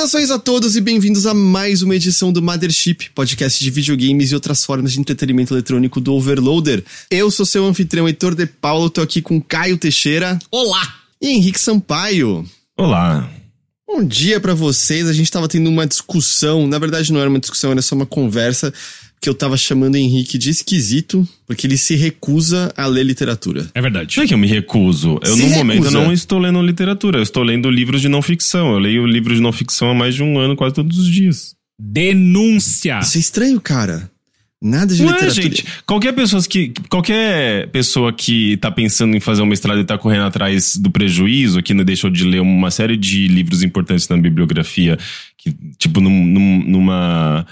Saudações 0.00 0.30
a 0.30 0.38
todos 0.38 0.76
e 0.76 0.80
bem-vindos 0.80 1.26
a 1.26 1.34
mais 1.34 1.82
uma 1.82 1.94
edição 1.94 2.32
do 2.32 2.40
Mothership, 2.40 3.10
podcast 3.14 3.62
de 3.62 3.70
videogames 3.70 4.30
e 4.30 4.34
outras 4.34 4.64
formas 4.64 4.94
de 4.94 5.00
entretenimento 5.00 5.52
eletrônico 5.52 6.00
do 6.00 6.14
Overloader. 6.14 6.82
Eu 7.10 7.30
sou 7.30 7.44
seu 7.44 7.66
anfitrião 7.66 8.08
Heitor 8.08 8.34
de 8.34 8.46
Paulo, 8.46 8.88
tô 8.88 9.02
aqui 9.02 9.20
com 9.20 9.38
Caio 9.42 9.76
Teixeira. 9.76 10.38
Olá! 10.50 10.80
E 11.20 11.28
Henrique 11.28 11.60
Sampaio. 11.60 12.48
Olá. 12.78 13.30
Bom 13.86 14.02
dia 14.02 14.40
para 14.40 14.54
vocês. 14.54 15.06
A 15.06 15.12
gente 15.12 15.30
tava 15.30 15.46
tendo 15.46 15.68
uma 15.68 15.86
discussão, 15.86 16.66
na 16.66 16.78
verdade 16.78 17.12
não 17.12 17.20
era 17.20 17.28
uma 17.28 17.38
discussão, 17.38 17.70
era 17.70 17.82
só 17.82 17.94
uma 17.94 18.06
conversa 18.06 18.72
que 19.20 19.28
eu 19.28 19.34
tava 19.34 19.56
chamando 19.56 19.94
o 19.94 19.98
Henrique 19.98 20.38
de 20.38 20.48
esquisito, 20.48 21.28
porque 21.46 21.66
ele 21.66 21.76
se 21.76 21.94
recusa 21.94 22.72
a 22.76 22.86
ler 22.86 23.04
literatura. 23.04 23.68
É 23.74 23.80
verdade. 23.82 24.16
Não 24.16 24.24
é 24.24 24.26
que 24.26 24.32
eu 24.32 24.38
me 24.38 24.46
recuso. 24.46 25.18
Eu, 25.22 25.36
Se 25.36 25.42
no 25.42 25.48
momento, 25.50 25.78
recusa. 25.82 25.90
não 25.90 26.10
estou 26.12 26.38
lendo 26.38 26.62
literatura. 26.62 27.18
Eu 27.18 27.22
estou 27.22 27.42
lendo 27.42 27.70
livros 27.70 28.00
de 28.00 28.08
não 28.08 28.22
ficção. 28.22 28.72
Eu 28.72 28.78
leio 28.78 29.04
livros 29.06 29.36
de 29.36 29.42
não 29.42 29.52
ficção 29.52 29.90
há 29.90 29.94
mais 29.94 30.14
de 30.14 30.22
um 30.22 30.38
ano, 30.38 30.56
quase 30.56 30.74
todos 30.74 30.96
os 30.98 31.06
dias. 31.06 31.54
Denúncia! 31.78 32.98
Isso 33.00 33.18
é 33.18 33.20
estranho, 33.20 33.60
cara. 33.60 34.10
Nada 34.62 34.94
de 34.94 35.02
Não 35.02 35.10
é, 35.10 35.12
literatura. 35.12 35.42
gente. 35.42 35.64
Qualquer 35.86 36.12
pessoa, 36.12 36.42
que, 36.42 36.72
qualquer 36.90 37.68
pessoa 37.68 38.12
que 38.12 38.56
tá 38.58 38.70
pensando 38.70 39.16
em 39.16 39.20
fazer 39.20 39.40
um 39.42 39.46
mestrado 39.46 39.80
e 39.80 39.84
tá 39.84 39.96
correndo 39.96 40.24
atrás 40.24 40.76
do 40.76 40.90
prejuízo, 40.90 41.62
que 41.62 41.72
não 41.72 41.82
deixou 41.84 42.10
de 42.10 42.24
ler 42.24 42.40
uma 42.40 42.70
série 42.70 42.96
de 42.96 43.26
livros 43.28 43.62
importantes 43.62 44.06
na 44.08 44.16
bibliografia, 44.18 44.98
que, 45.38 45.54
tipo, 45.78 46.00
num- 46.00 46.26
num- 46.26 46.64
numa 46.66 47.46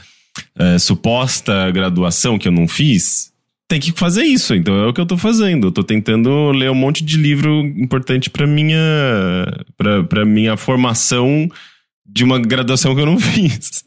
eh, 0.59 0.79
suposta 0.79 1.71
graduação 1.71 2.39
que 2.39 2.49
eu 2.49 2.53
não 2.53 2.67
fiz, 2.67 3.33
tem 3.69 3.79
que 3.79 3.93
fazer 3.93 4.25
isso. 4.25 4.55
Então 4.55 4.75
é 4.75 4.87
o 4.87 4.93
que 4.93 5.01
eu 5.01 5.07
tô 5.07 5.17
fazendo. 5.19 5.69
Eu 5.69 5.73
tô 5.73 5.85
tentando 5.85 6.51
ler 6.51 6.71
um 6.71 6.75
monte 6.75 7.05
de 7.05 7.17
livro 7.17 7.61
importante 7.77 8.31
pra 8.31 8.47
minha, 8.47 8.79
pra, 9.77 10.03
pra 10.05 10.25
minha 10.25 10.57
formação 10.57 11.49
de 12.07 12.25
uma 12.25 12.39
graduação 12.39 12.95
que 12.95 13.01
eu 13.03 13.07
não 13.07 13.19
fiz. 13.21 13.85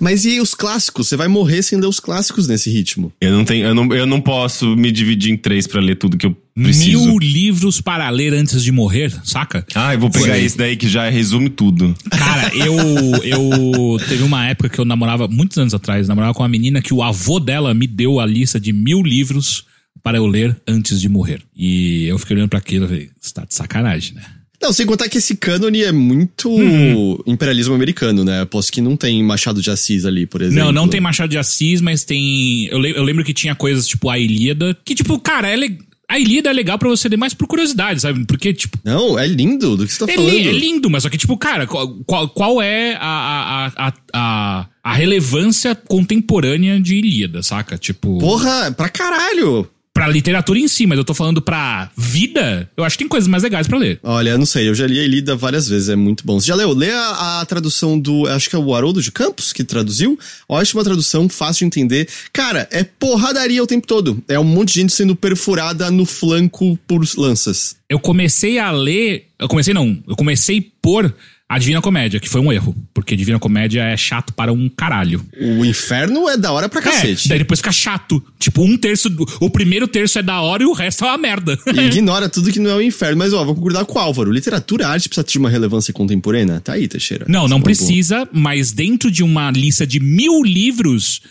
Mas 0.00 0.24
e 0.24 0.40
os 0.40 0.54
clássicos? 0.54 1.08
Você 1.08 1.16
vai 1.16 1.28
morrer 1.28 1.62
sem 1.62 1.78
ler 1.78 1.86
os 1.86 2.00
clássicos 2.00 2.48
nesse 2.48 2.70
ritmo. 2.70 3.12
Eu 3.20 3.32
não 3.32 3.44
tenho, 3.44 3.66
eu 3.66 3.74
não, 3.74 3.94
eu 3.94 4.06
não 4.06 4.20
posso 4.20 4.74
me 4.74 4.90
dividir 4.90 5.30
em 5.30 5.36
três 5.36 5.66
pra 5.66 5.80
ler 5.80 5.96
tudo 5.96 6.16
que 6.16 6.26
eu 6.26 6.36
preciso. 6.64 7.06
Mil 7.06 7.18
livros 7.18 7.80
para 7.80 8.08
ler 8.10 8.34
antes 8.34 8.62
de 8.62 8.72
morrer, 8.72 9.12
saca? 9.24 9.66
Ah, 9.74 9.94
eu 9.94 10.00
vou 10.00 10.10
pegar 10.10 10.34
Foi. 10.34 10.42
esse 10.44 10.56
daí 10.56 10.76
que 10.76 10.88
já 10.88 11.08
resume 11.08 11.48
tudo. 11.50 11.94
Cara, 12.10 12.50
eu, 12.54 12.76
eu. 13.24 13.98
Teve 14.08 14.22
uma 14.22 14.46
época 14.48 14.68
que 14.68 14.78
eu 14.78 14.84
namorava, 14.84 15.28
muitos 15.28 15.56
anos 15.58 15.74
atrás, 15.74 16.08
namorava 16.08 16.34
com 16.34 16.42
uma 16.42 16.48
menina 16.48 16.80
que 16.82 16.92
o 16.94 17.02
avô 17.02 17.38
dela 17.40 17.72
me 17.74 17.86
deu 17.86 18.20
a 18.20 18.26
lista 18.26 18.58
de 18.60 18.72
mil 18.72 19.02
livros 19.02 19.64
para 20.02 20.16
eu 20.18 20.26
ler 20.26 20.56
antes 20.66 21.00
de 21.00 21.08
morrer. 21.08 21.40
E 21.56 22.04
eu 22.06 22.18
fiquei 22.18 22.36
olhando 22.36 22.48
pra 22.50 22.58
aquilo 22.58 22.84
e 22.84 22.88
falei, 22.88 23.10
você 23.20 23.34
tá 23.34 23.44
de 23.44 23.54
sacanagem, 23.54 24.14
né? 24.14 24.22
Não, 24.60 24.72
sem 24.72 24.84
contar 24.86 25.08
que 25.08 25.18
esse 25.18 25.36
cânone 25.36 25.82
é 25.82 25.92
muito 25.92 26.48
Uhum. 26.50 27.16
imperialismo 27.28 27.74
americano, 27.74 28.24
né? 28.24 28.40
Aposto 28.40 28.72
que 28.72 28.80
não 28.80 28.96
tem 28.96 29.22
Machado 29.22 29.62
de 29.62 29.70
Assis 29.70 30.04
ali, 30.04 30.26
por 30.26 30.42
exemplo. 30.42 30.64
Não, 30.64 30.72
não 30.72 30.88
tem 30.88 31.00
Machado 31.00 31.30
de 31.30 31.38
Assis, 31.38 31.80
mas 31.80 32.02
tem. 32.02 32.66
Eu, 32.66 32.78
le- 32.80 32.90
eu 32.96 33.04
lembro 33.04 33.22
que 33.24 33.32
tinha 33.32 33.54
coisas 33.54 33.86
tipo 33.86 34.10
a 34.10 34.18
Ilíada, 34.18 34.76
que, 34.84 34.96
tipo, 34.96 35.16
cara, 35.20 35.48
é 35.48 35.54
le- 35.56 35.78
a 36.10 36.18
Ilíada 36.18 36.48
é 36.50 36.52
legal 36.52 36.78
pra 36.78 36.88
você 36.88 37.08
ler 37.08 37.16
mais 37.18 37.34
por 37.34 37.46
curiosidade, 37.46 38.00
sabe? 38.00 38.24
Porque, 38.24 38.52
tipo, 38.54 38.78
Não, 38.84 39.18
é 39.18 39.26
lindo 39.26 39.76
do 39.76 39.86
que 39.86 39.92
você 39.92 40.06
tá 40.06 40.10
É, 40.12 40.16
falando. 40.16 40.32
li- 40.32 40.48
é 40.48 40.52
lindo, 40.52 40.88
mas 40.88 41.02
só 41.02 41.10
que, 41.10 41.18
tipo, 41.18 41.36
cara, 41.36 41.66
qual, 41.66 41.88
qual, 42.06 42.28
qual 42.30 42.62
é 42.62 42.94
a, 42.94 43.00
a, 43.00 43.88
a, 43.88 43.92
a, 44.14 44.66
a 44.82 44.92
relevância 44.94 45.74
contemporânea 45.74 46.80
de 46.80 46.96
Ilíada, 46.96 47.42
saca? 47.42 47.76
Tipo, 47.76 48.18
Porra, 48.18 48.72
pra 48.72 48.88
caralho! 48.88 49.68
Pra 49.98 50.06
literatura 50.06 50.60
em 50.60 50.68
si, 50.68 50.86
mas 50.86 50.96
eu 50.96 51.04
tô 51.04 51.12
falando 51.12 51.42
pra 51.42 51.90
vida, 51.96 52.70
eu 52.76 52.84
acho 52.84 52.96
que 52.96 53.02
tem 53.02 53.08
coisas 53.08 53.26
mais 53.26 53.42
legais 53.42 53.66
pra 53.66 53.76
ler. 53.76 53.98
Olha, 54.04 54.30
eu 54.30 54.38
não 54.38 54.46
sei, 54.46 54.68
eu 54.68 54.74
já 54.74 54.86
li 54.86 55.00
a 55.00 55.02
Ilíada 55.02 55.34
várias 55.34 55.68
vezes, 55.68 55.88
é 55.88 55.96
muito 55.96 56.24
bom. 56.24 56.38
Você 56.38 56.46
já 56.46 56.54
leu? 56.54 56.72
Lê 56.72 56.92
a, 56.92 57.40
a 57.40 57.46
tradução 57.46 57.98
do, 57.98 58.24
acho 58.28 58.48
que 58.48 58.54
é 58.54 58.58
o 58.60 58.72
Haroldo 58.72 59.02
de 59.02 59.10
Campos 59.10 59.52
que 59.52 59.64
traduziu. 59.64 60.16
Ótima 60.48 60.84
tradução, 60.84 61.28
fácil 61.28 61.68
de 61.68 61.80
entender. 61.80 62.08
Cara, 62.32 62.68
é 62.70 62.84
porradaria 62.84 63.60
o 63.60 63.66
tempo 63.66 63.88
todo. 63.88 64.22
É 64.28 64.38
um 64.38 64.44
monte 64.44 64.74
de 64.74 64.82
gente 64.82 64.92
sendo 64.92 65.16
perfurada 65.16 65.90
no 65.90 66.06
flanco 66.06 66.78
por 66.86 67.04
lanças. 67.16 67.74
Eu 67.88 67.98
comecei 67.98 68.56
a 68.60 68.70
ler. 68.70 69.26
Eu 69.36 69.48
comecei 69.48 69.74
não, 69.74 69.98
eu 70.06 70.14
comecei 70.14 70.60
por 70.80 71.12
a 71.50 71.58
Divina 71.58 71.80
Comédia, 71.80 72.20
que 72.20 72.28
foi 72.28 72.40
um 72.42 72.52
erro. 72.52 72.76
Porque 72.92 73.16
Divina 73.16 73.38
Comédia 73.38 73.80
é 73.82 73.96
chato 73.96 74.32
para 74.34 74.52
um 74.52 74.68
caralho. 74.68 75.24
O 75.40 75.64
inferno 75.64 76.28
é 76.28 76.36
da 76.36 76.52
hora 76.52 76.68
pra 76.68 76.82
cacete. 76.82 77.26
É, 77.26 77.28
daí 77.30 77.38
depois 77.38 77.60
fica 77.60 77.72
chato. 77.72 78.22
Tipo, 78.38 78.62
um 78.62 78.76
terço. 78.76 79.08
do- 79.08 79.26
O 79.40 79.48
primeiro 79.48 79.88
terço 79.88 80.18
é 80.18 80.22
da 80.22 80.40
hora 80.42 80.62
e 80.62 80.66
o 80.66 80.72
resto 80.72 81.04
é 81.04 81.08
uma 81.08 81.16
merda. 81.16 81.58
Ignora 81.86 82.28
tudo 82.28 82.52
que 82.52 82.58
não 82.58 82.70
é 82.70 82.74
o 82.74 82.82
inferno. 82.82 83.16
Mas, 83.16 83.32
ó, 83.32 83.44
vou 83.44 83.54
concordar 83.54 83.84
com 83.86 83.98
o 83.98 84.02
Álvaro. 84.02 84.30
Literatura, 84.30 84.88
arte 84.88 85.08
precisa 85.08 85.24
ter 85.24 85.38
uma 85.38 85.48
relevância 85.48 85.92
contemporânea? 85.94 86.60
Tá 86.60 86.74
aí, 86.74 86.86
Teixeira. 86.86 87.24
Não, 87.28 87.48
não 87.48 87.62
precisa, 87.62 88.28
mas 88.32 88.70
dentro 88.72 89.10
de 89.10 89.22
uma 89.22 89.50
lista 89.50 89.86
de 89.86 90.00
mil 90.00 90.42
livros, 90.42 91.22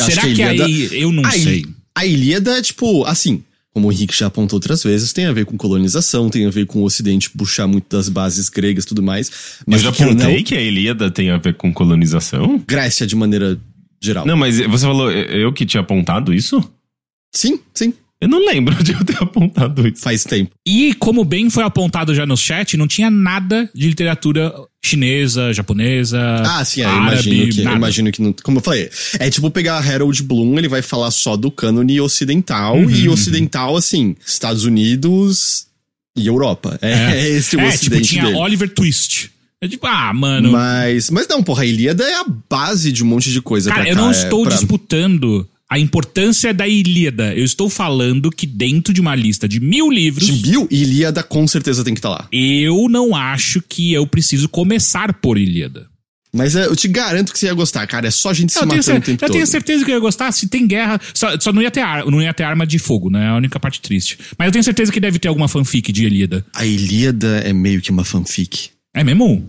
Acho 0.00 0.10
será 0.10 0.22
que 0.22 0.28
a 0.28 0.34
que, 0.34 0.42
Ilíada- 0.54 0.64
aí. 0.64 0.88
Eu 0.92 1.12
não 1.12 1.24
a, 1.26 1.36
Il- 1.36 1.42
sei. 1.42 1.66
A 1.94 2.06
Ilíada 2.06 2.58
é 2.58 2.62
tipo, 2.62 3.04
assim, 3.04 3.42
como 3.76 3.88
o 3.88 3.92
Henrique 3.92 4.16
já 4.16 4.28
apontou 4.28 4.56
outras 4.56 4.82
vezes, 4.82 5.12
tem 5.12 5.26
a 5.26 5.32
ver 5.34 5.44
com 5.44 5.54
colonização, 5.54 6.30
tem 6.30 6.46
a 6.46 6.50
ver 6.50 6.64
com 6.64 6.78
o 6.78 6.84
Ocidente 6.84 7.28
puxar 7.28 7.66
muito 7.66 7.94
das 7.94 8.08
bases 8.08 8.48
gregas 8.48 8.84
e 8.84 8.86
tudo 8.86 9.02
mais. 9.02 9.60
Mas 9.66 9.84
eu 9.84 9.92
já 9.92 10.04
apontei 10.06 10.36
não, 10.36 10.42
que 10.42 10.54
a 10.54 10.62
Ilíada 10.62 11.10
tem 11.10 11.28
a 11.28 11.36
ver 11.36 11.52
com 11.56 11.70
colonização. 11.70 12.58
Grécia 12.66 13.06
de 13.06 13.14
maneira 13.14 13.60
geral. 14.00 14.24
Não, 14.24 14.34
mas 14.34 14.58
você 14.58 14.86
falou, 14.86 15.12
eu 15.12 15.52
que 15.52 15.66
tinha 15.66 15.82
apontado 15.82 16.32
isso? 16.32 16.58
Sim, 17.34 17.60
sim, 17.74 17.92
Eu 18.20 18.28
não 18.28 18.44
lembro 18.46 18.74
de 18.82 18.92
eu 18.92 19.04
ter 19.04 19.22
apontado 19.22 19.86
isso. 19.86 20.00
faz 20.02 20.24
tempo. 20.24 20.52
E 20.66 20.94
como 20.94 21.24
bem 21.24 21.50
foi 21.50 21.64
apontado 21.64 22.14
já 22.14 22.24
no 22.24 22.36
chat, 22.36 22.76
não 22.76 22.86
tinha 22.88 23.10
nada 23.10 23.68
de 23.74 23.88
literatura 23.88 24.52
chinesa, 24.84 25.52
japonesa. 25.52 26.18
Ah, 26.46 26.64
sim, 26.64 26.80
é, 26.80 26.84
árabe, 26.84 27.28
imagino 27.28 27.52
que, 27.52 27.60
imagino 27.62 28.12
que 28.12 28.22
não. 28.22 28.32
Como 28.42 28.58
eu 28.58 28.62
falei, 28.62 28.88
é 29.18 29.28
tipo 29.28 29.50
pegar 29.50 29.78
Harold 29.78 30.22
Bloom, 30.22 30.56
ele 30.58 30.68
vai 30.68 30.80
falar 30.80 31.10
só 31.10 31.36
do 31.36 31.50
cânone 31.50 32.00
ocidental, 32.00 32.76
Uhum, 32.78 32.90
e 32.90 33.08
ocidental, 33.08 33.76
assim, 33.76 34.16
Estados 34.24 34.64
Unidos 34.64 35.66
e 36.16 36.26
Europa. 36.26 36.78
É, 36.80 36.92
é 37.18 37.28
esse 37.30 37.56
o 37.56 37.60
É, 37.60 37.64
tipo, 37.70 37.74
ocidente 37.76 38.08
tinha 38.10 38.24
dele. 38.24 38.36
Oliver 38.38 38.68
Twist. 38.72 39.30
É 39.60 39.66
tipo, 39.68 39.86
ah, 39.86 40.12
mano. 40.14 40.52
Mas, 40.52 41.10
mas 41.10 41.26
não, 41.28 41.42
porra, 41.42 41.62
a 41.62 41.66
Ilíada 41.66 42.04
é 42.04 42.14
a 42.20 42.24
base 42.48 42.92
de 42.92 43.02
um 43.02 43.06
monte 43.06 43.30
de 43.30 43.40
coisa 43.42 43.70
cara, 43.70 43.82
pra 43.82 43.90
eu 43.90 43.96
cá, 43.96 44.00
não 44.02 44.08
é 44.08 44.12
estou 44.12 44.42
pra- 44.44 44.54
disputando 44.54 45.48
a 45.70 45.78
importância 45.78 46.54
da 46.54 46.66
Ilíada. 46.68 47.34
Eu 47.34 47.44
estou 47.44 47.68
falando 47.68 48.30
que 48.30 48.46
dentro 48.46 48.92
de 48.94 49.00
uma 49.00 49.14
lista 49.14 49.48
de 49.48 49.60
mil 49.60 49.90
livros. 49.90 50.26
De 50.26 50.32
Bill, 50.50 50.68
Ilíada 50.70 51.22
com 51.22 51.46
certeza 51.46 51.82
tem 51.84 51.94
que 51.94 51.98
estar 51.98 52.10
lá. 52.10 52.28
Eu 52.32 52.88
não 52.88 53.14
acho 53.14 53.60
que 53.68 53.92
eu 53.92 54.06
preciso 54.06 54.48
começar 54.48 55.12
por 55.14 55.38
Ilíada. 55.38 55.88
Mas 56.32 56.54
é, 56.54 56.66
eu 56.66 56.76
te 56.76 56.86
garanto 56.86 57.32
que 57.32 57.38
você 57.38 57.46
ia 57.46 57.54
gostar, 57.54 57.86
cara. 57.86 58.08
É 58.08 58.10
só 58.10 58.34
gente 58.34 58.52
se 58.52 58.58
Eu, 58.58 58.62
tenho, 58.66 58.76
matando 58.76 58.84
cer- 58.84 58.98
o 58.98 59.00
tempo 59.00 59.24
eu 59.24 59.28
todo. 59.28 59.34
tenho 59.34 59.46
certeza 59.46 59.84
que 59.84 59.90
eu 59.90 59.94
ia 59.94 60.00
gostar. 60.00 60.30
Se 60.32 60.46
tem 60.48 60.66
guerra, 60.66 61.00
só, 61.14 61.38
só 61.40 61.50
não, 61.50 61.62
ia 61.62 61.70
ter 61.70 61.80
ar- 61.80 62.04
não 62.04 62.20
ia 62.20 62.34
ter 62.34 62.42
arma 62.42 62.66
de 62.66 62.78
fogo, 62.78 63.08
né? 63.08 63.24
É 63.24 63.28
a 63.28 63.36
única 63.36 63.58
parte 63.58 63.80
triste. 63.80 64.18
Mas 64.38 64.46
eu 64.46 64.52
tenho 64.52 64.62
certeza 64.64 64.92
que 64.92 65.00
deve 65.00 65.18
ter 65.18 65.28
alguma 65.28 65.48
fanfic 65.48 65.90
de 65.92 66.04
Ilíada. 66.04 66.44
A 66.54 66.66
Ilíada 66.66 67.38
é 67.38 67.54
meio 67.54 67.80
que 67.80 67.90
uma 67.90 68.04
fanfic. 68.04 68.68
É 68.94 69.02
mesmo? 69.02 69.48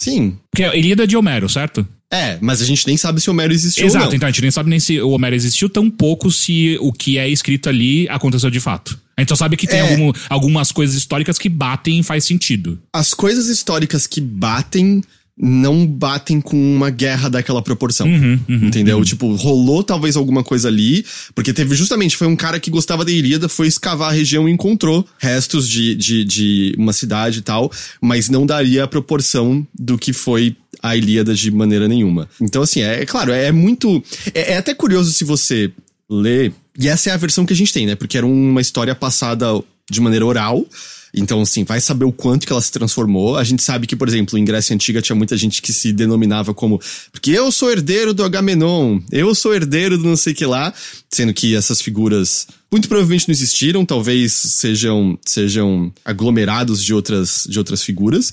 Sim. 0.00 0.36
Porque 0.50 0.62
a 0.62 0.76
Ilíada 0.76 1.04
é 1.04 1.06
de 1.08 1.16
Homero, 1.16 1.48
certo? 1.48 1.86
É, 2.12 2.36
mas 2.42 2.60
a 2.60 2.64
gente 2.66 2.86
nem 2.86 2.96
sabe 2.96 3.20
se 3.22 3.30
Homero 3.30 3.52
existiu 3.54 3.86
Exato, 3.86 4.04
ou 4.04 4.10
não. 4.10 4.16
então 4.16 4.28
a 4.28 4.30
gente 4.30 4.42
nem 4.42 4.50
sabe 4.50 4.68
nem 4.68 4.78
se 4.78 5.00
o 5.00 5.10
Homero 5.10 5.34
existiu, 5.34 5.70
tão 5.70 5.90
pouco 5.90 6.30
se 6.30 6.76
o 6.80 6.92
que 6.92 7.16
é 7.16 7.26
escrito 7.28 7.68
ali 7.70 8.06
aconteceu 8.10 8.50
de 8.50 8.60
fato. 8.60 8.98
A 9.16 9.22
gente 9.22 9.30
só 9.30 9.36
sabe 9.36 9.56
que 9.56 9.66
tem 9.66 9.78
É. 9.80 9.90
algum- 9.90 10.12
algumas 10.28 10.70
coisas 10.70 10.94
históricas 10.94 11.38
que 11.38 11.48
batem 11.48 12.00
e 12.00 12.02
faz 12.02 12.24
sentido. 12.24 12.78
As 12.92 13.14
coisas 13.14 13.48
históricas 13.48 14.06
que 14.06 14.20
batem 14.20 15.02
não 15.44 15.86
batem 15.86 16.40
com 16.42 16.56
uma 16.76 16.90
guerra 16.90 17.30
daquela 17.30 17.62
proporção. 17.62 18.06
Uhum, 18.06 18.38
entendeu? 18.48 19.02
Tipo, 19.02 19.34
rolou 19.34 19.82
talvez 19.82 20.14
alguma 20.14 20.44
coisa 20.44 20.68
ali, 20.68 21.04
porque 21.34 21.54
teve 21.54 21.74
justamente, 21.74 22.16
foi 22.18 22.26
um 22.26 22.36
cara 22.36 22.60
que 22.60 22.70
gostava 22.70 23.02
da 23.04 23.10
Ilíada, 23.10 23.48
foi 23.48 23.66
escavar 23.66 24.10
a 24.10 24.12
região 24.12 24.46
e 24.46 24.52
encontrou 24.52 25.06
restos 25.18 25.66
de, 25.68 25.94
de, 25.94 26.24
de 26.24 26.74
uma 26.76 26.92
cidade 26.92 27.38
e 27.38 27.42
tal, 27.42 27.72
mas 28.00 28.28
não 28.28 28.44
daria 28.44 28.84
a 28.84 28.86
proporção 28.88 29.66
do 29.74 29.96
que 29.96 30.12
foi 30.12 30.54
a 30.82 30.96
Ilíada 30.96 31.34
de 31.34 31.50
maneira 31.50 31.86
nenhuma. 31.86 32.28
Então, 32.40 32.62
assim, 32.62 32.82
é, 32.82 33.02
é 33.02 33.06
claro, 33.06 33.32
é 33.32 33.52
muito. 33.52 34.02
É, 34.34 34.52
é 34.52 34.56
até 34.56 34.74
curioso 34.74 35.12
se 35.12 35.24
você 35.24 35.70
lê, 36.10 36.52
e 36.78 36.88
essa 36.88 37.10
é 37.10 37.12
a 37.12 37.16
versão 37.16 37.46
que 37.46 37.52
a 37.52 37.56
gente 37.56 37.72
tem, 37.72 37.86
né? 37.86 37.94
Porque 37.94 38.18
era 38.18 38.26
uma 38.26 38.60
história 38.60 38.94
passada 38.94 39.46
de 39.90 40.00
maneira 40.00 40.26
oral. 40.26 40.66
Então, 41.14 41.42
assim, 41.42 41.62
vai 41.62 41.78
saber 41.78 42.06
o 42.06 42.12
quanto 42.12 42.46
que 42.46 42.52
ela 42.52 42.62
se 42.62 42.72
transformou. 42.72 43.36
A 43.36 43.44
gente 43.44 43.62
sabe 43.62 43.86
que, 43.86 43.94
por 43.94 44.08
exemplo, 44.08 44.38
em 44.38 44.44
Grécia 44.44 44.74
Antiga 44.74 45.02
tinha 45.02 45.14
muita 45.14 45.36
gente 45.36 45.60
que 45.60 45.72
se 45.72 45.92
denominava 45.92 46.54
como 46.54 46.80
porque 47.12 47.30
eu 47.30 47.52
sou 47.52 47.70
herdeiro 47.70 48.14
do 48.14 48.24
Agamenon, 48.24 48.98
eu 49.10 49.34
sou 49.34 49.54
herdeiro 49.54 49.98
do 49.98 50.04
não 50.04 50.16
sei 50.16 50.32
que 50.32 50.46
lá, 50.46 50.72
sendo 51.10 51.34
que 51.34 51.54
essas 51.54 51.82
figuras 51.82 52.46
muito 52.70 52.88
provavelmente 52.88 53.28
não 53.28 53.34
existiram, 53.34 53.84
talvez 53.84 54.32
sejam 54.32 55.18
sejam 55.22 55.92
aglomerados 56.02 56.82
de 56.82 56.94
outras 56.94 57.46
de 57.46 57.58
outras 57.58 57.82
figuras. 57.82 58.32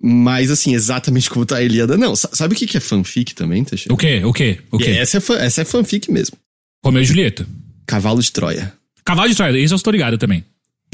Mas, 0.00 0.50
assim, 0.50 0.74
exatamente 0.74 1.28
como 1.28 1.44
tá 1.44 1.56
a 1.56 1.62
Eliada, 1.62 1.96
não. 1.96 2.14
Sa- 2.14 2.30
Sabe 2.32 2.54
o 2.54 2.56
que 2.56 2.66
que 2.66 2.76
é 2.76 2.80
fanfic 2.80 3.34
também, 3.34 3.64
Teixeira? 3.64 3.92
O 3.92 3.96
quê? 3.96 4.22
O 4.24 4.32
quê? 4.32 4.58
O 4.70 4.78
quê? 4.78 4.90
Essa, 4.90 5.16
é, 5.16 5.20
fan- 5.20 5.38
essa 5.38 5.62
é 5.62 5.64
fanfic 5.64 6.10
mesmo. 6.10 6.36
Romeu 6.84 7.02
e 7.02 7.04
Julieta. 7.04 7.46
Cavalo 7.86 8.22
de 8.22 8.30
Troia. 8.30 8.72
Cavalo 9.04 9.28
de 9.28 9.34
Troia, 9.34 9.58
isso 9.58 9.74
eu 9.74 9.76
estou 9.76 9.92
ligado 9.92 10.16
também. 10.16 10.44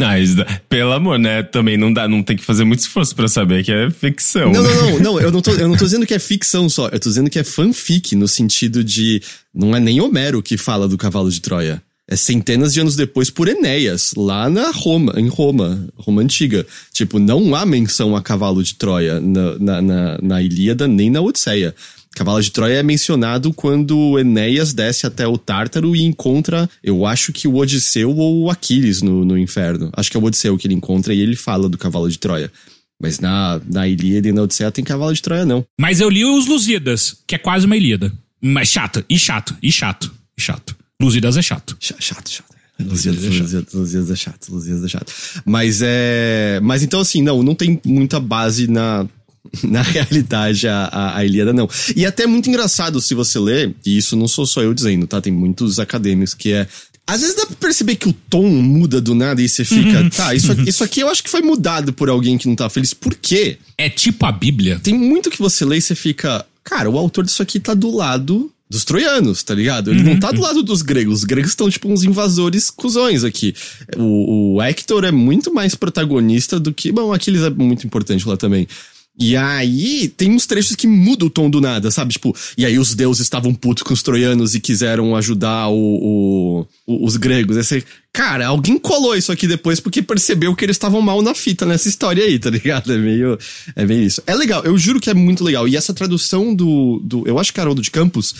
Ah, 0.00 0.18
isso 0.18 0.36
dá- 0.36 0.60
pelo 0.68 0.92
amor, 0.92 1.18
né? 1.18 1.42
Também 1.42 1.76
não 1.76 1.92
dá, 1.92 2.08
não 2.08 2.22
tem 2.22 2.36
que 2.36 2.42
fazer 2.42 2.64
muito 2.64 2.80
esforço 2.80 3.14
pra 3.14 3.28
saber 3.28 3.62
que 3.62 3.70
é 3.70 3.90
ficção. 3.90 4.50
Não, 4.52 4.62
não, 4.62 4.74
não, 4.90 4.98
não, 5.00 5.20
eu 5.20 5.30
não, 5.30 5.40
tô, 5.42 5.52
eu 5.52 5.68
não 5.68 5.76
tô 5.76 5.84
dizendo 5.84 6.06
que 6.06 6.14
é 6.14 6.18
ficção 6.18 6.68
só, 6.68 6.88
eu 6.88 6.98
tô 6.98 7.08
dizendo 7.08 7.28
que 7.30 7.38
é 7.38 7.44
fanfic, 7.44 8.16
no 8.16 8.26
sentido 8.26 8.82
de. 8.82 9.22
Não 9.54 9.76
é 9.76 9.78
nem 9.78 10.00
Homero 10.00 10.42
que 10.42 10.56
fala 10.56 10.88
do 10.88 10.96
cavalo 10.98 11.30
de 11.30 11.40
Troia. 11.40 11.80
É 12.06 12.16
centenas 12.16 12.74
de 12.74 12.80
anos 12.80 12.96
depois 12.96 13.30
por 13.30 13.48
Enéas, 13.48 14.12
lá 14.14 14.50
na 14.50 14.70
Roma, 14.70 15.14
em 15.16 15.26
Roma, 15.28 15.88
Roma 15.96 16.20
Antiga. 16.20 16.66
Tipo, 16.92 17.18
não 17.18 17.54
há 17.54 17.64
menção 17.64 18.14
a 18.14 18.20
cavalo 18.20 18.62
de 18.62 18.74
Troia 18.74 19.18
na, 19.20 19.58
na, 19.58 19.82
na, 19.82 20.18
na 20.20 20.42
Ilíada 20.42 20.86
nem 20.86 21.08
na 21.08 21.22
Odisseia. 21.22 21.74
Cavalo 22.14 22.42
de 22.42 22.52
Troia 22.52 22.74
é 22.74 22.82
mencionado 22.82 23.52
quando 23.52 24.18
Enéas 24.18 24.72
desce 24.72 25.06
até 25.06 25.26
o 25.26 25.36
Tártaro 25.36 25.96
e 25.96 26.02
encontra, 26.02 26.68
eu 26.82 27.04
acho 27.06 27.32
que 27.32 27.48
o 27.48 27.56
Odisseu 27.56 28.14
ou 28.16 28.42
o 28.42 28.50
Aquiles 28.50 29.02
no, 29.02 29.24
no 29.24 29.36
inferno. 29.36 29.90
Acho 29.94 30.10
que 30.10 30.16
é 30.16 30.20
o 30.20 30.24
Odisseu 30.24 30.56
que 30.56 30.66
ele 30.66 30.74
encontra 30.74 31.12
e 31.12 31.20
ele 31.20 31.34
fala 31.34 31.68
do 31.68 31.78
cavalo 31.78 32.08
de 32.08 32.18
Troia. 32.18 32.52
Mas 33.00 33.18
na, 33.18 33.60
na 33.66 33.88
Ilíada 33.88 34.28
e 34.28 34.32
na 34.32 34.42
Odisseia 34.42 34.70
tem 34.70 34.84
cavalo 34.84 35.12
de 35.12 35.22
Troia, 35.22 35.44
não. 35.44 35.64
Mas 35.80 36.00
eu 36.00 36.08
li 36.08 36.24
os 36.24 36.46
Lusíadas, 36.46 37.16
que 37.26 37.34
é 37.34 37.38
quase 37.38 37.66
uma 37.66 37.76
Ilíada. 37.76 38.12
Mas 38.40 38.68
chato, 38.68 39.04
e 39.08 39.18
chato, 39.18 39.56
e 39.62 39.72
chato, 39.72 40.14
e 40.38 40.42
chato. 40.42 40.76
Lusíadas 41.00 41.37
é 41.37 41.43
chato. 41.43 41.76
Chato, 41.81 42.02
chato, 42.02 42.31
chato. 42.31 42.55
Lusíadas, 42.79 43.23
Lusíadas, 43.23 43.73
Lusíadas 43.73 44.11
é 44.11 44.17
chato, 44.17 44.49
Lusíadas 44.50 44.85
é 44.85 44.88
chato. 44.88 45.12
Mas 45.44 45.81
é. 45.82 46.61
Mas 46.62 46.82
então, 46.82 47.00
assim, 47.00 47.23
não, 47.23 47.43
não 47.43 47.55
tem 47.55 47.81
muita 47.85 48.19
base 48.19 48.67
na. 48.67 49.06
Na 49.62 49.82
realidade, 49.82 50.67
a, 50.67 50.87
a, 50.87 51.19
a 51.19 51.25
Ilíada 51.25 51.52
não. 51.52 51.69
E 51.94 52.06
até 52.06 52.23
é 52.23 52.26
muito 52.26 52.49
engraçado 52.49 52.99
se 52.99 53.14
você 53.14 53.38
ler, 53.38 53.75
e 53.85 53.99
isso 53.99 54.17
não 54.17 54.26
sou 54.26 54.46
só 54.46 54.62
eu 54.62 54.73
dizendo, 54.73 55.06
tá? 55.06 55.20
Tem 55.20 55.31
muitos 55.31 55.79
acadêmicos 55.79 56.32
que 56.32 56.55
é. 56.55 56.67
Às 57.06 57.20
vezes 57.20 57.37
dá 57.37 57.44
pra 57.44 57.55
perceber 57.56 57.97
que 57.97 58.08
o 58.08 58.12
tom 58.12 58.49
muda 58.49 59.02
do 59.02 59.14
nada 59.14 59.43
e 59.43 59.49
você 59.49 59.62
fica, 59.62 60.08
tá, 60.08 60.35
isso, 60.35 60.50
isso 60.67 60.82
aqui 60.82 61.00
eu 61.00 61.11
acho 61.11 61.23
que 61.23 61.29
foi 61.29 61.43
mudado 61.43 61.93
por 61.93 62.08
alguém 62.08 62.38
que 62.38 62.49
não 62.49 62.56
tá 62.56 62.70
feliz. 62.70 62.94
Por 62.94 63.14
quê? 63.14 63.58
É 63.76 63.90
tipo 63.90 64.25
a 64.25 64.32
Bíblia. 64.32 64.81
Tem 64.82 64.94
muito 64.94 65.31
que 65.31 65.38
você 65.38 65.62
lê 65.67 65.76
e 65.76 65.82
você 65.82 65.94
fica, 65.94 66.44
cara, 66.64 66.88
o 66.88 66.97
autor 66.97 67.25
disso 67.25 67.43
aqui 67.43 67.61
tá 67.61 67.75
do 67.75 67.94
lado 67.94 68.50
dos 68.75 68.85
troianos, 68.85 69.43
tá 69.43 69.55
ligado? 69.55 69.91
Ele 69.91 70.03
não 70.03 70.19
tá 70.21 70.31
do 70.31 70.41
lado 70.41 70.62
dos 70.62 70.82
gregos. 70.82 71.19
Os 71.21 71.25
gregos 71.25 71.50
estão 71.53 71.71
tipo 71.71 71.88
uns 71.91 72.03
invasores 72.05 72.71
cuzões 72.71 73.25
aqui. 73.25 73.55
O, 73.97 74.55
o 74.56 74.62
Hector 74.62 75.05
é 75.05 75.11
muito 75.12 75.53
mais 75.55 75.75
protagonista 75.75 76.61
do 76.61 76.73
que. 76.75 76.93
Bom, 76.93 77.12
Aquiles 77.12 77.43
é 77.43 77.50
muito 77.50 77.87
importante 77.87 78.29
lá 78.29 78.37
também. 78.37 78.69
E 79.17 79.37
aí, 79.37 80.09
tem 80.09 80.32
uns 80.32 80.44
trechos 80.44 80.75
que 80.75 80.88
mudam 80.88 81.29
o 81.29 81.31
tom 81.31 81.49
do 81.49 81.61
nada, 81.61 81.88
sabe? 81.88 82.12
Tipo, 82.15 82.35
e 82.59 82.67
aí 82.67 82.81
os 82.81 82.97
deuses 82.97 83.23
estavam 83.23 83.55
putos 83.55 83.85
com 83.85 83.94
os 83.94 84.03
troianos 84.03 84.56
e 84.56 84.61
quiseram 84.61 85.15
ajudar 85.15 85.69
o, 85.69 86.67
o- 86.85 87.06
os 87.06 87.17
gregos. 87.17 87.56
Você, 87.56 87.85
cara, 88.12 88.49
alguém 88.49 88.76
colou 88.76 89.15
isso 89.15 89.31
aqui 89.31 89.47
depois 89.47 89.79
porque 89.79 90.03
percebeu 90.03 90.53
que 90.56 90.65
eles 90.65 90.75
estavam 90.75 91.00
mal 91.00 91.23
na 91.23 91.32
fita 91.32 91.65
nessa 91.65 91.88
história 91.88 92.25
aí, 92.25 92.41
tá 92.41 92.50
ligado? 92.50 92.93
É 92.93 92.99
meio, 92.99 93.38
é 93.76 93.87
meio 93.87 94.03
isso. 94.03 94.21
É 94.26 94.35
legal, 94.35 94.65
eu 94.65 94.76
juro 94.76 94.99
que 94.99 95.09
é 95.11 95.15
muito 95.15 95.44
legal. 95.44 95.69
E 95.69 95.76
essa 95.76 95.94
tradução 95.94 96.53
do, 96.53 97.00
do 97.05 97.23
eu 97.25 97.38
acho 97.38 97.55
que 97.55 97.61
Haroldo 97.61 97.82
de 97.82 97.93
Campos, 97.93 98.35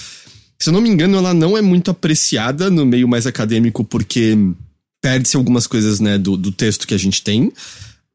se 0.65 0.71
eu 0.71 0.73
não 0.73 0.81
me 0.81 0.89
engano, 0.89 1.19
ela 1.19 1.35
não 1.35 1.59
é 1.59 1.61
muito 1.61 1.91
apreciada 1.91 2.71
no 2.71 2.87
meio 2.87 3.07
mais 3.07 3.27
acadêmico 3.27 3.85
porque 3.85 4.35
perde-se 5.03 5.37
algumas 5.37 5.67
coisas, 5.67 6.01
né, 6.01 6.17
do, 6.17 6.39
do 6.39 6.51
texto 6.51 6.87
que 6.87 6.95
a 6.95 6.99
gente 6.99 7.23
tem. 7.23 7.53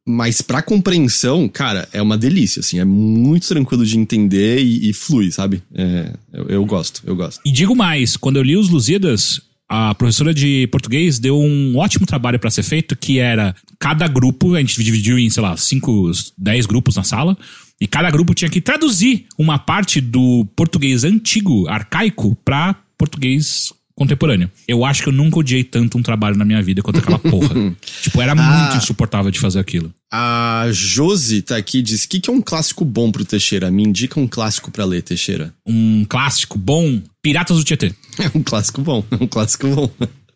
Mas 0.03 0.41
pra 0.41 0.63
compreensão, 0.63 1.47
cara, 1.47 1.87
é 1.93 2.01
uma 2.01 2.17
delícia, 2.17 2.61
assim, 2.61 2.79
é 2.79 2.85
muito 2.85 3.47
tranquilo 3.47 3.85
de 3.85 3.99
entender 3.99 4.63
e, 4.63 4.89
e 4.89 4.93
flui, 4.93 5.31
sabe? 5.31 5.61
É, 5.75 6.11
eu, 6.33 6.45
eu 6.47 6.65
gosto, 6.65 7.03
eu 7.05 7.15
gosto. 7.15 7.39
E 7.45 7.51
digo 7.51 7.75
mais, 7.75 8.17
quando 8.17 8.37
eu 8.37 8.43
li 8.43 8.57
os 8.57 8.67
Lusíadas, 8.67 9.39
a 9.69 9.93
professora 9.93 10.33
de 10.33 10.65
português 10.71 11.19
deu 11.19 11.39
um 11.39 11.77
ótimo 11.77 12.07
trabalho 12.07 12.39
pra 12.39 12.49
ser 12.49 12.63
feito, 12.63 12.95
que 12.95 13.19
era 13.19 13.55
cada 13.77 14.07
grupo, 14.07 14.55
a 14.55 14.59
gente 14.59 14.83
dividiu 14.83 15.19
em, 15.19 15.29
sei 15.29 15.43
lá, 15.43 15.55
5, 15.55 16.11
10 16.35 16.65
grupos 16.65 16.95
na 16.95 17.03
sala, 17.03 17.37
e 17.81 17.87
cada 17.87 18.09
grupo 18.11 18.33
tinha 18.33 18.49
que 18.49 18.61
traduzir 18.61 19.25
uma 19.37 19.57
parte 19.57 20.01
do 20.01 20.45
português 20.55 21.03
antigo, 21.03 21.67
arcaico, 21.67 22.35
pra 22.43 22.75
português 22.97 23.71
contemporâneo. 23.99 24.49
Eu 24.65 24.85
acho 24.85 25.03
que 25.03 25.09
eu 25.09 25.13
nunca 25.13 25.39
odiei 25.39 25.61
tanto 25.61 25.97
um 25.97 26.01
trabalho 26.01 26.37
na 26.37 26.45
minha 26.45 26.61
vida 26.61 26.81
quanto 26.81 26.99
aquela 26.99 27.19
porra. 27.19 27.75
tipo, 28.01 28.21
era 28.21 28.33
muito 28.33 28.77
insuportável 28.77 29.29
de 29.29 29.39
fazer 29.39 29.59
aquilo. 29.59 29.93
A 30.11 30.67
Josi 30.71 31.41
tá 31.41 31.57
aqui 31.57 31.79
e 31.79 31.81
diz: 31.81 32.05
o 32.05 32.09
que, 32.09 32.21
que 32.21 32.29
é 32.29 32.33
um 32.33 32.41
clássico 32.41 32.85
bom 32.85 33.11
pro 33.11 33.25
Teixeira? 33.25 33.69
Me 33.69 33.83
indica 33.83 34.19
um 34.19 34.27
clássico 34.27 34.71
pra 34.71 34.85
ler, 34.85 35.01
Teixeira. 35.01 35.53
Um 35.65 36.05
clássico 36.05 36.57
bom, 36.57 37.01
Piratas 37.21 37.57
do 37.57 37.63
Tietê. 37.63 37.93
É 38.19 38.29
um 38.37 38.43
clássico 38.43 38.81
bom, 38.81 39.01
é 39.11 39.15
um 39.15 39.27
clássico 39.27 39.65
bom. 39.73 39.89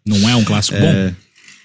Não 0.06 0.30
é 0.30 0.36
um 0.38 0.44
clássico 0.46 0.78
bom? 0.80 1.14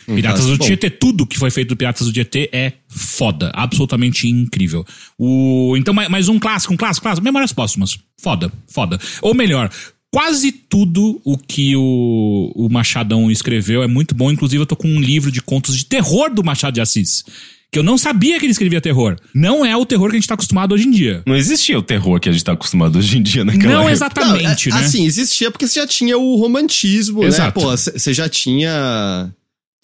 Um 0.09 0.17
Piratas 0.17 0.47
do 0.47 0.57
bom. 0.57 0.65
Tietê, 0.65 0.89
tudo 0.89 1.27
que 1.27 1.39
foi 1.39 1.51
feito 1.51 1.69
do 1.69 1.77
Piratas 1.77 2.07
do 2.07 2.13
Tietê 2.13 2.49
é 2.53 2.73
foda, 2.89 3.51
absolutamente 3.55 4.27
incrível. 4.27 4.85
O, 5.19 5.75
então, 5.77 5.93
mais, 5.93 6.29
um 6.29 6.39
clássico, 6.39 6.73
um 6.73 6.77
clássico, 6.77 7.03
clássico, 7.05 7.25
Memórias 7.25 7.53
Póstumas. 7.53 7.99
Foda, 8.21 8.51
foda. 8.67 8.99
Ou 9.23 9.35
melhor, 9.35 9.71
quase 10.11 10.51
tudo 10.51 11.21
o 11.25 11.37
que 11.37 11.77
o, 11.77 12.53
o 12.57 12.69
Machadão 12.71 13.31
escreveu 13.31 13.83
é 13.83 13.87
muito 13.87 14.15
bom. 14.15 14.31
Inclusive, 14.33 14.63
eu 14.63 14.67
tô 14.67 14.75
com 14.77 14.89
um 14.89 15.01
livro 15.01 15.31
de 15.31 15.43
contos 15.43 15.77
de 15.77 15.85
terror 15.85 16.33
do 16.33 16.43
Machado 16.43 16.75
de 16.75 16.81
Assis. 16.81 17.25
Que 17.71 17.79
eu 17.79 17.83
não 17.83 17.99
sabia 17.99 18.39
que 18.39 18.47
ele 18.47 18.53
escrevia 18.53 18.81
terror. 18.81 19.15
Não 19.35 19.63
é 19.63 19.77
o 19.77 19.85
terror 19.85 20.09
que 20.09 20.17
a 20.17 20.19
gente 20.19 20.27
tá 20.27 20.33
acostumado 20.33 20.73
hoje 20.75 20.89
em 20.89 20.91
dia. 20.91 21.23
Não 21.27 21.37
existia 21.37 21.79
o 21.79 21.83
terror 21.83 22.19
que 22.19 22.27
a 22.27 22.33
gente 22.33 22.43
tá 22.43 22.53
acostumado 22.53 22.99
hoje 22.99 23.19
em 23.19 23.23
dia 23.23 23.45
naquela 23.45 23.75
Não 23.75 23.81
época. 23.81 23.93
exatamente, 23.93 24.71
Não, 24.71 24.77
é- 24.79 24.81
né? 24.81 24.87
Assim, 24.87 25.05
existia 25.05 25.51
porque 25.51 25.69
você 25.69 25.79
já 25.79 25.87
tinha 25.87 26.17
o 26.17 26.37
romantismo, 26.37 27.23
Exato. 27.23 27.61
né? 27.61 27.67
Pô, 27.67 27.77
você 27.77 28.15
já 28.15 28.27
tinha. 28.27 29.31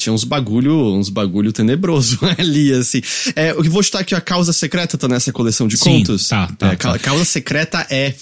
Tinha 0.04 0.12
uns 0.12 0.22
bagulho, 0.24 0.94
uns 0.94 1.08
bagulho 1.08 1.50
tenebroso 1.50 2.18
ali, 2.38 2.72
assim. 2.72 3.00
É, 3.34 3.52
eu 3.52 3.64
vou 3.70 3.82
chutar 3.82 4.04
que 4.04 4.14
a 4.14 4.20
Causa 4.20 4.52
Secreta 4.52 4.98
tá 4.98 5.08
nessa 5.08 5.32
coleção 5.32 5.66
de 5.66 5.78
Sim, 5.78 6.00
contos. 6.00 6.28
tá, 6.28 6.46
tá, 6.58 6.72
É, 6.72 6.76
tá. 6.76 6.98
Causa 6.98 7.24
Secreta 7.24 7.86
é 7.88 8.12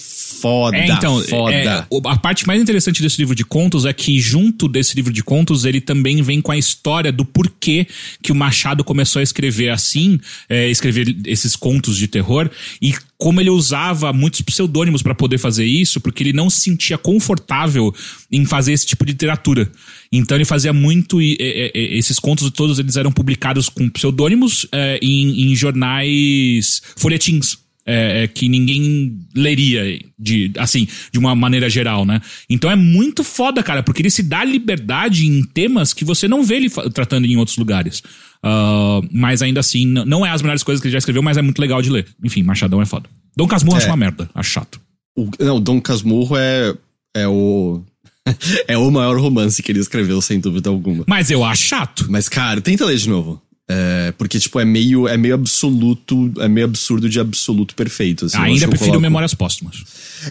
foda, 0.43 0.75
É, 0.75 0.87
então, 0.87 1.23
foda. 1.23 1.55
é, 1.55 1.85
a 2.05 2.17
parte 2.17 2.45
mais 2.45 2.61
interessante 2.61 3.01
desse 3.01 3.17
livro 3.17 3.33
de 3.33 3.45
contos 3.45 3.85
é 3.85 3.93
que, 3.93 4.19
junto 4.19 4.67
desse 4.67 4.93
livro 4.93 5.13
de 5.13 5.23
contos, 5.23 5.63
ele 5.63 5.79
também 5.79 6.21
vem 6.21 6.41
com 6.41 6.51
a 6.51 6.57
história 6.57 7.13
do 7.13 7.23
porquê 7.23 7.87
que 8.21 8.29
o 8.29 8.35
Machado 8.35 8.83
começou 8.83 9.21
a 9.21 9.23
escrever 9.23 9.69
assim, 9.69 10.19
é, 10.49 10.69
escrever 10.69 11.15
esses 11.25 11.55
contos 11.55 11.95
de 11.95 12.09
terror, 12.09 12.49
e 12.81 12.93
como 13.17 13.39
ele 13.39 13.49
usava 13.49 14.11
muitos 14.11 14.41
pseudônimos 14.41 15.01
para 15.01 15.15
poder 15.15 15.37
fazer 15.37 15.63
isso, 15.63 16.01
porque 16.01 16.21
ele 16.21 16.33
não 16.33 16.49
se 16.49 16.59
sentia 16.59 16.97
confortável 16.97 17.95
em 18.29 18.43
fazer 18.43 18.73
esse 18.73 18.85
tipo 18.85 19.05
de 19.05 19.13
literatura. 19.13 19.71
Então 20.11 20.35
ele 20.35 20.43
fazia 20.43 20.73
muito, 20.73 21.21
e, 21.21 21.37
e, 21.39 21.71
e, 21.73 21.97
esses 21.97 22.19
contos 22.19 22.51
todos 22.51 22.79
eles 22.79 22.97
eram 22.97 23.13
publicados 23.13 23.69
com 23.69 23.89
pseudônimos 23.89 24.67
é, 24.73 24.99
em, 25.01 25.53
em 25.53 25.55
jornais, 25.55 26.81
folhetins 26.97 27.62
é, 27.85 28.23
é, 28.23 28.27
que 28.27 28.47
ninguém 28.47 29.19
leria 29.35 29.99
de 30.17 30.51
assim 30.57 30.87
de 31.11 31.19
uma 31.19 31.35
maneira 31.35 31.69
geral, 31.69 32.05
né? 32.05 32.21
Então 32.49 32.71
é 32.71 32.75
muito 32.75 33.23
foda, 33.23 33.61
cara, 33.61 33.83
porque 33.83 34.01
ele 34.01 34.09
se 34.09 34.23
dá 34.23 34.43
liberdade 34.43 35.25
em 35.25 35.43
temas 35.43 35.93
que 35.93 36.05
você 36.05 36.27
não 36.27 36.43
vê 36.43 36.55
ele 36.55 36.69
tratando 36.69 37.25
em 37.25 37.37
outros 37.37 37.57
lugares. 37.57 38.01
Ah, 38.43 38.99
mas 39.11 39.41
ainda 39.41 39.61
assim, 39.61 39.85
não 39.85 40.25
é 40.25 40.29
as 40.29 40.41
melhores 40.41 40.63
coisas 40.63 40.81
que 40.81 40.87
ele 40.87 40.93
já 40.93 40.97
escreveu, 40.97 41.23
mas 41.23 41.37
é 41.37 41.41
muito 41.41 41.59
legal 41.59 41.81
de 41.81 41.89
ler. 41.89 42.05
Enfim, 42.23 42.43
Machadão 42.43 42.81
é 42.81 42.85
foda. 42.85 43.09
Dom 43.35 43.47
Casmurro 43.47 43.77
acho 43.77 43.87
É. 43.87 43.89
uma 43.89 43.97
merda, 43.97 44.29
acho 44.35 44.51
chato. 44.51 44.81
O, 45.17 45.29
não, 45.39 45.61
Dom 45.61 45.79
Casmurro 45.79 46.35
é, 46.37 46.75
é 47.15 47.27
o. 47.27 47.81
é 48.67 48.77
o 48.77 48.89
maior 48.89 49.19
romance 49.19 49.61
que 49.61 49.71
ele 49.71 49.79
escreveu, 49.79 50.21
sem 50.21 50.39
dúvida 50.39 50.69
alguma. 50.69 51.03
Mas 51.07 51.29
eu 51.29 51.43
acho 51.43 51.67
chato. 51.67 52.05
Mas, 52.09 52.29
cara, 52.29 52.61
tenta 52.61 52.85
ler 52.85 52.97
de 52.97 53.09
novo. 53.09 53.41
É, 53.69 54.13
porque, 54.17 54.37
tipo, 54.39 54.59
é 54.59 54.65
meio, 54.65 55.07
é 55.07 55.15
meio 55.15 55.33
absoluto, 55.35 56.31
é 56.39 56.49
meio 56.49 56.65
absurdo 56.65 57.07
de 57.09 57.17
absoluto 57.19 57.73
perfeito. 57.75 58.25
assim. 58.25 58.37
Ainda 58.37 58.67
prefiro 58.67 58.89
coloco- 58.91 59.01
Memórias 59.01 59.33
Póstumas. 59.33 59.77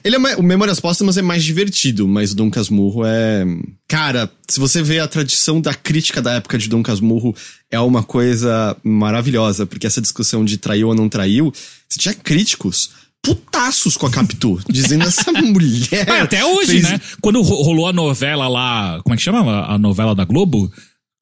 Ele 0.05 0.17
é 0.17 0.19
mais, 0.19 0.37
o 0.39 0.43
Memórias 0.43 0.79
Póstumas 0.81 1.17
é 1.17 1.23
mais 1.23 1.43
divertido, 1.43 2.07
mas 2.07 2.33
o 2.33 2.37
Dom 2.37 2.51
Casmurro 2.51 3.03
é. 3.07 3.45
Cara, 3.89 4.31
se 4.47 4.61
você 4.61 4.83
vê 4.83 4.99
a 5.01 5.09
tradição 5.09 5.61
da 5.63 5.73
crítica 5.73 6.21
da 6.21 6.33
época 6.35 6.59
de 6.59 6.69
Dom 6.69 6.83
Casmurro, 6.83 7.35
é 7.71 7.81
uma 7.81 8.03
coisa 8.03 8.77
maravilhosa, 8.85 9.65
porque 9.65 9.87
essa 9.87 10.01
discussão 10.03 10.45
de 10.45 10.59
traiu 10.59 10.89
ou 10.89 10.95
não 10.95 11.09
traiu, 11.09 11.53
você 11.89 11.99
tinha 11.99 12.15
críticos 12.15 12.91
putaços 13.23 13.97
com 13.97 14.07
a 14.07 14.11
Capitu, 14.11 14.61
dizendo 14.69 15.05
essa 15.05 15.31
mulher. 15.33 16.11
Até 16.23 16.45
hoje, 16.45 16.73
fez- 16.73 16.83
né? 16.83 17.01
Quando 17.21 17.41
ro- 17.41 17.63
rolou 17.63 17.87
a 17.89 17.93
novela 17.93 18.47
lá, 18.49 19.01
como 19.03 19.15
é 19.15 19.17
que 19.17 19.23
chama 19.23 19.65
a 19.67 19.79
novela 19.79 20.15
da 20.15 20.25
Globo? 20.25 20.71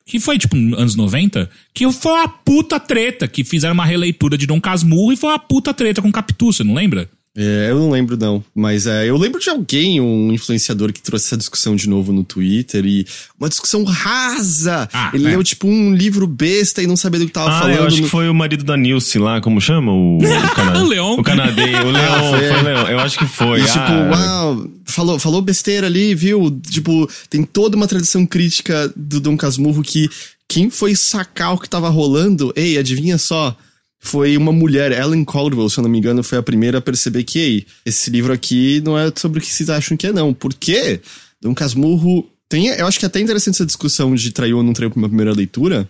Que 0.04 0.19
foi 0.19 0.38
tipo 0.38 0.57
anos 0.57 0.97
90, 0.97 1.49
que 1.73 1.90
foi 1.92 2.12
uma 2.12 2.28
puta 2.28 2.80
treta, 2.80 3.28
que 3.28 3.45
fizeram 3.45 3.75
uma 3.75 3.85
releitura 3.85 4.37
de 4.37 4.47
Dom 4.47 4.61
Casmurro 4.61 5.12
e 5.12 5.16
foi 5.16 5.30
uma 5.30 5.38
puta 5.38 5.73
treta 5.73 6.02
com 6.02 6.11
Capitu, 6.11 6.52
você 6.52 6.64
não 6.64 6.75
lembra? 6.75 7.09
É, 7.37 7.68
eu 7.70 7.78
não 7.78 7.90
lembro 7.92 8.16
não, 8.16 8.42
mas 8.52 8.88
é, 8.88 9.08
eu 9.08 9.16
lembro 9.16 9.40
de 9.40 9.49
alguém, 9.49 10.00
um 10.00 10.32
influenciador 10.32 10.92
que 10.92 11.00
trouxe 11.00 11.26
essa 11.26 11.37
discussão 11.37 11.76
de 11.76 11.88
novo 11.88 12.12
no 12.12 12.25
Twitter 12.25 12.84
e 12.84 13.06
uma 13.38 13.49
discussão 13.49 13.84
rasa. 13.84 14.88
Ah, 14.92 15.12
Ele 15.14 15.26
é. 15.26 15.30
leu 15.30 15.44
tipo 15.44 15.68
um 15.68 15.94
livro 15.94 16.26
besta 16.26 16.82
e 16.82 16.88
não 16.88 16.96
sabia 16.96 17.20
do 17.20 17.26
que 17.26 17.32
tava 17.32 17.50
Ah, 17.50 17.60
falando. 17.60 17.76
eu 17.76 17.87
acho 17.87 17.96
no- 17.99 18.02
que 18.02 18.08
foi 18.08 18.28
o 18.28 18.34
marido 18.34 18.64
da 18.64 18.76
Nilce 18.76 19.16
lá, 19.20 19.40
como 19.40 19.60
chama? 19.60 19.92
O, 19.92 20.18
o, 20.18 20.20
cana- 20.54 20.82
O 20.82 20.88
Leon. 20.88 21.14
O 21.18 21.22
canadense. 21.22 21.75
O 21.84 21.90
Leon, 21.92 22.02
Ah, 22.02 22.30
foi. 22.30 22.49
foi 22.49 22.58
o 22.58 22.62
Leon. 22.64 22.87
Eu 22.88 22.99
acho 22.99 23.18
que 23.18 23.26
foi. 23.26 23.60
E, 23.60 23.64
tipo, 23.64 23.78
ah, 23.78 24.10
uau, 24.46 24.68
falou, 24.84 25.18
falou 25.20 25.40
besteira 25.40 25.87
ali, 25.87 26.16
viu? 26.16 26.50
Tipo, 26.68 27.08
tem 27.30 27.44
toda 27.44 27.76
uma 27.76 27.87
tradição 27.87 28.26
crítica 28.26 28.92
do 28.96 29.20
Dom 29.20 29.37
Casmurro 29.37 29.82
que 29.84 30.08
quem 30.49 30.68
foi 30.68 30.96
sacar 30.96 31.54
o 31.54 31.58
que 31.58 31.68
tava 31.70 31.88
rolando, 31.90 32.52
ei, 32.56 32.76
adivinha 32.76 33.16
só, 33.18 33.56
foi 34.00 34.37
uma 34.37 34.50
mulher, 34.50 34.92
Ellen 34.92 35.25
Caldwell, 35.25 35.69
se 35.69 35.78
eu 35.78 35.83
não 35.83 35.90
me 35.90 35.99
engano, 35.99 36.23
foi 36.23 36.38
a 36.38 36.42
primeira 36.42 36.78
a 36.78 36.80
perceber 36.80 37.23
que, 37.23 37.38
ei, 37.38 37.66
esse 37.85 38.11
livro 38.11 38.33
aqui 38.33 38.80
não 38.80 38.99
é 38.99 39.12
sobre 39.14 39.38
o 39.38 39.42
que 39.42 39.52
vocês 39.52 39.69
acham 39.69 39.97
que 39.97 40.07
é, 40.07 40.12
não. 40.12 40.33
Por 40.33 40.54
quê? 40.54 41.00
Dom 41.40 41.54
Casmurro 41.54 42.26
tem, 42.49 42.69
eu 42.69 42.87
acho 42.87 42.99
que 42.99 43.04
é 43.04 43.09
até 43.09 43.21
interessante 43.21 43.57
essa 43.57 43.66
discussão 43.66 44.14
de 44.14 44.33
traiu 44.33 44.57
ou 44.57 44.62
não 44.62 44.73
traiu 44.73 44.90
pra 44.90 44.99
uma 44.99 45.09
primeira 45.09 45.33
leitura, 45.33 45.88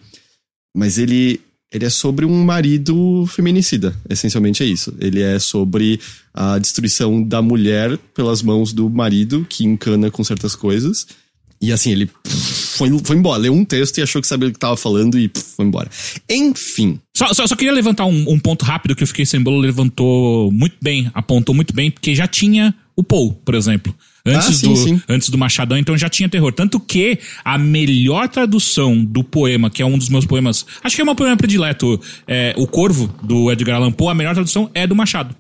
mas 0.77 0.99
ele, 0.99 1.41
ele 1.73 1.85
é 1.85 1.91
sobre 1.91 2.25
um 2.25 2.45
marido 2.45 3.25
feminicida. 3.29 3.97
Essencialmente 4.09 4.63
é 4.63 4.67
isso. 4.67 4.93
Ele 4.99 5.23
é 5.23 5.39
sobre 5.39 6.01
a 6.35 6.59
destruição 6.59 7.23
da 7.23 7.41
mulher 7.41 7.97
pelas 8.13 8.43
mãos 8.43 8.73
do 8.73 8.91
marido, 8.91 9.47
que 9.49 9.65
encana 9.65 10.11
com 10.11 10.23
certas 10.23 10.55
coisas. 10.57 11.07
E 11.63 11.73
assim, 11.73 11.91
ele 11.93 12.11
foi, 12.25 12.91
foi 13.05 13.17
embora. 13.17 13.41
Leu 13.43 13.53
um 13.53 13.65
texto 13.65 13.99
e 13.99 14.03
achou 14.03 14.23
que 14.23 14.27
sabia 14.29 14.49
o 14.49 14.53
que 14.53 14.59
tava 14.59 14.77
falando 14.77 15.19
e 15.19 15.31
foi 15.57 15.67
embora. 15.67 15.91
Enfim. 16.29 16.99
Só, 17.15 17.33
só, 17.35 17.47
só 17.47 17.55
queria 17.55 17.73
levantar 17.73 18.07
um, 18.07 18.25
um 18.31 18.39
ponto 18.39 18.65
rápido 18.65 18.97
que 18.97 19.03
eu 19.03 19.07
fiquei 19.07 19.27
sem 19.27 19.41
bolo, 19.43 19.59
levantou 19.59 20.51
muito 20.51 20.77
bem, 20.81 21.11
apontou 21.13 21.55
muito 21.55 21.75
bem, 21.75 21.91
porque 21.91 22.15
já 22.15 22.27
tinha 22.27 22.75
o 22.97 23.03
Paul, 23.05 23.35
por 23.45 23.55
exemplo. 23.55 23.95
Antes, 24.25 24.49
Ah, 24.49 24.53
sim, 24.53 24.69
do, 24.69 24.77
sim. 24.77 25.03
antes 25.09 25.29
do 25.31 25.39
Machadão, 25.39 25.77
então 25.79 25.97
já 25.97 26.09
tinha 26.09 26.29
terror. 26.29 26.53
Tanto 26.53 26.79
que 26.81 27.19
a 27.45 27.57
melhor 27.59 28.29
tradução 28.29 29.03
do 29.05 29.23
poema, 29.25 29.71
que 29.71 29.83
é 29.83 29.87
um 29.87 29.97
dos 29.99 30.09
meus 30.09 30.27
poemas, 30.27 30.65
acho 30.83 30.95
que 30.95 31.01
é 31.01 31.05
o 31.05 31.07
meu 31.07 31.15
poema 31.15 31.37
predileto, 31.37 32.01
é 32.27 32.55
O 32.57 32.67
Corvo, 32.67 33.15
do 33.23 33.51
Edgar 33.51 33.77
Allan 33.77 33.93
Poe, 33.93 34.09
a 34.11 34.15
melhor 34.15 34.35
tradução 34.35 34.71
é 34.75 34.87
do 34.87 34.95
Machado. 34.97 35.35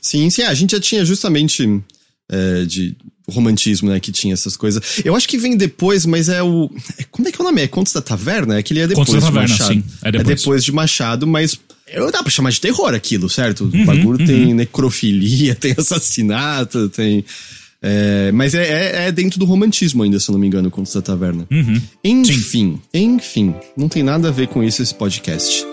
Sim, 0.00 0.28
sim, 0.30 0.42
a 0.42 0.52
gente 0.54 0.72
já 0.72 0.80
tinha 0.80 1.04
justamente 1.04 1.80
é, 2.30 2.64
de 2.64 2.96
romantismo, 3.28 3.88
né, 3.88 3.98
que 4.00 4.12
tinha 4.12 4.34
essas 4.34 4.56
coisas. 4.56 5.00
Eu 5.04 5.14
acho 5.16 5.26
que 5.28 5.38
vem 5.38 5.56
depois, 5.56 6.04
mas 6.04 6.28
é 6.28 6.42
o... 6.42 6.70
é- 6.98 7.04
Como 7.10 7.26
é 7.26 7.32
que 7.32 7.40
é 7.40 7.42
o 7.42 7.46
nome? 7.46 7.62
É 7.62 7.66
Contos 7.66 7.92
da 7.92 8.02
Taverna? 8.02 8.58
É 8.58 8.62
que 8.62 8.72
ele 8.72 8.80
é 8.80 8.86
depois 8.86 9.08
Contos 9.08 9.22
da 9.22 9.28
de 9.28 9.34
Taverna, 9.34 9.54
Machado. 9.54 9.72
sim, 9.74 9.84
é 10.02 10.12
depois. 10.22 10.64
de 10.64 10.72
Machado, 10.72 11.26
mas... 11.26 11.58
Eu 11.86 12.10
dá 12.10 12.22
pra 12.22 12.30
chamar 12.30 12.50
de 12.50 12.60
terror 12.60 12.92
aquilo, 12.94 13.28
certo? 13.30 13.64
Uhum, 13.64 13.82
o 13.82 13.84
bagulho 13.86 14.26
tem 14.26 14.52
necrofilia, 14.54 15.54
tem 15.56 15.74
assassinato, 15.78 16.88
tem... 16.88 17.24
é, 17.80 18.32
mas 18.32 18.54
é, 18.54 18.62
é- 19.04 19.06
é 19.08 19.12
dentro 19.12 19.38
do 19.38 19.44
romantismo 19.44 20.02
ainda, 20.02 20.18
se 20.18 20.28
eu 20.28 20.32
não 20.32 20.40
me 20.40 20.46
engano, 20.46 20.70
Contos 20.70 20.92
da 20.94 21.00
Taverna. 21.02 21.46
Uhum. 21.50 21.80
Enfim, 22.02 22.80
enfim. 22.92 23.54
Não 23.76 23.88
tem 23.88 24.02
nada 24.02 24.28
a 24.28 24.32
ver 24.32 24.48
com 24.48 24.62
isso 24.64 24.82
esse 24.82 24.94
podcast. 24.94 25.64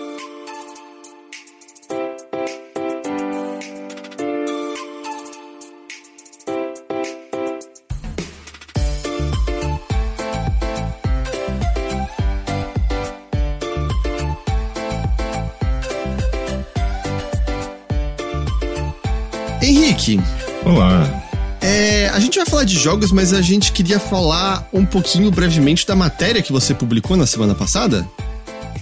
Jogos, 22.82 23.12
mas 23.12 23.32
a 23.32 23.40
gente 23.40 23.72
queria 23.72 24.00
falar 24.00 24.68
um 24.72 24.84
pouquinho 24.84 25.30
brevemente 25.30 25.86
da 25.86 25.94
matéria 25.94 26.42
que 26.42 26.52
você 26.52 26.74
publicou 26.74 27.16
na 27.16 27.26
semana 27.26 27.54
passada. 27.54 28.06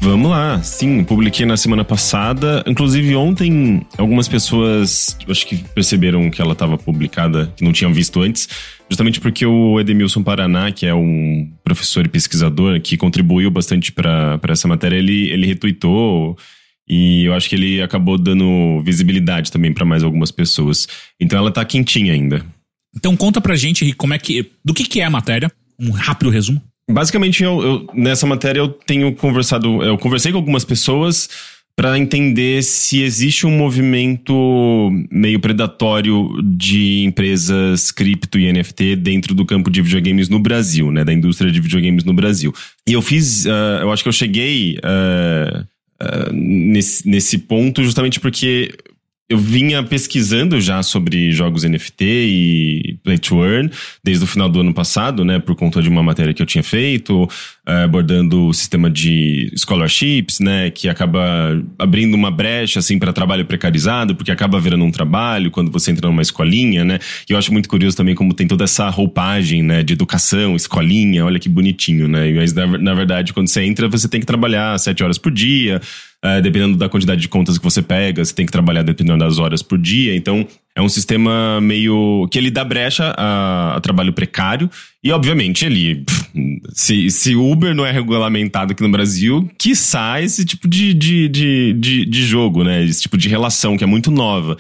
Vamos 0.01 0.31
lá. 0.31 0.63
Sim, 0.63 1.05
publiquei 1.05 1.45
na 1.45 1.59
semana 1.59 1.85
passada. 1.85 2.65
Inclusive, 2.67 3.15
ontem, 3.15 3.87
algumas 3.99 4.27
pessoas 4.27 5.17
acho 5.29 5.47
que 5.47 5.57
perceberam 5.57 6.31
que 6.31 6.41
ela 6.41 6.53
estava 6.53 6.79
publicada, 6.79 7.53
que 7.55 7.63
não 7.63 7.73
tinham 7.73 7.93
visto 7.93 8.23
antes. 8.23 8.49
Justamente 8.89 9.21
porque 9.21 9.45
o 9.45 9.79
Edemilson 9.79 10.23
Paraná, 10.23 10.73
que 10.73 10.87
é 10.87 10.95
um 10.95 11.53
professor 11.63 12.07
e 12.07 12.09
pesquisador 12.09 12.81
que 12.81 12.97
contribuiu 12.97 13.51
bastante 13.51 13.93
para 13.93 14.41
essa 14.49 14.67
matéria, 14.67 14.97
ele, 14.97 15.31
ele 15.31 15.47
retweetou. 15.47 16.37
E 16.89 17.25
eu 17.27 17.35
acho 17.35 17.51
que 17.51 17.55
ele 17.55 17.83
acabou 17.83 18.17
dando 18.17 18.81
visibilidade 18.83 19.53
também 19.53 19.75
para 19.75 19.85
mais 19.85 20.03
algumas 20.03 20.31
pessoas. 20.31 20.89
Então 21.21 21.39
ela 21.39 21.53
tá 21.53 21.63
quentinha 21.65 22.15
ainda. 22.15 22.43
Então 22.97 23.17
conta 23.17 23.41
pra 23.41 23.57
gente, 23.57 23.93
como 23.95 24.15
é 24.15 24.19
que. 24.19 24.51
Do 24.65 24.75
que, 24.75 24.85
que 24.85 25.01
é 25.01 25.05
a 25.05 25.11
matéria? 25.11 25.51
Um 25.79 25.91
rápido 25.91 26.31
resumo. 26.31 26.61
Basicamente, 26.91 27.43
eu, 27.45 27.63
eu- 27.63 27.87
nessa 27.95 28.27
matéria 28.27 28.61
eu 28.61 28.69
tenho 28.69 29.15
conversado, 29.15 29.83
eu 29.83 29.97
conversei 29.97 30.33
com 30.33 30.39
algumas 30.39 30.65
pessoas 30.65 31.29
para 31.77 31.97
entender 31.99 32.63
se 32.63 33.01
existe 33.01 33.47
um 33.47 33.57
movimento 33.57 34.91
meio 35.11 35.41
predatório 35.41 36.29
de 36.43 37.05
empresas 37.05 37.91
cripto 37.91 38.39
e 38.39 38.53
NFT 38.53 38.97
dentro 38.97 39.35
do 39.35 39.47
campo 39.47 39.71
de 39.71 39.81
videogames 39.81 40.29
no 40.29 40.39
Brasil, 40.41 40.91
né, 40.91 41.05
da 41.05 41.13
indústria 41.13 41.51
de 41.51 41.61
videogames 41.61 42.05
no 42.05 42.13
Brasil. 42.13 42.53
E 42.87 42.93
eu 42.93 43.01
fiz, 43.01 43.47
ah, 43.47 43.79
eu 43.83 43.93
acho 43.93 44.03
que 44.03 44.09
eu 44.09 44.13
cheguei 44.13 44.79
ah, 44.83 45.65
ah, 46.01 46.29
nesse, 46.33 47.09
nesse 47.09 47.39
ponto 47.39 47.83
justamente 47.83 48.21
porque 48.21 48.75
eu 49.31 49.39
vinha 49.39 49.81
pesquisando 49.85 50.61
já 50.61 50.83
sobre 50.83 51.31
jogos 51.31 51.63
NFT 51.63 52.05
e 52.05 52.99
Play 53.05 53.17
to 53.17 53.45
Earn 53.45 53.71
desde 54.03 54.25
o 54.25 54.27
final 54.27 54.49
do 54.49 54.59
ano 54.59 54.75
passado, 54.75 55.25
né, 55.25 55.39
por 55.39 55.55
conta 55.55 55.81
de 55.81 55.89
uma 55.89 56.03
matéria 56.03 56.35
que 56.35 56.43
eu 56.43 56.47
tinha 56.47 56.65
feito, 56.65 57.29
eh, 57.65 57.85
abordando 57.85 58.49
o 58.49 58.53
sistema 58.53 58.91
de 58.91 59.53
scholarships, 59.57 60.41
né, 60.41 60.69
que 60.71 60.89
acaba 60.89 61.63
abrindo 61.79 62.15
uma 62.15 62.29
brecha 62.29 62.81
assim 62.81 62.99
para 62.99 63.13
trabalho 63.13 63.45
precarizado, 63.45 64.17
porque 64.17 64.33
acaba 64.33 64.59
virando 64.59 64.85
um 64.85 64.91
trabalho 64.91 65.53
quando 65.53 65.71
você 65.71 65.93
entra 65.93 66.09
numa 66.09 66.23
escolinha, 66.23 66.85
né? 66.85 66.99
E 67.29 67.33
eu 67.33 67.39
acho 67.39 67.53
muito 67.53 67.69
curioso 67.69 67.97
também 67.97 68.17
como 68.17 68.35
tem 68.35 68.49
toda 68.49 68.65
essa 68.65 68.89
roupagem, 68.89 69.63
né, 69.63 69.85
de 69.85 69.93
educação, 69.93 70.57
escolinha, 70.57 71.25
olha 71.25 71.39
que 71.39 71.49
bonitinho, 71.49 72.09
né? 72.09 72.33
Mas 72.33 72.53
na, 72.53 72.67
na 72.67 72.95
verdade, 72.95 73.33
quando 73.33 73.47
você 73.47 73.63
entra, 73.63 73.89
você 73.89 74.09
tem 74.09 74.19
que 74.19 74.27
trabalhar 74.27 74.77
sete 74.79 75.05
horas 75.05 75.19
por 75.19 75.31
dia, 75.31 75.81
eh, 76.23 76.41
dependendo 76.43 76.77
da 76.77 76.89
quantidade 76.89 77.21
de 77.21 77.29
contas 77.29 77.57
que 77.57 77.65
você 77.65 77.81
pega, 77.81 78.23
você 78.23 78.35
tem 78.35 78.45
que 78.45 78.53
trabalhar 78.53 78.83
dependendo 78.83 79.19
das 79.19 79.39
horas 79.39 79.63
por 79.63 79.79
dia. 79.79 80.15
Então, 80.15 80.47
é 80.75 80.83
um 80.83 80.89
sistema 80.89 81.61
meio. 81.63 82.29
que 82.31 82.39
ele 82.39 82.51
dá 82.51 82.63
brecha 82.63 83.15
a, 83.17 83.77
a 83.77 83.81
trabalho 83.81 84.13
precário. 84.13 84.71
E, 85.03 85.11
obviamente, 85.13 85.65
ele. 85.65 86.05
Se, 86.75 87.11
se 87.11 87.35
Uber 87.35 87.75
não 87.75 87.87
é 87.87 87.91
regulamentado 87.91 88.73
aqui 88.73 88.83
no 88.83 88.91
Brasil, 88.91 89.51
quiçá 89.59 90.21
esse 90.21 90.45
tipo 90.45 90.69
de, 90.69 90.93
de, 90.93 91.29
de, 91.29 91.73
de, 91.73 92.05
de 92.05 92.23
jogo, 92.27 92.65
né? 92.65 92.85
Esse 92.85 93.03
tipo 93.03 93.17
de 93.17 93.29
relação 93.29 93.77
que 93.77 93.85
é 93.85 93.87
muito 93.87 94.11
nova. 94.11 94.59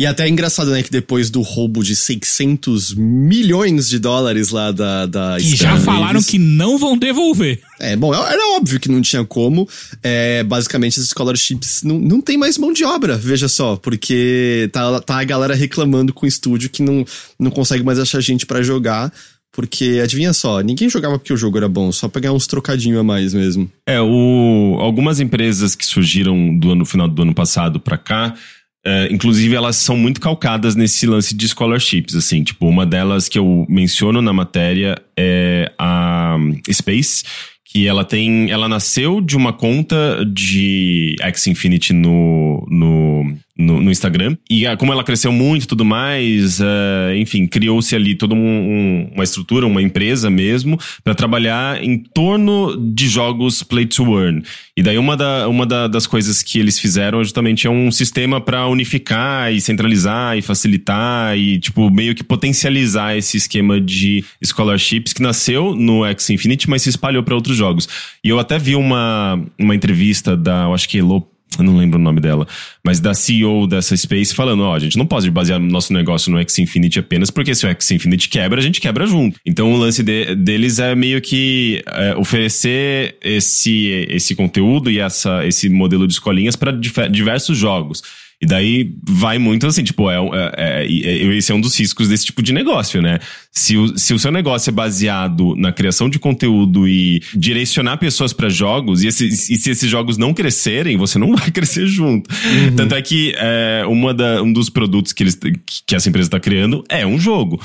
E 0.00 0.06
até 0.06 0.24
é 0.24 0.30
engraçado, 0.30 0.70
né, 0.70 0.82
que 0.82 0.90
depois 0.90 1.28
do 1.28 1.42
roubo 1.42 1.84
de 1.84 1.94
600 1.94 2.94
milhões 2.94 3.86
de 3.86 3.98
dólares 3.98 4.48
lá 4.48 4.72
da... 4.72 5.04
da 5.04 5.36
Que 5.36 5.50
já 5.54 5.72
Square 5.72 5.80
falaram 5.82 6.20
Enix. 6.20 6.26
que 6.26 6.38
não 6.38 6.78
vão 6.78 6.96
devolver. 6.96 7.60
É, 7.78 7.94
bom, 7.96 8.14
era 8.14 8.56
óbvio 8.56 8.80
que 8.80 8.90
não 8.90 9.02
tinha 9.02 9.22
como. 9.26 9.68
É, 10.02 10.42
basicamente, 10.42 10.98
as 10.98 11.10
scholarships 11.10 11.82
não, 11.82 11.98
não 11.98 12.22
tem 12.22 12.38
mais 12.38 12.56
mão 12.56 12.72
de 12.72 12.82
obra, 12.82 13.18
veja 13.18 13.46
só, 13.46 13.76
porque 13.76 14.70
tá, 14.72 15.02
tá 15.02 15.20
a 15.20 15.24
galera 15.24 15.54
reclamando 15.54 16.14
com 16.14 16.24
o 16.24 16.28
estúdio 16.28 16.70
que 16.70 16.82
não, 16.82 17.04
não 17.38 17.50
consegue 17.50 17.84
mais 17.84 17.98
achar 17.98 18.22
gente 18.22 18.46
pra 18.46 18.62
jogar. 18.62 19.12
Porque, 19.52 20.00
adivinha 20.02 20.32
só, 20.32 20.60
ninguém 20.60 20.88
jogava 20.88 21.18
porque 21.18 21.32
o 21.32 21.36
jogo 21.36 21.58
era 21.58 21.68
bom, 21.68 21.90
só 21.92 22.08
pegar 22.08 22.32
uns 22.32 22.46
trocadinhos 22.46 23.00
a 23.00 23.02
mais 23.02 23.34
mesmo. 23.34 23.70
É, 23.84 24.00
o, 24.00 24.78
algumas 24.80 25.20
empresas 25.20 25.74
que 25.74 25.84
surgiram 25.84 26.56
do 26.56 26.70
ano, 26.70 26.86
final 26.86 27.08
do 27.08 27.20
ano 27.20 27.34
passado 27.34 27.80
pra 27.80 27.98
cá, 27.98 28.34
é, 28.84 29.08
inclusive 29.12 29.54
elas 29.54 29.76
são 29.76 29.96
muito 29.96 30.20
calcadas 30.20 30.74
nesse 30.74 31.06
lance 31.06 31.34
de 31.34 31.48
scholarships, 31.48 32.14
assim, 32.14 32.42
tipo, 32.42 32.66
uma 32.66 32.86
delas 32.86 33.28
que 33.28 33.38
eu 33.38 33.66
menciono 33.68 34.22
na 34.22 34.32
matéria 34.32 34.96
é 35.16 35.70
a 35.78 36.36
Space, 36.72 37.24
que 37.72 37.86
ela 37.86 38.04
tem, 38.04 38.50
ela 38.50 38.68
nasceu 38.68 39.20
de 39.20 39.36
uma 39.36 39.52
conta 39.52 40.24
de 40.26 41.14
X 41.20 41.46
Infinity 41.46 41.92
no, 41.92 42.66
no, 42.68 43.32
no, 43.56 43.80
no 43.82 43.90
Instagram, 43.92 44.36
e 44.50 44.64
como 44.76 44.92
ela 44.92 45.04
cresceu 45.04 45.30
muito 45.30 45.68
tudo 45.68 45.84
mais, 45.84 46.60
eh, 46.60 47.16
enfim, 47.18 47.46
criou-se 47.46 47.94
ali 47.94 48.14
toda 48.16 48.34
um- 48.34 48.38
um- 48.40 49.10
uma 49.14 49.22
estrutura, 49.22 49.66
uma 49.66 49.80
empresa 49.82 50.28
mesmo, 50.28 50.78
para 51.04 51.14
trabalhar 51.14 51.82
em 51.82 51.96
torno 51.98 52.76
de 52.76 53.06
jogos 53.08 53.62
play 53.62 53.86
to 53.86 54.18
earn. 54.18 54.42
E 54.76 54.82
daí 54.82 54.98
uma, 54.98 55.16
da, 55.16 55.46
uma 55.48 55.64
da- 55.66 55.86
das 55.86 56.06
coisas 56.08 56.42
que 56.42 56.58
eles 56.58 56.78
fizeram 56.78 57.22
justamente 57.22 57.66
é 57.66 57.70
um 57.70 57.92
sistema 57.92 58.40
para 58.40 58.66
unificar 58.66 59.52
e 59.52 59.60
centralizar 59.60 60.36
e 60.36 60.42
facilitar 60.42 61.36
e, 61.38 61.58
tipo, 61.60 61.88
meio 61.90 62.14
que 62.14 62.24
potencializar 62.24 63.16
esse 63.16 63.36
esquema 63.36 63.80
de 63.80 64.24
scholarships 64.44 65.12
que 65.12 65.22
nasceu 65.22 65.76
no 65.76 66.04
X 66.06 66.30
Infinity, 66.30 66.68
mas 66.68 66.82
se 66.82 66.88
espalhou 66.88 67.22
para 67.22 67.34
outros 67.34 67.59
jogos. 67.60 67.88
E 68.24 68.28
eu 68.28 68.38
até 68.38 68.58
vi 68.58 68.74
uma, 68.74 69.40
uma 69.58 69.74
entrevista 69.74 70.36
da, 70.36 70.64
eu 70.64 70.74
acho 70.74 70.88
que 70.88 70.98
Elo 70.98 71.26
eu 71.58 71.64
não 71.64 71.76
lembro 71.76 71.98
o 71.98 72.02
nome 72.02 72.20
dela, 72.20 72.46
mas 72.84 73.00
da 73.00 73.12
CEO 73.12 73.66
dessa 73.66 73.96
Space 73.96 74.34
falando, 74.34 74.62
ó, 74.62 74.74
a 74.74 74.78
gente 74.78 74.96
não 74.96 75.04
pode 75.04 75.28
basear 75.30 75.58
nosso 75.58 75.92
negócio 75.92 76.30
no 76.30 76.38
X 76.38 76.58
Infinity 76.60 77.00
apenas 77.00 77.30
porque 77.30 77.54
se 77.54 77.66
o 77.66 77.68
X 77.68 77.90
Infinity 77.90 78.28
quebra, 78.28 78.60
a 78.60 78.62
gente 78.62 78.80
quebra 78.80 79.04
junto. 79.06 79.38
Então 79.44 79.72
o 79.72 79.76
lance 79.76 80.02
de, 80.02 80.34
deles 80.36 80.78
é 80.78 80.94
meio 80.94 81.20
que 81.20 81.82
é, 81.86 82.14
oferecer 82.14 83.16
esse, 83.20 84.06
esse 84.08 84.34
conteúdo 84.36 84.90
e 84.90 85.00
essa, 85.00 85.44
esse 85.44 85.68
modelo 85.68 86.06
de 86.06 86.12
escolinhas 86.12 86.54
para 86.54 86.70
diversos 86.70 87.58
jogos. 87.58 88.02
E 88.42 88.46
daí 88.46 88.94
vai 89.06 89.38
muito 89.38 89.66
assim, 89.66 89.84
tipo, 89.84 90.10
é, 90.10 90.16
é, 90.16 90.86
é, 90.86 90.86
é, 90.86 91.36
esse 91.36 91.52
é 91.52 91.54
um 91.54 91.60
dos 91.60 91.78
riscos 91.78 92.08
desse 92.08 92.24
tipo 92.24 92.42
de 92.42 92.54
negócio, 92.54 93.02
né? 93.02 93.18
Se 93.52 93.76
o, 93.76 93.98
se 93.98 94.14
o 94.14 94.18
seu 94.18 94.32
negócio 94.32 94.70
é 94.70 94.72
baseado 94.72 95.54
na 95.56 95.72
criação 95.72 96.08
de 96.08 96.18
conteúdo 96.18 96.88
e 96.88 97.20
direcionar 97.34 97.98
pessoas 97.98 98.32
para 98.32 98.48
jogos, 98.48 99.02
e, 99.02 99.08
esse, 99.08 99.26
e, 99.26 99.56
se 99.56 99.70
esses 99.70 99.90
jogos 99.90 100.16
não 100.16 100.32
crescerem, 100.32 100.96
você 100.96 101.18
não 101.18 101.32
vai 101.36 101.50
crescer 101.50 101.86
junto. 101.86 102.30
Uhum. 102.30 102.76
Tanto 102.76 102.94
é 102.94 103.02
que 103.02 103.34
é, 103.36 103.84
uma 103.86 104.14
da, 104.14 104.42
um 104.42 104.50
dos 104.50 104.70
produtos 104.70 105.12
que, 105.12 105.22
eles, 105.22 105.38
que 105.86 105.94
essa 105.94 106.08
empresa 106.08 106.28
está 106.28 106.40
criando 106.40 106.82
é 106.88 107.06
um 107.06 107.18
jogo. 107.18 107.60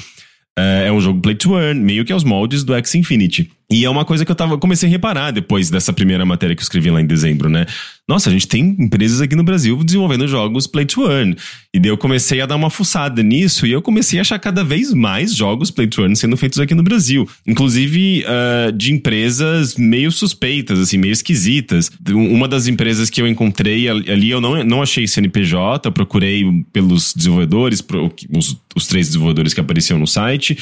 É, 0.57 0.87
é 0.87 0.91
um 0.91 0.99
jogo 0.99 1.21
play 1.21 1.35
to 1.35 1.57
earn, 1.57 1.79
meio 1.79 2.03
que 2.03 2.11
aos 2.11 2.25
moldes 2.25 2.65
do 2.65 2.73
X 2.73 2.95
Infinity. 2.95 3.49
E 3.69 3.83
é 3.83 3.89
uma 3.89 4.05
coisa 4.05 4.23
que 4.23 4.31
eu 4.31 4.35
tava, 4.35 4.57
comecei 4.57 4.87
a 4.87 4.91
reparar 4.91 5.31
depois 5.31 5.69
dessa 5.69 5.91
primeira 5.91 6.23
matéria 6.23 6.55
que 6.55 6.61
eu 6.61 6.63
escrevi 6.63 6.91
lá 6.91 7.01
em 7.01 7.05
dezembro, 7.05 7.49
né? 7.49 7.65
Nossa, 8.07 8.29
a 8.29 8.31
gente 8.31 8.47
tem 8.47 8.75
empresas 8.79 9.19
aqui 9.19 9.35
no 9.35 9.43
Brasil 9.43 9.83
desenvolvendo 9.83 10.27
jogos 10.27 10.67
play 10.67 10.85
to 10.85 11.09
earn. 11.09 11.35
E 11.73 11.79
daí 11.79 11.89
eu 11.89 11.97
comecei 11.97 12.39
a 12.39 12.45
dar 12.45 12.55
uma 12.55 12.69
fuçada 12.69 13.23
nisso 13.23 13.65
e 13.65 13.71
eu 13.71 13.81
comecei 13.81 14.19
a 14.19 14.21
achar 14.21 14.37
cada 14.37 14.63
vez 14.63 14.93
mais 14.93 15.33
jogos 15.33 15.71
play 15.71 15.87
to 15.87 16.03
earn 16.03 16.15
sendo 16.15 16.37
feitos 16.37 16.59
aqui 16.59 16.75
no 16.75 16.83
Brasil. 16.83 17.27
Inclusive 17.47 18.23
uh, 18.23 18.71
de 18.71 18.93
empresas 18.93 19.75
meio 19.75 20.11
suspeitas, 20.11 20.79
assim, 20.79 20.99
meio 20.99 21.13
esquisitas. 21.13 21.89
Uma 22.11 22.47
das 22.47 22.67
empresas 22.67 23.09
que 23.09 23.19
eu 23.19 23.27
encontrei 23.27 23.89
ali, 23.89 24.29
eu 24.29 24.39
não, 24.39 24.63
não 24.63 24.83
achei 24.83 25.07
CNPJ, 25.07 25.91
procurei 25.91 26.43
pelos 26.71 27.11
desenvolvedores, 27.15 27.83
os, 28.31 28.61
os 28.75 28.85
três 28.85 29.07
desenvolvedores 29.07 29.51
que 29.51 29.59
apareciam 29.59 29.97
no 29.97 30.05
site. 30.05 30.55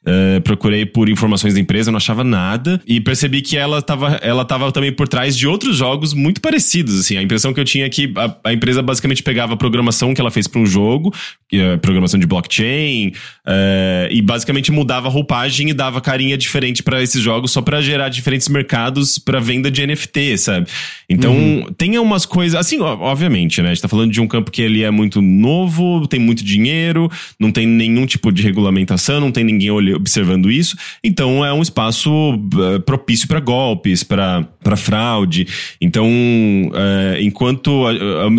Uh, 0.00 0.40
procurei 0.40 0.86
por 0.86 1.10
informações 1.10 1.52
da 1.52 1.60
empresa, 1.60 1.90
não 1.90 1.98
achava 1.98 2.24
nada. 2.24 2.80
E 2.86 3.00
percebi 3.02 3.42
que 3.42 3.54
ela 3.54 3.80
estava 3.80 4.18
ela 4.22 4.46
tava 4.46 4.72
também 4.72 4.90
por 4.90 5.06
trás 5.06 5.36
de 5.36 5.46
outros 5.46 5.76
jogos 5.76 6.14
muito 6.14 6.40
parecidos. 6.40 6.98
Assim, 6.98 7.18
a 7.18 7.22
impressão 7.22 7.52
que 7.52 7.60
eu 7.60 7.64
tinha 7.66 7.84
é 7.84 7.88
que 7.90 8.10
a, 8.16 8.48
a 8.48 8.52
empresa 8.52 8.82
basicamente 8.82 9.22
pegava 9.22 9.52
a 9.52 9.56
programação 9.58 10.14
que 10.14 10.20
ela 10.20 10.30
fez 10.30 10.46
para 10.46 10.58
um 10.58 10.64
jogo, 10.64 11.14
uh, 11.52 11.78
programação 11.80 12.18
de 12.18 12.26
blockchain, 12.26 13.08
uh, 13.46 14.10
e 14.10 14.22
basicamente 14.22 14.72
mudava 14.72 15.08
a 15.08 15.10
roupagem 15.10 15.68
e 15.68 15.74
dava 15.74 16.00
carinha 16.00 16.38
diferente 16.38 16.82
para 16.82 17.02
esses 17.02 17.20
jogos 17.20 17.50
só 17.50 17.60
para 17.60 17.82
gerar 17.82 18.08
diferentes 18.08 18.48
mercados 18.48 19.18
para 19.18 19.38
venda 19.38 19.70
de 19.70 19.86
NFT, 19.86 20.38
sabe? 20.38 20.66
Então, 21.10 21.34
uhum. 21.34 21.66
tem 21.76 21.98
umas 21.98 22.24
coisas. 22.24 22.58
Assim, 22.58 22.80
obviamente, 22.80 23.60
né? 23.60 23.68
A 23.68 23.74
gente 23.74 23.82
tá 23.82 23.88
falando 23.88 24.10
de 24.10 24.20
um 24.20 24.26
campo 24.26 24.50
que 24.50 24.62
ele 24.62 24.82
é 24.82 24.90
muito 24.90 25.20
novo, 25.20 26.06
tem 26.06 26.18
muito 26.18 26.42
dinheiro, 26.42 27.10
não 27.38 27.52
tem 27.52 27.66
nenhum 27.66 28.06
tipo 28.06 28.32
de 28.32 28.42
regulamentação, 28.42 29.20
não 29.20 29.30
tem 29.30 29.44
ninguém 29.44 29.70
olhando 29.70 29.89
observando 29.94 30.50
isso. 30.50 30.76
Então 31.02 31.44
é 31.44 31.52
um 31.52 31.62
espaço 31.62 32.10
uh, 32.10 32.80
propício 32.84 33.28
para 33.28 33.40
golpes, 33.40 34.02
para 34.02 34.76
fraude. 34.76 35.46
Então, 35.80 36.06
uh, 36.06 37.20
enquanto 37.20 37.84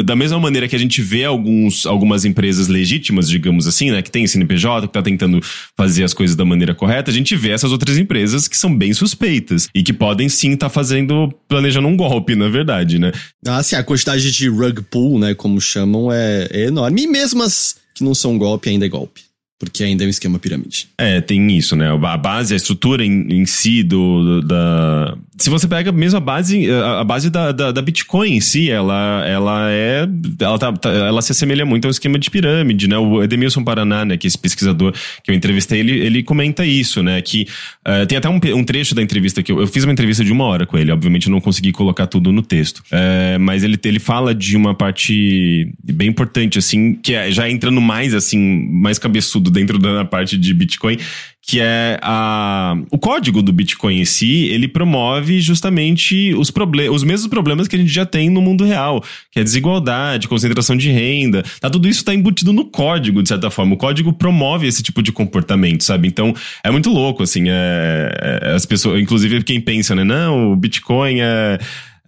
da 0.03 0.15
mesma 0.15 0.39
maneira 0.39 0.67
que 0.67 0.75
a 0.75 0.79
gente 0.79 1.01
vê 1.01 1.25
alguns, 1.25 1.85
algumas 1.85 2.25
empresas 2.25 2.67
legítimas, 2.67 3.29
digamos 3.29 3.67
assim, 3.67 3.91
né, 3.91 4.01
que 4.01 4.11
tem 4.11 4.25
CNPJ, 4.25 4.87
que 4.87 4.91
está 4.91 5.01
tentando 5.01 5.39
fazer 5.77 6.03
as 6.03 6.13
coisas 6.13 6.35
da 6.35 6.45
maneira 6.45 6.73
correta, 6.73 7.11
a 7.11 7.13
gente 7.13 7.35
vê 7.35 7.49
essas 7.49 7.71
outras 7.71 7.97
empresas 7.97 8.47
que 8.47 8.57
são 8.57 8.75
bem 8.75 8.93
suspeitas 8.93 9.67
e 9.73 9.83
que 9.83 9.93
podem 9.93 10.29
sim 10.29 10.53
estar 10.53 10.67
tá 10.67 10.69
fazendo, 10.69 11.33
planejando 11.47 11.87
um 11.87 11.97
golpe, 11.97 12.35
na 12.35 12.49
verdade, 12.49 12.99
né? 12.99 13.11
Ah, 13.45 13.61
sim, 13.63 13.75
a 13.75 13.83
quantidade 13.83 14.31
de 14.31 14.47
rug 14.49 14.81
pull, 14.83 15.19
né, 15.19 15.33
como 15.33 15.59
chamam, 15.59 16.11
é, 16.11 16.47
é 16.51 16.65
enorme. 16.67 17.03
E 17.03 17.07
mesmo 17.07 17.43
as 17.43 17.75
que 17.93 18.03
não 18.03 18.15
são 18.15 18.37
golpe, 18.37 18.69
ainda 18.69 18.85
é 18.85 18.89
golpe 18.89 19.30
porque 19.61 19.83
ainda 19.83 20.03
é 20.03 20.07
um 20.07 20.09
esquema 20.09 20.39
pirâmide. 20.39 20.89
É, 20.97 21.21
tem 21.21 21.55
isso, 21.55 21.75
né? 21.75 21.87
A 21.87 22.17
base, 22.17 22.55
a 22.55 22.57
estrutura 22.57 23.05
em, 23.05 23.27
em 23.29 23.45
si 23.45 23.83
do, 23.83 24.41
do, 24.41 24.47
da. 24.47 25.15
Se 25.41 25.49
você 25.49 25.67
pega 25.67 25.91
mesmo 25.91 26.17
a 26.17 26.19
base, 26.19 26.69
a 26.71 27.03
base 27.03 27.31
da, 27.31 27.51
da, 27.51 27.71
da, 27.71 27.81
Bitcoin 27.81 28.33
em 28.33 28.41
si, 28.41 28.69
ela, 28.69 29.25
ela 29.27 29.71
é. 29.71 30.07
Ela, 30.39 30.59
tá, 30.59 30.71
tá, 30.71 30.89
ela 30.89 31.19
se 31.21 31.31
assemelha 31.31 31.65
muito 31.65 31.85
ao 31.85 31.91
esquema 31.91 32.19
de 32.19 32.29
pirâmide, 32.29 32.87
né? 32.87 32.95
O 32.95 33.23
Edemilson 33.23 33.63
Paraná, 33.63 34.05
né? 34.05 34.17
Que 34.17 34.27
é 34.27 34.29
esse 34.29 34.37
pesquisador 34.37 34.93
que 35.23 35.31
eu 35.31 35.35
entrevistei, 35.35 35.79
ele, 35.79 35.99
ele 35.99 36.21
comenta 36.21 36.63
isso, 36.63 37.01
né? 37.01 37.19
Que 37.23 37.47
uh, 37.87 38.05
tem 38.05 38.19
até 38.19 38.29
um, 38.29 38.39
um, 38.55 38.63
trecho 38.63 38.93
da 38.93 39.01
entrevista 39.01 39.41
que 39.41 39.51
eu, 39.51 39.59
eu 39.59 39.67
fiz 39.67 39.83
uma 39.83 39.91
entrevista 39.91 40.23
de 40.23 40.31
uma 40.31 40.45
hora 40.45 40.67
com 40.67 40.77
ele, 40.77 40.91
obviamente 40.91 41.25
eu 41.25 41.31
não 41.31 41.41
consegui 41.41 41.71
colocar 41.71 42.05
tudo 42.05 42.31
no 42.31 42.43
texto. 42.43 42.77
Uh, 42.91 43.39
mas 43.39 43.63
ele, 43.63 43.79
ele 43.83 43.99
fala 43.99 44.35
de 44.35 44.55
uma 44.55 44.75
parte 44.75 45.73
bem 45.83 46.09
importante, 46.09 46.59
assim, 46.59 46.93
que 46.93 47.15
é, 47.15 47.31
já 47.31 47.49
entrando 47.49 47.81
mais, 47.81 48.13
assim, 48.13 48.37
mais 48.71 48.99
cabeçudo 48.99 49.49
dentro 49.49 49.79
da 49.79 50.05
parte 50.05 50.37
de 50.37 50.53
Bitcoin, 50.53 50.97
que 51.41 51.59
é 51.59 51.99
a, 52.01 52.75
o 52.91 52.97
código 52.97 53.41
do 53.41 53.51
Bitcoin 53.51 53.99
em 53.99 54.05
si, 54.05 54.45
ele 54.45 54.67
promove 54.67 55.41
justamente 55.41 56.33
os, 56.35 56.53
os 56.91 57.03
mesmos 57.03 57.27
problemas 57.27 57.67
que 57.67 57.75
a 57.75 57.79
gente 57.79 57.91
já 57.91 58.05
tem 58.05 58.29
no 58.29 58.41
mundo 58.41 58.63
real, 58.63 59.03
que 59.31 59.39
é 59.39 59.43
desigualdade, 59.43 60.27
concentração 60.27 60.77
de 60.77 60.89
renda, 60.91 61.43
tá, 61.59 61.69
tudo 61.69 61.87
isso 61.87 62.01
está 62.01 62.13
embutido 62.13 62.53
no 62.53 62.65
código, 62.65 63.23
de 63.23 63.29
certa 63.29 63.49
forma. 63.49 63.73
O 63.73 63.77
código 63.77 64.13
promove 64.13 64.67
esse 64.67 64.83
tipo 64.83 65.01
de 65.01 65.11
comportamento, 65.11 65.83
sabe? 65.83 66.07
Então, 66.07 66.33
é 66.63 66.69
muito 66.69 66.91
louco, 66.91 67.23
assim, 67.23 67.45
é, 67.47 68.39
é 68.43 68.51
as 68.53 68.65
pessoas, 68.65 69.01
inclusive 69.01 69.43
quem 69.43 69.59
pensa, 69.59 69.95
né, 69.95 70.03
não, 70.03 70.53
o 70.53 70.55
Bitcoin 70.55 71.21
é 71.21 71.57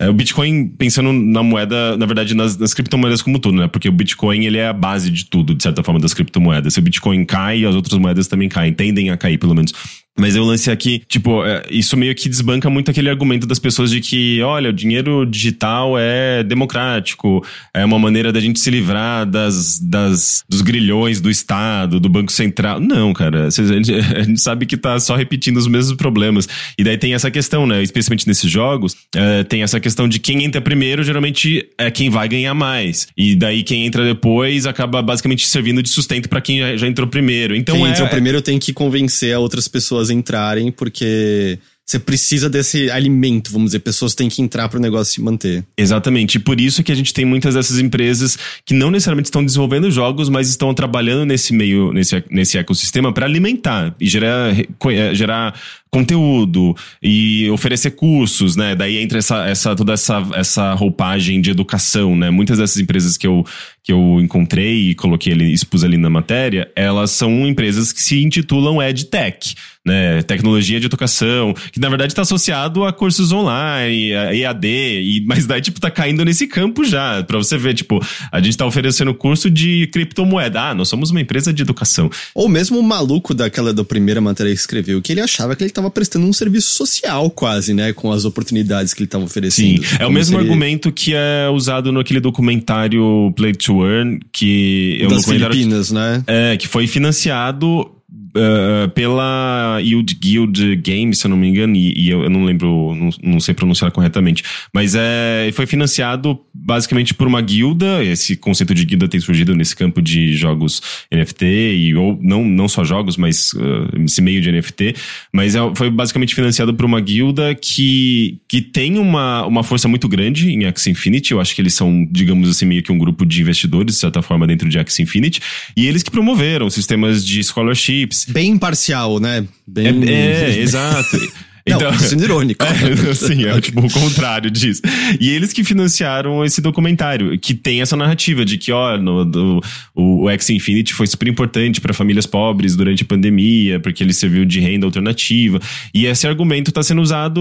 é, 0.04 0.10
o 0.10 0.14
Bitcoin, 0.14 0.68
pensando 0.68 1.14
na 1.14 1.42
moeda, 1.42 1.96
na 1.98 2.06
verdade, 2.06 2.34
nas, 2.34 2.58
nas, 2.58 2.74
criptomoedas 2.74 3.22
como 3.22 3.40
tudo, 3.40 3.58
né? 3.58 3.68
Porque 3.68 3.88
o 3.88 3.92
Bitcoin, 3.92 4.46
ele 4.46 4.58
é 4.58 4.68
a 4.68 4.74
base 4.74 5.10
de 5.10 5.26
tudo, 5.26 5.56
de 5.56 5.64
certa 5.64 5.84
forma, 5.84 6.00
das 6.00 6.14
criptomoedas. 6.14 6.74
Se 6.74 6.80
o 6.80 6.82
Bitcoin 6.82 7.24
cai, 7.26 7.64
as 7.64 7.76
outras 7.76 7.98
moedas 7.98 8.28
também 8.28 8.50
caem, 8.50 8.74
tendem 8.74 9.10
a 9.10 9.18
cair, 9.18 9.38
pelo 9.38 9.56
menos. 9.56 9.74
Mas 10.18 10.36
eu 10.36 10.44
lance 10.44 10.70
aqui, 10.70 11.02
tipo, 11.08 11.44
é, 11.46 11.64
isso 11.70 11.98
meio 11.98 12.14
que 12.14 12.30
desbanca 12.30 12.70
muito 12.70 12.92
aquele 12.92 13.10
argumento 13.10 13.48
das 13.48 13.60
pessoas 13.60 13.90
de 13.90 14.00
que, 14.00 14.42
olha, 14.42 14.70
o 14.70 14.74
dinheiro 14.74 15.26
digital 15.26 15.98
é 15.98 16.44
democrático, 16.44 17.44
é 17.74 17.84
uma 17.84 17.98
maneira 17.98 18.32
da 18.32 18.40
gente 18.40 18.60
se 18.60 18.70
livrar 18.70 19.26
das, 19.26 19.80
das, 19.80 20.44
dos 20.48 20.62
grilhões 20.62 21.20
do 21.20 21.30
Estado, 21.30 22.00
do 22.00 22.10
Banco 22.10 22.32
Central. 22.32 22.80
Não, 22.80 23.14
cara, 23.14 23.48
a 23.48 23.50
gente, 23.50 23.94
a 24.16 24.24
gente 24.24 24.42
sabe 24.42 24.66
que 24.66 24.78
tá 24.78 25.00
só 25.00 25.16
repetindo 25.16 25.58
os 25.58 25.68
mesmos 25.68 25.96
problemas. 25.98 26.48
E 26.78 26.84
daí 26.84 26.98
tem 26.98 27.14
essa 27.14 27.32
questão, 27.32 27.66
né? 27.66 27.82
Especialmente 27.82 28.28
nesses 28.28 28.50
jogos, 28.50 28.96
é, 29.16 29.44
tem 29.44 29.64
essa 29.64 29.80
questão 29.80 30.08
de 30.08 30.20
quem 30.20 30.44
entra 30.44 30.62
primeiro 30.62 31.04
geralmente 31.04 31.68
é 31.78 31.92
quem 31.92 32.10
vai 32.10 32.28
ganhar 32.28 32.54
mais. 32.54 33.08
E 33.16 33.36
daí 33.36 33.64
quem 33.64 33.86
entra 33.86 34.04
depois 34.04 34.66
acaba 34.66 35.02
basicamente 35.02 35.48
servindo 35.48 35.82
de 35.82 35.90
sustento 35.90 36.28
para 36.28 36.42
quem 36.42 36.60
já, 36.60 36.78
já, 36.78 36.88
entrou 36.88 37.08
primeiro. 37.08 37.56
Então 37.56 37.76
quem 37.76 37.86
é, 37.86 37.90
entrou 37.90 38.08
primeiro 38.08 38.42
tem 38.42 38.58
que 38.58 38.74
convencer 38.74 39.34
a 39.34 39.40
outras 39.40 39.68
pessoas 39.68 40.03
pessoas 40.04 40.10
entrarem, 40.10 40.72
porque 40.72 41.58
você 41.86 42.00
precisa 42.00 42.50
desse 42.50 42.90
alimento, 42.90 43.52
vamos 43.52 43.70
dizer, 43.70 43.80
pessoas 43.80 44.16
têm 44.16 44.30
que 44.30 44.42
entrar 44.42 44.70
para 44.70 44.80
o 44.80 44.82
negócio 44.82 45.14
se 45.14 45.22
manter. 45.22 45.66
Exatamente, 45.78 46.36
e 46.36 46.40
por 46.40 46.60
isso 46.60 46.84
que 46.84 46.92
a 46.92 46.96
gente 46.96 47.14
tem 47.14 47.26
muitas 47.26 47.56
dessas 47.56 47.78
empresas 47.80 48.38
que 48.66 48.74
não 48.74 48.90
necessariamente 48.90 49.28
estão 49.28 49.44
desenvolvendo 49.44 49.92
jogos, 49.92 50.30
mas 50.30 50.50
estão 50.50 50.74
trabalhando 50.74 51.26
nesse 51.26 51.54
meio, 51.54 51.92
nesse, 51.92 52.24
nesse 52.30 52.58
ecossistema 52.58 53.14
para 53.14 53.26
alimentar 53.26 53.96
e 54.00 54.08
gerar, 54.08 54.58
eh, 54.58 55.14
gerar 55.14 55.60
conteúdo 55.94 56.76
e 57.04 57.48
oferecer 57.52 57.92
cursos, 57.92 58.56
né? 58.56 58.76
Daí 58.76 58.98
entra 58.98 59.20
essa, 59.20 59.46
essa 59.46 59.76
toda 59.76 59.94
essa, 59.94 60.28
essa 60.34 60.74
roupagem 60.74 61.40
de 61.40 61.52
educação, 61.52 62.16
né? 62.16 62.32
Muitas 62.32 62.58
dessas 62.58 62.78
empresas 62.78 63.16
que 63.16 63.28
eu, 63.28 63.46
que 63.84 63.92
eu 63.92 64.20
encontrei 64.20 64.90
e 64.90 64.96
coloquei 64.96 65.34
ali, 65.34 65.54
expus 65.54 65.84
ali 65.84 65.98
na 65.98 66.10
matéria, 66.10 66.68
elas 66.76 67.12
são 67.12 67.46
empresas 67.48 67.94
que 67.94 68.02
se 68.02 68.24
intitulam 68.24 68.82
EdTech, 68.82 69.54
né? 69.86 70.24
Tecnologia 70.24 70.80
de 70.80 70.88
educação, 70.88 71.54
que 71.72 71.80
na 71.80 71.90
verdade 71.90 72.12
está 72.12 72.24
associado 72.24 72.86
a 72.86 72.92
cursos 72.92 73.32
online, 73.32 74.16
a 74.16 74.34
EAD, 74.34 74.68
e, 74.68 75.26
mas 75.28 75.46
daí, 75.46 75.62
tipo, 75.62 75.80
tá 75.80 75.92
caindo 75.92 76.26
nesse 76.26 76.48
campo 76.48 76.84
já, 76.84 77.22
para 77.24 77.38
você 77.38 77.56
ver, 77.58 77.74
tipo, 77.76 78.00
a 78.32 78.42
gente 78.42 78.58
tá 78.58 78.66
oferecendo 78.66 79.14
curso 79.14 79.50
de 79.50 79.88
criptomoeda. 79.88 80.70
Ah, 80.70 80.74
nós 80.74 80.88
somos 80.88 81.12
uma 81.12 81.22
empresa 81.22 81.54
de 81.54 81.62
educação. 81.62 82.10
Ou 82.34 82.50
mesmo 82.50 82.80
o 82.80 82.84
maluco 82.84 83.34
daquela 83.34 83.74
da 83.74 83.84
primeira 83.84 84.22
matéria 84.22 84.54
que 84.54 84.60
escreveu, 84.60 85.02
que 85.02 85.12
ele 85.12 85.22
achava 85.22 85.56
que 85.56 85.64
ele 85.64 85.72
tava 85.72 85.83
prestando 85.90 86.26
um 86.26 86.34
serviço 86.34 86.76
social 86.76 87.30
quase, 87.30 87.74
né? 87.74 87.94
Com 87.94 88.12
as 88.12 88.26
oportunidades 88.26 88.94
que 88.94 89.02
ele 89.02 89.08
tava 89.08 89.24
oferecendo. 89.24 89.84
Sim, 89.84 89.96
é 90.00 90.06
o 90.06 90.12
mesmo 90.12 90.38
seria... 90.38 90.50
argumento 90.50 90.92
que 90.92 91.14
é 91.14 91.50
usado 91.50 91.92
naquele 91.92 92.20
documentário 92.20 93.32
Play 93.36 93.54
to 93.54 93.86
Earn, 93.86 94.20
que... 94.32 95.00
É 95.02 95.06
um 95.06 95.10
das 95.10 95.26
Filipinas, 95.26 95.92
né? 95.92 96.24
É, 96.28 96.58
que 96.58 96.68
foi 96.68 96.88
financiado 96.88 97.90
uh, 98.36 98.90
pela 98.90 99.80
Yield 99.82 100.16
Guild 100.16 100.76
Games, 100.78 101.20
se 101.20 101.26
eu 101.26 101.30
não 101.30 101.38
me 101.38 101.48
engano, 101.48 101.76
e, 101.76 101.94
e 101.98 102.10
eu, 102.10 102.24
eu, 102.24 102.30
não 102.30 102.44
lembro, 102.44 102.96
não, 102.96 103.10
não, 103.22 103.40
sei 103.40 103.54
pronunciar 103.54 103.92
corretamente, 103.92 104.44
mas 104.74 104.96
é, 104.96 105.50
foi 105.54 105.66
financiado 105.66 106.40
basicamente 106.54 107.14
por 107.14 107.28
uma 107.28 107.42
guilda. 107.42 108.04
Esse 108.04 108.36
conceito 108.36 108.74
de 108.74 108.86
guilda 108.86 109.08
tem 109.08 109.20
surgido 109.20 109.56
nesse 109.56 109.76
campo 109.76 110.02
de 110.02 110.34
jogos 110.34 110.82
NFT, 111.12 111.46
e, 111.46 111.96
ou 111.96 112.20
não, 112.22 112.44
não 112.44 112.68
só 112.68 112.84
jogos, 112.84 113.18
mas 113.18 113.54
uh, 113.54 114.04
esse 114.04 114.22
meio 114.22 114.42
de 114.42 114.52
NFT. 114.52 114.96
Mas 115.32 115.56
é, 115.56 115.60
foi 115.76 115.90
basicamente 115.90 116.36
financiado 116.36 116.74
por 116.74 116.86
uma 116.86 117.00
guilda 117.00 117.56
que, 117.56 118.40
que 118.48 118.62
tem 118.62 118.98
uma, 118.98 119.46
uma 119.46 119.64
força 119.64 119.88
muito 119.88 120.08
grande 120.08 120.50
em 120.52 120.66
Axie 120.66 120.92
Infinity. 120.92 121.32
Eu 121.32 121.40
acho 121.40 121.54
que 121.54 121.62
eles 121.62 121.74
são, 121.74 122.08
digamos 122.12 122.50
assim, 122.50 122.66
meio 122.66 122.84
que 122.84 122.92
um 122.92 122.98
grupo 122.98 123.26
de 123.26 123.42
investidores, 123.42 123.96
de 123.96 124.00
certa 124.00 124.22
forma, 124.22 124.48
dentro 124.48 124.70
de 124.70 124.80
Axie 124.80 125.04
Infinity. 125.04 125.42
E 125.76 125.88
eles 125.88 126.04
que 126.04 126.12
promoveram 126.12 126.70
sistemas 126.70 127.26
de 127.26 127.44
scholarships. 127.44 128.23
Bem 128.30 128.52
imparcial, 128.52 129.20
né? 129.20 129.46
Bem... 129.68 129.88
É, 130.08 130.52
é 130.52 130.60
exato. 130.62 131.18
Não, 131.66 131.78
então, 131.78 131.98
sendo 131.98 132.24
irônico. 132.24 132.64
É, 132.74 133.14
sim, 133.14 133.46
é 133.46 133.62
tipo 133.62 133.80
o 133.80 133.90
contrário 133.90 134.52
disso. 134.52 134.82
E 135.20 135.30
eles 135.30 135.54
que 135.54 135.64
financiaram 135.64 136.44
esse 136.44 136.62
documentário, 136.62 137.38
que 137.40 137.54
tem 137.54 137.82
essa 137.82 137.96
narrativa 137.96 138.44
de 138.44 138.58
que, 138.58 138.72
ó, 138.72 138.98
no, 138.98 139.24
do, 139.24 139.62
o, 139.96 140.24
o 140.24 140.30
X 140.30 140.50
Infinity 140.50 140.94
foi 140.94 141.08
super 141.08 141.28
importante 141.28 141.80
para 141.80 141.94
famílias 141.94 142.26
pobres 142.26 142.76
durante 142.76 143.04
a 143.04 143.06
pandemia, 143.06 143.80
porque 143.80 144.04
ele 144.04 144.14
serviu 144.14 144.44
de 144.44 144.60
renda 144.60 144.86
alternativa. 144.86 145.60
E 145.94 146.06
esse 146.06 146.28
argumento 146.28 146.70
está 146.70 146.84
sendo 146.84 147.02
usado 147.02 147.32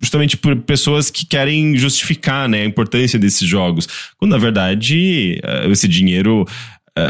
justamente 0.00 0.36
por 0.36 0.54
pessoas 0.56 1.10
que 1.10 1.26
querem 1.26 1.76
justificar 1.76 2.48
né, 2.48 2.62
a 2.62 2.66
importância 2.66 3.18
desses 3.18 3.48
jogos. 3.48 3.88
Quando, 4.18 4.32
na 4.32 4.38
verdade, 4.38 5.40
eh, 5.42 5.70
esse 5.70 5.88
dinheiro 5.88 6.46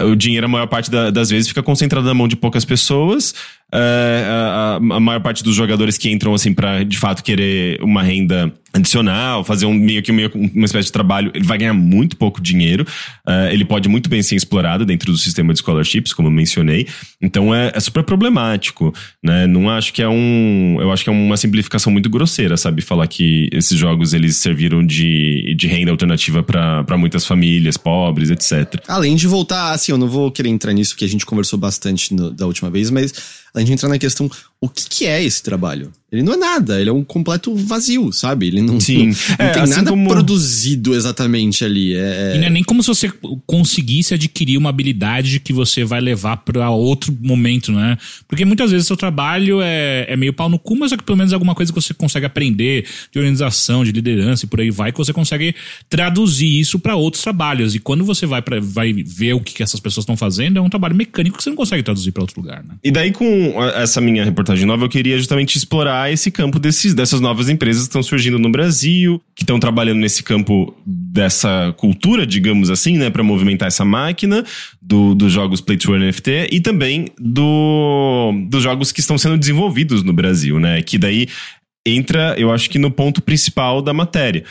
o 0.05 0.17
dinheiro, 0.17 0.47
a 0.47 0.49
maior 0.49 0.67
parte 0.67 0.91
da, 0.91 1.11
das 1.11 1.31
vezes, 1.31 1.49
fica 1.49 1.63
concentrado 1.63 2.07
na 2.07 2.15
mão 2.15 2.27
de 2.27 2.37
poucas 2.37 2.65
pessoas. 2.65 3.35
é, 3.66 3.66
a, 3.73 4.77
a, 4.77 5.01
maior 5.01 5.21
parte 5.21 5.43
dos 5.43 5.55
jogadores 5.55 5.99
que 5.99 6.11
entram 6.11 6.33
assim 6.35 6.55
para 6.55 6.85
de 6.85 6.99
fato 6.99 7.23
querer 7.23 7.83
uma 7.83 8.03
renda 8.03 8.53
adicional, 8.77 9.43
fazer 9.43 9.67
um 9.67 9.73
meio 9.73 10.03
que 10.03 10.13
meio, 10.13 10.31
uma 10.35 10.67
espécie 10.67 10.87
de 10.87 10.93
trabalho, 10.93 11.31
ele 11.35 11.45
vai 11.45 11.59
ganhar 11.59 11.73
muito 11.73 12.17
pouco 12.17 12.41
dinheiro. 12.41 12.87
Uh, 13.27 13.51
ele 13.51 13.65
pode 13.65 13.89
muito 13.89 14.09
bem 14.09 14.23
ser 14.23 14.37
explorado 14.37 14.85
dentro 14.85 15.11
do 15.11 15.19
sistema 15.19 15.53
de 15.53 15.61
scholarships, 15.61 16.13
como 16.13 16.29
eu 16.29 16.33
mencionei. 16.33 16.87
Então 17.21 17.55
é, 17.55 17.73
é, 17.75 17.81
super 17.81 18.03
problemático, 18.03 18.95
né? 19.23 19.47
Não 19.47 19.71
acho 19.71 19.93
que 19.93 20.03
é 20.03 20.09
um, 20.09 20.77
eu 20.81 20.93
acho 20.93 21.03
que 21.03 21.11
é 21.11 21.13
uma 21.13 21.37
simplificação 21.37 21.93
muito 21.93 22.09
grosseira, 22.11 22.57
sabe, 22.57 22.83
falar 22.83 23.07
que 23.07 23.49
esses 23.53 23.77
jogos 23.79 24.13
eles 24.13 24.37
serviram 24.37 24.85
de, 24.85 25.55
de 25.57 25.67
renda 25.67 25.91
alternativa 25.91 26.43
para 26.43 26.99
muitas 26.99 27.27
famílias 27.27 27.77
pobres, 27.77 28.31
etc. 28.31 28.83
Além 28.87 29.17
de 29.17 29.27
voltar, 29.27 29.73
assim, 29.73 29.93
eu 29.93 29.99
não 29.99 30.09
vou 30.09 30.31
querer 30.31 30.51
entrar 30.51 30.73
nisso 30.73 30.93
porque 30.93 31.05
a 31.05 31.09
gente 31.09 31.25
conversou 31.25 31.59
bastante 31.59 32.15
no, 32.15 32.31
da 32.31 32.47
última 32.47 32.71
vez, 32.71 32.91
mas 32.91 33.46
a 33.57 33.61
gente 33.61 33.73
entrar 33.73 33.89
na 33.89 33.99
questão, 33.99 34.31
o 34.61 34.69
que, 34.69 34.89
que 34.89 35.07
é 35.07 35.23
esse 35.23 35.43
trabalho? 35.43 35.93
Ele 36.11 36.23
não 36.23 36.35
é 36.35 36.37
nada, 36.37 36.81
ele 36.81 36.89
é 36.89 36.93
um 36.93 37.03
completo 37.03 37.55
vazio, 37.55 38.13
sabe? 38.13 38.47
Ele 38.47 38.63
não, 38.63 38.81
Sim. 38.81 39.09
não, 39.09 39.15
não 39.39 39.47
é, 39.47 39.51
tem 39.51 39.63
assim 39.63 39.75
nada 39.75 39.91
como... 39.91 40.09
produzido 40.09 40.95
exatamente 40.95 41.65
ali. 41.65 41.95
É... 41.95 42.37
E 42.37 42.39
não 42.39 42.47
é 42.47 42.51
nem 42.51 42.63
como 42.63 42.81
se 42.81 42.89
você 42.89 43.13
conseguisse 43.45 44.15
adquirir 44.15 44.57
uma 44.57 44.71
habilidade 44.71 45.41
que 45.41 45.53
você 45.53 45.85
vai 45.85 46.01
levar 46.01 46.39
para 46.39 46.71
outro 46.71 47.15
momento, 47.21 47.73
né? 47.73 47.99
Porque 48.29 48.45
muitas 48.45 48.71
vezes 48.71 48.87
seu 48.87 48.97
trabalho 48.97 49.61
é, 49.61 50.07
é 50.09 50.17
meio 50.17 50.33
pau 50.33 50.49
no 50.49 50.59
cu, 50.59 50.77
mas 50.77 50.93
é 50.93 50.97
que 50.97 51.03
pelo 51.03 51.19
menos 51.19 51.33
alguma 51.33 51.55
coisa 51.55 51.73
que 51.73 51.81
você 51.81 51.93
consegue 51.93 52.25
aprender 52.25 52.87
de 53.13 53.19
organização, 53.19 53.85
de 53.85 53.93
liderança 53.93 54.47
e 54.47 54.49
por 54.49 54.61
aí 54.61 54.71
vai, 54.71 54.93
que 54.93 54.99
você 54.99 55.13
consegue 55.13 55.55
traduzir 55.89 56.61
isso 56.61 56.79
para 56.79 56.95
outros 56.95 57.23
trabalhos. 57.23 57.75
E 57.75 57.81
quando 57.81 58.05
você 58.05 58.27
vai, 58.27 58.41
pra, 58.41 58.61
vai 58.61 58.93
ver 58.93 59.35
o 59.35 59.41
que, 59.41 59.53
que 59.55 59.63
essas 59.63 59.81
pessoas 59.81 60.05
estão 60.05 60.17
fazendo, 60.17 60.59
é 60.59 60.63
um 60.63 60.71
trabalho 60.71 60.95
mecânico 60.95 61.37
que 61.37 61.43
você 61.43 61.51
não 61.51 61.57
consegue 61.57 61.83
traduzir 61.83 62.13
para 62.13 62.23
outro 62.23 62.41
lugar, 62.41 62.63
né? 62.63 62.77
E 62.83 62.93
daí, 62.93 63.11
com 63.11 63.27
essa 63.75 64.01
minha 64.01 64.25
reportagem 64.25 64.46
nova, 64.67 64.85
eu 64.85 64.89
queria 64.89 65.17
justamente 65.19 65.57
explorar 65.57 66.13
esse 66.13 66.31
campo 66.31 66.59
desses, 66.59 66.95
dessas 66.95 67.21
novas 67.21 67.49
empresas 67.49 67.83
que 67.83 67.89
estão 67.89 68.03
surgindo 68.03 68.39
no 68.39 68.51
Brasil, 68.51 69.21
que 69.35 69.43
estão 69.43 69.59
trabalhando 69.59 69.99
nesse 69.99 70.23
campo 70.23 70.75
dessa 70.85 71.75
cultura, 71.77 72.27
digamos 72.27 72.71
assim, 72.71 72.97
né, 72.97 73.11
para 73.11 73.23
movimentar 73.23 73.69
essa 73.69 73.85
máquina 73.85 74.45
do, 74.81 75.15
dos 75.15 75.33
jogos 75.33 75.61
Play 75.61 75.79
to 75.79 75.93
Earn 75.93 76.07
NFT 76.07 76.49
e 76.53 76.61
também 76.61 77.09
do, 77.19 78.33
dos 78.49 78.63
jogos 78.63 78.93
que 78.93 79.01
estão 79.01 79.19
sendo 79.19 79.37
desenvolvidos 79.39 80.03
no 80.03 80.13
Brasil, 80.13 80.61
né, 80.61 80.83
que 80.83 80.99
daí 80.99 81.27
entra, 81.87 82.35
eu 82.39 82.53
acho 82.53 82.69
que 82.69 82.79
no 82.79 82.91
ponto 82.91 83.23
principal 83.23 83.81
da 83.81 83.93
matéria. 83.93 84.45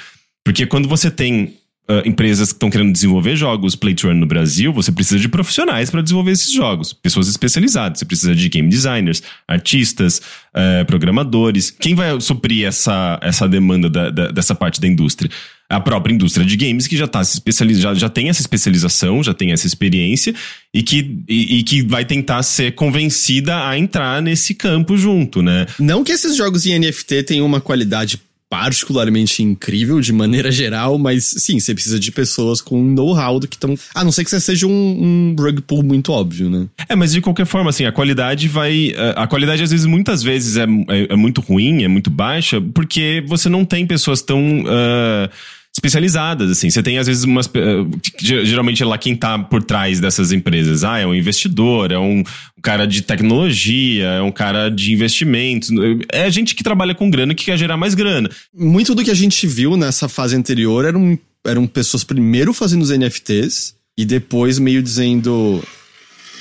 Porque 0.44 0.66
quando 0.66 0.88
você 0.88 1.10
tem 1.10 1.56
Uh, 1.88 2.02
empresas 2.04 2.52
que 2.52 2.56
estão 2.56 2.68
querendo 2.68 2.92
desenvolver 2.92 3.36
jogos 3.36 3.76
Play 3.76 3.94
to 3.94 4.08
Earn 4.08 4.20
no 4.20 4.26
Brasil, 4.26 4.74
você 4.74 4.92
precisa 4.92 5.20
de 5.20 5.30
profissionais 5.30 5.92
para 5.92 6.02
desenvolver 6.02 6.32
esses 6.32 6.52
jogos. 6.52 6.92
Pessoas 6.94 7.28
especializadas. 7.28 8.00
Você 8.00 8.06
precisa 8.06 8.34
de 8.34 8.50
game 8.50 8.68
designers, 8.68 9.22
artistas, 9.48 10.20
uh, 10.56 10.84
programadores. 10.88 11.70
Quem 11.70 11.94
vai 11.94 12.20
suprir 12.20 12.66
essa, 12.66 13.20
essa 13.22 13.48
demanda 13.48 13.88
da, 13.88 14.10
da, 14.10 14.28
dessa 14.30 14.56
parte 14.56 14.82
da 14.82 14.88
indústria? 14.88 15.30
A 15.68 15.80
própria 15.80 16.14
indústria 16.14 16.46
de 16.46 16.56
games 16.56 16.88
que 16.88 16.96
já 16.96 17.08
tá 17.08 17.24
se 17.24 17.42
já, 17.74 17.94
já 17.94 18.08
tem 18.08 18.30
essa 18.30 18.42
especialização, 18.42 19.24
já 19.24 19.34
tem 19.34 19.52
essa 19.52 19.66
experiência 19.66 20.34
e 20.72 20.84
que, 20.84 21.20
e, 21.28 21.58
e, 21.58 21.64
que 21.64 21.82
vai 21.82 22.06
tentar 22.06 22.44
ser 22.44 22.74
convencida 22.74 23.68
a 23.68 23.78
entrar 23.78 24.22
nesse 24.22 24.54
campo 24.54 24.96
junto, 24.96 25.42
né? 25.42 25.66
Não 25.80 26.04
que 26.04 26.12
esses 26.12 26.36
jogos 26.36 26.68
em 26.68 26.78
NFT 26.78 27.24
tenham 27.24 27.48
uma 27.48 27.60
qualidade 27.60 28.20
particularmente 28.50 29.44
incrível 29.44 30.00
de 30.00 30.14
maneira 30.14 30.52
geral, 30.52 30.98
mas 30.98 31.26
sim, 31.26 31.60
você 31.60 31.74
precisa 31.74 32.00
de 32.00 32.12
pessoas 32.12 32.62
com 32.62 32.82
know-how 32.82 33.40
do 33.40 33.48
que 33.48 33.56
estão. 33.56 33.76
A 33.94 34.04
não 34.04 34.12
ser 34.12 34.24
que 34.24 34.30
você 34.30 34.40
seja 34.40 34.68
um, 34.68 34.72
um 34.72 35.36
rug 35.38 35.62
pull 35.62 35.84
muito 35.84 36.12
óbvio, 36.12 36.50
né? 36.50 36.68
É, 36.88 36.96
mas 36.96 37.12
de 37.12 37.22
qualquer 37.22 37.46
forma, 37.46 37.70
assim, 37.70 37.86
a 37.86 37.92
qualidade 37.92 38.48
vai. 38.48 38.92
Eh, 38.96 39.14
a 39.16 39.28
qualidade, 39.28 39.64
às 39.64 39.72
vezes, 39.72 39.86
muitas 39.86 40.22
vezes 40.22 40.58
é, 40.58 40.64
é, 40.64 41.14
é 41.14 41.16
muito 41.16 41.42
ruim, 41.42 41.84
é 41.84 41.88
muito 41.88 42.10
baixa, 42.10 42.62
porque 42.62 43.24
você 43.28 43.50
não 43.50 43.66
tem 43.66 43.86
pessoas 43.86 44.22
tão. 44.22 44.62
Uh 44.62 45.30
especializadas, 45.76 46.50
assim. 46.50 46.70
Você 46.70 46.82
tem, 46.82 46.98
às 46.98 47.06
vezes, 47.06 47.26
umas. 47.26 47.48
Eh, 47.54 48.46
geralmente 48.46 48.82
é 48.82 48.86
lá 48.86 48.98
quem 48.98 49.16
tá 49.16 49.38
por 49.38 49.62
trás 49.62 50.00
dessas 50.00 50.32
empresas. 50.32 50.84
Ah, 50.84 51.00
é 51.00 51.06
um 51.06 51.14
investidor, 51.14 51.92
é 51.92 52.00
um, 52.00 52.24
cara 52.62 52.88
de 52.88 53.04
tecnologia, 53.04 54.06
é 54.06 54.22
um 54.22 54.32
cara 54.32 54.70
de 54.70 54.92
investimentos. 54.92 55.70
É 56.12 56.32
gente 56.32 56.56
que 56.56 56.64
trabalha 56.64 56.96
com 56.96 57.10
grana 57.10 57.36
que 57.36 57.46
quer 57.46 57.58
gerar 57.58 57.78
mais 57.78 57.94
grana. 57.94 58.30
Muito 58.54 58.96
do 58.96 59.04
que 59.04 59.12
a 59.12 59.16
gente 59.16 59.46
viu 59.46 59.78
nessa 59.78 60.10
fase 60.10 60.36
anterior 60.36 60.86
eram, 60.86 61.20
eram 61.46 61.68
pessoas 61.68 62.04
primeiro 62.04 62.54
fazendo 62.54 62.82
os 62.82 62.90
NFTs 62.90 63.76
e 63.98 64.06
depois 64.06 64.58
meio 64.58 64.82
dizendo. 64.82 65.64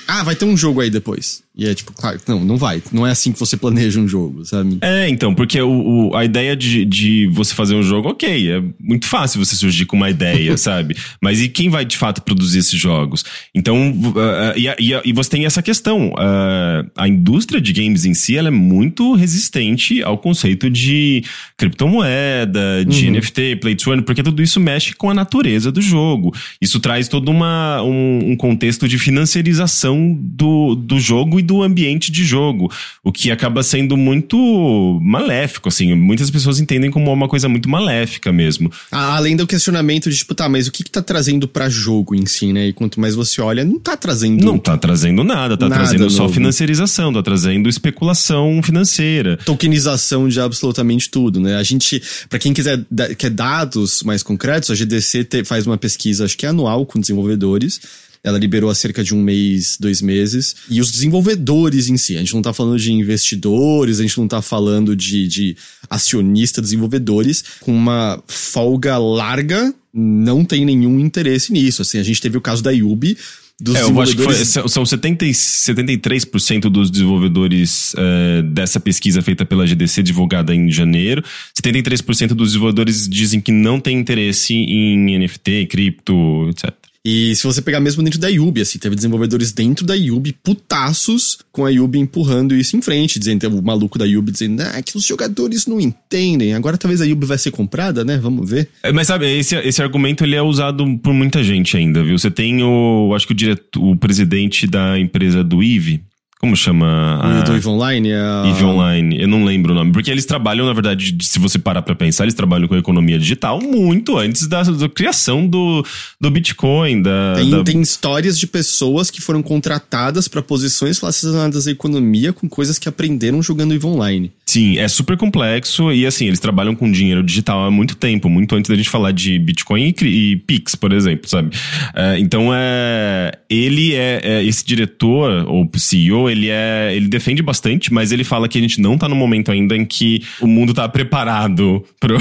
Ah, 0.08 0.22
vai 0.22 0.34
ter 0.34 0.44
um 0.44 0.56
jogo 0.56 0.80
aí 0.80 0.90
depois. 0.90 1.43
E 1.56 1.68
é 1.68 1.74
tipo, 1.74 1.92
claro, 1.92 2.20
não, 2.26 2.44
não 2.44 2.56
vai. 2.56 2.82
Não 2.90 3.06
é 3.06 3.12
assim 3.12 3.30
que 3.30 3.38
você 3.38 3.56
planeja 3.56 4.00
um 4.00 4.08
jogo, 4.08 4.44
sabe? 4.44 4.76
É, 4.80 5.08
então, 5.08 5.32
porque 5.32 5.60
o, 5.60 6.08
o, 6.10 6.16
a 6.16 6.24
ideia 6.24 6.56
de, 6.56 6.84
de 6.84 7.28
você 7.28 7.54
fazer 7.54 7.76
um 7.76 7.82
jogo, 7.82 8.08
ok, 8.08 8.50
é 8.50 8.60
muito 8.80 9.06
fácil 9.06 9.44
você 9.44 9.54
surgir 9.54 9.86
com 9.86 9.96
uma 9.96 10.10
ideia, 10.10 10.56
sabe? 10.58 10.96
Mas 11.22 11.40
e 11.40 11.48
quem 11.48 11.70
vai 11.70 11.84
de 11.84 11.96
fato 11.96 12.22
produzir 12.22 12.58
esses 12.58 12.78
jogos? 12.78 13.24
Então, 13.54 13.92
uh, 13.92 14.58
e, 14.58 14.66
e, 14.66 15.00
e, 15.04 15.12
você 15.12 15.30
tem 15.30 15.46
essa 15.46 15.62
questão. 15.62 16.08
Uh, 16.08 16.90
a 16.96 17.06
indústria 17.06 17.60
de 17.60 17.72
games 17.72 18.04
em 18.04 18.14
si, 18.14 18.36
ela 18.36 18.48
é 18.48 18.50
muito 18.50 19.14
resistente 19.14 20.02
ao 20.02 20.18
conceito 20.18 20.68
de 20.68 21.22
criptomoeda, 21.56 22.84
de 22.84 23.06
uhum. 23.06 23.12
NFT, 23.12 23.56
play 23.60 23.76
to 23.76 23.90
earn, 23.90 24.02
porque 24.02 24.24
tudo 24.24 24.42
isso 24.42 24.58
mexe 24.58 24.92
com 24.92 25.08
a 25.08 25.14
natureza 25.14 25.70
do 25.70 25.80
jogo. 25.80 26.34
Isso 26.60 26.80
traz 26.80 27.06
todo 27.06 27.30
uma, 27.30 27.80
um, 27.80 28.32
um 28.32 28.36
contexto 28.36 28.88
de 28.88 28.98
financiarização 28.98 30.18
do, 30.20 30.74
do 30.74 30.98
jogo 30.98 31.43
do 31.44 31.62
ambiente 31.62 32.10
de 32.10 32.24
jogo, 32.24 32.70
o 33.02 33.12
que 33.12 33.30
acaba 33.30 33.62
sendo 33.62 33.96
muito 33.96 34.98
maléfico, 35.02 35.68
assim. 35.68 35.94
Muitas 35.94 36.30
pessoas 36.30 36.58
entendem 36.58 36.90
como 36.90 37.12
uma 37.12 37.28
coisa 37.28 37.48
muito 37.48 37.68
maléfica 37.68 38.32
mesmo. 38.32 38.70
Além 38.90 39.36
do 39.36 39.46
questionamento 39.46 40.10
de, 40.10 40.16
tipo, 40.16 40.34
tá, 40.34 40.48
mas 40.48 40.66
o 40.66 40.72
que, 40.72 40.82
que 40.82 40.90
tá 40.90 41.02
trazendo 41.02 41.46
para 41.46 41.68
jogo 41.68 42.14
em 42.14 42.26
si, 42.26 42.52
né? 42.52 42.68
E 42.68 42.72
quanto 42.72 43.00
mais 43.00 43.14
você 43.14 43.40
olha, 43.40 43.64
não 43.64 43.78
tá 43.78 43.96
trazendo. 43.96 44.44
Não 44.44 44.58
tá 44.58 44.76
trazendo 44.76 45.22
nada, 45.22 45.56
tá 45.56 45.68
nada 45.68 45.82
trazendo 45.82 46.04
novo. 46.04 46.14
só 46.14 46.28
financiarização, 46.28 47.12
tá 47.12 47.22
trazendo 47.22 47.68
especulação 47.68 48.62
financeira. 48.62 49.36
Tokenização 49.44 50.28
de 50.28 50.40
absolutamente 50.40 51.10
tudo, 51.10 51.40
né? 51.40 51.56
A 51.56 51.62
gente, 51.62 52.02
para 52.28 52.38
quem 52.38 52.52
quiser 52.52 52.84
quer 53.18 53.30
dados 53.30 54.02
mais 54.02 54.22
concretos, 54.22 54.70
a 54.70 54.74
GDC 54.74 55.28
faz 55.44 55.66
uma 55.66 55.76
pesquisa, 55.76 56.24
acho 56.24 56.36
que 56.36 56.46
é 56.46 56.48
anual, 56.48 56.86
com 56.86 57.00
desenvolvedores 57.00 57.80
ela 58.24 58.38
liberou 58.38 58.70
há 58.70 58.74
cerca 58.74 59.04
de 59.04 59.14
um 59.14 59.22
mês, 59.22 59.76
dois 59.78 60.00
meses. 60.00 60.56
E 60.70 60.80
os 60.80 60.90
desenvolvedores 60.90 61.88
em 61.88 61.98
si, 61.98 62.16
a 62.16 62.20
gente 62.20 62.34
não 62.34 62.40
tá 62.40 62.54
falando 62.54 62.78
de 62.78 62.90
investidores, 62.90 64.00
a 64.00 64.02
gente 64.02 64.18
não 64.18 64.26
tá 64.26 64.40
falando 64.40 64.96
de, 64.96 65.28
de 65.28 65.56
acionista, 65.90 66.62
desenvolvedores, 66.62 67.44
com 67.60 67.76
uma 67.76 68.22
folga 68.26 68.96
larga, 68.96 69.74
não 69.92 70.42
tem 70.42 70.64
nenhum 70.64 70.98
interesse 70.98 71.52
nisso. 71.52 71.82
Assim, 71.82 71.98
a 71.98 72.02
gente 72.02 72.20
teve 72.20 72.38
o 72.38 72.40
caso 72.40 72.62
da 72.62 72.70
Yubi, 72.70 73.18
dos 73.60 73.76
é, 73.76 73.82
eu 73.82 74.00
acho 74.00 74.16
que 74.16 74.22
foi, 74.22 74.34
são 74.34 74.84
70, 74.84 75.26
73% 75.26 76.62
dos 76.62 76.90
desenvolvedores 76.90 77.94
uh, 77.94 78.42
dessa 78.42 78.80
pesquisa 78.80 79.22
feita 79.22 79.44
pela 79.44 79.64
GDC, 79.64 80.02
divulgada 80.02 80.52
em 80.52 80.68
janeiro. 80.70 81.22
73% 81.62 82.28
dos 82.28 82.48
desenvolvedores 82.48 83.08
dizem 83.08 83.40
que 83.40 83.52
não 83.52 83.78
tem 83.78 83.96
interesse 83.96 84.54
em 84.54 85.18
NFT, 85.18 85.66
cripto, 85.66 86.48
etc. 86.50 86.74
E 87.04 87.36
se 87.36 87.42
você 87.44 87.60
pegar 87.60 87.80
mesmo 87.80 88.02
dentro 88.02 88.18
da 88.18 88.28
Yubi, 88.28 88.62
assim, 88.62 88.78
teve 88.78 88.96
desenvolvedores 88.96 89.52
dentro 89.52 89.84
da 89.84 89.94
Yubi 89.94 90.32
putaços 90.32 91.38
com 91.52 91.66
a 91.66 91.70
Yubi 91.70 91.98
empurrando 91.98 92.54
isso 92.54 92.78
em 92.78 92.80
frente, 92.82 93.18
dizendo, 93.18 93.46
o 93.48 93.62
maluco 93.62 93.98
da 93.98 94.06
Yubi 94.06 94.32
dizendo, 94.32 94.62
ah, 94.62 94.80
que 94.80 94.96
os 94.96 95.04
jogadores 95.04 95.66
não 95.66 95.78
entendem. 95.78 96.54
Agora 96.54 96.78
talvez 96.78 97.02
a 97.02 97.04
Yubi 97.04 97.26
vai 97.26 97.36
ser 97.36 97.50
comprada, 97.50 98.04
né? 98.04 98.16
Vamos 98.16 98.48
ver. 98.48 98.70
É, 98.82 98.90
Mas 98.90 99.08
sabe, 99.08 99.26
esse, 99.38 99.54
esse 99.56 99.82
argumento 99.82 100.24
ele 100.24 100.34
é 100.34 100.40
usado 100.40 100.98
por 100.98 101.12
muita 101.12 101.42
gente 101.42 101.76
ainda, 101.76 102.02
viu? 102.02 102.18
Você 102.18 102.30
tem 102.30 102.62
o, 102.62 103.12
acho 103.14 103.26
que 103.26 103.32
o 103.32 103.36
diretor, 103.36 103.84
o 103.84 103.96
presidente 103.96 104.66
da 104.66 104.98
empresa 104.98 105.44
do 105.44 105.62
Eve, 105.62 106.00
como 106.44 106.54
chama? 106.56 107.18
A- 107.22 107.40
do 107.40 107.54
EVE 107.56 107.66
Online, 107.68 108.12
a... 108.12 108.42
EVE 108.46 108.64
Online, 108.64 109.20
eu 109.22 109.26
não 109.26 109.44
lembro 109.46 109.72
o 109.72 109.74
nome. 109.74 109.92
Porque 109.92 110.10
eles 110.10 110.26
trabalham, 110.26 110.66
na 110.66 110.74
verdade, 110.74 111.10
de- 111.10 111.24
se 111.24 111.38
você 111.38 111.58
parar 111.58 111.80
pra 111.80 111.94
pensar, 111.94 112.24
eles 112.24 112.34
trabalham 112.34 112.68
com 112.68 112.76
economia 112.76 113.18
digital 113.18 113.60
muito 113.62 114.18
antes 114.18 114.46
da, 114.46 114.62
da 114.62 114.88
criação 114.88 115.46
do, 115.46 115.84
do 116.20 116.30
Bitcoin, 116.30 117.00
da, 117.00 117.34
Tem, 117.36 117.50
da- 117.50 117.64
tem 117.64 117.80
histórias 117.80 118.38
de 118.38 118.46
pessoas 118.46 119.10
que 119.10 119.22
foram 119.22 119.42
contratadas 119.42 120.28
para 120.28 120.42
posições 120.42 120.98
relacionadas 120.98 121.66
à 121.66 121.70
economia 121.70 122.32
com 122.32 122.46
coisas 122.48 122.78
que 122.78 122.88
aprenderam 122.88 123.42
jogando 123.42 123.72
EVE 123.72 123.86
Online. 123.86 124.30
Sim, 124.44 124.76
é 124.78 124.86
super 124.86 125.16
complexo 125.16 125.90
e 125.90 126.06
assim, 126.06 126.26
eles 126.26 126.38
trabalham 126.38 126.74
com 126.74 126.90
dinheiro 126.92 127.22
digital 127.22 127.64
há 127.64 127.70
muito 127.70 127.96
tempo, 127.96 128.28
muito 128.28 128.54
antes 128.54 128.68
da 128.68 128.76
gente 128.76 128.90
falar 128.90 129.12
de 129.12 129.38
Bitcoin 129.38 129.94
e, 130.02 130.06
e 130.32 130.36
Pix, 130.36 130.74
por 130.74 130.92
exemplo, 130.92 131.28
sabe? 131.28 131.56
É, 131.94 132.18
então 132.18 132.50
é. 132.52 133.32
Ele 133.48 133.94
é, 133.94 134.20
é- 134.22 134.44
Esse 134.44 134.64
diretor, 134.66 135.46
ou 135.48 135.68
CEO, 135.76 136.28
ele 136.34 136.48
é. 136.50 136.92
Ele 136.94 137.08
defende 137.08 137.42
bastante, 137.42 137.92
mas 137.92 138.12
ele 138.12 138.24
fala 138.24 138.48
que 138.48 138.58
a 138.58 138.60
gente 138.60 138.80
não 138.80 138.98
tá 138.98 139.08
no 139.08 139.16
momento 139.16 139.50
ainda 139.50 139.76
em 139.76 139.84
que 139.84 140.22
o 140.40 140.46
mundo 140.46 140.74
tá 140.74 140.88
preparado 140.88 141.84
pro, 142.00 142.16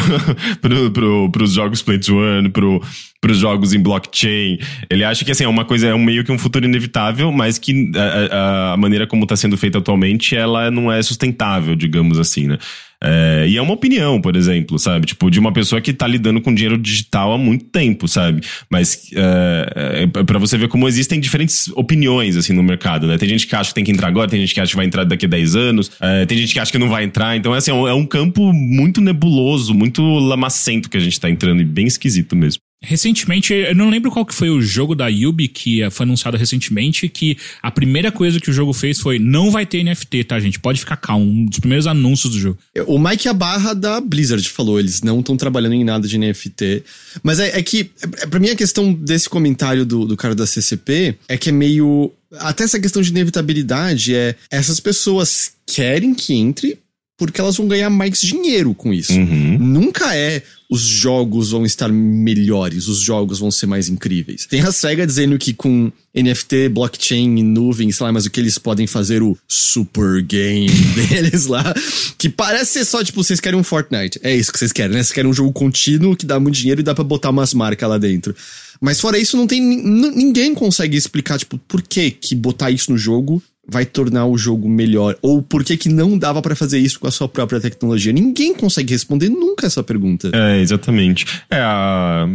pro, 0.62 0.92
pro, 0.92 1.30
pros 1.32 1.54
jogos 1.54 1.82
Play 1.82 2.00
to 2.00 2.22
Earn, 2.24 2.50
pro, 2.50 2.82
pros 3.20 3.38
jogos 3.38 3.74
em 3.74 3.80
blockchain. 3.82 4.58
Ele 4.90 5.04
acha 5.04 5.26
que 5.26 5.32
assim, 5.32 5.44
é 5.44 5.48
uma 5.48 5.66
coisa, 5.66 5.88
é 5.88 5.94
um 5.96 6.04
meio 6.04 6.24
que 6.24 6.32
um 6.32 6.38
futuro 6.38 6.66
inevitável, 6.66 7.32
mas 7.32 7.58
que 7.58 7.92
a, 7.96 8.70
a- 8.72 8.74
a 8.74 8.78
maneira 8.78 9.06
como 9.08 9.24
está 9.24 9.36
sendo 9.36 9.58
feita 9.58 9.78
atualmente, 9.80 10.36
ela 10.36 10.70
não 10.72 10.92
é 10.92 11.02
sustentável, 11.02 11.76
digamos 11.76 12.20
assim, 12.20 12.48
né? 12.48 12.58
É, 13.04 13.46
e 13.50 13.58
é 13.58 13.62
uma 13.62 13.74
opinião, 13.74 14.22
por 14.22 14.36
exemplo, 14.36 14.80
sabe? 14.80 15.06
Tipo, 15.06 15.30
de 15.30 15.38
uma 15.40 15.52
pessoa 15.52 15.82
que 15.82 15.92
tá 15.92 16.08
lidando 16.08 16.40
com 16.40 16.54
dinheiro 16.54 16.78
digital 16.78 17.34
há 17.34 17.38
muito 17.38 17.66
tempo, 17.66 18.08
sabe? 18.08 18.42
Mas 18.70 19.10
é, 19.14 20.04
é, 20.04 20.24
para 20.24 20.40
você 20.40 20.58
ver 20.58 20.70
como 20.70 20.88
existem 20.88 21.20
diferentes 21.20 21.68
opiniões, 21.76 22.38
assim, 22.38 22.54
no 22.54 22.64
mercado, 22.64 23.06
né? 23.06 23.18
Tem 23.18 23.28
gente 23.28 23.46
que 23.46 23.56
acha 23.56 23.70
que 23.70 23.76
tem 23.76 23.84
que 23.84 23.92
entrar 23.92 24.08
agora, 24.08 24.30
tem 24.30 24.40
gente 24.40 24.54
que 24.54 24.62
acha 24.62 24.72
que 24.72 24.78
vai 24.78 24.86
entrar 24.86 25.04
daqui 25.04 25.26
a 25.26 25.30
10 25.30 25.56
anos, 25.56 25.92
é, 26.00 26.26
tem 26.26 26.38
gente 26.38 26.54
que 26.54 26.60
acha 26.60 26.72
que 26.72 26.78
não 26.78 26.88
vai 26.88 27.04
entrar. 27.04 27.36
Então, 27.36 27.54
assim, 27.54 27.72
é 27.72 27.74
um, 27.74 27.88
é 27.88 27.94
um 27.94 28.06
campo 28.06 28.54
muito 28.54 29.02
nebuloso, 29.02 29.74
muito 29.74 30.02
lamacento 30.02 30.90
que 30.90 30.96
a 30.96 31.02
gente 31.02 31.20
tá 31.20 31.30
entrando 31.30 31.62
e 31.62 31.66
bem 31.66 31.86
esquisito 31.86 32.36
mesmo. 32.36 32.62
Recentemente, 32.86 33.54
eu 33.54 33.74
não 33.74 33.90
lembro 33.90 34.12
qual 34.12 34.26
que 34.26 34.36
foi 34.36 34.50
o 34.50 34.62
jogo 34.62 34.94
da 34.94 35.08
Yubi 35.08 35.48
que 35.48 35.82
eh, 35.82 35.90
foi 35.90 36.04
anunciado 36.06 36.36
recentemente, 36.36 37.08
que 37.08 37.38
a 37.62 37.72
primeira 37.72 38.12
coisa 38.12 38.42
que 38.42 38.50
o 38.50 38.54
jogo 38.54 38.74
fez 38.74 39.00
foi 39.00 39.18
não 39.18 39.50
vai 39.50 39.66
ter 39.66 39.82
NFT, 39.82 40.26
tá, 40.26 40.38
gente? 40.38 40.60
Pode 40.60 40.82
ficar 40.82 40.98
calmo. 40.98 41.26
Um 41.26 41.46
dos 41.46 41.60
primeiros 41.60 41.88
anúncios 41.88 42.34
do 42.34 42.40
jogo. 42.40 42.58
O 42.86 43.00
Mike 43.00 43.30
Abarra 43.30 43.74
da 43.74 44.02
Blizzard 44.02 44.48
falou, 44.50 44.80
eles 44.80 45.02
não 45.02 45.22
estão 45.22 45.38
trabalhando 45.38 45.76
em 45.76 45.84
nada 45.86 46.06
de 46.06 46.18
NFT. 46.18 46.84
Mas 47.24 47.40
é, 47.40 47.58
é 47.58 47.64
que, 47.64 47.90
é, 48.02 48.28
pra 48.28 48.40
mim, 48.40 48.50
a 48.50 48.56
questão 48.56 48.94
desse 48.94 49.30
comentário 49.30 49.86
do, 49.86 50.06
do 50.06 50.18
cara 50.18 50.36
da 50.36 50.46
CCP 50.46 51.16
é 51.30 51.38
que 51.38 51.50
é 51.50 51.54
meio. 51.54 52.12
Até 52.40 52.66
essa 52.66 52.80
questão 52.80 53.02
de 53.02 53.12
inevitabilidade 53.12 54.14
é. 54.14 54.36
Essas 54.52 54.82
pessoas 54.82 55.54
querem 55.66 56.14
que 56.14 56.34
entre 56.34 56.80
porque 57.18 57.40
elas 57.40 57.56
vão 57.56 57.68
ganhar 57.68 57.90
mais 57.90 58.20
dinheiro 58.20 58.74
com 58.74 58.94
isso. 58.94 59.14
Uhum. 59.14 59.58
Nunca 59.58 60.16
é 60.16 60.42
os 60.74 60.82
jogos 60.82 61.52
vão 61.52 61.66
estar 61.66 61.90
melhores, 61.92 62.88
os 62.88 63.00
jogos 63.00 63.40
vão 63.40 63.52
ser 63.52 63.66
mais 63.68 63.90
incríveis. 63.90 64.46
Tem 64.46 64.62
a 64.62 64.72
SEGA 64.72 65.06
dizendo 65.06 65.38
que 65.38 65.54
com 65.54 65.92
NFT, 66.16 66.70
blockchain 66.70 67.38
e 67.38 67.44
nuvem, 67.44 67.92
sei 67.92 68.06
lá, 68.06 68.12
mas 68.12 68.26
o 68.26 68.30
que 68.30 68.40
eles 68.40 68.58
podem 68.58 68.88
fazer 68.88 69.22
o 69.22 69.38
super 69.48 70.22
game 70.24 70.68
deles 71.10 71.46
lá, 71.46 71.74
que 72.18 72.30
parece 72.30 72.72
ser 72.74 72.86
só, 72.86 73.04
tipo, 73.04 73.24
vocês 73.24 73.40
querem 73.40 73.60
um 73.60 73.64
Fortnite. 73.64 74.20
É 74.24 74.36
isso 74.36 74.52
que 74.52 74.58
vocês 74.60 74.72
querem, 74.72 74.96
né? 74.96 75.04
Vocês 75.04 75.14
querem 75.14 75.30
um 75.30 75.34
jogo 75.34 75.52
contínuo 75.52 76.16
que 76.16 76.26
dá 76.26 76.40
muito 76.40 76.56
dinheiro 76.56 76.82
e 76.82 76.84
dá 76.84 76.96
pra 76.96 77.04
botar 77.04 77.30
umas 77.30 77.54
marcas 77.54 77.88
lá 77.90 77.98
dentro. 77.98 78.36
Mas 78.82 79.00
fora 79.00 79.18
isso, 79.18 79.38
não 79.38 79.48
tem. 79.48 79.62
nin- 79.62 80.12
Ninguém 80.16 80.54
consegue 80.54 80.98
explicar, 80.98 81.38
tipo, 81.40 81.58
por 81.68 81.82
que 81.82 82.12
que 82.12 82.36
botar 82.36 82.70
isso 82.72 82.92
no 82.92 82.98
jogo 82.98 83.42
vai 83.68 83.86
tornar 83.86 84.26
o 84.26 84.38
jogo 84.38 84.68
melhor? 84.70 85.16
Ou 85.22 85.42
por 85.42 85.64
que 85.64 85.78
que 85.78 85.90
não 85.90 86.18
dava 86.18 86.42
pra 86.42 86.56
fazer 86.56 86.80
isso 86.80 87.00
com 87.00 87.08
a 87.08 87.12
sua 87.12 87.28
própria 87.30 87.60
tecnologia? 87.62 88.12
Ninguém 88.12 88.54
consegue 88.54 88.92
responder 88.94 89.30
nunca 89.30 89.66
essa 89.68 89.84
pergunta. 89.84 90.30
É, 90.34 90.60
exatamente. 90.60 91.26
É 91.50 91.60
a. 91.60 92.28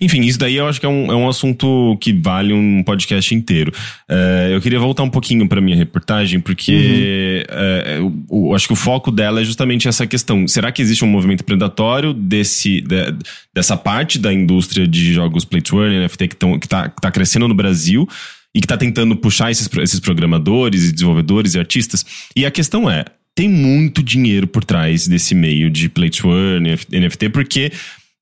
Enfim, 0.00 0.20
isso 0.20 0.38
daí 0.38 0.54
eu 0.56 0.68
acho 0.68 0.78
que 0.78 0.86
é 0.86 0.88
um, 0.88 1.06
é 1.10 1.16
um 1.16 1.28
assunto 1.28 1.96
que 2.00 2.12
vale 2.12 2.52
um 2.52 2.84
podcast 2.84 3.34
inteiro. 3.34 3.72
É, 4.08 4.50
eu 4.52 4.60
queria 4.60 4.78
voltar 4.78 5.02
um 5.02 5.10
pouquinho 5.10 5.48
para 5.48 5.60
minha 5.60 5.76
reportagem, 5.76 6.38
porque 6.38 7.44
é, 7.48 7.96
eu, 7.98 8.12
eu 8.30 8.54
acho 8.54 8.66
que 8.68 8.74
o 8.74 8.76
foco 8.76 9.10
dela 9.10 9.40
é 9.40 9.44
justamente 9.44 9.88
essa 9.88 10.06
questão. 10.06 10.46
Será 10.46 10.70
que 10.70 10.82
existe 10.82 11.04
um 11.04 11.08
movimento 11.08 11.42
predatório 11.42 12.12
desse, 12.12 12.80
de- 12.82 13.16
dessa 13.52 13.76
parte 13.76 14.18
da 14.20 14.32
indústria 14.32 14.86
de 14.86 15.12
jogos 15.14 15.44
Play 15.44 15.62
to 15.62 15.82
Earn, 15.82 16.04
NFT, 16.04 16.28
que, 16.28 16.36
tão, 16.36 16.58
que, 16.60 16.68
tá, 16.68 16.88
que 16.88 17.00
tá 17.00 17.10
crescendo 17.10 17.48
no 17.48 17.54
Brasil? 17.54 18.06
E 18.54 18.60
que 18.60 18.66
tá 18.66 18.76
tentando 18.76 19.16
puxar 19.16 19.50
esses, 19.50 19.68
esses 19.78 19.98
programadores 20.00 20.84
e 20.84 20.92
desenvolvedores 20.92 21.54
e 21.54 21.58
artistas. 21.58 22.04
E 22.36 22.44
a 22.44 22.50
questão 22.50 22.90
é, 22.90 23.04
tem 23.34 23.48
muito 23.48 24.02
dinheiro 24.02 24.46
por 24.46 24.62
trás 24.64 25.08
desse 25.08 25.34
meio 25.34 25.70
de 25.70 25.88
Play 25.88 26.10
to 26.10 26.28
Earn, 26.30 26.68
NFT, 26.90 27.30
porque 27.30 27.72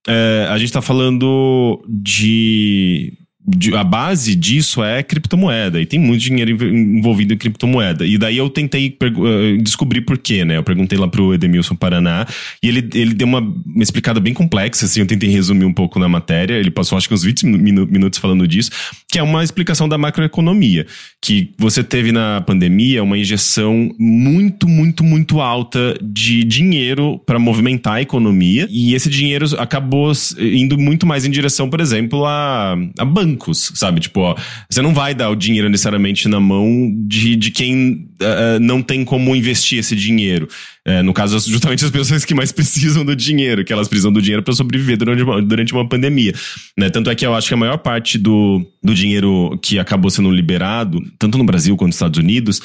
é, 0.07 0.47
a 0.49 0.57
gente 0.57 0.73
tá 0.73 0.81
falando 0.81 1.83
de- 1.89 3.13
A 3.77 3.85
base 3.85 4.35
disso 4.35 4.83
é 4.83 5.03
criptomoeda, 5.03 5.81
e 5.81 5.87
tem 5.87 5.99
muito 5.99 6.21
dinheiro 6.23 6.51
env- 6.51 6.63
envolvido 6.99 7.35
em 7.35 7.37
criptomoeda. 7.37 8.07
E 8.07 8.17
daí 8.19 8.37
eu 8.37 8.49
tentei 8.49 8.97
eh, 9.03 9.57
descobrir 9.63 10.03
por 10.03 10.19
quê, 10.19 10.45
né? 10.45 10.57
Eu 10.57 10.63
perguntei 10.63 10.99
lá 10.99 11.09
pro 11.09 11.35
Edemilson 11.35 11.75
Paraná, 11.75 12.27
e 12.63 12.69
ele, 12.69 12.89
ele 12.95 13.15
deu 13.15 13.27
uma, 13.27 13.41
uma 13.41 13.83
explicada 13.83 14.21
bem 14.21 14.33
complexa, 14.35 14.85
assim, 14.87 15.01
eu 15.01 15.07
tentei 15.07 15.29
resumir 15.31 15.65
um 15.65 15.73
pouco 15.73 15.99
na 15.99 16.09
matéria. 16.09 16.55
Ele 16.55 16.71
passou 16.71 16.97
acho 16.99 17.09
que 17.09 17.15
uns 17.15 17.23
20 17.23 17.45
minu- 17.47 17.87
minutos 17.87 18.19
falando 18.19 18.47
disso, 18.47 18.71
que 19.11 19.19
é 19.19 19.23
uma 19.23 19.43
explicação 19.43 19.89
da 19.89 19.99
macroeconomia. 19.99 20.87
Que 21.21 21.51
você 21.59 21.83
teve 21.83 22.13
na 22.13 22.41
pandemia 22.41 23.03
uma 23.03 23.19
injeção 23.19 23.91
muito, 23.99 24.69
muito, 24.69 25.03
muito 25.05 25.41
alta 25.41 25.99
de 26.03 26.45
dinheiro 26.45 27.21
para 27.27 27.39
movimentar 27.39 27.95
a 27.95 28.03
economia, 28.03 28.67
e 28.71 28.95
esse 28.95 29.09
dinheiro 29.09 29.47
acabou 29.59 30.13
indo 30.39 30.79
muito 30.79 31.07
mais 31.07 31.25
em 31.25 31.31
direção, 31.31 31.69
por 31.69 31.81
exemplo, 31.81 32.25
a, 32.25 32.77
a 32.99 33.05
sabe? 33.55 34.01
Tipo, 34.01 34.21
ó, 34.21 34.37
você 34.69 34.83
não 34.83 34.95
vai 34.95 35.15
dar 35.15 35.31
o 35.31 35.37
dinheiro 35.37 35.69
necessariamente 35.69 36.29
na 36.29 36.41
mão 36.41 36.93
de, 37.07 37.37
de 37.37 37.51
quem 37.51 38.09
eh, 38.21 38.59
não 38.61 38.83
tem 38.83 39.05
como 39.05 39.35
investir 39.35 39.79
esse 39.79 39.97
dinheiro. 39.97 40.49
Eh, 40.85 41.03
no 41.03 41.13
caso, 41.13 41.39
justamente 41.51 41.85
as 41.85 41.91
pessoas 41.91 42.25
que 42.25 42.35
mais 42.35 42.53
precisam 42.53 43.05
do 43.05 43.17
dinheiro, 43.17 43.65
que 43.65 43.73
elas 43.73 43.89
precisam 43.89 44.13
do 44.13 44.21
dinheiro 44.21 44.43
para 44.43 44.55
sobreviver 44.55 44.97
durante 44.97 45.23
uma, 45.23 45.43
durante 45.43 45.73
uma 45.73 45.89
pandemia. 45.89 46.33
Né? 46.79 46.91
Tanto 46.91 47.11
é 47.11 47.15
que 47.15 47.25
eu 47.25 47.35
acho 47.35 47.49
que 47.49 47.55
a 47.55 47.57
maior 47.57 47.79
parte 47.79 48.19
do, 48.19 48.65
do 48.83 48.95
dinheiro 48.95 49.59
que 49.63 49.79
acabou 49.79 50.11
sendo 50.11 50.31
liberado, 50.31 51.01
tanto 51.19 51.39
no 51.39 51.45
Brasil 51.45 51.77
quanto 51.77 51.89
nos 51.89 51.97
Estados 51.97 52.19
Unidos, 52.19 52.61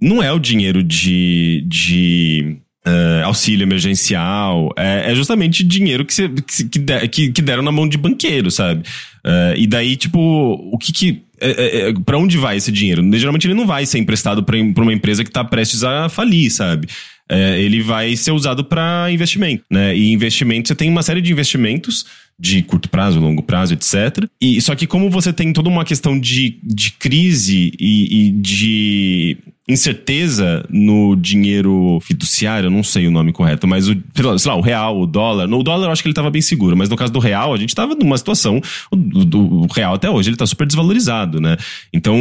não 0.00 0.22
é 0.22 0.32
o 0.32 0.38
dinheiro 0.38 0.82
de. 0.82 1.64
de 1.66 2.58
eh, 2.86 3.22
auxílio 3.24 3.64
emergencial, 3.64 4.70
é, 4.76 5.10
é 5.10 5.14
justamente 5.14 5.64
dinheiro 5.64 6.04
que, 6.04 6.12
se- 6.14 6.28
que, 6.28 6.78
de- 6.78 7.08
que- 7.08 7.32
que 7.32 7.42
deram 7.42 7.62
na 7.62 7.72
mão 7.72 7.88
de 7.88 7.96
banqueiro, 7.96 8.50
sabe? 8.50 8.82
Eh, 9.24 9.54
e 9.58 9.66
daí, 9.66 9.96
tipo, 9.96 10.18
o 10.20 10.76
que 10.78 10.92
que. 10.92 11.22
É, 11.40 11.88
é, 11.88 11.94
para 12.06 12.16
onde 12.16 12.38
vai 12.38 12.56
esse 12.56 12.70
dinheiro? 12.70 13.02
Geralmente 13.18 13.46
ele 13.46 13.54
não 13.54 13.66
vai 13.66 13.84
ser 13.84 13.98
emprestado 13.98 14.42
para 14.44 14.56
uma 14.56 14.92
empresa 14.92 15.24
que 15.24 15.30
tá 15.30 15.44
prestes 15.44 15.82
a 15.82 16.08
falir, 16.08 16.50
sabe? 16.50 16.86
É, 17.28 17.60
ele 17.60 17.80
vai 17.82 18.14
ser 18.16 18.30
usado 18.32 18.62
para 18.64 19.08
investimento, 19.10 19.64
né? 19.70 19.96
E 19.96 20.12
investimento, 20.12 20.68
você 20.68 20.74
tem 20.74 20.88
uma 20.90 21.02
série 21.02 21.20
de 21.22 21.32
investimentos 21.32 22.04
de 22.38 22.62
curto 22.62 22.88
prazo, 22.88 23.18
longo 23.18 23.42
prazo, 23.42 23.72
etc. 23.74 24.26
E 24.40 24.60
só 24.60 24.74
que 24.74 24.86
como 24.86 25.08
você 25.10 25.32
tem 25.32 25.52
toda 25.52 25.68
uma 25.68 25.84
questão 25.84 26.18
de, 26.20 26.58
de 26.62 26.92
crise 26.92 27.72
e, 27.80 28.28
e 28.28 28.30
de 28.30 29.36
incerteza 29.66 30.64
no 30.68 31.16
dinheiro 31.16 31.98
fiduciário, 32.02 32.66
eu 32.66 32.70
não 32.70 32.82
sei 32.82 33.06
o 33.06 33.10
nome 33.10 33.32
correto, 33.32 33.66
mas 33.66 33.88
o, 33.88 33.94
sei 34.38 34.50
lá, 34.50 34.56
o 34.56 34.60
real, 34.60 35.00
o 35.00 35.06
dólar. 35.06 35.46
No 35.46 35.62
dólar 35.62 35.86
eu 35.86 35.90
acho 35.90 36.02
que 36.02 36.08
ele 36.08 36.12
estava 36.12 36.30
bem 36.30 36.42
seguro, 36.42 36.76
mas 36.76 36.90
no 36.90 36.96
caso 36.96 37.12
do 37.12 37.18
real, 37.18 37.54
a 37.54 37.56
gente 37.56 37.70
estava 37.70 37.94
numa 37.94 38.18
situação, 38.18 38.60
o, 38.90 39.66
real 39.72 39.94
até 39.94 40.10
hoje 40.10 40.28
ele 40.28 40.34
está 40.34 40.46
super 40.46 40.66
desvalorizado, 40.66 41.40
né? 41.40 41.56
Então 41.92 42.14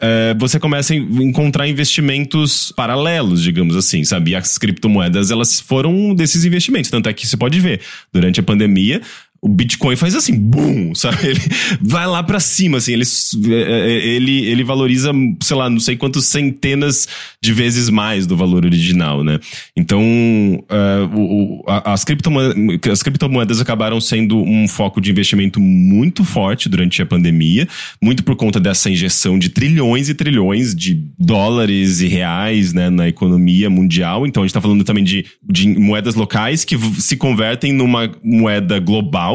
é, 0.00 0.34
você 0.38 0.58
começa 0.58 0.92
a 0.92 0.96
en- 0.96 1.22
encontrar 1.22 1.68
investimentos 1.68 2.72
paralelos, 2.72 3.42
digamos 3.42 3.76
assim, 3.76 4.02
sabe? 4.02 4.32
E 4.32 4.34
as 4.34 4.58
criptomoedas 4.58 5.30
elas 5.30 5.60
foram 5.60 6.12
desses 6.14 6.44
investimentos, 6.44 6.90
tanto 6.90 7.08
é 7.08 7.12
que 7.12 7.26
você 7.26 7.36
pode 7.36 7.60
ver 7.60 7.80
durante 8.12 8.40
a 8.40 8.42
pandemia 8.42 9.00
O 9.40 9.48
Bitcoin 9.48 9.94
faz 9.94 10.16
assim, 10.16 10.36
boom, 10.36 10.94
sabe? 10.96 11.28
Ele 11.28 11.40
vai 11.80 12.06
lá 12.06 12.22
pra 12.24 12.40
cima, 12.40 12.78
assim, 12.78 12.92
ele, 12.92 13.04
ele, 13.46 14.46
ele 14.46 14.64
valoriza, 14.64 15.12
sei 15.40 15.56
lá, 15.56 15.70
não 15.70 15.78
sei 15.78 15.96
quantas 15.96 16.24
centenas 16.24 17.06
de 17.40 17.52
vezes 17.52 17.88
mais 17.88 18.26
do 18.26 18.36
valor 18.36 18.64
original, 18.64 19.22
né? 19.22 19.38
Então, 19.76 20.00
uh, 20.02 21.16
o, 21.16 21.64
as, 21.66 22.02
criptomoedas, 22.02 22.56
as 22.90 23.02
criptomoedas 23.02 23.60
acabaram 23.60 24.00
sendo 24.00 24.38
um 24.38 24.66
foco 24.66 25.00
de 25.00 25.10
investimento 25.10 25.60
muito 25.60 26.24
forte 26.24 26.68
durante 26.68 27.00
a 27.00 27.06
pandemia, 27.06 27.68
muito 28.02 28.24
por 28.24 28.34
conta 28.34 28.58
dessa 28.58 28.90
injeção 28.90 29.38
de 29.38 29.50
trilhões 29.50 30.08
e 30.08 30.14
trilhões 30.14 30.74
de 30.74 31.00
dólares 31.16 32.00
e 32.00 32.08
reais, 32.08 32.72
né, 32.72 32.90
na 32.90 33.08
economia 33.08 33.70
mundial. 33.70 34.26
Então, 34.26 34.42
a 34.42 34.46
gente 34.46 34.54
tá 34.54 34.60
falando 34.60 34.82
também 34.82 35.04
de, 35.04 35.24
de 35.48 35.68
moedas 35.78 36.16
locais 36.16 36.64
que 36.64 36.76
se 37.00 37.16
convertem 37.16 37.72
numa 37.72 38.10
moeda 38.24 38.80
global 38.80 39.27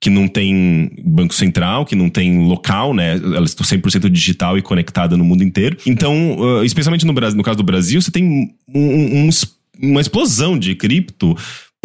que 0.00 0.10
não 0.10 0.28
tem 0.28 0.90
banco 1.04 1.34
central, 1.34 1.84
que 1.84 1.94
não 1.94 2.08
tem 2.08 2.46
local, 2.46 2.94
né? 2.94 3.12
Elas 3.14 3.50
estão 3.50 3.66
100% 3.66 4.08
digital 4.08 4.56
e 4.56 4.62
conectada 4.62 5.16
no 5.16 5.24
mundo 5.24 5.42
inteiro. 5.42 5.76
Então, 5.86 6.38
uh, 6.38 6.64
especialmente 6.64 7.06
no 7.06 7.12
Brasil, 7.12 7.36
no 7.36 7.42
caso 7.42 7.58
do 7.58 7.62
Brasil, 7.62 8.00
você 8.00 8.10
tem 8.10 8.24
um, 8.24 8.48
um, 8.74 9.30
uma 9.82 10.00
explosão 10.00 10.58
de 10.58 10.74
cripto 10.74 11.36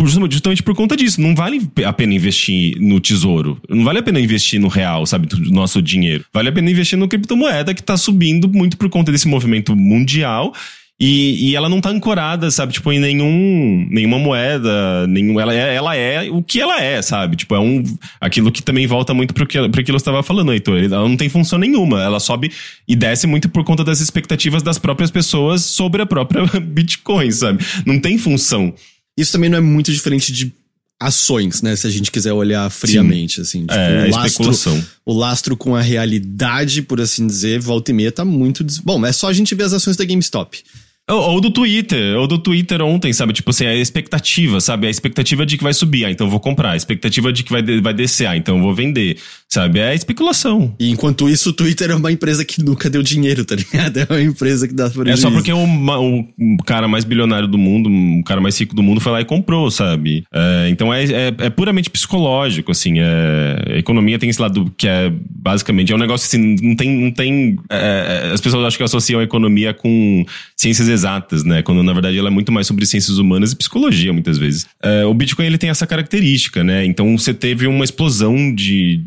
justamente 0.04 0.62
por 0.62 0.76
conta 0.76 0.98
disso. 0.98 1.22
Não 1.22 1.34
vale 1.34 1.62
a 1.86 1.94
pena 1.94 2.14
investir 2.14 2.76
no 2.80 3.00
tesouro. 3.00 3.62
Não 3.70 3.84
vale 3.84 4.00
a 4.00 4.04
pena 4.04 4.20
investir 4.20 4.60
no 4.60 4.68
real, 4.68 5.06
sabe? 5.06 5.28
Do 5.28 5.38
nosso 5.52 5.82
dinheiro. 5.82 6.26
Vale 6.34 6.50
a 6.50 6.52
pena 6.52 6.70
investir 6.70 6.98
no 6.98 7.08
criptomoeda 7.08 7.74
que 7.74 7.82
está 7.82 7.96
subindo 7.96 8.52
muito 8.52 8.78
por 8.78 8.90
conta 8.90 9.12
desse 9.12 9.28
movimento 9.28 9.76
mundial 9.76 10.54
e, 10.98 11.50
e 11.50 11.56
ela 11.56 11.68
não 11.68 11.82
tá 11.82 11.90
ancorada, 11.90 12.50
sabe? 12.50 12.72
Tipo, 12.72 12.90
em 12.90 13.00
nenhum, 13.00 13.86
nenhuma 13.92 14.18
moeda, 14.18 15.06
nenhum, 15.08 15.38
ela, 15.38 15.54
é, 15.54 15.76
ela 15.76 15.96
é 15.96 16.30
o 16.32 16.42
que 16.42 16.62
ela 16.62 16.82
é, 16.82 17.02
sabe? 17.02 17.36
Tipo, 17.36 17.54
é 17.54 17.60
um, 17.60 17.84
aquilo 18.20 18.50
que 18.50 18.64
também 18.64 18.88
volta 18.88 19.14
muito 19.14 19.34
pro 19.34 19.46
que, 19.46 19.58
pro 19.70 19.84
que 19.84 19.92
eu 19.92 19.96
estava 19.98 20.24
falando, 20.24 20.54
Heitor. 20.54 20.78
Ela 20.78 21.08
não 21.08 21.18
tem 21.18 21.28
função 21.28 21.60
nenhuma. 21.60 22.02
Ela 22.02 22.22
sobe 22.22 22.50
e 22.88 22.96
desce 22.96 23.28
muito 23.28 23.50
por 23.50 23.66
conta 23.66 23.84
das 23.84 24.00
expectativas 24.00 24.64
das 24.64 24.80
próprias 24.80 25.12
pessoas 25.12 25.64
sobre 25.64 26.02
a 26.02 26.06
própria 26.06 26.46
Bitcoin, 26.62 27.30
sabe? 27.30 27.66
Não 27.86 28.00
tem 28.00 28.18
função. 28.18 28.74
Isso 29.18 29.34
também 29.34 29.50
não 29.50 29.58
é 29.58 29.62
muito 29.62 29.92
diferente 29.92 30.32
de 30.32 30.54
ações, 30.98 31.62
né? 31.62 31.76
Se 31.76 31.86
a 31.88 31.90
gente 31.90 32.10
quiser 32.10 32.32
olhar 32.32 32.70
friamente, 32.70 33.36
Sim. 33.36 33.42
assim. 33.42 33.60
Tipo, 33.62 33.74
é, 33.74 34.08
o 34.08 34.12
lastro, 34.12 34.86
o 35.06 35.14
lastro 35.14 35.58
com 35.58 35.76
a 35.76 35.82
realidade, 35.82 36.82
por 36.82 37.02
assim 37.02 37.28
dizer, 37.28 37.60
volta 37.60 37.92
e 37.92 37.94
meia 37.94 38.14
tá 38.14 38.24
muito... 38.24 38.64
Des... 38.64 38.78
Bom, 38.78 39.06
é 39.06 39.12
só 39.12 39.28
a 39.28 39.34
gente 39.34 39.54
ver 39.54 39.64
as 39.64 39.74
ações 39.74 39.98
da 39.98 40.06
GameStop. 40.06 40.64
Ou, 41.08 41.34
ou, 41.34 41.42
do 41.42 41.52
Twitter, 41.52 42.18
ou 42.18 42.26
do 42.26 42.40
Twitter 42.40 42.82
ontem, 42.82 43.14
sabe? 43.14 43.32
Tipo 43.32 43.52
assim, 43.52 43.68
a 43.68 43.76
expectativa, 43.76 44.60
sabe? 44.60 44.88
A 44.88 44.90
expectativa 44.90 45.46
de 45.46 45.56
que 45.56 45.64
vai 45.64 45.74
subir, 45.74 46.04
ah, 46.04 46.10
então 46.10 46.28
vou 46.28 46.40
comprar. 46.40 46.72
A 46.72 46.76
expectativa 46.76 47.32
de 47.32 47.44
que 47.44 47.52
vai, 47.52 47.62
vai 47.80 47.94
descer, 47.94 48.26
ah, 48.26 48.36
então 48.36 48.60
vou 48.60 48.74
vender, 48.74 49.18
sabe? 49.48 49.80
É 49.80 49.94
especulação. 49.94 50.74
E 50.80 50.90
enquanto 50.90 51.30
isso, 51.30 51.52
o 51.52 51.54
Twitter 51.54 51.92
é 51.92 51.96
uma 51.96 52.12
empresa 52.12 52.44
que 52.44 52.64
nunca 52.64 52.90
deu 52.90 53.04
dinheiro, 53.04 53.46
tá 53.46 53.56
ligado? 53.56 53.96
É 54.06 54.14
uma 54.14 54.22
empresa 54.22 54.68
que 54.68 54.74
dá 54.74 54.90
prejuízo. 54.90 55.12
É 55.12 55.16
só 55.18 55.32
porque 55.32 55.52
o, 55.52 55.58
o, 55.58 56.64
cara 56.66 56.88
mais 56.88 57.04
bilionário 57.04 57.48
do 57.48 57.58
mundo, 57.58 57.90
o 57.90 58.24
cara 58.24 58.42
mais 58.42 58.60
rico 58.60 58.76
do 58.76 58.84
mundo 58.84 59.00
foi 59.00 59.12
lá 59.12 59.22
e 59.22 59.26
comprou, 59.26 59.70
sabe? 59.72 60.24
É, 60.34 60.70
então 60.70 60.94
é, 60.94 61.04
é, 61.04 61.34
é, 61.38 61.50
puramente 61.50 61.90
psicológico, 61.90 62.72
assim. 62.72 63.00
É, 63.00 63.74
a 63.76 63.78
economia 63.78 64.20
tem 64.20 64.30
esse 64.30 64.42
lado 64.42 64.72
que 64.78 64.88
é 64.88 65.12
basicamente, 65.30 65.92
é 65.92 65.96
um 65.96 66.00
negócio 66.00 66.26
assim, 66.26 66.56
não 66.62 66.76
tem. 66.76 66.90
Não 66.90 67.12
tem 67.12 67.58
é, 67.70 68.30
é, 68.30 68.34
as 68.34 68.42
pessoas 68.42 68.66
acham 68.66 68.78
que 68.78 68.84
associam 68.84 69.20
a 69.20 69.24
economia 69.24 69.74
com 69.74 70.26
ciências 70.56 70.88
exatas, 70.96 71.44
né? 71.44 71.62
Quando 71.62 71.84
na 71.84 71.94
verdade 71.94 72.18
ela 72.18 72.30
é 72.30 72.32
muito 72.32 72.52
mais 72.52 72.66
sobre 72.66 72.86
ciências 72.86 73.18
humanas 73.18 73.52
e 73.52 73.56
psicologia, 73.56 74.12
muitas 74.12 74.38
vezes. 74.38 74.66
É, 74.82 75.06
o 75.06 75.14
Bitcoin 75.14 75.46
ele 75.46 75.58
tem 75.58 75.70
essa 75.70 75.86
característica, 75.86 76.64
né? 76.64 76.86
Então 76.86 77.18
você 77.18 77.34
teve 77.34 77.68
uma 77.68 77.84
explosão 77.84 78.54
de, 78.54 79.02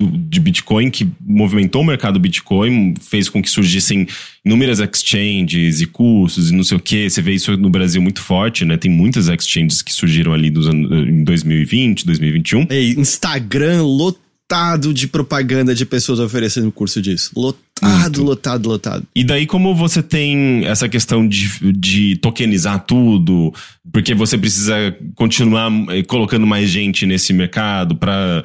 de 0.00 0.40
Bitcoin 0.40 0.90
que 0.90 1.08
movimentou 1.20 1.82
o 1.82 1.84
mercado 1.84 2.20
Bitcoin, 2.20 2.94
fez 3.00 3.28
com 3.28 3.42
que 3.42 3.50
surgissem 3.50 4.06
inúmeras 4.44 4.78
exchanges 4.78 5.80
e 5.80 5.86
cursos 5.86 6.50
e 6.50 6.54
não 6.54 6.62
sei 6.62 6.76
o 6.76 6.80
que. 6.80 7.10
Você 7.10 7.20
vê 7.20 7.32
isso 7.32 7.56
no 7.56 7.70
Brasil 7.70 8.00
muito 8.00 8.22
forte, 8.22 8.64
né? 8.64 8.76
Tem 8.76 8.90
muitas 8.90 9.28
exchanges 9.28 9.82
que 9.82 9.92
surgiram 9.92 10.32
ali 10.32 10.50
dos 10.50 10.68
anos, 10.68 11.08
em 11.08 11.24
2020, 11.24 12.06
2021. 12.06 12.66
Ei, 12.70 12.92
Instagram 12.92 13.82
lotado 13.82 14.29
de 14.92 15.06
propaganda 15.06 15.74
de 15.74 15.86
pessoas 15.86 16.18
oferecendo 16.18 16.72
curso 16.72 17.00
disso. 17.00 17.30
Lotado 17.36 17.70
Lotado, 17.82 18.22
lotado, 18.22 18.68
lotado. 18.68 19.06
E 19.14 19.24
daí, 19.24 19.46
como 19.46 19.74
você 19.74 20.02
tem 20.02 20.66
essa 20.66 20.88
questão 20.88 21.26
de, 21.26 21.72
de 21.72 22.16
tokenizar 22.16 22.84
tudo, 22.84 23.54
porque 23.90 24.14
você 24.14 24.36
precisa 24.36 24.94
continuar 25.14 25.72
eh, 25.88 26.02
colocando 26.02 26.46
mais 26.46 26.68
gente 26.68 27.06
nesse 27.06 27.32
mercado 27.32 27.96
para 27.96 28.44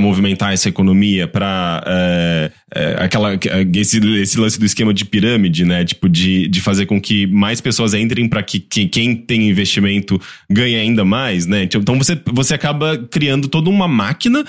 movimentar 0.00 0.52
essa 0.52 0.68
economia, 0.68 1.28
para 1.28 1.84
é, 1.86 2.50
é, 2.74 2.96
aquela 2.98 3.38
esse, 3.74 3.98
esse 4.20 4.38
lance 4.38 4.58
do 4.58 4.66
esquema 4.66 4.92
de 4.92 5.04
pirâmide, 5.04 5.64
né? 5.64 5.84
Tipo, 5.84 6.08
de, 6.08 6.48
de 6.48 6.60
fazer 6.60 6.86
com 6.86 7.00
que 7.00 7.28
mais 7.28 7.60
pessoas 7.60 7.94
entrem 7.94 8.28
para 8.28 8.42
que, 8.42 8.58
que 8.58 8.88
quem 8.88 9.14
tem 9.14 9.48
investimento 9.48 10.20
ganhe 10.50 10.74
ainda 10.74 11.04
mais, 11.04 11.46
né? 11.46 11.62
Então 11.62 11.96
você, 11.96 12.20
você 12.32 12.54
acaba 12.54 12.98
criando 12.98 13.46
toda 13.46 13.70
uma 13.70 13.86
máquina 13.86 14.44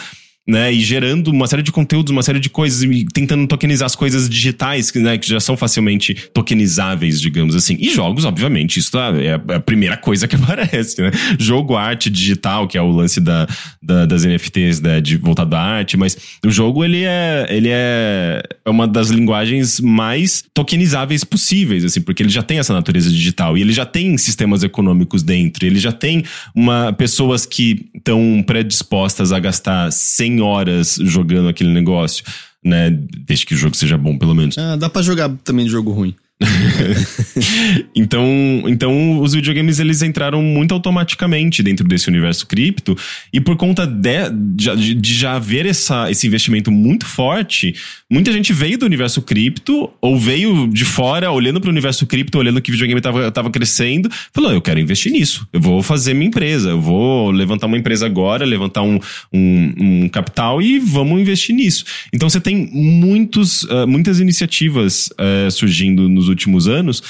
né? 0.47 0.71
E 0.71 0.79
gerando 0.79 1.29
uma 1.29 1.47
série 1.47 1.63
de 1.63 1.71
conteúdos, 1.71 2.11
uma 2.11 2.21
série 2.21 2.39
de 2.39 2.49
coisas, 2.49 2.83
e 2.83 3.05
tentando 3.05 3.47
tokenizar 3.47 3.87
as 3.87 3.95
coisas 3.95 4.29
digitais, 4.29 4.93
né? 4.93 5.17
Que 5.17 5.27
já 5.27 5.39
são 5.39 5.57
facilmente 5.57 6.13
tokenizáveis, 6.33 7.19
digamos 7.19 7.55
assim. 7.55 7.77
E 7.79 7.89
jogos, 7.89 8.25
obviamente, 8.25 8.77
isso 8.77 8.91
tá, 8.91 9.11
é 9.17 9.33
a 9.55 9.59
primeira 9.59 9.97
coisa 9.97 10.27
que 10.27 10.35
aparece, 10.37 11.01
né? 11.01 11.11
Jogo, 11.39 11.75
arte 11.75 12.09
digital, 12.09 12.67
que 12.67 12.77
é 12.77 12.81
o 12.81 12.91
lance 12.91 13.19
da, 13.19 13.47
da 13.81 14.05
das 14.05 14.23
NFTs, 14.23 14.81
né? 14.81 15.01
De 15.01 15.17
voltado 15.17 15.55
à 15.55 15.61
arte, 15.61 15.97
mas 15.97 16.15
o 16.45 16.51
jogo, 16.51 16.83
ele 16.83 17.03
é, 17.03 17.47
ele 17.49 17.69
é 17.71 18.43
uma 18.67 18.87
das 18.87 19.09
linguagens 19.09 19.79
mais 19.79 20.43
tokenizáveis 20.53 21.23
possíveis, 21.23 21.83
assim, 21.83 22.01
porque 22.01 22.21
ele 22.21 22.29
já 22.29 22.43
tem 22.43 22.59
essa 22.59 22.73
natureza 22.73 23.09
digital 23.09 23.57
e 23.57 23.61
ele 23.61 23.73
já 23.73 23.85
tem 23.85 24.17
sistemas 24.17 24.63
econômicos 24.63 25.23
dentro, 25.23 25.65
ele 25.65 25.79
já 25.79 25.91
tem 25.91 26.23
uma, 26.53 26.93
pessoas 26.93 27.45
que 27.45 27.87
estão 27.95 28.43
predispostas 28.45 29.31
a 29.31 29.39
gastar 29.39 29.91
100 29.91 30.34
horas 30.41 30.97
jogando 31.01 31.49
aquele 31.49 31.71
negócio, 31.71 32.23
né? 32.63 32.89
Desde 32.89 33.45
que 33.45 33.53
o 33.53 33.57
jogo 33.57 33.75
seja 33.75 33.97
bom, 33.97 34.17
pelo 34.17 34.35
menos. 34.35 34.57
Ah, 34.57 34.75
dá 34.75 34.89
para 34.89 35.01
jogar 35.01 35.29
também 35.43 35.65
de 35.65 35.71
jogo 35.71 35.91
ruim. 35.91 36.15
então, 37.95 38.25
então 38.67 39.21
os 39.21 39.33
videogames 39.33 39.79
eles 39.79 40.01
entraram 40.01 40.41
muito 40.41 40.73
automaticamente 40.73 41.63
dentro 41.63 41.87
desse 41.87 42.09
universo 42.09 42.45
cripto. 42.45 42.95
E 43.31 43.39
por 43.39 43.55
conta 43.55 43.87
de, 43.87 44.29
de, 44.55 44.93
de, 44.95 45.13
já 45.13 45.35
haver 45.35 45.65
essa, 45.65 46.11
esse 46.11 46.27
investimento 46.27 46.69
muito 46.71 47.05
forte, 47.05 47.73
muita 48.11 48.33
gente 48.33 48.51
veio 48.51 48.77
do 48.77 48.85
universo 48.85 49.21
cripto 49.21 49.89
ou 50.01 50.19
veio 50.19 50.67
de 50.67 50.83
fora 50.83 51.31
olhando 51.31 51.61
para 51.61 51.69
o 51.69 51.71
universo 51.71 52.05
cripto, 52.05 52.37
olhando 52.37 52.61
que 52.61 52.69
o 52.69 52.73
videogame 52.73 52.99
estava 52.99 53.49
crescendo, 53.49 54.09
falou: 54.33 54.51
eu 54.51 54.61
quero 54.61 54.79
investir 54.79 55.13
nisso, 55.13 55.47
eu 55.53 55.61
vou 55.61 55.81
fazer 55.81 56.13
minha 56.13 56.27
empresa, 56.27 56.69
eu 56.69 56.81
vou 56.81 57.31
levantar 57.31 57.67
uma 57.67 57.77
empresa 57.77 58.05
agora, 58.05 58.45
levantar 58.45 58.81
um, 58.81 58.99
um, 59.31 59.73
um 59.77 60.09
capital 60.09 60.61
e 60.61 60.79
vamos 60.79 61.21
investir 61.21 61.55
nisso. 61.55 61.85
Então 62.11 62.29
você 62.29 62.41
tem 62.41 62.69
muitos, 62.73 63.63
uh, 63.63 63.87
muitas 63.87 64.19
iniciativas 64.19 65.09
uh, 65.13 65.49
surgindo 65.49 66.09
nos 66.09 66.24
últimos 66.29 66.67
anos. 66.67 67.01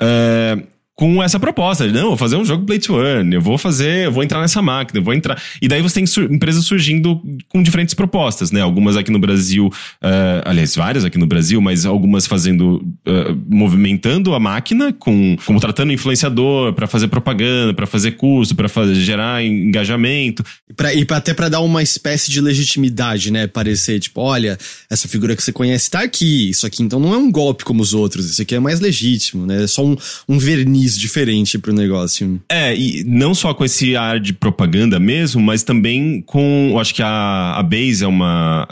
Uh, 0.00 0.66
com 0.94 1.22
essa 1.22 1.40
proposta. 1.40 1.86
Não, 1.86 2.08
vou 2.08 2.16
fazer 2.16 2.36
um 2.36 2.44
jogo 2.44 2.64
play 2.64 2.78
to 2.78 3.00
earn, 3.00 3.34
eu 3.34 3.40
vou 3.40 3.56
fazer, 3.56 4.06
eu 4.06 4.12
vou 4.12 4.22
entrar 4.22 4.40
nessa 4.40 4.60
máquina, 4.60 5.00
eu 5.00 5.04
vou 5.04 5.14
entrar. 5.14 5.40
E 5.60 5.68
daí 5.68 5.80
você 5.80 6.02
tem 6.02 6.24
empresas 6.30 6.64
surgindo 6.64 7.20
com 7.48 7.62
diferentes 7.62 7.94
propostas, 7.94 8.50
né? 8.50 8.60
Algumas 8.60 8.96
aqui 8.96 9.10
no 9.10 9.18
Brasil, 9.18 9.66
uh, 9.66 10.42
aliás, 10.44 10.76
várias 10.76 11.04
aqui 11.04 11.18
no 11.18 11.26
Brasil, 11.26 11.60
mas 11.60 11.86
algumas 11.86 12.26
fazendo, 12.26 12.84
uh, 13.06 13.40
movimentando 13.48 14.34
a 14.34 14.40
máquina, 14.40 14.92
com, 14.92 15.36
tratando 15.60 15.92
influenciador 15.92 16.72
para 16.74 16.86
fazer 16.86 17.08
propaganda, 17.08 17.72
para 17.72 17.86
fazer 17.86 18.12
curso, 18.12 18.54
para 18.54 18.68
gerar 18.94 19.42
engajamento. 19.44 20.44
Pra, 20.76 20.92
e 20.92 21.04
pra, 21.04 21.16
até 21.16 21.32
para 21.32 21.48
dar 21.48 21.60
uma 21.60 21.82
espécie 21.82 22.30
de 22.30 22.40
legitimidade, 22.40 23.30
né? 23.30 23.46
Parecer, 23.46 23.98
tipo, 23.98 24.20
olha, 24.20 24.58
essa 24.90 25.08
figura 25.08 25.34
que 25.34 25.42
você 25.42 25.52
conhece 25.52 25.90
tá 25.90 26.00
aqui, 26.00 26.50
isso 26.50 26.66
aqui 26.66 26.82
então 26.82 27.00
não 27.00 27.14
é 27.14 27.16
um 27.16 27.30
golpe 27.30 27.64
como 27.64 27.82
os 27.82 27.94
outros, 27.94 28.30
isso 28.30 28.42
aqui 28.42 28.54
é 28.54 28.60
mais 28.60 28.80
legítimo, 28.80 29.46
né? 29.46 29.64
É 29.64 29.66
só 29.66 29.84
um, 29.84 29.96
um 30.28 30.38
verniz 30.38 30.81
verniz 30.82 30.98
diferente 30.98 31.58
pro 31.58 31.72
negócio. 31.72 32.40
É, 32.48 32.74
e 32.74 33.04
não 33.04 33.34
só 33.34 33.54
com 33.54 33.64
esse 33.64 33.96
ar 33.96 34.18
de 34.18 34.32
propaganda 34.32 34.98
mesmo, 34.98 35.40
mas 35.40 35.62
também 35.62 36.22
com. 36.22 36.70
Eu 36.72 36.78
acho 36.78 36.94
que 36.94 37.02
a, 37.02 37.54
a 37.56 37.62
Base 37.62 38.04
é, 38.04 38.06
uma, 38.06 38.66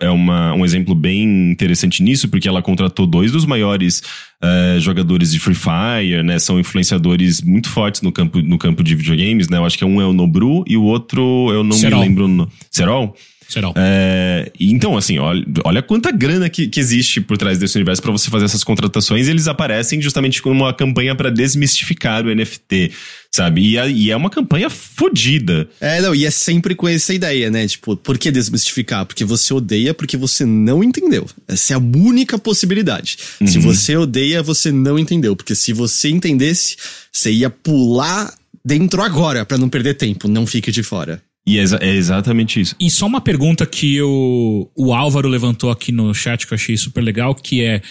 é, 0.00 0.06
é 0.06 0.10
uma, 0.10 0.54
um 0.54 0.64
exemplo 0.64 0.94
bem 0.94 1.50
interessante 1.50 2.02
nisso, 2.02 2.28
porque 2.28 2.48
ela 2.48 2.62
contratou 2.62 3.06
dois 3.06 3.32
dos 3.32 3.44
maiores 3.44 4.02
Uh, 4.42 4.80
jogadores 4.80 5.32
de 5.32 5.38
Free 5.38 5.54
Fire, 5.54 6.22
né? 6.22 6.38
São 6.38 6.58
influenciadores 6.58 7.42
muito 7.42 7.68
fortes 7.68 8.00
no 8.00 8.10
campo, 8.10 8.40
no 8.40 8.56
campo 8.56 8.82
de 8.82 8.94
videogames, 8.94 9.50
né? 9.50 9.58
Eu 9.58 9.66
acho 9.66 9.76
que 9.76 9.84
um 9.84 10.00
é 10.00 10.06
o 10.06 10.14
Nobru 10.14 10.64
e 10.66 10.78
o 10.78 10.82
outro 10.82 11.50
eu 11.52 11.62
não 11.62 11.76
Serol. 11.76 12.00
me 12.00 12.08
lembro. 12.08 12.26
No... 12.26 12.50
Serol? 12.70 13.14
Será? 13.50 13.72
É, 13.76 14.50
então, 14.58 14.96
assim, 14.96 15.18
olha, 15.18 15.44
olha 15.64 15.82
quanta 15.82 16.10
grana 16.12 16.48
que, 16.48 16.68
que 16.68 16.78
existe 16.78 17.20
por 17.20 17.36
trás 17.36 17.58
desse 17.58 17.76
universo 17.76 18.00
para 18.00 18.12
você 18.12 18.30
fazer 18.30 18.44
essas 18.44 18.62
contratações. 18.62 19.26
E 19.26 19.30
eles 19.30 19.48
aparecem 19.48 20.00
justamente 20.00 20.40
como 20.40 20.62
uma 20.64 20.72
campanha 20.72 21.14
para 21.16 21.30
desmistificar 21.30 22.24
o 22.24 22.32
NFT, 22.34 22.92
sabe? 23.30 23.60
E, 23.70 23.78
a- 23.78 23.88
e 23.88 24.10
é 24.10 24.16
uma 24.16 24.30
campanha 24.30 24.70
fodida. 24.70 25.68
É, 25.80 26.00
não, 26.00 26.14
e 26.14 26.24
é 26.24 26.30
sempre 26.30 26.74
com 26.74 26.86
essa 26.86 27.12
ideia, 27.12 27.50
né? 27.50 27.66
Tipo, 27.66 27.96
por 27.96 28.16
que 28.16 28.30
desmistificar? 28.30 29.04
Porque 29.04 29.24
você 29.24 29.52
odeia 29.52 29.92
porque 29.92 30.16
você 30.16 30.44
não 30.44 30.84
entendeu. 30.84 31.26
Essa 31.48 31.72
é 31.72 31.76
a 31.76 31.78
única 31.80 32.38
possibilidade. 32.38 33.16
Se 33.46 33.58
você 33.58 33.96
odeia, 33.96 34.42
você 34.42 34.70
não 34.70 34.98
entendeu. 34.98 35.34
Porque 35.34 35.54
se 35.56 35.72
você 35.72 36.08
entendesse, 36.08 36.76
você 37.10 37.32
ia 37.32 37.50
pular 37.50 38.32
dentro 38.64 39.02
agora 39.02 39.44
pra 39.44 39.58
não 39.58 39.68
perder 39.68 39.94
tempo. 39.94 40.28
Não 40.28 40.46
fique 40.46 40.70
de 40.70 40.82
fora. 40.82 41.20
E 41.50 41.58
é, 41.58 41.64
é 41.80 41.94
exatamente 41.96 42.60
isso. 42.60 42.76
E 42.78 42.88
só 42.88 43.08
uma 43.08 43.20
pergunta 43.20 43.66
que 43.66 44.00
o, 44.00 44.70
o 44.76 44.94
Álvaro 44.94 45.28
levantou 45.28 45.72
aqui 45.72 45.90
no 45.90 46.14
chat 46.14 46.46
que 46.46 46.52
eu 46.52 46.56
achei 46.56 46.76
super 46.76 47.00
legal, 47.00 47.34
que 47.34 47.64
é. 47.64 47.82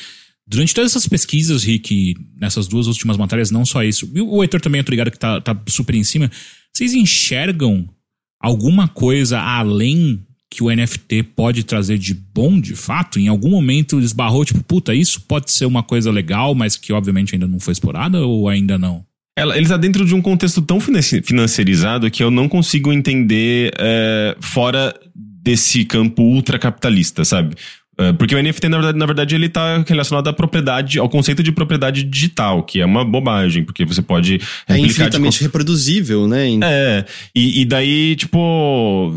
Durante 0.48 0.74
todas 0.74 0.94
essas 0.94 1.08
pesquisas, 1.08 1.64
Rick, 1.64 2.16
nessas 2.40 2.68
duas 2.70 2.88
últimas 2.88 3.18
matérias, 3.18 3.52
não 3.52 3.66
só 3.66 3.84
isso, 3.84 4.10
e 4.16 4.22
o 4.22 4.42
Heitor 4.42 4.60
também, 4.60 4.80
eu 4.80 4.86
tô 4.86 4.90
ligado 4.90 5.12
que 5.12 5.20
tá, 5.20 5.40
tá 5.40 5.56
super 5.68 5.94
em 5.94 6.04
cima, 6.04 6.32
vocês 6.74 6.94
enxergam 6.94 7.88
alguma 8.40 8.88
coisa 8.88 9.40
além 9.40 10.26
que 10.50 10.64
o 10.64 10.74
NFT 10.74 11.22
pode 11.36 11.64
trazer 11.64 12.00
de 12.00 12.16
bom, 12.16 12.60
de 12.60 12.76
fato? 12.76 13.20
Em 13.20 13.28
algum 13.28 13.50
momento 13.50 14.00
esbarrou, 14.00 14.44
tipo, 14.44 14.64
puta, 14.64 14.96
isso 14.96 15.22
pode 15.22 15.52
ser 15.52 15.66
uma 15.66 15.84
coisa 15.84 16.10
legal, 16.10 16.56
mas 16.56 16.76
que 16.76 16.94
obviamente 16.94 17.36
ainda 17.36 17.48
não 17.48 17.60
foi 17.60 17.74
explorada 17.74 18.26
ou 18.26 18.50
ainda 18.50 18.80
não? 18.80 19.06
Ela, 19.40 19.58
ele 19.58 19.68
tá 19.68 19.78
dentro 19.78 20.06
de 20.06 20.14
um 20.14 20.22
contexto 20.22 20.62
tão 20.62 20.80
financi- 20.80 21.22
financiarizado 21.22 22.10
que 22.12 22.22
eu 22.24 22.30
não 22.30 22.48
consigo 22.50 22.92
entender 22.94 23.72
é, 23.78 24.36
fora 24.40 24.94
desse 25.16 25.86
campo 25.86 26.22
ultracapitalista, 26.22 27.24
sabe? 27.26 27.56
É, 27.98 28.14
Porque 28.14 28.34
o 28.36 28.42
NFT, 28.42 28.70
na 28.70 28.78
verdade, 28.78 28.98
na 28.98 29.06
verdade, 29.06 29.36
ele 29.36 29.50
tá 29.50 29.84
relacionado 29.86 30.28
à 30.28 30.34
propriedade, 30.34 31.00
ao 31.00 31.10
conceito 31.10 31.44
de 31.44 31.52
propriedade 31.52 32.04
digital, 32.04 32.64
que 32.64 32.80
é 32.80 32.86
uma 32.86 33.04
bobagem, 33.04 33.64
porque 33.64 33.84
você 33.86 34.02
pode 34.02 34.36
É 34.36 34.38
replicar 34.38 34.76
de 34.78 34.86
infinitamente 34.86 35.42
reproduzível, 35.44 36.28
né? 36.28 36.48
é, 36.64 37.06
e, 37.36 37.62
e 37.62 37.66
daí, 37.66 38.16
tipo. 38.16 39.14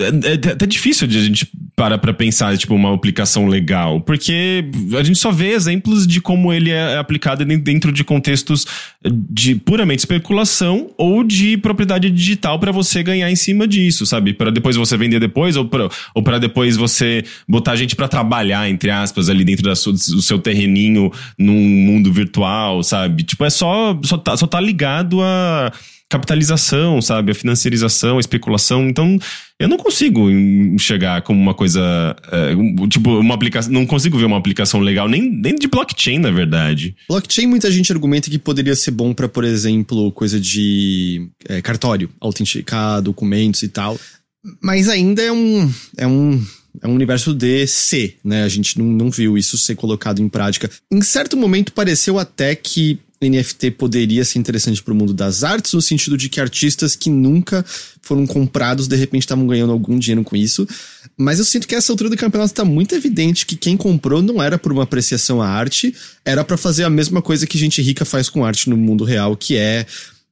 É, 0.00 0.32
é 0.32 0.52
até 0.52 0.66
difícil 0.66 1.06
de 1.06 1.18
a 1.18 1.22
gente 1.22 1.46
parar 1.76 1.98
pra 1.98 2.12
pensar, 2.12 2.56
tipo, 2.58 2.74
uma 2.74 2.94
aplicação 2.94 3.46
legal. 3.46 4.00
Porque 4.00 4.64
a 4.98 5.02
gente 5.02 5.18
só 5.18 5.30
vê 5.30 5.52
exemplos 5.52 6.06
de 6.06 6.20
como 6.20 6.52
ele 6.52 6.70
é 6.70 6.96
aplicado 6.98 7.44
den- 7.44 7.58
dentro 7.58 7.90
de 7.92 8.02
contextos 8.04 8.66
de 9.30 9.54
puramente 9.54 10.00
especulação 10.00 10.90
ou 10.98 11.24
de 11.24 11.56
propriedade 11.56 12.10
digital 12.10 12.58
pra 12.58 12.70
você 12.72 13.02
ganhar 13.02 13.30
em 13.30 13.36
cima 13.36 13.66
disso, 13.66 14.04
sabe? 14.04 14.32
Pra 14.34 14.50
depois 14.50 14.76
você 14.76 14.96
vender 14.96 15.20
depois 15.20 15.56
ou 15.56 15.64
pra, 15.64 15.88
ou 16.14 16.22
pra 16.22 16.38
depois 16.38 16.76
você 16.76 17.24
botar 17.48 17.76
gente 17.76 17.96
pra 17.96 18.08
trabalhar, 18.08 18.68
entre 18.68 18.90
aspas, 18.90 19.28
ali 19.30 19.44
dentro 19.44 19.64
da 19.64 19.74
sua, 19.74 19.92
do 19.92 20.22
seu 20.22 20.38
terreninho 20.38 21.10
num 21.38 21.54
mundo 21.54 22.12
virtual, 22.12 22.82
sabe? 22.82 23.22
Tipo, 23.22 23.44
é 23.44 23.50
só, 23.50 23.98
só, 24.04 24.18
tá, 24.18 24.36
só 24.36 24.46
tá 24.46 24.60
ligado 24.60 25.22
a 25.22 25.72
capitalização, 26.10 27.00
sabe? 27.00 27.30
A 27.30 27.34
financiarização, 27.34 28.16
a 28.16 28.20
especulação. 28.20 28.88
Então, 28.88 29.16
eu 29.60 29.68
não 29.68 29.78
consigo 29.78 30.28
enxergar 30.28 31.22
como 31.22 31.40
uma 31.40 31.54
coisa. 31.54 31.80
é, 32.32 32.88
tipo, 32.88 33.20
uma 33.20 33.34
aplicação. 33.34 33.72
Não 33.72 33.86
consigo 33.86 34.18
ver 34.18 34.24
uma 34.24 34.36
aplicação 34.36 34.80
legal, 34.80 35.08
nem, 35.08 35.30
nem 35.30 35.54
de 35.54 35.68
blockchain, 35.68 36.18
na 36.18 36.32
verdade. 36.32 36.96
Blockchain, 37.08 37.46
muita 37.46 37.70
gente 37.70 37.92
argumenta 37.92 38.28
que 38.28 38.38
poderia 38.38 38.74
ser 38.74 38.90
bom 38.90 39.14
pra, 39.14 39.28
por 39.28 39.44
exemplo, 39.44 40.10
coisa 40.10 40.40
de 40.40 41.30
é, 41.48 41.62
cartório, 41.62 42.10
autenticar 42.20 43.00
documentos 43.00 43.62
e 43.62 43.68
tal. 43.68 43.98
Mas 44.60 44.88
ainda 44.88 45.22
é 45.22 45.30
um. 45.30 45.72
É 45.96 46.06
um. 46.06 46.44
É 46.82 46.86
um 46.86 46.94
universo 46.94 47.34
de 47.34 47.66
C, 47.66 48.14
né? 48.24 48.44
A 48.44 48.48
gente 48.48 48.78
não, 48.78 48.86
não 48.86 49.10
viu 49.10 49.36
isso 49.36 49.58
ser 49.58 49.74
colocado 49.74 50.22
em 50.22 50.28
prática. 50.28 50.70
Em 50.90 51.02
certo 51.02 51.36
momento 51.36 51.72
pareceu 51.72 52.18
até 52.18 52.54
que 52.54 52.98
NFT 53.22 53.72
poderia 53.72 54.24
ser 54.24 54.38
interessante 54.38 54.82
pro 54.82 54.94
mundo 54.94 55.12
das 55.12 55.44
artes, 55.44 55.74
no 55.74 55.82
sentido 55.82 56.16
de 56.16 56.28
que 56.28 56.40
artistas 56.40 56.96
que 56.96 57.10
nunca 57.10 57.64
foram 58.00 58.26
comprados, 58.26 58.88
de 58.88 58.96
repente 58.96 59.22
estavam 59.22 59.46
ganhando 59.46 59.72
algum 59.72 59.98
dinheiro 59.98 60.24
com 60.24 60.34
isso. 60.34 60.66
Mas 61.16 61.38
eu 61.38 61.44
sinto 61.44 61.68
que 61.68 61.74
essa 61.74 61.92
altura 61.92 62.08
do 62.08 62.16
campeonato 62.16 62.54
tá 62.54 62.64
muito 62.64 62.94
evidente 62.94 63.44
que 63.44 63.56
quem 63.56 63.76
comprou 63.76 64.22
não 64.22 64.42
era 64.42 64.58
por 64.58 64.72
uma 64.72 64.84
apreciação 64.84 65.42
à 65.42 65.48
arte, 65.48 65.94
era 66.24 66.42
pra 66.42 66.56
fazer 66.56 66.84
a 66.84 66.90
mesma 66.90 67.20
coisa 67.20 67.46
que 67.46 67.58
gente 67.58 67.82
rica 67.82 68.06
faz 68.06 68.30
com 68.30 68.44
arte 68.44 68.70
no 68.70 68.76
mundo 68.76 69.04
real, 69.04 69.36
que 69.36 69.54
é 69.54 69.86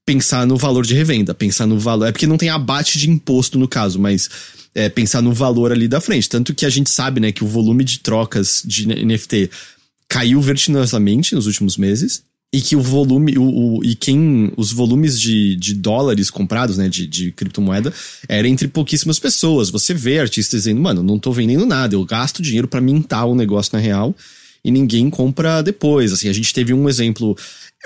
pensar 0.06 0.46
no 0.46 0.56
valor 0.56 0.86
de 0.86 0.94
revenda, 0.94 1.34
pensar 1.34 1.66
no 1.66 1.78
valor. 1.78 2.06
É 2.06 2.12
porque 2.12 2.26
não 2.26 2.38
tem 2.38 2.48
abate 2.48 2.98
de 2.98 3.10
imposto 3.10 3.58
no 3.58 3.68
caso, 3.68 3.98
mas 3.98 4.30
é 4.74 4.88
pensar 4.88 5.20
no 5.20 5.34
valor 5.34 5.72
ali 5.72 5.86
da 5.86 6.00
frente. 6.00 6.26
Tanto 6.26 6.54
que 6.54 6.64
a 6.64 6.70
gente 6.70 6.88
sabe, 6.90 7.20
né, 7.20 7.32
que 7.32 7.44
o 7.44 7.46
volume 7.46 7.84
de 7.84 7.98
trocas 7.98 8.62
de 8.64 8.86
NFT 8.86 9.50
caiu 10.08 10.40
vertiginosamente 10.40 11.34
nos 11.34 11.46
últimos 11.46 11.76
meses. 11.76 12.22
E 12.50 12.62
que 12.62 12.74
o 12.74 12.80
volume, 12.80 13.36
o, 13.36 13.42
o- 13.78 13.84
e 13.84 13.94
quem, 13.94 14.50
os 14.56 14.72
volumes 14.72 15.20
de, 15.20 15.54
de 15.56 15.74
dólares 15.74 16.30
comprados, 16.30 16.78
né, 16.78 16.88
de, 16.88 17.06
de 17.06 17.30
criptomoeda, 17.32 17.92
era 18.26 18.48
entre 18.48 18.66
pouquíssimas 18.68 19.18
pessoas. 19.18 19.68
Você 19.68 19.92
vê 19.92 20.18
artistas 20.18 20.60
dizendo, 20.60 20.80
mano, 20.80 21.02
não 21.02 21.18
tô 21.18 21.30
vendendo 21.30 21.66
nada, 21.66 21.94
eu 21.94 22.04
gasto 22.06 22.40
dinheiro 22.40 22.66
pra 22.66 22.80
mintar 22.80 23.26
o 23.26 23.34
negócio 23.34 23.70
na 23.74 23.78
real 23.78 24.16
e 24.64 24.70
ninguém 24.70 25.10
compra 25.10 25.62
depois. 25.62 26.10
Assim, 26.10 26.28
a 26.28 26.32
gente 26.32 26.54
teve 26.54 26.72
um 26.72 26.88
exemplo. 26.88 27.36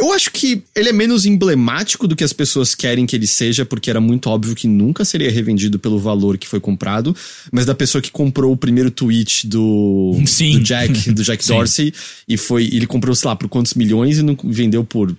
Eu 0.01 0.11
acho 0.13 0.31
que 0.33 0.63
ele 0.75 0.89
é 0.89 0.93
menos 0.93 1.27
emblemático 1.27 2.09
do 2.09 2.17
que 2.17 2.25
as 2.25 2.33
pessoas 2.33 2.75
querem 2.75 3.05
que 3.05 3.15
ele 3.15 3.27
seja, 3.27 3.65
porque 3.65 3.91
era 3.91 4.01
muito 4.01 4.31
óbvio 4.31 4.55
que 4.55 4.67
nunca 4.67 5.05
seria 5.05 5.31
revendido 5.31 5.79
pelo 5.79 5.99
valor 5.99 6.39
que 6.39 6.49
foi 6.49 6.59
comprado. 6.61 7.15
Mas 7.53 7.67
da 7.67 7.75
pessoa 7.75 8.01
que 8.01 8.11
comprou 8.11 8.53
o 8.53 8.57
primeiro 8.57 8.91
tweet 8.91 9.47
do, 9.47 10.13
do 10.19 10.61
Jack, 10.61 11.11
do 11.13 11.23
Jack. 11.23 11.47
Dorsey, 11.47 11.93
e 12.27 12.37
foi. 12.39 12.65
Ele 12.73 12.87
comprou, 12.87 13.15
sei 13.15 13.29
lá, 13.29 13.37
por 13.37 13.49
quantos 13.49 13.75
milhões 13.75 14.19
e 14.19 14.23
não 14.23 14.37
vendeu 14.45 14.83
por 14.83 15.15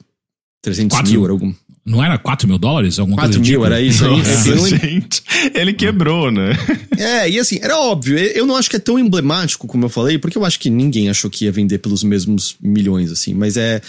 300 0.63 0.97
Quatro- 0.97 1.11
mil, 1.11 1.23
era 1.23 1.31
algum. 1.33 1.53
Não 1.85 2.01
era 2.01 2.17
4 2.17 2.47
mil 2.47 2.57
dólares? 2.57 2.97
Alguma 2.97 3.17
4 3.17 3.27
coisa 3.27 3.39
do 3.39 3.45
mil, 3.45 3.59
tipo? 3.59 3.65
era 3.65 3.81
isso 3.81 4.05
aí? 4.05 4.17
Nossa, 4.17 4.49
lembro. 4.49 4.69
gente. 4.79 5.21
Ele 5.53 5.73
quebrou, 5.73 6.31
né? 6.31 6.53
É, 6.97 7.29
e 7.29 7.37
assim, 7.37 7.59
era 7.61 7.77
óbvio. 7.77 8.17
Eu 8.17 8.45
não 8.47 8.55
acho 8.55 8.69
que 8.69 8.77
é 8.77 8.79
tão 8.79 8.97
emblemático 8.97 9.67
como 9.67 9.83
eu 9.83 9.89
falei, 9.89 10.17
porque 10.17 10.37
eu 10.37 10.45
acho 10.45 10.57
que 10.61 10.69
ninguém 10.69 11.09
achou 11.09 11.29
que 11.29 11.43
ia 11.43 11.51
vender 11.51 11.79
pelos 11.79 12.01
mesmos 12.01 12.55
milhões, 12.61 13.11
assim. 13.11 13.33
Mas 13.33 13.57
é. 13.57 13.81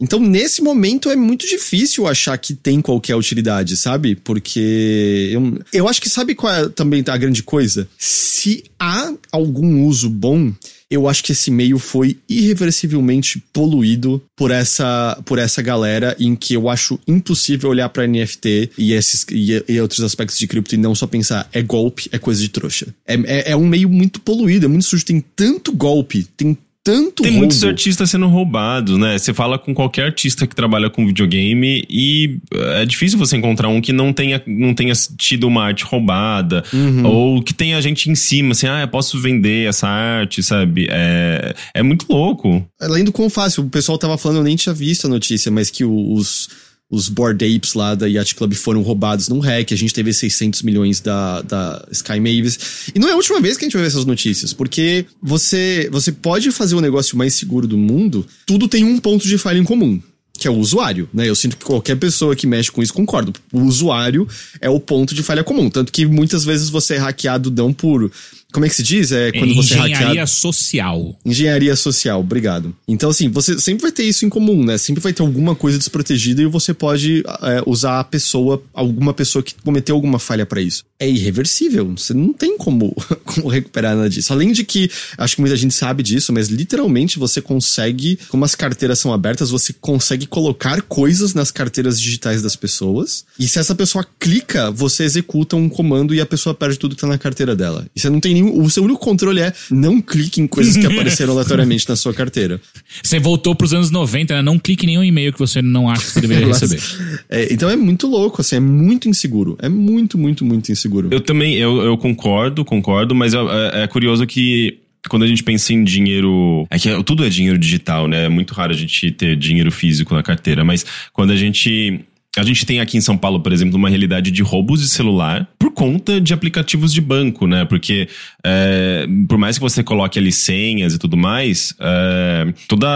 Então, 0.00 0.18
nesse 0.18 0.60
momento, 0.62 1.10
é 1.10 1.16
muito 1.16 1.46
difícil 1.46 2.08
achar 2.08 2.36
que 2.36 2.54
tem 2.54 2.80
qualquer 2.80 3.14
utilidade, 3.14 3.76
sabe? 3.76 4.16
Porque. 4.16 5.30
Eu, 5.32 5.62
eu 5.72 5.88
acho 5.88 6.00
que 6.00 6.08
sabe 6.08 6.34
qual 6.34 6.52
é 6.52 6.68
também 6.68 7.04
a 7.06 7.16
grande 7.16 7.42
coisa? 7.42 7.88
Se 7.96 8.64
há 8.78 9.12
algum 9.30 9.84
uso 9.84 10.10
bom. 10.10 10.52
Eu 10.90 11.08
acho 11.08 11.24
que 11.24 11.32
esse 11.32 11.50
meio 11.50 11.78
foi 11.78 12.18
irreversivelmente 12.28 13.42
poluído 13.50 14.22
por 14.36 14.50
essa, 14.50 15.18
por 15.24 15.38
essa 15.38 15.62
galera 15.62 16.14
em 16.20 16.36
que 16.36 16.52
eu 16.52 16.68
acho 16.68 17.00
impossível 17.08 17.70
olhar 17.70 17.88
pra 17.88 18.06
NFT 18.06 18.72
e 18.76 18.92
esses 18.92 19.24
e, 19.30 19.64
e 19.66 19.80
outros 19.80 20.00
aspectos 20.00 20.36
de 20.36 20.46
cripto 20.46 20.74
e 20.74 20.78
não 20.78 20.94
só 20.94 21.06
pensar 21.06 21.48
é 21.50 21.62
golpe, 21.62 22.10
é 22.12 22.18
coisa 22.18 22.42
de 22.42 22.50
trouxa. 22.50 22.94
É, 23.06 23.14
é, 23.14 23.52
é 23.52 23.56
um 23.56 23.66
meio 23.66 23.88
muito 23.88 24.20
poluído, 24.20 24.66
é 24.66 24.68
muito 24.68 24.84
sujo, 24.84 25.02
tem 25.02 25.24
tanto 25.34 25.72
golpe, 25.72 26.24
tem 26.36 26.58
tanto 26.84 27.22
Tem 27.22 27.32
roubo. 27.32 27.38
muitos 27.46 27.62
artistas 27.62 28.10
sendo 28.10 28.26
roubados, 28.26 28.98
né? 28.98 29.16
Você 29.16 29.32
fala 29.32 29.58
com 29.58 29.72
qualquer 29.72 30.06
artista 30.06 30.46
que 30.46 30.54
trabalha 30.54 30.90
com 30.90 31.06
videogame 31.06 31.84
e 31.88 32.38
é 32.52 32.84
difícil 32.84 33.18
você 33.18 33.36
encontrar 33.36 33.68
um 33.68 33.80
que 33.80 33.92
não 33.92 34.12
tenha, 34.12 34.42
não 34.46 34.74
tenha 34.74 34.92
tido 35.16 35.46
uma 35.46 35.64
arte 35.64 35.84
roubada 35.84 36.64
ou 37.04 37.42
que 37.42 37.54
tenha 37.54 37.80
gente 37.80 38.10
em 38.10 38.14
cima, 38.14 38.52
assim, 38.52 38.66
ah, 38.66 38.80
eu 38.80 38.88
posso 38.88 39.20
vender 39.20 39.68
essa 39.68 39.88
arte, 39.88 40.42
sabe? 40.42 40.88
É, 40.90 41.54
é 41.74 41.82
muito 41.82 42.06
louco. 42.08 42.66
Além 42.80 43.04
do 43.04 43.12
quão 43.12 43.30
fácil, 43.30 43.64
o 43.64 43.70
pessoal 43.70 43.96
tava 43.96 44.18
falando, 44.18 44.38
eu 44.38 44.44
nem 44.44 44.56
tinha 44.56 44.74
visto 44.74 45.06
a 45.06 45.10
notícia, 45.10 45.50
mas 45.50 45.70
que 45.70 45.84
os, 45.84 46.48
os 46.92 47.08
Bored 47.08 47.42
Apes 47.42 47.72
lá 47.72 47.94
da 47.94 48.06
Yacht 48.06 48.34
Club 48.34 48.52
foram 48.52 48.82
roubados 48.82 49.26
num 49.26 49.38
hack, 49.38 49.72
a 49.72 49.76
gente 49.76 49.94
teve 49.94 50.12
600 50.12 50.60
milhões 50.60 51.00
da, 51.00 51.40
da 51.40 51.88
Sky 51.90 52.20
Mavis. 52.20 52.58
E 52.94 52.98
não 52.98 53.08
é 53.08 53.12
a 53.12 53.16
última 53.16 53.40
vez 53.40 53.56
que 53.56 53.64
a 53.64 53.66
gente 53.66 53.72
vai 53.72 53.82
ver 53.82 53.88
essas 53.88 54.04
notícias, 54.04 54.52
porque 54.52 55.06
você, 55.20 55.88
você 55.90 56.12
pode 56.12 56.52
fazer 56.52 56.74
o 56.74 56.82
negócio 56.82 57.16
mais 57.16 57.34
seguro 57.34 57.66
do 57.66 57.78
mundo, 57.78 58.26
tudo 58.46 58.68
tem 58.68 58.84
um 58.84 58.98
ponto 58.98 59.26
de 59.26 59.38
falha 59.38 59.58
em 59.58 59.64
comum. 59.64 59.98
Que 60.38 60.48
é 60.48 60.50
o 60.50 60.56
usuário, 60.56 61.08
né? 61.14 61.28
Eu 61.28 61.36
sinto 61.36 61.56
que 61.56 61.64
qualquer 61.64 61.96
pessoa 61.96 62.34
que 62.34 62.46
mexe 62.46 62.70
com 62.70 62.82
isso 62.82 62.92
concorda. 62.92 63.32
O 63.52 63.60
usuário 63.60 64.26
é 64.60 64.68
o 64.68 64.80
ponto 64.80 65.14
de 65.14 65.22
falha 65.22 65.44
comum. 65.44 65.70
Tanto 65.70 65.92
que 65.92 66.04
muitas 66.04 66.44
vezes 66.44 66.68
você 66.68 66.94
é 66.94 66.98
hackeado 66.98 67.50
não 67.50 67.72
por 67.72 68.10
Como 68.52 68.66
é 68.66 68.68
que 68.68 68.74
se 68.74 68.82
diz? 68.82 69.12
É 69.12 69.32
quando 69.32 69.52
É 69.52 69.54
você 69.54 69.74
engenharia 69.78 70.26
social. 70.26 71.18
Engenharia 71.24 71.74
social, 71.74 72.20
obrigado. 72.20 72.74
Então, 72.86 73.10
assim, 73.10 73.28
você 73.28 73.58
sempre 73.58 73.82
vai 73.82 73.92
ter 73.92 74.04
isso 74.04 74.26
em 74.26 74.28
comum, 74.28 74.62
né? 74.64 74.76
Sempre 74.76 75.02
vai 75.02 75.12
ter 75.12 75.22
alguma 75.22 75.54
coisa 75.54 75.78
desprotegida 75.78 76.42
e 76.42 76.46
você 76.46 76.74
pode 76.74 77.22
é, 77.42 77.62
usar 77.66 78.00
a 78.00 78.04
pessoa, 78.04 78.62
alguma 78.74 79.14
pessoa 79.14 79.42
que 79.42 79.54
cometeu 79.64 79.94
alguma 79.94 80.18
falha 80.18 80.44
pra 80.44 80.60
isso. 80.60 80.84
É 80.98 81.08
irreversível. 81.08 81.92
Você 81.96 82.12
não 82.12 82.32
tem 82.32 82.58
como, 82.58 82.94
como 83.24 83.48
recuperar 83.48 83.96
nada 83.96 84.10
disso. 84.10 84.32
Além 84.32 84.52
de 84.52 84.64
que, 84.64 84.90
acho 85.16 85.36
que 85.36 85.40
muita 85.40 85.56
gente 85.56 85.74
sabe 85.74 86.02
disso, 86.02 86.32
mas 86.32 86.48
literalmente 86.48 87.18
você 87.18 87.40
consegue, 87.40 88.18
como 88.28 88.44
as 88.44 88.54
carteiras 88.54 88.98
são 88.98 89.12
abertas, 89.12 89.50
você 89.50 89.72
consegue 89.72 90.26
colocar 90.26 90.82
coisas 90.82 91.32
nas 91.34 91.50
carteiras 91.50 92.00
digitais 92.00 92.42
das 92.42 92.54
pessoas. 92.54 93.24
E 93.38 93.48
se 93.48 93.58
essa 93.58 93.74
pessoa 93.74 94.06
clica, 94.20 94.70
você 94.70 95.04
executa 95.04 95.56
um 95.56 95.68
comando 95.68 96.14
e 96.14 96.20
a 96.20 96.26
pessoa 96.26 96.54
perde 96.54 96.78
tudo 96.78 96.94
que 96.94 97.00
tá 97.00 97.06
na 97.06 97.18
carteira 97.18 97.56
dela. 97.56 97.86
E 97.94 98.00
você 98.00 98.10
não 98.10 98.20
tem 98.20 98.41
nenhum. 98.42 98.62
O 98.62 98.70
seu 98.70 98.82
único 98.82 99.00
controle 99.00 99.40
é 99.40 99.52
não 99.70 100.00
clique 100.00 100.40
em 100.40 100.46
coisas 100.46 100.76
que 100.76 100.86
apareceram 100.86 101.32
aleatoriamente 101.32 101.88
na 101.88 101.96
sua 101.96 102.12
carteira. 102.12 102.60
Você 103.02 103.18
voltou 103.18 103.54
pros 103.54 103.72
anos 103.72 103.90
90, 103.90 104.34
né? 104.34 104.42
Não 104.42 104.58
clique 104.58 104.84
em 104.84 104.88
nenhum 104.88 105.04
e-mail 105.04 105.32
que 105.32 105.38
você 105.38 105.62
não 105.62 105.88
acha 105.88 106.02
que 106.02 106.12
você 106.12 106.20
deveria 106.20 106.46
receber. 106.46 106.80
É, 107.28 107.52
então 107.52 107.70
é 107.70 107.76
muito 107.76 108.06
louco, 108.06 108.40
assim, 108.40 108.56
é 108.56 108.60
muito 108.60 109.08
inseguro. 109.08 109.56
É 109.60 109.68
muito, 109.68 110.18
muito, 110.18 110.44
muito 110.44 110.70
inseguro. 110.70 111.08
Eu 111.10 111.20
também, 111.20 111.54
eu, 111.54 111.82
eu 111.82 111.96
concordo, 111.96 112.64
concordo, 112.64 113.14
mas 113.14 113.34
é, 113.34 113.38
é 113.84 113.86
curioso 113.86 114.26
que 114.26 114.78
quando 115.08 115.24
a 115.24 115.26
gente 115.26 115.42
pensa 115.42 115.72
em 115.72 115.82
dinheiro. 115.82 116.66
É 116.70 116.78
que 116.78 117.02
tudo 117.04 117.24
é 117.24 117.28
dinheiro 117.28 117.58
digital, 117.58 118.06
né? 118.06 118.26
É 118.26 118.28
muito 118.28 118.54
raro 118.54 118.72
a 118.72 118.76
gente 118.76 119.10
ter 119.10 119.36
dinheiro 119.36 119.70
físico 119.70 120.14
na 120.14 120.22
carteira, 120.22 120.64
mas 120.64 120.84
quando 121.12 121.32
a 121.32 121.36
gente. 121.36 122.00
A 122.38 122.42
gente 122.42 122.64
tem 122.64 122.80
aqui 122.80 122.96
em 122.96 123.00
São 123.02 123.16
Paulo, 123.16 123.40
por 123.40 123.52
exemplo, 123.52 123.76
uma 123.76 123.90
realidade 123.90 124.30
de 124.30 124.42
roubos 124.42 124.80
de 124.80 124.88
celular 124.88 125.46
por 125.58 125.70
conta 125.72 126.18
de 126.18 126.32
aplicativos 126.32 126.90
de 126.92 127.00
banco, 127.00 127.46
né? 127.46 127.66
Porque 127.66 128.08
é, 128.42 129.06
por 129.28 129.36
mais 129.36 129.56
que 129.58 129.62
você 129.62 129.82
coloque 129.82 130.18
ali 130.18 130.32
senhas 130.32 130.94
e 130.94 130.98
tudo 130.98 131.16
mais, 131.16 131.74
é, 131.78 132.52
toda. 132.66 132.88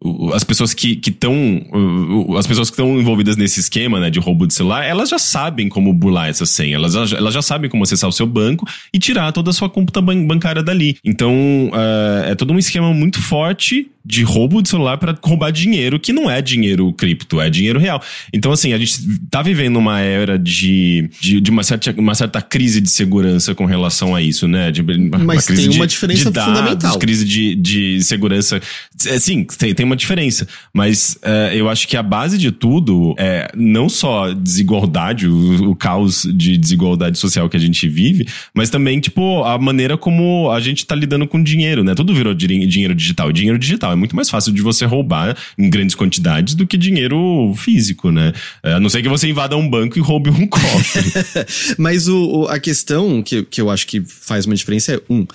o- 0.00 0.32
as 0.32 0.44
pessoas 0.44 0.72
que 0.72 1.00
estão 1.08 1.34
as 2.38 2.46
pessoas 2.46 2.70
que 2.70 2.74
estão 2.74 3.00
envolvidas 3.00 3.36
nesse 3.36 3.58
esquema 3.58 3.98
né, 3.98 4.08
de 4.10 4.20
roubo 4.20 4.46
de 4.46 4.54
celular 4.54 4.84
elas 4.84 5.08
já 5.08 5.18
sabem 5.18 5.68
como 5.68 5.92
burlar 5.92 6.28
essa 6.28 6.46
senha 6.46 6.76
elas, 6.76 6.92
já- 6.92 7.16
elas 7.16 7.34
já 7.34 7.42
sabem 7.42 7.68
como 7.68 7.82
acessar 7.82 8.08
o 8.08 8.12
seu 8.12 8.24
banco 8.24 8.64
e 8.94 8.98
tirar 9.00 9.32
toda 9.32 9.50
a 9.50 9.52
sua 9.52 9.68
conta 9.68 10.00
ban- 10.00 10.24
bancária 10.24 10.62
dali 10.62 10.96
então 11.04 11.34
é, 11.74 12.30
é 12.30 12.34
todo 12.36 12.52
um 12.52 12.58
esquema 12.60 12.94
muito 12.94 13.20
forte 13.20 13.88
de 14.08 14.22
roubo 14.22 14.62
de 14.62 14.68
celular 14.70 14.96
para 14.96 15.16
roubar 15.22 15.50
dinheiro 15.52 16.00
que 16.00 16.12
não 16.12 16.30
é 16.30 16.40
dinheiro 16.40 16.92
cripto 16.94 17.40
é 17.40 17.50
dinheiro 17.50 17.78
real 17.78 18.02
então 18.32 18.50
assim 18.50 18.72
a 18.72 18.78
gente 18.78 18.94
tá 19.30 19.42
vivendo 19.42 19.76
uma 19.76 20.00
era 20.00 20.38
de, 20.38 21.10
de, 21.20 21.40
de 21.40 21.50
uma, 21.50 21.62
certa, 21.62 21.94
uma 21.98 22.14
certa 22.14 22.40
crise 22.40 22.80
de 22.80 22.90
segurança 22.90 23.54
com 23.54 23.66
relação 23.66 24.14
a 24.14 24.22
isso 24.22 24.48
né 24.48 24.70
de, 24.70 24.80
uma 24.82 25.18
Mas 25.18 25.44
crise 25.46 25.62
tem 25.62 25.70
de- 25.70 25.76
uma 25.78 25.86
diferença 25.86 26.24
de 26.24 26.30
dados, 26.30 26.58
fundamental. 26.58 26.98
crise 26.98 27.24
de, 27.24 27.54
de 27.54 28.02
segurança. 28.02 28.60
É, 29.06 29.18
sim, 29.18 29.44
tem, 29.58 29.74
tem 29.74 29.84
uma 29.84 29.96
diferença. 29.96 30.46
Mas 30.72 31.18
é, 31.22 31.52
eu 31.54 31.68
acho 31.68 31.86
que 31.86 31.96
a 31.96 32.02
base 32.02 32.38
de 32.38 32.50
tudo 32.50 33.14
é 33.18 33.50
não 33.56 33.88
só 33.88 34.32
desigualdade, 34.32 35.26
o, 35.28 35.70
o 35.70 35.76
caos 35.76 36.22
de 36.34 36.56
desigualdade 36.56 37.18
social 37.18 37.48
que 37.48 37.56
a 37.56 37.60
gente 37.60 37.88
vive, 37.88 38.26
mas 38.54 38.70
também, 38.70 39.00
tipo, 39.00 39.42
a 39.44 39.58
maneira 39.58 39.96
como 39.96 40.50
a 40.50 40.60
gente 40.60 40.86
tá 40.86 40.94
lidando 40.94 41.26
com 41.26 41.42
dinheiro, 41.42 41.82
né? 41.84 41.94
Tudo 41.94 42.14
virou 42.14 42.34
din- 42.34 42.66
dinheiro 42.66 42.94
digital. 42.94 43.30
Dinheiro 43.32 43.58
digital 43.58 43.92
é 43.92 43.96
muito 43.98 44.16
mais 44.16 44.30
fácil 44.30 44.52
de 44.52 44.62
você 44.62 44.84
roubar 44.86 45.36
em 45.58 45.68
grandes 45.68 45.94
quantidades 45.94 46.54
do 46.54 46.66
que 46.66 46.76
dinheiro 46.78 47.52
físico, 47.56 48.10
né? 48.10 48.32
É, 48.62 48.72
A 48.74 48.80
não 48.80 48.88
ser 48.88 49.02
que 49.02 49.08
você 49.08 49.28
invada 49.28 49.56
um 49.56 49.68
banco 49.68 49.98
e 49.98 50.00
roube 50.00 50.30
um 50.30 50.46
cofre. 50.46 51.12
Mas 51.76 52.08
o, 52.08 52.16
o- 52.42 52.48
a 52.48 52.58
questão 52.58 53.22
que, 53.22 53.42
que 53.44 53.60
eu 53.60 53.68
acho 53.70 53.86
que 53.86 54.00
faz 54.00 54.46
uma 54.46 54.54
diferença 54.54 54.94
é, 54.94 55.00
um, 55.10 55.26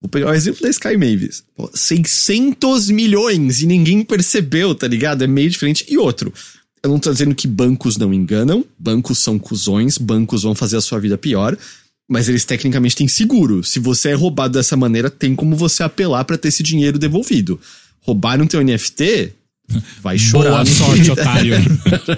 vou 0.00 0.08
pegar 0.10 0.30
o 0.30 0.34
exemplo 0.34 0.62
da 0.62 0.70
Sky 0.70 0.96
Mavis. 0.96 1.44
Pô, 1.56 1.70
600 1.72 2.90
milhões 2.90 3.60
e 3.60 3.66
ninguém 3.66 4.02
percebeu, 4.02 4.74
tá 4.74 4.88
ligado? 4.88 5.22
É 5.22 5.26
meio 5.26 5.50
diferente. 5.50 5.84
E 5.88 5.98
outro, 5.98 6.32
eu 6.82 6.90
não 6.90 6.98
tô 6.98 7.12
dizendo 7.12 7.34
que 7.34 7.46
bancos 7.48 7.96
não 7.96 8.12
enganam, 8.12 8.64
bancos 8.78 9.18
são 9.18 9.38
cuzões, 9.38 9.98
bancos 9.98 10.42
vão 10.42 10.54
fazer 10.54 10.76
a 10.76 10.80
sua 10.80 10.98
vida 11.00 11.18
pior, 11.18 11.56
mas 12.08 12.28
eles 12.28 12.44
tecnicamente 12.44 12.94
têm 12.94 13.08
seguro. 13.08 13.64
Se 13.64 13.80
você 13.80 14.10
é 14.10 14.14
roubado 14.14 14.54
dessa 14.54 14.76
maneira, 14.76 15.10
tem 15.10 15.34
como 15.34 15.56
você 15.56 15.82
apelar 15.82 16.24
pra 16.24 16.38
ter 16.38 16.48
esse 16.48 16.62
dinheiro 16.62 16.98
devolvido. 16.98 17.58
Roubaram 18.06 18.46
teu 18.46 18.62
NFT, 18.62 19.32
vai 20.00 20.16
chorar. 20.16 20.50
Boa 20.50 20.60
no 20.60 20.66
sorte, 20.66 21.10
otário. 21.10 21.54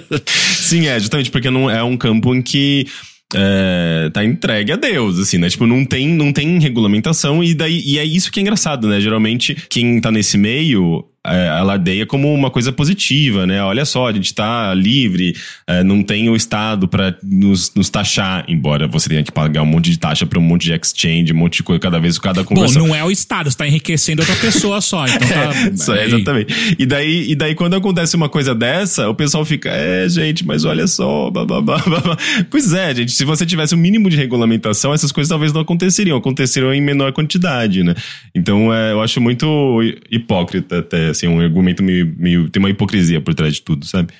Sim, 0.27 0.87
é, 0.87 0.99
justamente 0.99 1.31
porque 1.31 1.49
não 1.49 1.69
é 1.69 1.83
um 1.83 1.97
campo 1.97 2.35
em 2.35 2.41
que 2.41 2.85
é, 3.33 4.09
tá 4.13 4.23
entregue 4.23 4.71
a 4.71 4.75
Deus, 4.75 5.19
assim, 5.19 5.37
né? 5.37 5.49
Tipo, 5.49 5.65
não 5.65 5.85
tem, 5.85 6.07
não 6.09 6.31
tem 6.31 6.59
regulamentação 6.59 7.43
e 7.43 7.53
daí 7.53 7.81
e 7.85 7.99
é 7.99 8.05
isso 8.05 8.31
que 8.31 8.39
é 8.39 8.41
engraçado, 8.41 8.87
né? 8.87 8.99
Geralmente, 8.99 9.55
quem 9.69 9.99
tá 9.99 10.11
nesse 10.11 10.37
meio 10.37 11.05
é, 11.29 11.49
alardeia 11.49 12.05
como 12.05 12.33
uma 12.33 12.49
coisa 12.49 12.71
positiva, 12.71 13.45
né? 13.45 13.61
Olha 13.63 13.85
só, 13.85 14.07
a 14.07 14.13
gente 14.13 14.33
tá 14.33 14.73
livre, 14.73 15.35
é, 15.67 15.83
não 15.83 16.03
tem 16.03 16.29
o 16.29 16.35
Estado 16.35 16.87
pra 16.87 17.15
nos, 17.23 17.73
nos 17.75 17.89
taxar, 17.89 18.45
embora 18.47 18.87
você 18.87 19.09
tenha 19.09 19.23
que 19.23 19.31
pagar 19.31 19.61
um 19.61 19.65
monte 19.65 19.91
de 19.91 19.99
taxa 19.99 20.25
pra 20.25 20.39
um 20.39 20.41
monte 20.41 20.63
de 20.63 20.73
exchange, 20.73 21.33
um 21.33 21.37
monte 21.37 21.57
de 21.57 21.63
coisa, 21.63 21.79
cada 21.79 21.99
vez 21.99 22.17
cada 22.17 22.43
Bom, 22.43 22.55
conversa 22.55 22.79
não 22.79 22.95
é 22.95 23.03
o 23.03 23.11
Estado, 23.11 23.49
você 23.49 23.57
tá 23.57 23.67
enriquecendo 23.67 24.21
outra 24.21 24.35
pessoa 24.35 24.81
só. 24.81 25.05
Então 25.07 25.27
tá. 25.27 25.99
É, 25.99 26.05
exatamente. 26.05 26.75
E 26.77 26.85
daí, 26.85 27.31
e 27.31 27.35
daí, 27.35 27.55
quando 27.55 27.75
acontece 27.75 28.15
uma 28.15 28.29
coisa 28.29 28.53
dessa, 28.53 29.09
o 29.09 29.15
pessoal 29.15 29.43
fica, 29.43 29.69
é, 29.69 30.07
gente, 30.07 30.45
mas 30.45 30.65
olha 30.65 30.87
só, 30.87 31.29
blá, 31.29 31.45
blá, 31.45 31.61
blá, 31.61 31.77
blá, 31.79 31.99
blá." 31.99 32.17
Pois 32.49 32.73
é, 32.73 32.93
gente, 32.95 33.11
se 33.11 33.25
você 33.25 33.45
tivesse 33.45 33.73
o 33.73 33.77
mínimo 33.77 34.09
de 34.09 34.15
regulamentação, 34.15 34.93
essas 34.93 35.11
coisas 35.11 35.29
talvez 35.29 35.51
não 35.51 35.61
aconteceriam, 35.61 36.17
aconteceriam 36.17 36.73
em 36.73 36.81
menor 36.81 37.11
quantidade, 37.11 37.83
né? 37.83 37.95
Então, 38.33 38.73
é, 38.73 38.91
eu 38.91 39.01
acho 39.01 39.19
muito 39.19 39.81
hipócrita 40.11 40.79
até, 40.79 41.13
assim, 41.25 41.27
um 41.27 41.39
argumento 41.39 41.83
meio, 41.83 42.13
meio 42.17 42.49
tem 42.49 42.59
uma 42.61 42.69
hipocrisia 42.69 43.21
por 43.21 43.33
trás 43.33 43.55
de 43.55 43.61
tudo, 43.61 43.85
sabe? 43.85 44.13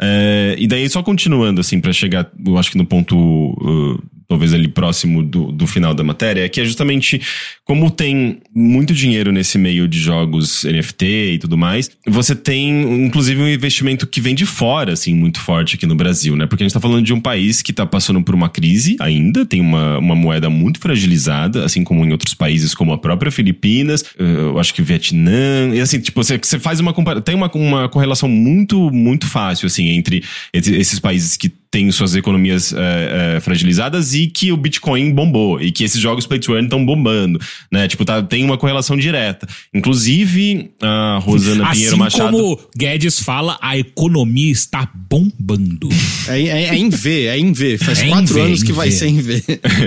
É, 0.00 0.54
e 0.58 0.66
daí, 0.66 0.88
só 0.88 1.02
continuando, 1.02 1.60
assim, 1.60 1.80
pra 1.80 1.92
chegar, 1.92 2.30
eu 2.46 2.56
acho 2.56 2.70
que 2.70 2.78
no 2.78 2.86
ponto, 2.86 3.16
uh, 3.16 4.02
talvez 4.30 4.54
ali 4.54 4.68
próximo 4.68 5.24
do, 5.24 5.50
do 5.50 5.66
final 5.66 5.92
da 5.92 6.04
matéria, 6.04 6.48
que 6.48 6.60
é 6.60 6.64
justamente 6.64 7.20
como 7.64 7.90
tem 7.90 8.38
muito 8.54 8.94
dinheiro 8.94 9.32
nesse 9.32 9.58
meio 9.58 9.88
de 9.88 9.98
jogos 9.98 10.62
NFT 10.62 11.32
e 11.34 11.38
tudo 11.40 11.58
mais, 11.58 11.90
você 12.06 12.34
tem, 12.36 13.04
inclusive, 13.06 13.40
um 13.42 13.48
investimento 13.48 14.06
que 14.06 14.20
vem 14.20 14.32
de 14.36 14.46
fora, 14.46 14.92
assim, 14.92 15.12
muito 15.14 15.40
forte 15.40 15.74
aqui 15.74 15.84
no 15.84 15.96
Brasil, 15.96 16.36
né? 16.36 16.46
Porque 16.46 16.62
a 16.62 16.64
gente 16.66 16.72
tá 16.72 16.78
falando 16.78 17.02
de 17.04 17.12
um 17.12 17.20
país 17.20 17.60
que 17.60 17.72
tá 17.72 17.84
passando 17.84 18.22
por 18.22 18.32
uma 18.34 18.48
crise 18.48 18.96
ainda, 19.00 19.44
tem 19.44 19.60
uma, 19.60 19.98
uma 19.98 20.14
moeda 20.14 20.48
muito 20.48 20.78
fragilizada, 20.78 21.64
assim 21.64 21.82
como 21.82 22.04
em 22.04 22.12
outros 22.12 22.32
países, 22.32 22.72
como 22.72 22.92
a 22.92 22.98
própria 22.98 23.32
Filipinas, 23.32 24.02
uh, 24.02 24.22
eu 24.52 24.58
acho 24.60 24.72
que 24.72 24.80
Vietnã, 24.80 25.74
e 25.74 25.80
assim, 25.80 25.98
tipo, 25.98 26.22
você, 26.22 26.38
você 26.40 26.58
faz 26.60 26.78
uma 26.78 26.92
compara- 26.92 27.20
tem 27.20 27.34
uma, 27.34 27.50
uma 27.52 27.88
correlação 27.88 28.28
muito, 28.28 28.92
muito 28.92 29.26
fácil, 29.26 29.66
assim, 29.66 29.88
entre 29.88 30.22
esse- 30.52 30.76
esses 30.76 31.00
países 31.00 31.36
que 31.36 31.50
têm 31.70 31.90
suas 31.92 32.16
economias 32.16 32.72
eh, 32.72 33.36
eh, 33.36 33.40
fragilizadas 33.40 34.12
e 34.12 34.26
que 34.26 34.50
o 34.50 34.56
Bitcoin 34.56 35.12
bombou, 35.12 35.60
e 35.60 35.70
que 35.70 35.84
esses 35.84 36.00
jogos 36.00 36.26
play 36.26 36.40
to 36.40 36.52
earn 36.52 36.64
estão 36.66 36.84
bombando, 36.84 37.40
né? 37.70 37.86
Tipo, 37.86 38.04
tá, 38.04 38.20
tem 38.20 38.44
uma 38.44 38.58
correlação 38.58 38.96
direta. 38.96 39.46
Inclusive, 39.72 40.70
a 40.82 41.18
Rosana 41.22 41.70
Pinheiro 41.70 41.90
Assim 41.92 41.98
Machado... 41.98 42.32
como 42.32 42.58
Guedes 42.76 43.20
fala, 43.20 43.56
a 43.62 43.78
economia 43.78 44.50
está 44.50 44.90
bombando. 45.08 45.88
É, 46.26 46.40
é- 46.40 46.64
é 46.70 46.76
em 46.76 46.88
V, 46.88 47.26
é 47.26 47.38
em 47.38 47.52
V. 47.52 47.78
Faz 47.78 48.00
É 48.00 48.08
quatro 48.08 48.34
V, 48.34 48.40
anos 48.40 48.62
que 48.64 48.72
vai 48.72 48.88
V. 48.90 48.96
ser 48.96 49.06
em 49.06 49.20
V. 49.20 49.42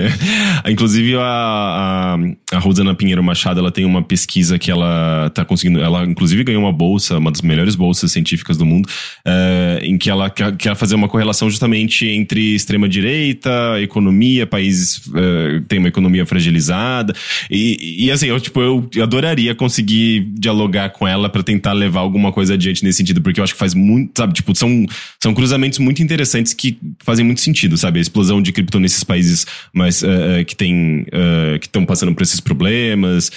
Inclusive, 0.68 1.16
a, 1.16 1.20
a, 1.20 2.16
a 2.56 2.58
Rosana 2.60 2.94
Pinheiro 2.94 3.22
Machado, 3.22 3.60
ela 3.60 3.70
tem 3.70 3.84
uma 3.84 4.02
pesquisa 4.02 4.58
que 4.58 4.70
ela 4.70 5.30
tá 5.34 5.44
conseguindo. 5.44 5.80
Ela, 5.82 6.04
inclusive, 6.04 6.42
ganhou 6.44 6.62
uma 6.62 6.72
bolsa, 6.72 7.18
uma 7.18 7.30
das 7.30 7.42
melhores 7.42 7.74
bolsas 7.74 8.10
científicas 8.10 8.56
do 8.56 8.64
mundo, 8.64 8.88
eh, 9.26 9.80
em 9.82 9.98
que 9.98 10.08
ela 10.08 10.30
quer, 10.30 10.56
quer 10.56 10.74
fazer 10.74 10.94
uma 10.94 11.08
correlação 11.08 11.50
justamente 11.50 11.73
entre 11.76 12.54
extrema-direita, 12.54 13.80
economia, 13.80 14.46
países 14.46 14.98
que 14.98 15.68
têm 15.68 15.78
uma 15.78 15.88
economia 15.88 16.26
fragilizada. 16.26 17.14
E, 17.50 18.04
e 18.06 18.10
assim, 18.10 18.26
eu, 18.26 18.40
tipo, 18.40 18.60
eu 18.60 19.02
adoraria 19.02 19.54
conseguir 19.54 20.20
dialogar 20.38 20.90
com 20.90 21.06
ela 21.06 21.28
para 21.28 21.42
tentar 21.42 21.72
levar 21.72 22.00
alguma 22.00 22.32
coisa 22.32 22.54
adiante 22.54 22.84
nesse 22.84 22.98
sentido, 22.98 23.20
porque 23.20 23.40
eu 23.40 23.44
acho 23.44 23.52
que 23.52 23.58
faz 23.58 23.74
muito, 23.74 24.12
sabe, 24.16 24.32
tipo, 24.32 24.54
são, 24.54 24.86
são 25.22 25.34
cruzamentos 25.34 25.78
muito 25.78 26.02
interessantes 26.02 26.52
que 26.52 26.78
fazem 27.02 27.24
muito 27.24 27.40
sentido, 27.40 27.76
sabe? 27.76 27.98
A 27.98 28.02
explosão 28.02 28.40
de 28.40 28.52
cripto 28.52 28.78
nesses 28.80 29.04
países 29.04 29.46
mais 29.72 30.02
eh, 30.02 30.40
eh, 30.40 30.44
que 30.44 30.56
tem, 30.56 31.06
eh, 31.10 31.58
que 31.58 31.66
estão 31.66 31.84
passando 31.84 32.14
por 32.14 32.22
esses 32.22 32.40
problemas, 32.40 33.30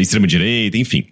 extrema-direita, 0.00 0.76
enfim. 0.76 1.06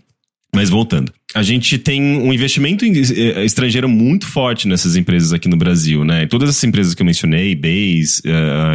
Mas 0.55 0.71
voltando. 0.71 1.13
A 1.35 1.43
gente 1.43 1.77
tem 1.77 2.01
um 2.03 2.33
investimento 2.33 2.85
eh, 2.85 3.45
estrangeiro 3.45 3.87
muito 3.89 4.27
forte 4.27 4.67
nessas 4.67 4.97
empresas 4.97 5.33
aqui 5.33 5.47
no 5.47 5.59
Brasil, 5.59 6.03
né? 6.05 6.27
Todas 6.27 6.49
essas 6.49 6.65
empresas 6.65 6.95
que 6.95 7.03
eu 7.03 7.07
mencionei, 7.07 7.55
Base, 7.55 8.23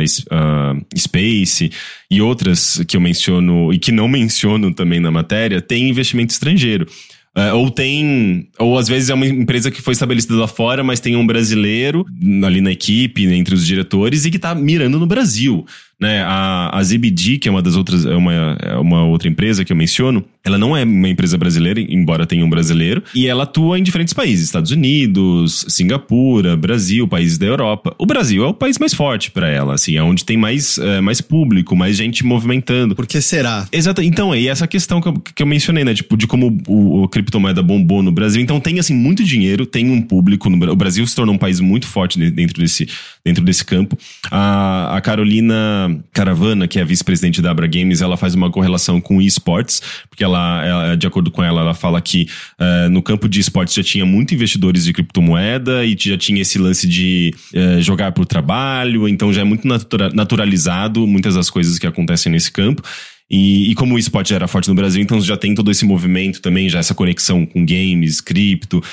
S- 0.03 0.23
ah, 0.29 0.75
Space 0.95 1.71
e 2.11 2.21
outras 2.21 2.79
que 2.87 2.95
eu 2.95 3.01
menciono 3.01 3.73
e 3.73 3.79
que 3.79 3.91
não 3.91 4.07
menciono 4.07 4.71
também 4.71 4.99
na 4.99 5.09
matéria, 5.09 5.59
têm 5.61 5.89
investimento 5.89 6.31
estrangeiro. 6.31 6.85
Eh, 7.35 7.51
ou 7.53 7.71
tem, 7.71 8.47
ou 8.59 8.77
às 8.77 8.87
vezes 8.87 9.09
é 9.09 9.13
uma 9.15 9.25
empresa 9.25 9.71
que 9.71 9.81
foi 9.81 9.93
estabelecida 9.93 10.35
lá 10.35 10.47
fora, 10.47 10.83
mas 10.83 10.99
tem 10.99 11.15
um 11.15 11.25
brasileiro 11.25 12.05
ali 12.45 12.61
na 12.61 12.71
equipe, 12.71 13.25
entre 13.25 13.55
os 13.55 13.65
diretores, 13.65 14.25
e 14.25 14.29
que 14.31 14.37
tá 14.37 14.53
mirando 14.53 14.99
no 14.99 15.07
Brasil. 15.07 15.65
Né? 16.03 16.21
A, 16.23 16.77
a 16.77 16.83
ZBD, 16.83 17.37
que 17.37 17.47
é 17.47 17.51
uma 17.51 17.61
das 17.61 17.77
outras, 17.77 18.05
é 18.05 18.15
uma, 18.15 18.33
é 18.33 18.75
uma 18.75 19.05
outra 19.05 19.29
empresa 19.29 19.63
que 19.63 19.71
eu 19.71 19.77
menciono, 19.77 20.23
ela 20.43 20.57
não 20.57 20.75
é 20.75 20.83
uma 20.83 21.07
empresa 21.07 21.37
brasileira, 21.37 21.79
embora 21.79 22.25
tenha 22.25 22.45
um 22.45 22.49
brasileiro, 22.49 23.01
e 23.15 23.27
ela 23.27 23.43
atua 23.43 23.79
em 23.79 23.83
diferentes 23.83 24.13
países, 24.13 24.45
Estados 24.45 24.71
Unidos, 24.71 25.65
Singapura, 25.69 26.57
Brasil, 26.57 27.07
países 27.07 27.37
da 27.37 27.45
Europa. 27.45 27.95
O 27.97 28.05
Brasil 28.05 28.43
é 28.43 28.47
o 28.47 28.53
país 28.53 28.77
mais 28.77 28.93
forte 28.93 29.31
para 29.31 29.47
ela, 29.47 29.75
assim, 29.75 29.95
é 29.95 30.03
onde 30.03 30.25
tem 30.25 30.35
mais, 30.35 30.77
é, 30.77 30.99
mais 30.99 31.21
público, 31.21 31.75
mais 31.75 31.95
gente 31.95 32.25
movimentando. 32.25 32.93
Por 32.95 33.07
que 33.07 33.21
será? 33.21 33.65
Exato. 33.71 34.01
Então, 34.01 34.35
e 34.35 34.49
essa 34.49 34.67
questão 34.67 34.99
que 34.99 35.07
eu, 35.07 35.13
que 35.13 35.41
eu 35.41 35.47
mencionei, 35.47 35.85
né? 35.85 35.93
Tipo, 35.93 36.17
de 36.17 36.27
como 36.27 36.57
o, 36.67 37.03
o 37.03 37.07
criptomoeda 37.07 37.63
bombou 37.63 38.03
no 38.03 38.11
Brasil. 38.11 38.41
Então, 38.41 38.59
tem, 38.59 38.79
assim, 38.79 38.93
muito 38.93 39.23
dinheiro, 39.23 39.65
tem 39.65 39.89
um 39.89 40.01
público. 40.01 40.49
No, 40.49 40.71
o 40.71 40.75
Brasil 40.75 41.07
se 41.07 41.15
tornou 41.15 41.33
um 41.33 41.37
país 41.37 41.61
muito 41.61 41.87
forte 41.87 42.19
dentro 42.19 42.61
desse, 42.61 42.89
dentro 43.23 43.43
desse 43.45 43.63
campo. 43.63 43.97
A, 44.29 44.97
a 44.97 45.01
Carolina 45.01 45.92
Caravana, 46.11 46.67
que 46.67 46.79
é 46.79 46.81
a 46.81 46.85
vice-presidente 46.85 47.41
da 47.41 47.51
Abra 47.51 47.67
Games, 47.67 48.01
ela 48.01 48.17
faz 48.17 48.35
uma 48.35 48.49
correlação 48.49 49.01
com 49.01 49.21
esportes, 49.21 49.81
porque 50.09 50.23
ela, 50.23 50.65
ela 50.65 50.95
de 50.95 51.07
acordo 51.07 51.31
com 51.31 51.43
ela, 51.43 51.61
ela 51.61 51.73
fala 51.73 52.01
que 52.01 52.27
uh, 52.59 52.89
no 52.89 53.01
campo 53.01 53.27
de 53.27 53.39
esportes 53.39 53.73
já 53.73 53.83
tinha 53.83 54.05
muito 54.05 54.33
investidores 54.33 54.85
de 54.85 54.93
criptomoeda 54.93 55.85
e 55.85 55.95
já 55.99 56.17
tinha 56.17 56.41
esse 56.41 56.57
lance 56.57 56.87
de 56.87 57.33
uh, 57.53 57.81
jogar 57.81 58.11
por 58.11 58.25
trabalho, 58.25 59.07
então 59.07 59.33
já 59.33 59.41
é 59.41 59.45
muito 59.45 59.67
natura, 59.67 60.09
naturalizado 60.13 61.05
muitas 61.05 61.35
das 61.35 61.49
coisas 61.49 61.77
que 61.77 61.87
acontecem 61.87 62.31
nesse 62.31 62.51
campo. 62.51 62.81
E, 63.29 63.71
e, 63.71 63.75
como 63.75 63.95
o 63.95 63.99
esporte 63.99 64.33
era 64.33 64.47
forte 64.47 64.69
no 64.69 64.75
Brasil, 64.75 65.01
então 65.01 65.19
já 65.19 65.35
tem 65.35 65.55
todo 65.55 65.71
esse 65.71 65.85
movimento 65.85 66.39
também, 66.39 66.69
já 66.69 66.79
essa 66.79 66.93
conexão 66.93 67.45
com 67.45 67.65
games, 67.65 68.21
cripto. 68.21 68.83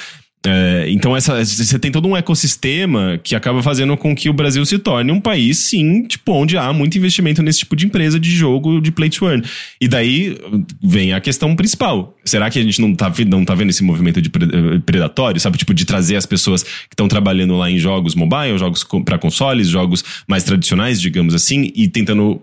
É, 0.47 0.87
então 0.89 1.15
essa, 1.15 1.45
você 1.45 1.79
tem 1.79 1.93
todo 1.93 2.09
um 2.09 2.17
ecossistema 2.17 3.21
que 3.23 3.35
acaba 3.35 3.63
fazendo 3.63 3.95
com 3.95 4.17
que 4.17 4.31
o 4.31 4.33
Brasil 4.33 4.65
se 4.65 4.79
torne 4.79 5.13
um 5.13 5.21
país, 5.21 5.59
sim, 5.59 6.05
tipo, 6.05 6.33
onde 6.33 6.57
há 6.57 6.73
muito 6.73 6.97
investimento 6.97 7.43
nesse 7.43 7.59
tipo 7.59 7.77
de 7.77 7.85
empresa 7.85 8.19
de 8.19 8.31
jogo 8.31 8.81
de 8.81 8.91
play 8.91 9.11
to 9.11 9.29
earn. 9.29 9.45
E 9.79 9.87
daí 9.87 10.39
vem 10.83 11.13
a 11.13 11.21
questão 11.21 11.55
principal. 11.55 12.17
Será 12.25 12.49
que 12.49 12.59
a 12.59 12.63
gente 12.63 12.81
não 12.81 12.95
tá, 12.95 13.13
não 13.27 13.45
tá 13.45 13.55
vendo 13.55 13.69
esse 13.69 13.85
movimento 13.85 14.23
de 14.23 14.31
predatório, 14.31 15.39
sabe? 15.39 15.59
Tipo, 15.59 15.75
de 15.75 15.85
trazer 15.85 16.17
as 16.17 16.25
pessoas 16.25 16.63
que 16.63 16.93
estão 16.93 17.07
trabalhando 17.07 17.57
lá 17.57 17.71
em 17.71 17.79
jogos 17.79 18.15
mobile, 18.15 18.57
jogos 18.57 18.83
para 19.05 19.19
consoles, 19.19 19.69
jogos 19.69 20.03
mais 20.27 20.43
tradicionais, 20.43 20.99
digamos 21.01 21.35
assim, 21.35 21.71
e 21.75 21.87
tentando 21.87 22.41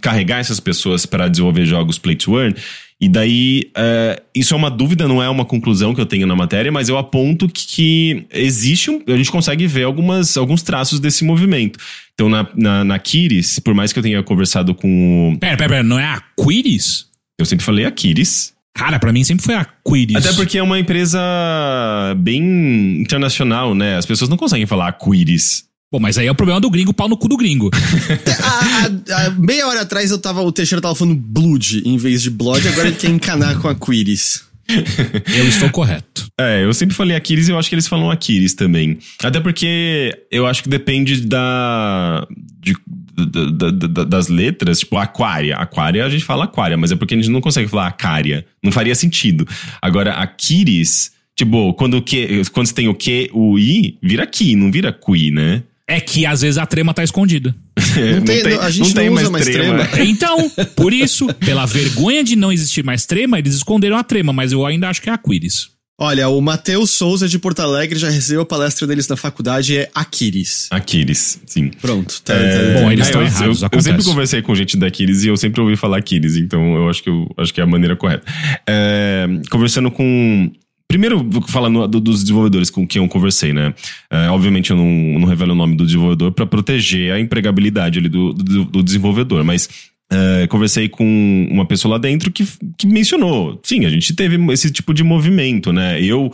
carregar 0.00 0.38
essas 0.38 0.60
pessoas 0.60 1.06
para 1.06 1.28
desenvolver 1.28 1.64
jogos 1.64 1.98
play 1.98 2.16
to 2.16 2.38
earn. 2.38 2.54
E 3.00 3.08
daí, 3.08 3.70
uh, 3.76 4.20
isso 4.34 4.54
é 4.54 4.56
uma 4.56 4.70
dúvida, 4.70 5.06
não 5.06 5.22
é 5.22 5.28
uma 5.28 5.44
conclusão 5.44 5.94
que 5.94 6.00
eu 6.00 6.06
tenho 6.06 6.26
na 6.26 6.34
matéria, 6.34 6.72
mas 6.72 6.88
eu 6.88 6.98
aponto 6.98 7.48
que, 7.48 7.66
que 7.66 8.26
existe 8.32 8.90
um. 8.90 9.00
A 9.06 9.16
gente 9.16 9.30
consegue 9.30 9.68
ver 9.68 9.84
algumas, 9.84 10.36
alguns 10.36 10.62
traços 10.62 10.98
desse 10.98 11.24
movimento. 11.24 11.78
Então, 12.14 12.28
na, 12.28 12.48
na, 12.56 12.84
na 12.84 12.98
Kiris, 12.98 13.60
por 13.60 13.72
mais 13.72 13.92
que 13.92 14.00
eu 14.00 14.02
tenha 14.02 14.20
conversado 14.24 14.74
com 14.74 15.32
o. 15.32 15.38
Pera, 15.38 15.56
pera, 15.56 15.68
pera, 15.68 15.82
não 15.84 15.98
é 15.98 16.06
a 16.06 16.20
Quiris? 16.36 17.06
Eu 17.38 17.46
sempre 17.46 17.64
falei 17.64 17.84
a 17.84 17.90
Kiris. 17.92 18.52
Cara, 18.74 18.98
pra 18.98 19.12
mim 19.12 19.22
sempre 19.22 19.44
foi 19.44 19.54
a 19.54 19.64
Quiris. 19.64 20.16
Até 20.16 20.32
porque 20.32 20.58
é 20.58 20.62
uma 20.62 20.78
empresa 20.78 21.20
bem 22.16 23.00
internacional, 23.00 23.76
né? 23.76 23.96
As 23.96 24.06
pessoas 24.06 24.28
não 24.28 24.36
conseguem 24.36 24.66
falar 24.66 24.88
a 24.88 24.92
Quiris. 24.92 25.67
Bom, 25.90 25.98
mas 25.98 26.18
aí 26.18 26.26
é 26.26 26.30
o 26.30 26.34
problema 26.34 26.60
do 26.60 26.68
gringo, 26.68 26.92
pau 26.92 27.08
no 27.08 27.16
cu 27.16 27.28
do 27.28 27.36
gringo. 27.36 27.70
a, 28.42 29.14
a, 29.14 29.26
a, 29.26 29.30
meia 29.30 29.66
hora 29.66 29.80
atrás 29.80 30.10
eu 30.10 30.18
tava, 30.18 30.42
o 30.42 30.52
Teixeira 30.52 30.82
tava 30.82 30.94
falando 30.94 31.16
Blood 31.16 31.82
em 31.82 31.96
vez 31.96 32.20
de 32.20 32.30
Blood, 32.30 32.68
agora 32.68 32.88
ele 32.88 32.96
quer 32.96 33.08
encanar 33.08 33.58
com 33.58 33.68
a 33.68 33.74
Quiris. 33.74 34.48
eu 35.34 35.48
estou 35.48 35.70
correto. 35.70 36.26
É, 36.38 36.62
eu 36.62 36.74
sempre 36.74 36.94
falei 36.94 37.16
Aquiles 37.16 37.48
e 37.48 37.52
eu 37.52 37.58
acho 37.58 37.70
que 37.70 37.74
eles 37.74 37.88
falam 37.88 38.10
Aquiles 38.10 38.52
também. 38.52 38.98
Até 39.22 39.40
porque 39.40 40.14
eu 40.30 40.46
acho 40.46 40.62
que 40.62 40.68
depende 40.68 41.22
da. 41.22 42.26
De, 42.60 42.76
da, 43.16 43.70
da, 43.70 43.86
da, 43.86 44.04
das 44.04 44.28
letras, 44.28 44.80
tipo 44.80 44.98
aquária. 44.98 45.56
Aquária 45.56 46.04
a 46.04 46.10
gente 46.10 46.24
fala 46.24 46.44
aquária, 46.44 46.76
mas 46.76 46.92
é 46.92 46.96
porque 46.96 47.14
a 47.14 47.16
gente 47.16 47.30
não 47.30 47.40
consegue 47.40 47.66
falar 47.66 47.86
acária. 47.86 48.44
Não 48.62 48.70
faria 48.70 48.94
sentido. 48.94 49.48
Agora, 49.80 50.12
Aquiles, 50.12 51.12
tipo, 51.34 51.72
quando, 51.72 51.94
o 51.94 52.02
que, 52.02 52.42
quando 52.52 52.66
você 52.66 52.74
tem 52.74 52.88
o 52.88 52.94
que, 52.94 53.30
o 53.32 53.58
i, 53.58 53.98
vira 54.02 54.26
ki, 54.26 54.54
não 54.54 54.70
vira 54.70 54.92
qui, 54.92 55.30
né? 55.30 55.62
É 55.88 56.00
que 56.00 56.26
às 56.26 56.42
vezes 56.42 56.58
a 56.58 56.66
trema 56.66 56.92
tá 56.92 57.02
escondida. 57.02 57.56
Não 57.78 58.20
tem, 58.20 58.42
não 58.42 58.50
tem, 58.50 58.58
a 58.58 58.70
gente 58.70 58.94
não, 58.94 59.04
não 59.06 59.14
usa 59.14 59.30
mais 59.30 59.46
trema. 59.46 59.86
trema. 59.86 60.04
Então, 60.04 60.50
por 60.76 60.92
isso, 60.92 61.26
pela 61.34 61.64
vergonha 61.64 62.22
de 62.22 62.36
não 62.36 62.52
existir 62.52 62.84
mais 62.84 63.06
trema, 63.06 63.38
eles 63.38 63.54
esconderam 63.54 63.96
a 63.96 64.04
trema, 64.04 64.30
mas 64.30 64.52
eu 64.52 64.66
ainda 64.66 64.88
acho 64.90 65.00
que 65.00 65.08
é 65.08 65.12
Aquiles. 65.12 65.70
Olha, 66.00 66.28
o 66.28 66.40
Matheus 66.40 66.92
Souza 66.92 67.26
de 67.26 67.40
Porto 67.40 67.58
Alegre 67.58 67.98
já 67.98 68.08
recebeu 68.08 68.42
a 68.42 68.46
palestra 68.46 68.86
deles 68.86 69.08
na 69.08 69.16
faculdade, 69.16 69.78
é 69.78 69.90
Aquiles. 69.92 70.68
Aquiles, 70.70 71.40
sim. 71.44 71.70
Pronto. 71.80 72.22
Tá, 72.22 72.34
é... 72.34 72.74
tá, 72.74 72.80
Bom, 72.80 72.92
eles 72.92 73.06
estão 73.06 73.20
errados, 73.20 73.62
eu, 73.62 73.68
eu, 73.72 73.80
sempre 73.80 74.04
conversei 74.04 74.40
com 74.40 74.54
gente 74.54 74.76
da 74.76 74.86
Aquiles 74.86 75.24
e 75.24 75.28
eu 75.28 75.36
sempre 75.36 75.60
ouvi 75.60 75.74
falar 75.74 75.98
Aquiles, 75.98 76.36
então 76.36 76.76
eu 76.76 76.88
acho 76.88 77.02
que, 77.02 77.10
eu, 77.10 77.28
acho 77.36 77.52
que 77.52 77.60
é 77.60 77.64
a 77.64 77.66
maneira 77.66 77.96
correta. 77.96 78.24
É, 78.68 79.26
conversando 79.50 79.90
com 79.90 80.52
Primeiro, 80.88 81.28
falando 81.48 81.86
dos 81.86 82.22
desenvolvedores 82.22 82.70
com 82.70 82.86
quem 82.86 83.02
eu 83.02 83.08
conversei, 83.08 83.52
né? 83.52 83.74
É, 84.10 84.30
obviamente 84.30 84.70
eu 84.70 84.76
não, 84.76 85.20
não 85.20 85.28
revelo 85.28 85.52
o 85.52 85.54
nome 85.54 85.76
do 85.76 85.84
desenvolvedor 85.84 86.32
para 86.32 86.46
proteger 86.46 87.12
a 87.12 87.20
empregabilidade 87.20 87.98
ali 87.98 88.08
do, 88.08 88.32
do, 88.32 88.64
do 88.64 88.82
desenvolvedor, 88.82 89.44
mas 89.44 89.68
é, 90.10 90.46
conversei 90.46 90.88
com 90.88 91.46
uma 91.50 91.66
pessoa 91.66 91.92
lá 91.92 91.98
dentro 91.98 92.32
que, 92.32 92.42
que 92.78 92.86
mencionou. 92.86 93.60
Sim, 93.62 93.84
a 93.84 93.90
gente 93.90 94.14
teve 94.14 94.38
esse 94.50 94.70
tipo 94.70 94.94
de 94.94 95.04
movimento, 95.04 95.72
né? 95.72 96.02
Eu 96.02 96.32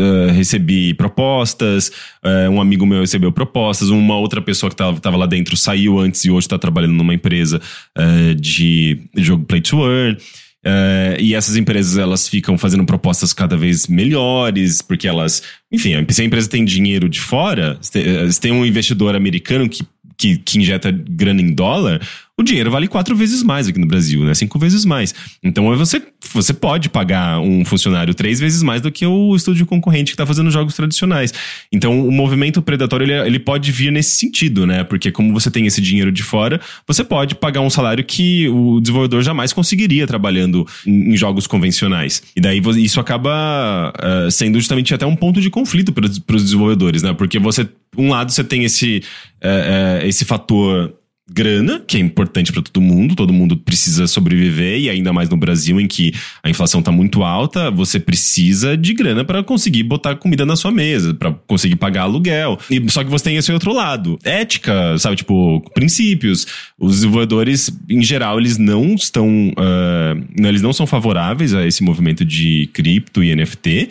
Uh, 0.00 0.32
recebi 0.32 0.94
propostas, 0.94 1.92
uh, 2.24 2.50
um 2.50 2.62
amigo 2.62 2.86
meu 2.86 3.02
recebeu 3.02 3.30
propostas, 3.30 3.90
uma 3.90 4.16
outra 4.16 4.40
pessoa 4.40 4.70
que 4.70 4.82
estava 4.82 5.16
lá 5.18 5.26
dentro 5.26 5.54
saiu 5.54 5.98
antes 5.98 6.24
e 6.24 6.30
hoje 6.30 6.46
está 6.46 6.58
trabalhando 6.58 6.94
numa 6.94 7.12
empresa 7.12 7.60
uh, 7.96 8.34
de 8.34 9.02
jogo 9.18 9.44
Play 9.44 9.60
to 9.60 9.84
Earn. 9.84 10.16
Uh, 10.64 11.18
e 11.18 11.34
essas 11.34 11.56
empresas 11.56 11.98
elas 11.98 12.28
ficam 12.28 12.56
fazendo 12.56 12.84
propostas 12.84 13.32
cada 13.32 13.56
vez 13.56 13.88
melhores, 13.88 14.80
porque 14.80 15.08
elas, 15.08 15.42
enfim, 15.72 15.94
se 16.08 16.22
a 16.22 16.24
empresa 16.24 16.48
tem 16.48 16.64
dinheiro 16.64 17.08
de 17.08 17.20
fora, 17.20 17.78
se 17.80 18.40
tem 18.40 18.52
um 18.52 18.64
investidor 18.64 19.16
americano 19.16 19.68
que 19.68 19.84
que, 20.22 20.36
que 20.36 20.58
injeta 20.58 20.92
grana 20.92 21.40
em 21.40 21.52
dólar, 21.52 22.00
o 22.38 22.42
dinheiro 22.42 22.70
vale 22.70 22.88
quatro 22.88 23.14
vezes 23.14 23.42
mais 23.42 23.68
aqui 23.68 23.78
no 23.78 23.86
Brasil, 23.86 24.24
né? 24.24 24.32
Cinco 24.32 24.58
vezes 24.58 24.86
mais. 24.86 25.14
Então 25.42 25.76
você, 25.76 26.02
você 26.32 26.54
pode 26.54 26.88
pagar 26.88 27.38
um 27.40 27.62
funcionário 27.62 28.14
três 28.14 28.40
vezes 28.40 28.62
mais 28.62 28.80
do 28.80 28.90
que 28.90 29.04
o 29.04 29.36
estúdio 29.36 29.66
concorrente 29.66 30.12
que 30.12 30.14
está 30.14 30.24
fazendo 30.24 30.50
jogos 30.50 30.74
tradicionais. 30.74 31.32
Então 31.70 32.08
o 32.08 32.10
movimento 32.10 32.62
predatório 32.62 33.04
ele, 33.04 33.12
ele 33.12 33.38
pode 33.38 33.70
vir 33.70 33.92
nesse 33.92 34.16
sentido, 34.18 34.66
né? 34.66 34.82
Porque 34.82 35.12
como 35.12 35.32
você 35.32 35.50
tem 35.50 35.66
esse 35.66 35.80
dinheiro 35.82 36.10
de 36.10 36.22
fora, 36.22 36.58
você 36.86 37.04
pode 37.04 37.34
pagar 37.34 37.60
um 37.60 37.68
salário 37.68 38.02
que 38.02 38.48
o 38.48 38.80
desenvolvedor 38.80 39.22
jamais 39.22 39.52
conseguiria 39.52 40.06
trabalhando 40.06 40.66
em, 40.86 41.12
em 41.12 41.16
jogos 41.16 41.46
convencionais. 41.46 42.22
E 42.34 42.40
daí 42.40 42.62
isso 42.78 42.98
acaba 42.98 43.92
uh, 43.92 44.30
sendo 44.30 44.58
justamente 44.58 44.94
até 44.94 45.04
um 45.04 45.14
ponto 45.14 45.38
de 45.38 45.50
conflito 45.50 45.92
para 45.92 46.06
os 46.06 46.42
desenvolvedores, 46.42 47.02
né? 47.02 47.12
Porque 47.12 47.38
você, 47.38 47.68
um 47.96 48.08
lado, 48.08 48.32
você 48.32 48.42
tem 48.42 48.64
esse, 48.64 49.02
uh, 49.44 50.02
uh, 50.02 50.06
esse 50.06 50.24
fator 50.24 50.94
grana, 51.32 51.80
que 51.86 51.96
é 51.96 52.00
importante 52.00 52.52
para 52.52 52.62
todo 52.62 52.80
mundo, 52.80 53.14
todo 53.14 53.32
mundo 53.32 53.56
precisa 53.56 54.06
sobreviver 54.06 54.78
e 54.78 54.90
ainda 54.90 55.12
mais 55.12 55.28
no 55.28 55.36
Brasil 55.36 55.80
em 55.80 55.86
que 55.86 56.12
a 56.42 56.50
inflação 56.50 56.80
está 56.80 56.92
muito 56.92 57.22
alta, 57.22 57.70
você 57.70 57.98
precisa 57.98 58.76
de 58.76 58.94
grana 58.94 59.24
para 59.24 59.42
conseguir 59.42 59.82
botar 59.82 60.16
comida 60.16 60.44
na 60.44 60.56
sua 60.56 60.70
mesa, 60.70 61.14
para 61.14 61.32
conseguir 61.46 61.76
pagar 61.76 62.02
aluguel. 62.02 62.58
E 62.70 62.82
só 62.90 63.02
que 63.02 63.10
você 63.10 63.24
tem 63.24 63.36
esse 63.36 63.52
outro 63.52 63.72
lado, 63.72 64.18
ética, 64.24 64.96
sabe, 64.98 65.16
tipo, 65.16 65.60
princípios. 65.74 66.46
Os 66.78 66.96
desenvolvedores 66.96 67.70
em 67.88 68.02
geral, 68.02 68.38
eles 68.38 68.58
não 68.58 68.94
estão 68.94 69.52
uh, 69.52 70.46
eles 70.48 70.62
não 70.62 70.72
são 70.72 70.86
favoráveis 70.86 71.54
a 71.54 71.66
esse 71.66 71.82
movimento 71.82 72.24
de 72.24 72.68
cripto 72.72 73.22
e 73.22 73.34
NFT. 73.34 73.88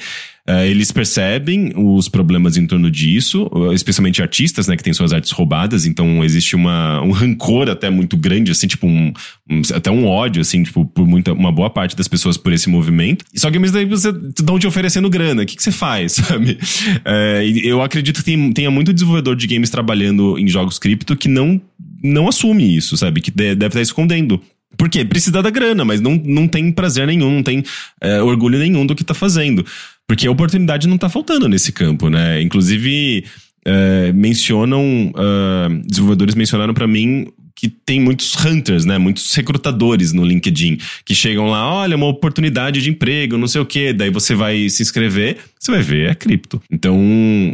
Uh, 0.48 0.66
eles 0.66 0.92
percebem 0.92 1.72
os 1.76 2.10
problemas 2.10 2.58
em 2.58 2.66
torno 2.66 2.90
disso, 2.90 3.50
especialmente 3.74 4.22
artistas, 4.22 4.68
né, 4.68 4.76
que 4.76 4.84
têm 4.84 4.94
suas 4.94 5.14
artes 5.14 5.32
roubadas, 5.32 5.86
então 5.86 6.24
existe 6.24 6.56
uma, 6.56 7.02
um 7.02 7.12
rancor 7.12 7.70
até 7.70 7.90
muito 7.90 8.18
grande, 8.18 8.52
assim, 8.52 8.68
tipo, 8.68 8.88
um, 8.88 9.14
um, 9.50 9.62
até 9.74 9.92
um 9.92 10.06
ódio, 10.06 10.42
assim, 10.42 10.64
tipo, 10.64 10.86
por 10.86 11.06
muita, 11.06 11.34
uma 11.34 11.52
boa 11.52 11.70
parte 11.70 11.96
das 11.96 12.08
pessoas 12.08 12.38
por 12.38 12.52
esse 12.52 12.70
movimento. 12.70 13.24
Só 13.36 13.52
que 13.52 13.60
mesmo 13.60 13.76
daí 13.76 13.86
você 13.86 14.10
estão 14.10 14.58
te 14.58 14.66
oferecendo 14.66 15.10
grana, 15.10 15.44
o 15.44 15.46
que, 15.46 15.56
que 15.56 15.64
você 15.64 15.72
faz, 15.72 16.14
sabe? 16.26 16.58
Uh, 17.06 17.60
eu 17.64 17.82
acredito 17.82 18.18
que 18.18 18.24
tem, 18.24 18.52
tenha 18.52 18.72
muito 18.72 18.92
desenvolvedor 18.94 19.36
de 19.36 19.48
games 19.48 19.70
trabalhando 19.70 20.38
em 20.40 20.48
jogos 20.48 20.80
cripto 20.80 21.16
que 21.16 21.28
não, 21.28 21.62
não 22.04 22.28
assume 22.28 22.76
isso, 22.76 22.98
sabe? 22.98 23.22
Que 23.22 23.30
deve 23.32 23.66
estar 23.66 23.82
escondendo. 23.82 24.42
Por 24.78 24.90
quê? 24.90 25.04
Precisa 25.04 25.42
da 25.42 25.50
grana, 25.50 25.84
mas 25.84 26.00
não, 26.00 26.20
não 26.24 26.48
tem 26.48 26.72
prazer 26.72 27.06
nenhum, 27.06 27.30
não 27.30 27.44
tem 27.44 27.64
é, 28.00 28.22
orgulho 28.22 28.58
nenhum 28.58 28.86
do 28.86 28.96
que 28.96 29.04
tá 29.04 29.14
fazendo. 29.14 29.66
Porque 30.12 30.28
a 30.28 30.32
oportunidade 30.32 30.90
não 30.90 30.98
tá 30.98 31.08
faltando 31.08 31.48
nesse 31.48 31.72
campo, 31.72 32.10
né? 32.10 32.42
Inclusive, 32.42 33.24
é, 33.64 34.12
mencionam, 34.12 35.10
uh, 35.16 35.88
desenvolvedores 35.88 36.36
mencionaram 36.36 36.74
para 36.74 36.86
mim 36.86 37.28
que 37.56 37.70
tem 37.70 38.02
muitos 38.02 38.36
hunters, 38.36 38.84
né? 38.84 38.98
Muitos 38.98 39.34
recrutadores 39.34 40.12
no 40.12 40.26
LinkedIn 40.26 40.80
que 41.06 41.16
chegam 41.16 41.50
lá, 41.50 41.76
olha, 41.76 41.96
uma 41.96 42.08
oportunidade 42.08 42.82
de 42.82 42.90
emprego, 42.90 43.38
não 43.38 43.48
sei 43.48 43.62
o 43.62 43.66
quê. 43.66 43.94
Daí 43.94 44.10
você 44.10 44.36
vai 44.36 44.68
se 44.68 44.84
inscrever, 44.84 45.38
você 45.58 45.72
vai 45.72 45.82
ver, 45.82 46.10
é 46.10 46.14
cripto. 46.14 46.62
Então, 46.70 47.00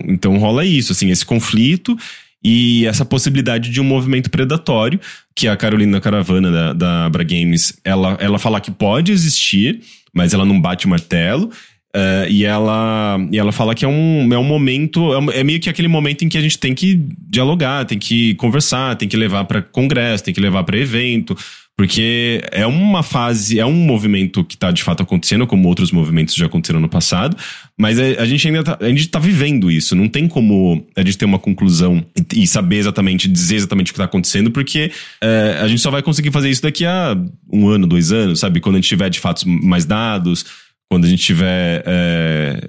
então 0.07 0.35
rola 0.39 0.65
isso, 0.65 0.93
assim, 0.93 1.11
esse 1.11 1.27
conflito 1.27 1.95
e 2.43 2.87
essa 2.87 3.05
possibilidade 3.05 3.69
de 3.69 3.79
um 3.79 3.83
movimento 3.83 4.31
predatório 4.31 4.99
que 5.35 5.47
a 5.47 5.55
Carolina 5.55 6.01
Caravana 6.01 6.51
da, 6.51 6.73
da 6.73 7.05
Abra 7.05 7.23
Games, 7.23 7.77
ela, 7.83 8.17
ela 8.19 8.39
fala 8.39 8.59
que 8.59 8.71
pode 8.71 9.11
existir, 9.11 9.79
mas 10.11 10.33
ela 10.33 10.43
não 10.43 10.59
bate 10.59 10.87
o 10.87 10.89
martelo. 10.89 11.51
Uh, 11.95 12.29
e, 12.29 12.43
ela, 12.43 13.17
e 13.31 13.39
ela 13.39 13.51
fala 13.51 13.73
que 13.73 13.83
é 13.83 13.87
um, 13.87 14.31
é 14.31 14.37
um 14.37 14.43
momento, 14.43 15.13
é, 15.31 15.39
é, 15.39 15.43
meio 15.43 15.59
que 15.59 15.69
aquele 15.69 15.87
momento 15.87 16.23
em 16.23 16.29
que 16.29 16.37
a 16.37 16.41
gente 16.41 16.57
tem 16.57 16.75
que 16.75 17.01
dialogar, 17.27 17.85
tem 17.85 17.97
que 17.97 18.35
conversar, 18.35 18.95
tem 18.95 19.07
que 19.07 19.17
levar 19.17 19.45
para 19.45 19.61
congresso, 19.61 20.23
tem 20.23 20.33
que 20.33 20.41
levar 20.41 20.63
para 20.63 20.77
evento, 20.77 21.35
porque 21.77 22.43
é 22.51 22.65
uma 22.65 23.03
fase, 23.03 23.59
é 23.59 23.65
um 23.65 23.71
movimento 23.71 24.43
que 24.43 24.55
está 24.55 24.71
de 24.71 24.83
fato 24.83 25.03
acontecendo, 25.03 25.45
como 25.47 25.67
outros 25.67 25.91
movimentos 25.91 26.33
já 26.33 26.47
aconteceram 26.47 26.79
no 26.79 26.89
passado, 26.89 27.37
mas 27.77 27.99
a, 27.99 28.03
a 28.21 28.25
gente 28.25 28.47
ainda 28.47 28.63
tá, 28.63 28.77
a 28.79 28.89
gente 28.89 29.07
tá 29.07 29.19
vivendo 29.19 29.69
isso. 29.69 29.95
Não 29.95 30.07
tem 30.07 30.27
como 30.27 30.85
a 30.95 31.01
gente 31.01 31.17
ter 31.17 31.25
uma 31.25 31.39
conclusão 31.39 32.03
e, 32.33 32.43
e 32.43 32.47
saber 32.47 32.77
exatamente, 32.77 33.27
dizer 33.27 33.55
exatamente 33.55 33.91
o 33.91 33.93
que 33.93 33.97
está 33.97 34.05
acontecendo, 34.05 34.49
porque 34.51 34.91
é, 35.21 35.59
a 35.61 35.67
gente 35.67 35.79
só 35.79 35.89
vai 35.89 36.01
conseguir 36.01 36.31
fazer 36.31 36.49
isso 36.49 36.63
daqui 36.63 36.83
a 36.83 37.15
um 37.51 37.69
ano, 37.69 37.87
dois 37.87 38.11
anos, 38.11 38.39
sabe? 38.39 38.59
Quando 38.59 38.75
a 38.75 38.79
gente 38.79 38.89
tiver 38.89 39.09
de 39.09 39.19
fato 39.19 39.47
mais 39.47 39.85
dados 39.85 40.66
quando 40.89 41.05
a 41.05 41.09
gente 41.09 41.21
tiver, 41.21 41.83
é, 41.85 42.59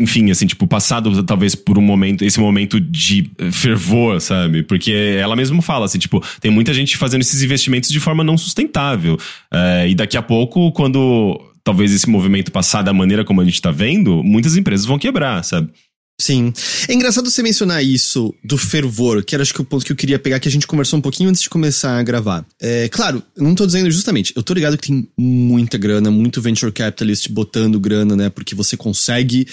enfim, 0.00 0.30
assim, 0.30 0.46
tipo, 0.46 0.66
passado 0.66 1.22
talvez 1.22 1.54
por 1.54 1.78
um 1.78 1.82
momento, 1.82 2.24
esse 2.24 2.40
momento 2.40 2.80
de 2.80 3.30
fervor, 3.52 4.20
sabe? 4.20 4.62
Porque 4.62 4.92
ela 5.20 5.36
mesma 5.36 5.60
fala, 5.60 5.84
assim, 5.84 5.98
tipo, 5.98 6.22
tem 6.40 6.50
muita 6.50 6.72
gente 6.72 6.96
fazendo 6.96 7.20
esses 7.20 7.42
investimentos 7.42 7.90
de 7.90 8.00
forma 8.00 8.24
não 8.24 8.38
sustentável. 8.38 9.18
É, 9.52 9.88
e 9.88 9.94
daqui 9.94 10.16
a 10.16 10.22
pouco, 10.22 10.72
quando 10.72 11.38
talvez 11.62 11.92
esse 11.92 12.08
movimento 12.08 12.52
passar 12.52 12.82
da 12.82 12.92
maneira 12.92 13.24
como 13.24 13.40
a 13.40 13.44
gente 13.44 13.60
tá 13.60 13.72
vendo, 13.72 14.22
muitas 14.22 14.56
empresas 14.56 14.86
vão 14.86 14.98
quebrar, 14.98 15.42
sabe? 15.42 15.68
Sim. 16.18 16.52
É 16.88 16.94
engraçado 16.94 17.30
você 17.30 17.42
mencionar 17.42 17.84
isso 17.84 18.34
do 18.42 18.56
fervor, 18.56 19.22
que 19.22 19.34
era 19.34 19.42
acho 19.42 19.52
que 19.52 19.60
o 19.60 19.64
ponto 19.64 19.84
que 19.84 19.92
eu 19.92 19.96
queria 19.96 20.18
pegar, 20.18 20.40
que 20.40 20.48
a 20.48 20.50
gente 20.50 20.66
conversou 20.66 20.98
um 20.98 21.02
pouquinho 21.02 21.28
antes 21.28 21.42
de 21.42 21.50
começar 21.50 21.98
a 21.98 22.02
gravar. 22.02 22.46
É, 22.58 22.88
claro, 22.88 23.22
não 23.36 23.54
tô 23.54 23.66
dizendo 23.66 23.90
justamente, 23.90 24.32
eu 24.34 24.42
tô 24.42 24.54
ligado 24.54 24.78
que 24.78 24.88
tem 24.88 25.08
muita 25.16 25.76
grana, 25.76 26.10
muito 26.10 26.40
venture 26.40 26.72
capitalist 26.72 27.28
botando 27.28 27.78
grana, 27.78 28.16
né? 28.16 28.30
Porque 28.30 28.54
você 28.54 28.76
consegue. 28.76 29.46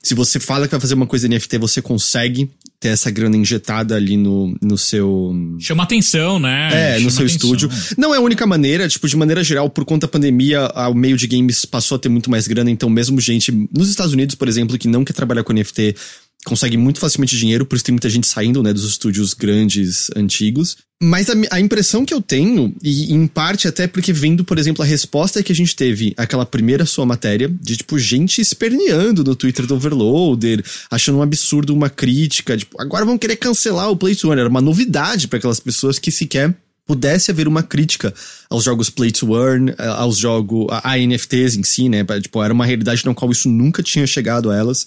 Se 0.00 0.14
você 0.14 0.38
fala 0.38 0.66
que 0.66 0.70
vai 0.70 0.80
fazer 0.80 0.94
uma 0.94 1.06
coisa 1.06 1.28
NFT, 1.28 1.58
você 1.58 1.82
consegue 1.82 2.48
ter 2.78 2.88
essa 2.88 3.10
grana 3.10 3.36
injetada 3.36 3.96
ali 3.96 4.16
no, 4.16 4.56
no 4.62 4.78
seu. 4.78 5.34
Chama 5.58 5.82
atenção, 5.82 6.38
né? 6.38 6.68
É, 6.72 6.94
Chama 6.94 7.04
no 7.04 7.10
seu 7.10 7.26
atenção. 7.26 7.26
estúdio. 7.26 7.70
Não 7.96 8.14
é 8.14 8.18
a 8.18 8.20
única 8.20 8.46
maneira, 8.46 8.88
tipo, 8.88 9.08
de 9.08 9.16
maneira 9.16 9.42
geral, 9.42 9.68
por 9.68 9.84
conta 9.84 10.06
da 10.06 10.10
pandemia, 10.10 10.70
o 10.88 10.94
meio 10.94 11.16
de 11.16 11.26
games 11.26 11.64
passou 11.64 11.96
a 11.96 11.98
ter 11.98 12.08
muito 12.08 12.30
mais 12.30 12.46
grana, 12.46 12.70
então 12.70 12.88
mesmo 12.88 13.20
gente 13.20 13.50
nos 13.76 13.90
Estados 13.90 14.12
Unidos, 14.12 14.36
por 14.36 14.46
exemplo, 14.46 14.78
que 14.78 14.86
não 14.86 15.04
quer 15.04 15.12
trabalhar 15.12 15.42
com 15.42 15.52
NFT, 15.52 15.96
consegue 16.44 16.76
muito 16.76 17.00
facilmente 17.00 17.36
dinheiro, 17.36 17.66
por 17.66 17.76
isso 17.76 17.84
tem 17.84 17.92
muita 17.92 18.08
gente 18.08 18.26
saindo, 18.26 18.62
né, 18.62 18.72
dos 18.72 18.84
estúdios 18.84 19.34
grandes, 19.34 20.10
antigos. 20.16 20.76
Mas 21.00 21.28
a, 21.30 21.34
a, 21.52 21.60
impressão 21.60 22.04
que 22.04 22.12
eu 22.12 22.20
tenho, 22.20 22.74
e 22.82 23.12
em 23.12 23.26
parte 23.26 23.68
até 23.68 23.86
porque 23.86 24.12
vendo, 24.12 24.44
por 24.44 24.58
exemplo, 24.58 24.82
a 24.82 24.86
resposta 24.86 25.42
que 25.42 25.52
a 25.52 25.54
gente 25.54 25.76
teve 25.76 26.12
àquela 26.16 26.44
primeira 26.44 26.84
sua 26.84 27.06
matéria, 27.06 27.48
de 27.60 27.76
tipo, 27.76 27.98
gente 27.98 28.40
esperneando 28.40 29.22
no 29.22 29.36
Twitter 29.36 29.66
do 29.66 29.76
Overloader, 29.76 30.64
achando 30.90 31.18
um 31.18 31.22
absurdo 31.22 31.72
uma 31.72 31.88
crítica, 31.88 32.56
tipo, 32.56 32.80
agora 32.80 33.04
vão 33.04 33.18
querer 33.18 33.36
cancelar 33.36 33.90
o 33.90 33.96
Play 33.96 34.16
to 34.16 34.28
Earn. 34.28 34.40
Era 34.40 34.48
uma 34.48 34.60
novidade 34.60 35.28
para 35.28 35.38
aquelas 35.38 35.60
pessoas 35.60 35.98
que 36.00 36.10
sequer 36.10 36.52
pudesse 36.84 37.30
haver 37.30 37.46
uma 37.46 37.62
crítica 37.62 38.12
aos 38.48 38.64
jogos 38.64 38.90
Play 38.90 39.12
to 39.12 39.36
Earn, 39.36 39.74
aos 39.78 40.16
jogos, 40.16 40.66
a, 40.70 40.94
a 40.94 40.98
NFTs 40.98 41.56
em 41.56 41.62
si, 41.62 41.88
né? 41.88 42.04
Tipo, 42.20 42.42
era 42.42 42.52
uma 42.52 42.66
realidade 42.66 43.04
na 43.04 43.14
qual 43.14 43.30
isso 43.30 43.48
nunca 43.48 43.82
tinha 43.82 44.06
chegado 44.06 44.50
a 44.50 44.56
elas 44.56 44.86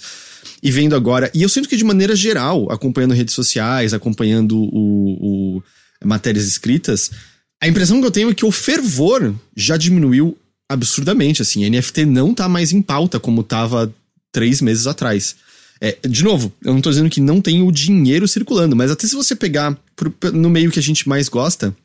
e 0.62 0.72
vendo 0.72 0.96
agora. 0.96 1.32
E 1.34 1.44
eu 1.44 1.50
sinto 1.50 1.70
que 1.70 1.78
de 1.78 1.84
maneira 1.84 2.16
geral, 2.16 2.72
acompanhando 2.72 3.14
redes 3.14 3.34
sociais, 3.34 3.94
acompanhando 3.94 4.58
o, 4.58 5.58
o 5.58 5.64
matérias 6.04 6.46
escritas, 6.46 7.12
a 7.62 7.68
impressão 7.68 8.00
que 8.00 8.08
eu 8.08 8.12
tenho 8.12 8.30
é 8.30 8.34
que 8.34 8.46
o 8.46 8.52
fervor 8.52 9.34
já 9.56 9.78
diminuiu 9.78 10.38
absurdamente. 10.68 11.42
Assim, 11.42 11.64
a 11.66 11.70
NFT 11.70 12.06
não 12.06 12.34
tá 12.34 12.50
mais 12.50 12.72
em 12.72 12.82
pauta 12.82 13.20
como 13.20 13.44
tava 13.44 13.94
três 14.32 14.62
meses 14.62 14.88
atrás. 14.88 15.36
É, 15.80 15.98
de 16.08 16.24
novo, 16.24 16.54
eu 16.64 16.74
não 16.74 16.82
tô 16.82 16.90
dizendo 16.90 17.10
que 17.10 17.20
não 17.20 17.42
tem 17.42 17.62
o 17.62 17.72
dinheiro 17.72 18.28
circulando, 18.28 18.76
mas 18.76 18.92
até 18.92 19.08
se 19.08 19.16
você 19.16 19.36
pegar 19.36 19.78
pro, 19.96 20.14
no 20.32 20.50
meio 20.50 20.72
que 20.72 20.80
a 20.80 20.84
gente 20.84 21.10
mais 21.10 21.28
gosta, 21.28 21.76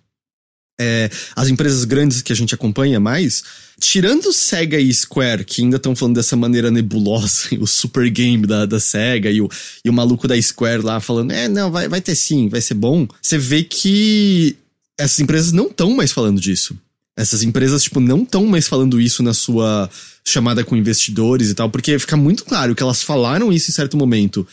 é, 0.79 1.11
as 1.35 1.49
empresas 1.49 1.85
grandes 1.85 2.22
que 2.22 2.33
a 2.33 2.37
gente 2.37 2.55
acompanha 2.55 3.01
mais, 3.01 3.43
tirando 3.81 4.33
Sega 4.33 4.79
e 4.79 4.93
Square, 4.93 5.45
que 5.45 5.62
ainda 5.62 5.77
estão 5.77 5.97
falando 5.97 6.16
dessa 6.16 6.37
maneira 6.37 6.70
nebulosa, 6.70 7.49
o 7.61 7.66
super 7.66 8.09
game 8.11 8.47
da, 8.47 8.66
da 8.66 8.81
Sega 8.81 9.31
e 9.31 9.41
o, 9.41 9.49
e 9.85 9.91
o 9.91 9.93
maluco 9.93 10.29
da 10.29 10.41
Square 10.41 10.83
lá 10.83 11.01
falando, 11.01 11.33
é, 11.33 11.49
não, 11.49 11.70
vai, 11.70 11.89
vai 11.89 12.01
ter 12.01 12.14
sim, 12.14 12.49
vai 12.49 12.61
ser 12.61 12.74
bom, 12.74 13.07
você 13.20 13.39
vê 13.39 13.62
que 13.62 14.57
essas 14.99 15.20
empresas 15.20 15.53
não 15.53 15.66
estão 15.66 15.95
mais 15.95 16.12
falando 16.12 16.41
disso. 16.41 16.77
Essas 17.18 17.43
empresas, 17.43 17.83
tipo, 17.83 17.99
não 17.99 18.24
estão 18.24 18.45
mais 18.45 18.68
falando 18.68 19.01
isso 19.01 19.22
na 19.22 19.33
sua 19.33 19.89
chamada 20.22 20.62
com 20.62 20.77
investidores 20.77 21.49
e 21.49 21.55
tal, 21.55 21.70
porque 21.70 21.99
fica 21.99 22.16
muito 22.16 22.45
claro 22.45 22.74
que 22.74 22.83
elas 22.83 23.03
falaram 23.03 23.51
isso 23.51 23.70
em 23.70 23.74
certo 23.74 23.97
momento 23.97 24.47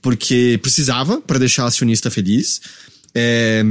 porque 0.00 0.58
precisava 0.62 1.20
para 1.20 1.38
deixar 1.38 1.64
a 1.64 1.66
acionista 1.66 2.10
feliz. 2.10 2.60
É, 3.14 3.62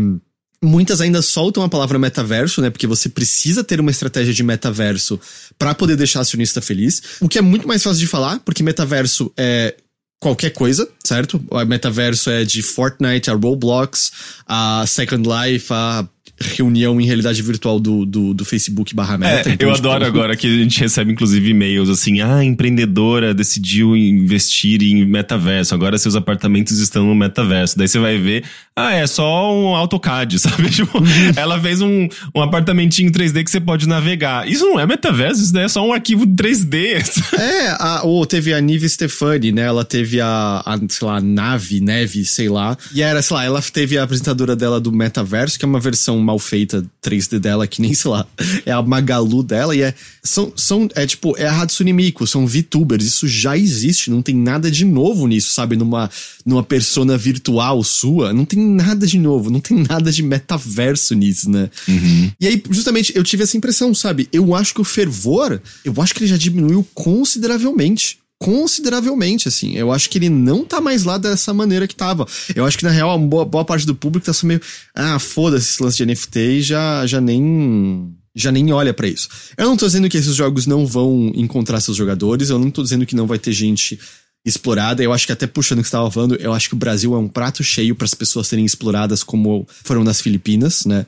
Muitas 0.64 1.02
ainda 1.02 1.22
soltam 1.22 1.64
a 1.64 1.70
palavra 1.70 2.00
metaverso, 2.00 2.62
né? 2.62 2.70
Porque 2.70 2.88
você 2.88 3.10
precisa 3.10 3.64
ter 3.64 3.80
uma 3.80 3.92
estratégia 3.92 4.34
de 4.34 4.42
metaverso 4.42 5.20
para 5.58 5.76
poder 5.76 5.96
deixar 5.96 6.22
acionista 6.22 6.62
feliz. 6.62 7.02
O 7.22 7.30
que 7.30 7.38
é 7.38 7.42
muito 7.42 7.68
mais 7.68 7.84
fácil 7.84 8.00
de 8.00 8.08
falar, 8.08 8.40
porque 8.40 8.64
metaverso 8.64 9.32
é 9.38 9.76
qualquer 10.20 10.50
coisa, 10.52 10.88
certo? 11.04 11.44
O 11.50 11.66
metaverso 11.66 12.30
é 12.30 12.44
de 12.44 12.62
Fortnite 12.62 13.30
a 13.30 13.34
Roblox, 13.34 14.12
a 14.48 14.84
Second 14.88 15.28
Life, 15.28 15.68
a 15.72 16.08
reunião 16.40 17.02
em 17.02 17.06
realidade 17.06 17.42
virtual 17.42 17.80
do, 17.80 18.06
do, 18.06 18.34
do 18.34 18.46
Facebook 18.46 18.94
barra 18.94 19.18
meta. 19.18 19.50
É, 19.50 19.54
então, 19.54 19.70
eu 19.70 19.76
tipo, 19.76 19.88
adoro 19.88 20.06
agora 20.06 20.36
que 20.36 20.46
a 20.46 20.50
gente 20.50 20.80
recebe, 20.80 21.12
inclusive, 21.12 21.50
e-mails 21.50 21.90
assim, 21.90 22.22
ah, 22.22 22.44
empreendedora 22.44 23.34
decidiu 23.34 23.96
investir 23.96 24.84
em 24.84 25.04
metaverso, 25.06 25.74
agora 25.74 25.98
seus 25.98 26.16
apartamentos 26.16 26.78
estão 26.80 27.06
no 27.08 27.16
metaverso. 27.16 27.78
Daí 27.78 27.88
você 27.88 27.98
vai 27.98 28.20
ver, 28.20 28.44
ah, 28.80 28.94
é 28.94 29.08
só 29.08 29.52
um 29.58 29.76
AutoCAD, 29.76 30.38
sabe? 30.38 30.70
Tipo, 30.70 31.00
ela 31.36 31.60
fez 31.60 31.82
um, 31.82 32.08
um 32.36 32.42
apartamentinho 32.44 33.12
3D 33.12 33.44
que 33.44 33.50
você 33.50 33.60
pode 33.60 33.88
navegar. 33.88 34.48
Isso 34.48 34.66
não 34.66 34.80
é 34.80 34.86
metaverso, 34.86 35.42
isso 35.42 35.52
daí 35.52 35.64
é 35.64 35.68
só 35.68 35.84
um 35.84 35.92
arquivo 35.92 36.28
3D. 36.28 36.78
É, 37.38 37.70
a, 37.80 38.02
ou 38.04 38.26
teve 38.26 38.54
a 38.54 38.60
Nive 38.60 38.90
Stefani, 38.90 39.52
né? 39.52 39.64
Ela 39.64 39.86
teve 39.86 40.20
a, 40.20 40.62
a, 40.66 40.78
sei 40.90 41.08
lá, 41.08 41.22
Nave, 41.22 41.80
Neve, 41.80 42.26
sei 42.26 42.50
lá. 42.50 42.78
E 42.94 43.02
era, 43.02 43.22
sei 43.22 43.36
lá, 43.36 43.44
ela 43.46 43.62
teve 43.62 43.98
a 43.98 44.04
apresentadora 44.04 44.56
dela 44.56 44.80
do 44.80 44.92
metaverso, 44.92 45.58
que 45.58 45.66
é 45.66 45.68
uma 45.68 45.80
versão 45.80 46.20
mal 46.20 46.38
feita 46.40 46.86
3D 47.04 47.40
dela, 47.40 47.68
que 47.68 47.82
nem, 47.82 47.94
sei 47.96 48.12
lá, 48.12 48.26
é 48.66 48.72
a 48.72 48.82
Magalu 48.82 49.44
dela, 49.44 49.76
e 49.76 49.82
é. 49.82 49.94
São, 50.24 50.52
são 50.56 50.90
é 50.94 51.06
tipo, 51.06 51.36
é 51.38 51.48
a 51.48 51.62
Hatsune 51.62 51.94
Miku, 51.94 52.28
são 52.28 52.46
VTubers, 52.46 53.06
isso 53.06 53.28
já 53.28 53.58
existe, 53.58 54.10
não 54.12 54.22
tem 54.22 54.36
nada 54.36 54.70
de 54.70 54.84
novo 54.84 55.26
nisso, 55.26 55.54
sabe? 55.54 55.78
Numa, 55.78 56.10
numa 56.46 56.64
persona 56.64 57.18
virtual 57.18 57.82
sua, 57.84 58.34
não 58.34 58.44
tem 58.44 58.67
nada 58.68 59.08
de 59.08 59.18
novo, 59.18 59.50
não 59.50 59.60
tem 59.60 59.84
nada 59.88 60.12
de 60.12 60.22
metaverso 60.22 61.16
nisso, 61.16 61.50
né? 61.50 61.70
Uhum. 61.88 62.32
E 62.40 62.48
aí, 62.48 62.64
justamente, 62.70 63.14
eu 63.16 63.24
tive 63.24 63.44
essa 63.44 63.58
impressão, 63.58 63.94
sabe? 63.94 64.28
Eu 64.32 64.54
acho 64.54 64.74
que 64.74 64.82
o 64.82 64.86
fervor, 64.86 65.62
eu 65.84 65.94
acho 66.02 66.14
que 66.14 66.22
ele 66.22 66.30
já 66.30 66.38
diminuiu 66.38 66.86
consideravelmente 66.94 68.20
consideravelmente, 68.40 69.48
assim. 69.48 69.74
Eu 69.76 69.92
acho 69.92 70.10
que 70.10 70.18
ele 70.18 70.30
não 70.30 70.64
tá 70.64 70.80
mais 70.80 71.04
lá 71.04 71.18
dessa 71.18 71.54
maneira 71.54 71.88
que 71.88 71.96
tava. 71.96 72.26
Eu 72.56 72.66
acho 72.66 72.78
que, 72.78 72.84
na 72.84 72.92
real, 72.92 73.12
a 73.12 73.18
boa, 73.18 73.44
boa 73.44 73.66
parte 73.66 73.86
do 73.86 73.96
público 73.96 74.26
tá 74.26 74.34
só 74.34 74.46
meio. 74.46 74.62
Ah, 74.94 75.20
foda-se 75.20 75.72
esse 75.72 75.84
lance 75.84 75.98
de 75.98 76.06
NFT 76.06 76.40
e 76.40 76.62
já, 76.62 77.06
já 77.08 77.20
nem. 77.20 78.14
Já 78.36 78.52
nem 78.52 78.72
olha 78.72 78.94
para 78.94 79.08
isso. 79.08 79.28
Eu 79.58 79.66
não 79.66 79.76
tô 79.76 79.88
dizendo 79.88 80.08
que 80.08 80.16
esses 80.16 80.36
jogos 80.36 80.68
não 80.68 80.86
vão 80.86 81.32
encontrar 81.34 81.82
seus 81.82 81.98
jogadores, 81.98 82.52
eu 82.52 82.60
não 82.60 82.70
tô 82.70 82.84
dizendo 82.84 83.04
que 83.04 83.16
não 83.16 83.26
vai 83.26 83.40
ter 83.40 83.52
gente 83.52 84.00
explorada. 84.48 85.04
Eu 85.04 85.12
acho 85.12 85.26
que 85.26 85.34
até 85.34 85.46
puxando 85.46 85.80
o 85.80 85.82
que 85.82 85.90
você 85.90 85.96
estava 85.96 86.10
falando, 86.10 86.36
eu 86.36 86.54
acho 86.54 86.70
que 86.70 86.76
o 86.76 86.78
Brasil 86.78 87.14
é 87.14 87.18
um 87.18 87.28
prato 87.28 87.64
cheio 87.64 87.96
para 87.96 88.06
as 88.06 88.14
pessoas 88.14 88.48
serem 88.48 88.66
exploradas 88.66 89.24
como 89.24 89.68
foram 89.84 90.04
nas 90.04 90.22
Filipinas, 90.22 90.86
né? 90.86 91.06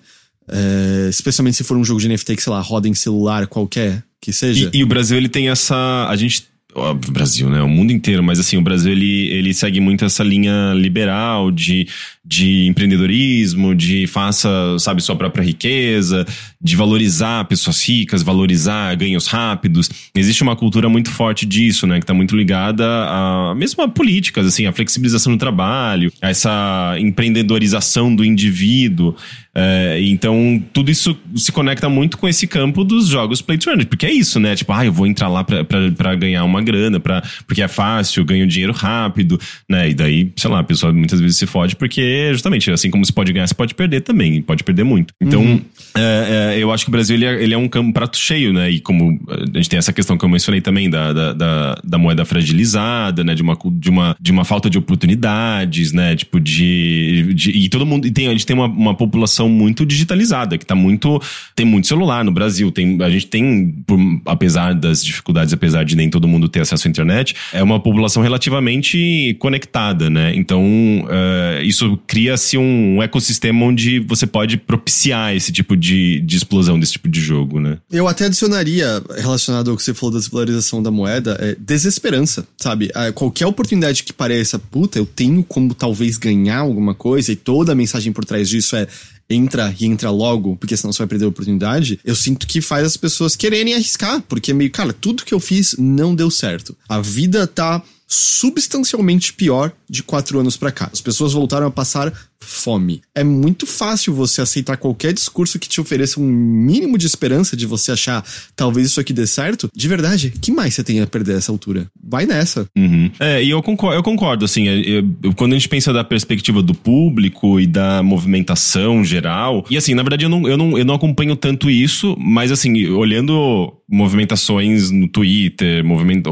É, 0.48 1.08
especialmente 1.10 1.58
se 1.58 1.64
for 1.64 1.78
um 1.78 1.86
jogo 1.86 2.00
de 2.02 2.10
NFT 2.10 2.36
que, 2.36 2.42
sei 2.42 2.52
lá, 2.52 2.60
roda 2.60 2.88
em 2.88 2.94
celular 2.94 3.48
qualquer 3.48 4.04
que 4.20 4.34
seja. 4.34 4.70
E, 4.74 4.80
e 4.80 4.84
o 4.84 4.88
Brasil, 4.88 5.16
ele 5.16 5.30
tem 5.30 5.50
essa. 5.50 6.08
A 6.10 6.16
gente 6.16 6.48
óbvio, 6.76 7.11
Brasil, 7.11 7.49
né? 7.49 7.61
O 7.61 7.67
mundo 7.67 7.91
inteiro, 7.91 8.24
mas 8.24 8.39
assim, 8.39 8.57
o 8.57 8.61
Brasil 8.61 8.91
ele, 8.91 9.28
ele 9.30 9.53
segue 9.53 9.80
muito 9.80 10.05
essa 10.05 10.24
linha 10.24 10.74
liberal 10.76 11.51
de, 11.51 11.88
de 12.24 12.67
empreendedorismo, 12.67 13.74
de 13.74 14.05
faça, 14.07 14.49
sabe, 14.78 15.01
sua 15.01 15.15
própria 15.15 15.43
riqueza, 15.43 16.26
de 16.61 16.76
valorizar 16.76 17.45
pessoas 17.45 17.84
ricas, 17.88 18.22
valorizar 18.22 18.95
ganhos 18.95 19.28
rápidos. 19.28 19.89
Existe 20.15 20.43
uma 20.43 20.55
cultura 20.55 20.88
muito 20.88 21.09
forte 21.09 21.45
disso, 21.45 21.88
né? 21.88 21.99
Que 21.99 22.05
tá 22.05 22.13
muito 22.13 22.36
ligada 22.36 22.86
a 22.86 23.55
mesmo 23.55 23.84
a 23.84 23.88
políticas, 23.88 24.45
assim, 24.45 24.65
a 24.65 24.72
flexibilização 24.72 25.34
do 25.34 25.39
trabalho, 25.39 26.11
a 26.22 26.30
essa 26.30 26.95
empreendedorização 26.99 28.15
do 28.15 28.24
indivíduo. 28.24 29.15
É, 29.62 29.99
então, 30.01 30.64
tudo 30.74 30.89
isso 30.89 31.18
se 31.36 31.51
conecta 31.51 31.89
muito 31.89 32.18
com 32.18 32.28
esse 32.28 32.47
campo 32.47 32.84
dos 32.84 33.07
jogos 33.07 33.41
play 33.41 33.57
to 33.57 33.70
earn, 33.70 33.86
porque 33.86 34.05
é 34.05 34.12
isso, 34.12 34.39
né? 34.39 34.55
Tipo, 34.55 34.72
ah, 34.74 34.86
eu 34.86 34.93
vou 34.93 35.05
entrar 35.05 35.28
lá 35.28 35.43
pra 35.43 36.16
ganhar 36.16 36.43
uma 36.45 36.62
grana, 36.62 36.99
pra, 36.99 37.22
porque 37.45 37.62
é 37.62 37.68
fácil, 37.68 38.24
ganho 38.24 38.47
dinheiro 38.47 38.74
rápido, 38.74 39.39
né? 39.70 39.89
E 39.89 39.93
daí, 39.93 40.32
sei 40.36 40.49
lá, 40.49 40.60
a 40.60 40.64
pessoa 40.64 40.93
muitas 40.93 41.20
vezes 41.20 41.38
se 41.38 41.45
fode 41.45 41.76
porque 41.76 42.30
justamente, 42.32 42.72
assim 42.72 42.89
como 42.89 43.05
você 43.05 43.12
pode 43.12 43.34
ganhar, 43.34 43.47
você 43.47 43.53
pode 43.53 43.74
perder 43.76 44.01
também, 44.01 44.41
pode 44.41 44.64
perder 44.64 44.84
muito. 44.84 45.14
Então, 45.22 45.41
Uhum. 45.41 45.62
é, 45.95 46.55
é, 46.55 46.64
eu 46.64 46.72
acho 46.72 46.86
que 46.86 46.89
o 46.89 46.91
Brasil 46.91 47.16
ele 47.16 47.26
é, 47.26 47.43
ele 47.43 47.53
é 47.53 47.57
um 47.57 47.68
campo 47.68 47.91
prato 47.93 48.18
cheio, 48.18 48.53
né? 48.53 48.70
E 48.70 48.80
como 48.80 49.20
a 49.53 49.57
gente 49.57 49.70
tem 49.70 49.78
essa 49.78 49.91
questão 49.93 50.18
que 50.18 50.24
eu 50.24 50.30
mencionei 50.30 50.62
também 50.62 50.89
da, 50.89 51.12
da, 51.14 51.34
da, 51.34 51.82
da 51.84 51.97
moeda 51.97 52.24
fragilizada, 52.24 53.24
né? 53.24 53.34
De 53.36 53.41
uma, 53.41 53.57
de, 53.74 53.89
uma, 53.89 54.16
de 54.20 54.32
uma 54.32 54.45
falta 54.45 54.70
de 54.70 54.78
oportunidades, 54.78 55.91
né? 55.91 56.16
Tipo, 56.16 56.39
de. 56.39 57.34
de- 57.34 57.51
e 57.51 57.70
todo 57.70 57.86
mundo. 57.86 58.05
E 58.07 58.12
tem, 58.12 58.28
a 58.28 58.32
gente 58.32 58.45
tem 58.45 58.55
uma, 58.55 58.68
uma 58.68 58.93
população 58.95 59.49
muito 59.50 59.86
digitalizada, 59.86 60.58
que 60.58 60.66
tá 60.66 60.76
muito. 60.76 61.22
Tem 61.56 61.66
muito 61.66 61.88
celular 61.88 62.24
no 62.24 62.32
Brasil. 62.32 62.72
Tem, 62.72 63.02
a 63.02 63.10
gente 63.10 63.28
tem, 63.28 63.72
por- 63.86 64.00
apesar 64.26 64.74
das 64.74 65.04
dificuldades, 65.04 65.54
apesar 65.54 65.84
de 65.84 65.95
nem 65.95 66.10
todo 66.10 66.28
mundo 66.28 66.47
ter 66.47 66.62
acesso 66.62 66.88
à 66.88 66.89
internet, 66.89 67.36
é 67.54 67.62
uma 67.64 67.80
população 67.80 68.22
relativamente 68.24 69.36
conectada, 69.39 70.10
né? 70.10 70.34
Então, 70.36 70.64
eh, 71.10 71.62
isso 71.64 71.97
cria-se 72.08 72.58
um 72.58 73.02
ecossistema 73.02 73.66
onde 73.66 74.00
você 74.00 74.26
pode 74.28 74.58
propiciar 74.58 75.36
esse 75.36 75.52
tipo 75.52 75.76
de, 75.76 76.20
de 76.22 76.38
explosão 76.38 76.80
desse 76.80 76.93
tipo 76.93 77.08
de 77.08 77.20
jogo, 77.20 77.60
né? 77.60 77.78
Eu 77.91 78.08
até 78.08 78.26
adicionaria, 78.26 79.02
relacionado 79.18 79.72
ao 79.72 79.78
que 79.78 79.84
você 79.84 79.93
falou 79.93 80.14
da 80.14 80.20
desvalorização 80.20 80.82
da 80.84 80.91
moeda, 80.91 81.38
é 81.39 81.56
desesperança, 81.60 82.47
sabe? 82.58 82.89
Ah, 82.93 83.12
Qualquer 83.12 83.45
oportunidade 83.47 84.04
que 84.04 84.14
pareça, 84.14 84.58
puta, 84.60 84.97
eu 85.00 85.06
tenho 85.06 85.43
como 85.43 85.74
talvez 85.74 86.18
ganhar 86.18 86.60
alguma 86.60 86.93
coisa, 86.93 87.32
e 87.32 87.36
toda 87.36 87.72
a 87.72 87.76
mensagem 87.76 88.14
por 88.14 88.24
trás 88.26 88.47
disso 88.50 88.76
é 88.76 88.88
entra 89.30 89.74
e 89.80 89.86
entra 89.86 90.10
logo, 90.10 90.56
porque 90.58 90.76
senão 90.76 90.92
você 90.92 91.00
vai 91.00 91.08
perder 91.08 91.26
a 91.26 91.30
oportunidade, 91.30 92.00
eu 92.04 92.16
sinto 92.16 92.48
que 92.48 92.62
faz 92.62 92.86
as 92.86 92.98
pessoas 92.98 93.36
quererem 93.36 93.74
arriscar, 93.74 94.22
porque 94.28 94.52
é 94.52 94.54
meio, 94.54 94.72
cara, 94.72 94.92
tudo 94.92 95.24
que 95.24 95.34
eu 95.34 95.40
fiz 95.40 95.76
não 95.78 96.16
deu 96.16 96.32
certo. 96.32 96.76
A 96.88 97.00
vida 97.00 97.46
tá 97.46 97.82
substancialmente 98.08 99.34
pior 99.34 99.72
de 99.88 100.02
quatro 100.02 100.40
anos 100.40 100.58
pra 100.58 100.72
cá. 100.72 100.90
As 100.92 101.00
pessoas 101.00 101.34
voltaram 101.34 101.68
a 101.68 101.72
passar 101.72 102.12
fome. 102.42 103.02
É 103.14 103.24
muito 103.24 103.66
fácil 103.68 104.14
você 104.14 104.42
aceitar 104.42 104.78
qualquer 104.78 105.14
discurso 105.14 105.60
que 105.60 105.68
te 105.68 105.80
ofereça 105.82 106.20
um 106.20 106.26
mínimo 106.26 106.98
de 106.98 107.06
esperança 107.06 107.56
de 107.56 107.66
você 107.66 107.92
achar 107.92 108.24
talvez 108.56 108.88
isso 108.88 109.00
aqui 109.00 109.14
dê 109.14 109.28
certo. 109.28 109.70
De 109.76 109.88
verdade, 109.88 110.34
que 110.42 110.52
mais 110.52 110.74
você 110.74 110.84
tem 110.84 111.02
a 111.02 111.08
perder 111.08 111.38
essa 111.38 111.52
altura? 111.52 111.88
Vai 112.02 112.26
nessa. 112.26 112.66
Uhum. 112.78 113.12
É, 113.20 113.44
e 113.44 113.50
eu 113.50 113.62
concordo, 113.62 113.98
eu 113.98 114.04
concordo 114.04 114.46
assim, 114.46 114.68
é, 114.68 114.80
eu- 114.80 115.08
eu- 115.24 115.34
quando 115.34 115.54
a 115.54 115.56
gente 115.56 115.68
pensa 115.70 115.92
da 115.94 116.04
perspectiva 116.04 116.62
do 116.64 116.74
público 116.74 117.60
e 117.60 117.68
da 117.68 118.02
movimentação 118.02 119.04
geral, 119.04 119.66
e 119.70 119.78
assim, 119.78 119.94
na 119.94 120.02
verdade 120.04 120.26
eu 120.26 120.30
não, 120.30 120.48
eu 120.48 120.58
não, 120.58 120.78
eu 120.78 120.86
não 120.86 120.96
acompanho 120.96 121.36
tanto 121.36 121.70
isso, 121.70 122.16
mas 122.20 122.52
assim, 122.52 122.88
olhando 122.88 123.74
movimentações 123.92 124.92
no 124.92 125.08
Twitter, 125.08 125.84
movimento, 125.84 126.30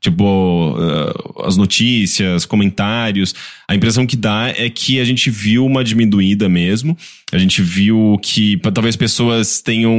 tipo, 0.00 0.24
uh, 0.72 1.42
as 1.44 1.56
notícias, 1.56 2.44
comentários, 2.44 3.34
a 3.68 3.74
impressão 3.74 4.06
que 4.06 4.16
dá 4.16 4.48
é 4.56 4.68
que 4.68 4.98
a 5.00 5.04
gente 5.04 5.30
viu 5.38 5.64
uma 5.64 5.84
diminuída 5.84 6.48
mesmo, 6.48 6.96
a 7.32 7.38
gente 7.38 7.62
viu 7.62 8.18
que 8.22 8.56
talvez 8.74 8.96
pessoas 8.96 9.60
tenham, 9.62 9.92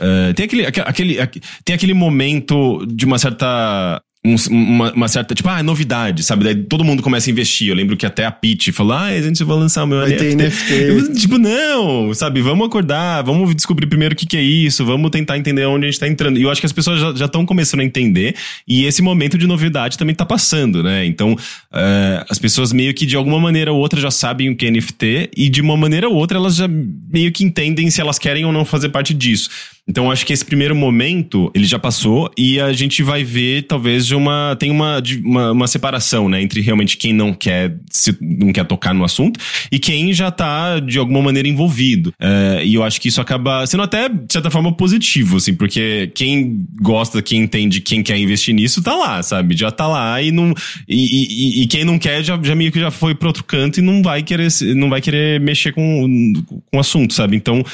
uh, 0.00 0.34
tem 0.34 0.44
aquele, 0.46 0.66
aque- 0.66 0.80
aquele, 0.80 1.20
aque- 1.20 1.40
tem 1.64 1.74
aquele 1.74 1.94
momento 1.94 2.84
de 2.86 3.04
uma 3.04 3.18
certa 3.18 4.00
um- 4.34 4.52
uma, 4.52 4.92
uma 4.92 5.08
certa, 5.08 5.34
tipo, 5.34 5.48
ah, 5.48 5.60
é 5.60 5.62
novidade, 5.62 6.22
sabe? 6.22 6.44
Daí 6.44 6.54
todo 6.54 6.84
mundo 6.84 7.02
começa 7.02 7.28
a 7.28 7.32
investir. 7.32 7.68
Eu 7.68 7.74
lembro 7.74 7.96
que 7.96 8.06
até 8.06 8.24
a 8.24 8.30
Pitch 8.30 8.68
falou, 8.72 8.92
ah, 8.92 9.04
a 9.06 9.20
gente 9.20 9.42
vai 9.44 9.56
lançar 9.56 9.84
o 9.84 9.86
meu 9.86 9.98
Vai 10.00 10.12
ter 10.12 10.34
NFT. 10.36 10.72
Eu, 10.74 11.12
tipo, 11.14 11.38
não, 11.38 12.12
sabe? 12.14 12.40
Vamos 12.42 12.66
acordar, 12.66 13.22
vamos 13.22 13.54
descobrir 13.54 13.86
primeiro 13.86 14.14
o 14.14 14.16
que, 14.16 14.26
que 14.26 14.36
é 14.36 14.42
isso, 14.42 14.84
vamos 14.84 15.10
tentar 15.10 15.38
entender 15.38 15.64
onde 15.66 15.86
a 15.86 15.90
gente 15.90 16.00
tá 16.00 16.08
entrando. 16.08 16.38
E 16.38 16.42
eu 16.42 16.50
acho 16.50 16.60
que 16.60 16.66
as 16.66 16.72
pessoas 16.72 17.18
já 17.18 17.24
estão 17.26 17.44
começando 17.46 17.80
a 17.80 17.84
entender, 17.84 18.34
e 18.66 18.84
esse 18.84 19.02
momento 19.02 19.36
de 19.38 19.46
novidade 19.46 19.96
também 19.98 20.14
tá 20.14 20.24
passando, 20.26 20.82
né? 20.82 21.04
Então, 21.06 21.36
eh, 21.72 22.24
as 22.28 22.38
pessoas 22.38 22.72
meio 22.72 22.92
que 22.94 23.06
de 23.06 23.16
alguma 23.16 23.38
maneira 23.40 23.72
ou 23.72 23.78
outra 23.78 24.00
já 24.00 24.10
sabem 24.10 24.50
o 24.50 24.56
que 24.56 24.66
é 24.66 24.70
NFT, 24.70 25.30
e 25.36 25.48
de 25.48 25.60
uma 25.60 25.76
maneira 25.76 26.08
ou 26.08 26.14
outra 26.16 26.38
elas 26.38 26.56
já 26.56 26.68
meio 26.68 27.32
que 27.32 27.44
entendem 27.44 27.90
se 27.90 28.00
elas 28.00 28.18
querem 28.18 28.44
ou 28.44 28.52
não 28.52 28.64
fazer 28.64 28.88
parte 28.90 29.14
disso. 29.14 29.48
Então 29.88 30.10
acho 30.10 30.26
que 30.26 30.32
esse 30.32 30.44
primeiro 30.44 30.76
momento, 30.76 31.50
ele 31.54 31.64
já 31.64 31.78
passou 31.78 32.30
e 32.36 32.60
a 32.60 32.72
gente 32.72 33.02
vai 33.02 33.24
ver, 33.24 33.62
talvez, 33.62 34.06
de 34.06 34.14
uma. 34.14 34.54
Tem 34.58 34.70
uma, 34.70 35.00
de- 35.00 35.18
uma, 35.24 35.52
uma 35.52 35.66
separação, 35.66 36.28
né? 36.28 36.42
Entre 36.42 36.60
realmente 36.60 36.96
quem 36.96 37.12
não 37.12 37.32
quer 37.32 37.74
se, 37.90 38.16
não 38.20 38.52
quer 38.52 38.64
tocar 38.66 38.92
no 38.94 39.04
assunto 39.04 39.40
e 39.72 39.78
quem 39.78 40.12
já 40.12 40.30
tá, 40.30 40.78
de 40.78 40.98
alguma 40.98 41.22
maneira, 41.22 41.48
envolvido. 41.48 42.12
É, 42.20 42.62
e 42.64 42.74
eu 42.74 42.82
acho 42.84 43.00
que 43.00 43.08
isso 43.08 43.20
acaba 43.20 43.66
sendo 43.66 43.82
até, 43.82 44.08
de 44.08 44.30
certa 44.32 44.50
forma, 44.50 44.72
positivo, 44.72 45.38
assim, 45.38 45.54
porque 45.54 46.10
quem 46.14 46.66
gosta, 46.82 47.22
quem 47.22 47.40
entende, 47.42 47.80
quem 47.80 48.02
quer 48.02 48.18
investir 48.18 48.54
nisso, 48.54 48.82
tá 48.82 48.94
lá, 48.94 49.22
sabe? 49.22 49.56
Já 49.56 49.70
tá 49.70 49.86
lá 49.86 50.20
e 50.20 50.30
não. 50.30 50.52
E, 50.86 51.60
e- 51.60 51.62
e 51.62 51.66
quem 51.66 51.84
não 51.84 51.98
quer 51.98 52.22
já, 52.22 52.38
já 52.42 52.54
meio 52.54 52.70
que 52.70 52.78
já 52.80 52.90
foi 52.90 53.14
pro 53.14 53.28
outro 53.28 53.42
canto 53.44 53.78
e 53.78 53.82
não 53.82 54.02
vai 54.02 54.22
querer, 54.22 54.48
não 54.76 54.90
vai 54.90 55.00
querer 55.00 55.40
mexer 55.40 55.72
com, 55.72 56.32
com 56.70 56.76
o 56.76 56.80
assunto, 56.80 57.14
sabe? 57.14 57.36
Então, 57.36 57.64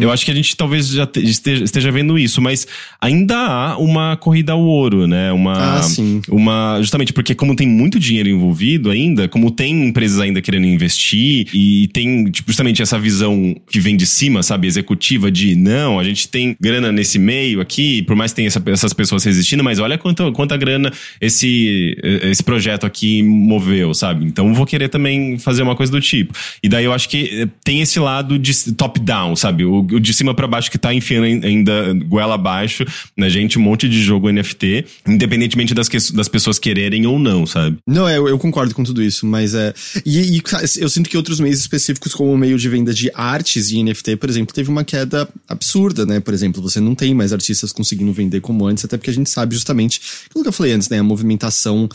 eu 0.00 0.12
acho 0.12 0.24
que 0.24 0.30
a 0.30 0.34
gente 0.34 0.56
talvez 0.56 0.88
já 0.88 1.06
te- 1.06 1.20
esteja, 1.24 1.63
esteja 1.64 1.90
vendo 1.90 2.18
isso, 2.18 2.40
mas 2.40 2.66
ainda 3.00 3.36
há 3.36 3.78
uma 3.78 4.16
corrida 4.16 4.52
ao 4.52 4.60
ouro, 4.62 5.06
né? 5.06 5.32
Uma, 5.32 5.78
Ah, 5.78 5.82
sim. 5.82 6.20
uma 6.28 6.76
justamente 6.80 7.12
porque 7.12 7.34
como 7.34 7.56
tem 7.56 7.66
muito 7.66 7.98
dinheiro 7.98 8.28
envolvido 8.28 8.90
ainda, 8.90 9.28
como 9.28 9.50
tem 9.50 9.86
empresas 9.88 10.20
ainda 10.20 10.40
querendo 10.40 10.66
investir 10.66 11.46
e 11.52 11.88
tem 11.92 12.24
tipo, 12.30 12.50
justamente 12.50 12.82
essa 12.82 12.98
visão 12.98 13.54
que 13.70 13.80
vem 13.80 13.96
de 13.96 14.06
cima, 14.06 14.42
sabe, 14.42 14.66
executiva 14.66 15.30
de 15.30 15.54
não, 15.56 15.98
a 15.98 16.04
gente 16.04 16.28
tem 16.28 16.56
grana 16.60 16.92
nesse 16.92 17.18
meio 17.18 17.60
aqui, 17.60 18.02
por 18.02 18.14
mais 18.16 18.32
que 18.32 18.36
tenha 18.36 18.48
essa- 18.48 18.62
essas 18.66 18.92
pessoas 18.92 19.24
resistindo, 19.24 19.62
mas 19.64 19.78
olha 19.78 19.96
quanto, 19.98 20.30
quanta 20.32 20.56
grana 20.56 20.92
esse 21.20 21.96
esse 22.22 22.42
projeto 22.42 22.84
aqui 22.86 23.22
moveu, 23.22 23.94
sabe? 23.94 24.24
Então 24.26 24.52
vou 24.54 24.66
querer 24.66 24.88
também 24.88 25.38
fazer 25.38 25.62
uma 25.62 25.74
coisa 25.74 25.90
do 25.90 26.00
tipo. 26.00 26.32
E 26.62 26.68
daí 26.68 26.84
eu 26.84 26.92
acho 26.92 27.08
que 27.08 27.28
eh, 27.42 27.48
tem 27.64 27.80
esse 27.80 27.98
lado 27.98 28.38
de 28.38 28.72
top 28.74 29.00
down, 29.00 29.34
sabe? 29.36 29.64
O, 29.64 29.78
o 29.80 30.00
de 30.00 30.12
cima 30.14 30.34
pra 30.34 30.46
baixo 30.46 30.70
que 30.70 30.78
tá 30.78 30.92
enfiando 30.94 31.24
ain- 31.24 31.40
ainda 31.54 31.92
goela 32.06 32.34
abaixo 32.34 32.84
na 33.16 33.28
gente 33.28 33.58
um 33.58 33.62
monte 33.62 33.88
de 33.88 34.02
jogo 34.02 34.30
NFT, 34.30 34.84
independentemente 35.06 35.74
das, 35.74 35.88
que- 35.88 36.12
das 36.12 36.28
pessoas 36.28 36.58
quererem 36.58 37.06
ou 37.06 37.18
não, 37.18 37.46
sabe? 37.46 37.78
Não, 37.86 38.08
é, 38.08 38.18
eu, 38.18 38.28
eu 38.28 38.38
concordo 38.38 38.74
com 38.74 38.82
tudo 38.84 39.02
isso, 39.02 39.26
mas 39.26 39.54
é. 39.54 39.72
E, 40.04 40.36
e, 40.36 40.40
cara, 40.40 40.64
eu 40.78 40.88
sinto 40.88 41.08
que 41.08 41.16
outros 41.16 41.40
meios 41.40 41.58
específicos, 41.60 42.12
como 42.14 42.32
o 42.32 42.38
meio 42.38 42.58
de 42.58 42.68
venda 42.68 42.92
de 42.92 43.10
artes 43.14 43.70
e 43.70 43.82
NFT, 43.82 44.16
por 44.16 44.28
exemplo, 44.28 44.54
teve 44.54 44.68
uma 44.70 44.84
queda 44.84 45.28
absurda, 45.48 46.04
né? 46.04 46.20
Por 46.20 46.34
exemplo, 46.34 46.62
você 46.62 46.80
não 46.80 46.94
tem 46.94 47.14
mais 47.14 47.32
artistas 47.32 47.72
conseguindo 47.72 48.12
vender 48.12 48.40
como 48.40 48.66
antes, 48.66 48.84
até 48.84 48.96
porque 48.96 49.10
a 49.10 49.14
gente 49.14 49.30
sabe 49.30 49.54
justamente 49.54 50.00
aquilo 50.28 50.42
que 50.44 50.48
eu 50.48 50.52
falei 50.52 50.72
antes, 50.72 50.88
né? 50.88 50.98
A 50.98 51.02
movimentação 51.02 51.88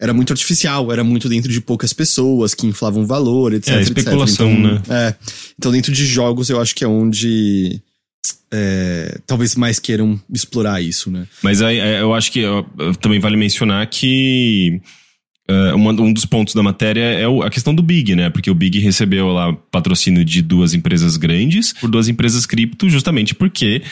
era 0.00 0.14
muito 0.14 0.32
artificial, 0.32 0.92
era 0.92 1.02
muito 1.02 1.28
dentro 1.28 1.50
de 1.52 1.60
poucas 1.60 1.92
pessoas 1.92 2.54
que 2.54 2.66
inflavam 2.66 3.04
valor, 3.04 3.52
etc. 3.52 3.74
É, 3.74 3.80
etc. 3.80 3.98
especulação, 3.98 4.50
Então, 4.50 4.62
né? 4.74 4.82
É. 4.88 5.14
Então, 5.58 5.72
dentro 5.72 5.92
de 5.92 6.06
jogos, 6.06 6.48
eu 6.50 6.60
acho 6.60 6.74
que 6.74 6.84
é 6.84 6.88
onde. 6.88 7.80
É, 8.52 9.18
talvez 9.26 9.54
mais 9.56 9.78
queiram 9.78 10.18
explorar 10.32 10.80
isso, 10.80 11.10
né? 11.10 11.26
Mas 11.42 11.60
aí, 11.62 11.78
é, 11.78 12.00
eu 12.00 12.14
acho 12.14 12.32
que 12.32 12.42
também 13.00 13.20
vale 13.20 13.36
mencionar 13.36 13.86
que 13.88 14.80
é, 15.50 15.74
uma- 15.74 15.92
um 15.92 16.12
dos 16.12 16.24
pontos 16.26 16.54
da 16.54 16.62
matéria 16.62 17.00
é 17.02 17.24
a 17.24 17.50
questão 17.50 17.74
do 17.74 17.82
Big, 17.82 18.14
né? 18.14 18.30
Porque 18.30 18.50
o 18.50 18.54
Big 18.54 18.78
recebeu 18.80 19.28
lá 19.28 19.52
patrocínio 19.70 20.24
de 20.24 20.42
duas 20.42 20.74
empresas 20.74 21.16
grandes 21.16 21.72
por 21.74 21.90
duas 21.90 22.08
empresas 22.08 22.44
cripto, 22.46 22.88
justamente 22.88 23.34
porque 23.34 23.82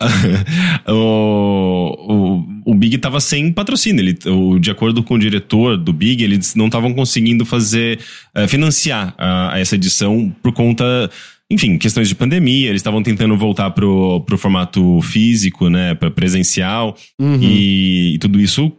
o, 0.88 2.44
o, 2.66 2.72
o 2.72 2.74
Big 2.74 2.96
estava 2.96 3.20
sem 3.20 3.52
patrocínio. 3.52 4.00
Ele, 4.00 4.18
o, 4.30 4.58
de 4.58 4.70
acordo 4.70 5.02
com 5.02 5.14
o 5.14 5.18
diretor 5.18 5.76
do 5.76 5.92
Big, 5.92 6.22
eles 6.22 6.54
não 6.54 6.66
estavam 6.66 6.92
conseguindo 6.94 7.44
fazer 7.44 7.98
eh, 8.34 8.46
financiar 8.48 9.14
a 9.18 9.58
essa 9.58 9.74
edição 9.76 10.34
por 10.42 10.52
conta 10.52 11.10
enfim, 11.52 11.76
questões 11.76 12.08
de 12.08 12.14
pandemia, 12.14 12.68
eles 12.68 12.80
estavam 12.80 13.02
tentando 13.02 13.36
voltar 13.36 13.70
pro, 13.70 14.20
pro 14.22 14.38
formato 14.38 15.00
físico, 15.02 15.68
né, 15.68 15.94
para 15.94 16.10
presencial, 16.10 16.96
e, 17.40 18.14
e 18.14 18.18
tudo 18.18 18.40
isso 18.40 18.72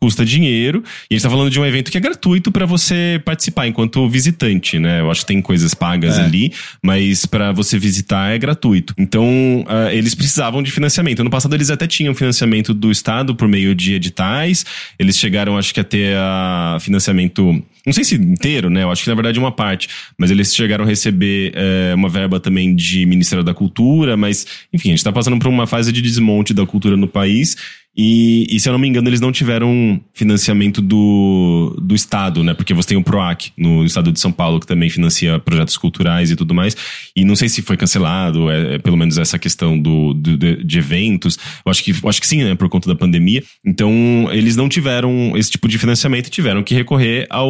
custa 0.00 0.24
dinheiro. 0.24 0.82
E 1.10 1.14
a 1.14 1.16
gente 1.16 1.22
tá 1.22 1.28
falando 1.28 1.50
de 1.50 1.60
um 1.60 1.66
evento 1.66 1.90
que 1.90 1.98
é 1.98 2.00
gratuito 2.00 2.50
para 2.50 2.64
você 2.64 3.20
participar 3.22 3.66
enquanto 3.66 4.08
visitante, 4.08 4.78
né? 4.78 5.00
Eu 5.00 5.10
acho 5.10 5.20
que 5.20 5.26
tem 5.26 5.42
coisas 5.42 5.74
pagas 5.74 6.18
É. 6.18 6.22
ali, 6.22 6.52
mas 6.82 7.26
para 7.26 7.52
você 7.52 7.78
visitar 7.78 8.30
é 8.34 8.38
gratuito. 8.38 8.94
Então, 8.96 9.62
ah, 9.68 9.92
eles 9.92 10.14
precisavam 10.14 10.62
de 10.62 10.70
financiamento. 10.70 11.20
Ano 11.20 11.28
passado 11.28 11.54
eles 11.54 11.68
até 11.68 11.86
tinham 11.86 12.14
financiamento 12.14 12.72
do 12.72 12.90
Estado 12.90 13.34
por 13.34 13.46
meio 13.46 13.74
de 13.74 13.92
editais. 13.92 14.64
Eles 14.98 15.18
chegaram, 15.18 15.58
acho 15.58 15.74
que, 15.74 15.80
a 15.80 15.84
ter 15.84 16.16
ah, 16.16 16.78
financiamento 16.80 17.62
não 17.86 17.92
sei 17.92 18.04
se 18.04 18.14
inteiro, 18.14 18.68
né? 18.68 18.82
Eu 18.82 18.90
acho 18.90 19.02
que 19.02 19.08
na 19.08 19.14
verdade 19.14 19.38
uma 19.38 19.52
parte. 19.52 19.88
Mas 20.18 20.30
eles 20.30 20.54
chegaram 20.54 20.84
a 20.84 20.86
receber 20.86 21.52
eh, 21.54 21.94
uma 21.94 22.08
verba 22.08 22.38
também 22.38 22.74
de 22.74 23.06
Ministério 23.06 23.44
da 23.44 23.54
Cultura, 23.54 24.16
mas, 24.16 24.46
enfim, 24.72 24.90
a 24.90 24.92
gente 24.92 25.04
tá 25.04 25.12
passando 25.12 25.38
por 25.38 25.48
uma 25.48 25.66
fase 25.66 25.92
de 25.92 26.02
desmonte 26.02 26.52
da 26.52 26.66
cultura 26.66 26.96
no 26.96 27.08
país. 27.08 27.56
E, 27.96 28.46
e, 28.48 28.60
se 28.60 28.68
eu 28.68 28.72
não 28.72 28.78
me 28.78 28.88
engano, 28.88 29.08
eles 29.08 29.20
não 29.20 29.32
tiveram 29.32 30.00
financiamento 30.14 30.80
do, 30.80 31.76
do 31.82 31.94
Estado, 31.94 32.44
né? 32.44 32.54
Porque 32.54 32.72
você 32.72 32.90
tem 32.90 32.96
o 32.96 33.02
PROAC 33.02 33.50
no 33.58 33.84
estado 33.84 34.12
de 34.12 34.20
São 34.20 34.30
Paulo, 34.30 34.60
que 34.60 34.66
também 34.66 34.88
financia 34.88 35.40
projetos 35.40 35.76
culturais 35.76 36.30
e 36.30 36.36
tudo 36.36 36.54
mais. 36.54 36.76
E 37.16 37.24
não 37.24 37.34
sei 37.34 37.48
se 37.48 37.62
foi 37.62 37.76
cancelado, 37.76 38.48
é, 38.48 38.76
é 38.76 38.78
pelo 38.78 38.96
menos 38.96 39.18
essa 39.18 39.38
questão 39.40 39.76
do, 39.76 40.14
do 40.14 40.36
de, 40.36 40.62
de, 40.62 40.78
eventos. 40.78 41.36
Eu 41.66 41.70
acho 41.70 41.82
que, 41.82 41.90
eu 41.90 42.08
acho 42.08 42.20
que 42.20 42.28
sim, 42.28 42.44
né? 42.44 42.54
Por 42.54 42.68
conta 42.68 42.88
da 42.88 42.94
pandemia. 42.94 43.42
Então, 43.66 44.28
eles 44.30 44.54
não 44.54 44.68
tiveram 44.68 45.36
esse 45.36 45.50
tipo 45.50 45.66
de 45.66 45.76
financiamento 45.76 46.28
e 46.28 46.30
tiveram 46.30 46.62
que 46.62 46.74
recorrer 46.74 47.26
ao, 47.28 47.48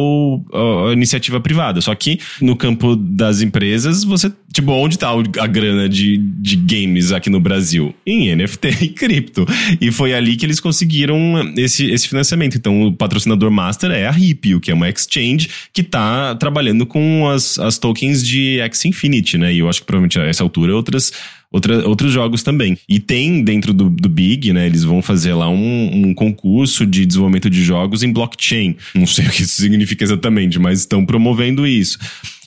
iniciativa 0.93 1.39
privada. 1.39 1.81
Só 1.81 1.93
que 1.95 2.19
no 2.41 2.55
campo 2.55 2.95
das 2.95 3.41
empresas, 3.41 4.03
você. 4.03 4.31
Tipo, 4.53 4.71
onde 4.73 4.99
tá 4.99 5.09
a 5.39 5.47
grana 5.47 5.87
de, 5.87 6.17
de 6.17 6.55
games 6.57 7.11
aqui 7.11 7.29
no 7.29 7.39
Brasil? 7.39 7.95
Em 8.05 8.35
NFT 8.35 8.67
e 8.81 8.89
cripto. 8.89 9.45
E 9.79 9.91
foi 9.91 10.13
ali 10.13 10.35
que 10.35 10.45
eles 10.45 10.59
conseguiram 10.59 11.17
esse, 11.57 11.89
esse 11.89 12.07
financiamento. 12.07 12.57
Então, 12.57 12.83
o 12.83 12.93
patrocinador 12.93 13.49
master 13.49 13.91
é 13.91 14.07
a 14.07 14.11
Ripio, 14.11 14.59
que 14.59 14.71
é 14.71 14.73
uma 14.73 14.89
exchange 14.89 15.49
que 15.71 15.81
está 15.81 16.35
trabalhando 16.35 16.85
com 16.85 17.29
as, 17.29 17.57
as 17.59 17.77
tokens 17.77 18.25
de 18.25 18.59
X 18.59 18.85
Infinity, 18.85 19.37
né? 19.37 19.53
E 19.53 19.59
eu 19.59 19.69
acho 19.69 19.81
que 19.81 19.85
provavelmente 19.85 20.19
a 20.19 20.23
essa 20.23 20.43
altura 20.43 20.75
outras 20.75 21.11
outra, 21.51 21.87
outros 21.87 22.11
jogos 22.11 22.41
também. 22.41 22.77
E 22.87 22.99
tem 22.99 23.43
dentro 23.43 23.73
do, 23.73 23.89
do 23.89 24.09
Big, 24.09 24.53
né? 24.53 24.65
Eles 24.65 24.83
vão 24.83 25.01
fazer 25.01 25.33
lá 25.33 25.49
um, 25.49 26.07
um, 26.07 26.13
concurso 26.13 26.85
de 26.85 27.05
desenvolvimento 27.05 27.49
de 27.49 27.63
jogos 27.63 28.01
em 28.01 28.11
blockchain. 28.11 28.75
Não 28.95 29.05
sei 29.05 29.25
o 29.27 29.29
que 29.29 29.43
isso 29.43 29.61
significa 29.61 30.03
exatamente, 30.03 30.57
mas 30.57 30.79
estão 30.79 31.05
promovendo 31.05 31.67
isso. 31.67 31.99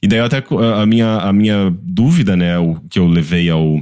E 0.02 0.08
daí 0.08 0.20
até 0.20 0.42
a 0.78 0.86
minha, 0.86 1.16
a 1.18 1.32
minha 1.32 1.74
dúvida, 1.82 2.36
né? 2.36 2.58
O 2.58 2.76
que 2.88 2.98
eu 2.98 3.06
levei 3.06 3.50
ao 3.50 3.80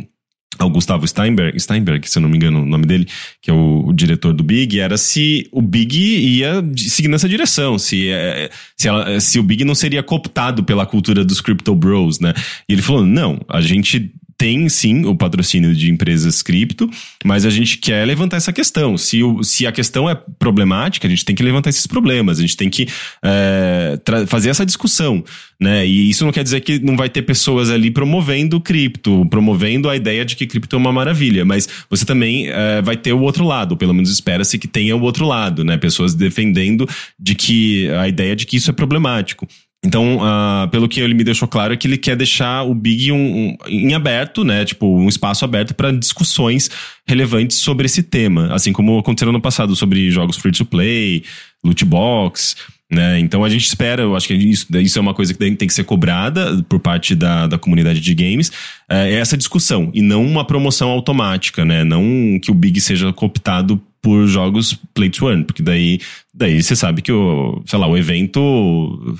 ao 0.58 0.70
Gustavo 0.70 1.06
Steinberg, 1.08 1.58
Steinberg, 1.58 2.08
se 2.08 2.18
eu 2.18 2.22
não 2.22 2.28
me 2.28 2.36
engano 2.36 2.62
o 2.62 2.66
nome 2.66 2.86
dele, 2.86 3.08
que 3.40 3.50
é 3.50 3.54
o, 3.54 3.86
o, 3.86 3.92
diretor 3.92 4.32
do 4.32 4.44
Big, 4.44 4.78
era 4.78 4.96
se 4.96 5.48
o 5.50 5.62
Big 5.62 5.98
ia 5.98 6.62
seguir 6.76 7.08
nessa 7.08 7.28
direção, 7.28 7.78
se, 7.78 8.10
é, 8.10 8.50
se, 8.76 8.86
ela, 8.86 9.18
se 9.18 9.38
o 9.38 9.42
Big 9.42 9.64
não 9.64 9.74
seria 9.74 10.02
cooptado 10.02 10.62
pela 10.62 10.86
cultura 10.86 11.24
dos 11.24 11.40
Crypto 11.40 11.74
Bros, 11.74 12.20
né? 12.20 12.32
E 12.68 12.74
ele 12.74 12.82
falou, 12.82 13.04
não, 13.04 13.40
a 13.48 13.60
gente 13.60 14.12
tem 14.42 14.68
sim 14.68 15.04
o 15.04 15.14
patrocínio 15.14 15.72
de 15.72 15.88
empresas 15.88 16.42
cripto, 16.42 16.90
mas 17.24 17.46
a 17.46 17.50
gente 17.50 17.78
quer 17.78 18.04
levantar 18.04 18.38
essa 18.38 18.52
questão. 18.52 18.98
Se, 18.98 19.22
o, 19.22 19.40
se 19.44 19.68
a 19.68 19.70
questão 19.70 20.10
é 20.10 20.16
problemática, 20.36 21.06
a 21.06 21.10
gente 21.10 21.24
tem 21.24 21.36
que 21.36 21.44
levantar 21.44 21.70
esses 21.70 21.86
problemas, 21.86 22.40
a 22.40 22.42
gente 22.42 22.56
tem 22.56 22.68
que 22.68 22.88
é, 23.24 24.00
fazer 24.26 24.50
essa 24.50 24.66
discussão. 24.66 25.22
Né? 25.60 25.86
E 25.86 26.10
isso 26.10 26.24
não 26.24 26.32
quer 26.32 26.42
dizer 26.42 26.60
que 26.60 26.80
não 26.80 26.96
vai 26.96 27.08
ter 27.08 27.22
pessoas 27.22 27.70
ali 27.70 27.88
promovendo 27.88 28.60
cripto, 28.60 29.24
promovendo 29.26 29.88
a 29.88 29.94
ideia 29.94 30.24
de 30.24 30.34
que 30.34 30.44
cripto 30.44 30.74
é 30.74 30.78
uma 30.80 30.92
maravilha, 30.92 31.44
mas 31.44 31.68
você 31.88 32.04
também 32.04 32.48
é, 32.48 32.82
vai 32.82 32.96
ter 32.96 33.12
o 33.12 33.20
outro 33.20 33.44
lado, 33.44 33.76
pelo 33.76 33.94
menos 33.94 34.10
espera-se 34.10 34.58
que 34.58 34.66
tenha 34.66 34.96
o 34.96 35.02
outro 35.02 35.24
lado, 35.24 35.62
né? 35.62 35.76
Pessoas 35.76 36.16
defendendo 36.16 36.88
de 37.16 37.36
que 37.36 37.88
a 37.90 38.08
ideia 38.08 38.34
de 38.34 38.44
que 38.44 38.56
isso 38.56 38.68
é 38.70 38.74
problemático. 38.74 39.46
Então, 39.84 40.18
uh, 40.18 40.68
pelo 40.70 40.88
que 40.88 41.00
ele 41.00 41.12
me 41.12 41.24
deixou 41.24 41.48
claro, 41.48 41.74
é 41.74 41.76
que 41.76 41.88
ele 41.88 41.98
quer 41.98 42.14
deixar 42.14 42.62
o 42.62 42.72
Big 42.72 43.10
um, 43.10 43.16
um, 43.16 43.56
em 43.66 43.94
aberto, 43.94 44.44
né? 44.44 44.64
Tipo, 44.64 44.86
um 44.86 45.08
espaço 45.08 45.44
aberto 45.44 45.74
para 45.74 45.90
discussões 45.90 46.70
relevantes 47.04 47.56
sobre 47.56 47.86
esse 47.86 48.02
tema. 48.02 48.54
Assim 48.54 48.72
como 48.72 48.98
aconteceu 48.98 49.32
no 49.32 49.40
passado 49.40 49.74
sobre 49.74 50.08
jogos 50.10 50.36
free 50.36 50.52
to 50.52 50.64
play, 50.64 51.24
loot 51.64 51.84
box. 51.84 52.54
Né? 52.92 53.18
Então 53.20 53.42
a 53.42 53.48
gente 53.48 53.64
espera, 53.64 54.02
eu 54.02 54.14
acho 54.14 54.28
que 54.28 54.34
isso, 54.34 54.66
isso 54.76 54.98
é 54.98 55.02
uma 55.02 55.14
coisa 55.14 55.32
que 55.32 55.38
tem 55.38 55.66
que 55.66 55.72
ser 55.72 55.84
cobrada 55.84 56.62
por 56.68 56.78
parte 56.78 57.14
da, 57.14 57.46
da 57.46 57.58
comunidade 57.58 58.00
de 58.00 58.14
games, 58.14 58.52
é 58.86 59.14
essa 59.14 59.34
discussão, 59.34 59.90
e 59.94 60.02
não 60.02 60.22
uma 60.22 60.46
promoção 60.46 60.90
automática, 60.90 61.64
né? 61.64 61.84
Não 61.84 62.38
que 62.38 62.50
o 62.50 62.54
Big 62.54 62.78
seja 62.82 63.10
cooptado 63.10 63.80
por 64.02 64.26
jogos 64.26 64.78
play 64.92 65.08
to 65.08 65.26
earn, 65.30 65.42
porque 65.42 65.62
daí, 65.62 66.00
daí 66.34 66.62
você 66.62 66.76
sabe 66.76 67.00
que 67.00 67.10
o, 67.10 67.62
sei 67.64 67.78
lá, 67.78 67.86
o 67.86 67.96
evento 67.96 69.16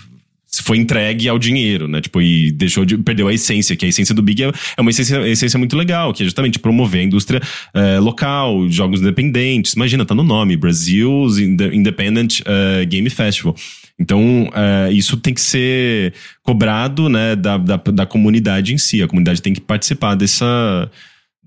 foi 0.61 0.77
entregue 0.77 1.29
ao 1.29 1.39
dinheiro, 1.39 1.89
né? 1.89 2.01
Tipo, 2.01 2.21
e 2.21 2.51
deixou 2.53 2.85
de, 2.85 2.99
perdeu 2.99 3.29
a 3.29 3.33
essência, 3.33 3.75
que 3.75 3.87
a 3.87 3.89
essência 3.89 4.15
do 4.15 4.21
Big 4.21 4.43
é, 4.43 4.53
é 4.77 4.81
uma 4.81 4.91
essência, 4.91 5.27
essência 5.27 5.59
muito 5.59 5.77
legal, 5.77 6.13
que 6.13 6.23
é 6.23 6.27
justamente 6.27 6.59
promover 6.59 7.01
a 7.01 7.05
indústria 7.05 7.41
é, 7.73 7.99
local, 7.99 8.69
jogos 8.69 9.01
independentes. 9.01 9.73
Imagina, 9.73 10.05
tá 10.05 10.15
no 10.15 10.23
nome, 10.23 10.57
Brasil's 10.57 11.39
Independent 11.39 12.41
uh, 12.41 12.87
Game 12.87 13.09
Festival. 13.09 13.55
Então, 13.99 14.49
uh, 14.49 14.93
isso 14.93 15.17
tem 15.17 15.33
que 15.33 15.41
ser 15.41 16.13
cobrado, 16.43 17.09
né, 17.09 17.37
da, 17.37 17.57
da, 17.57 17.77
da 17.77 18.07
comunidade 18.07 18.75
em 18.75 18.79
si. 18.79 19.03
A 19.03 19.07
comunidade 19.07 19.41
tem 19.41 19.53
que 19.53 19.61
participar 19.61 20.15
dessa 20.17 20.91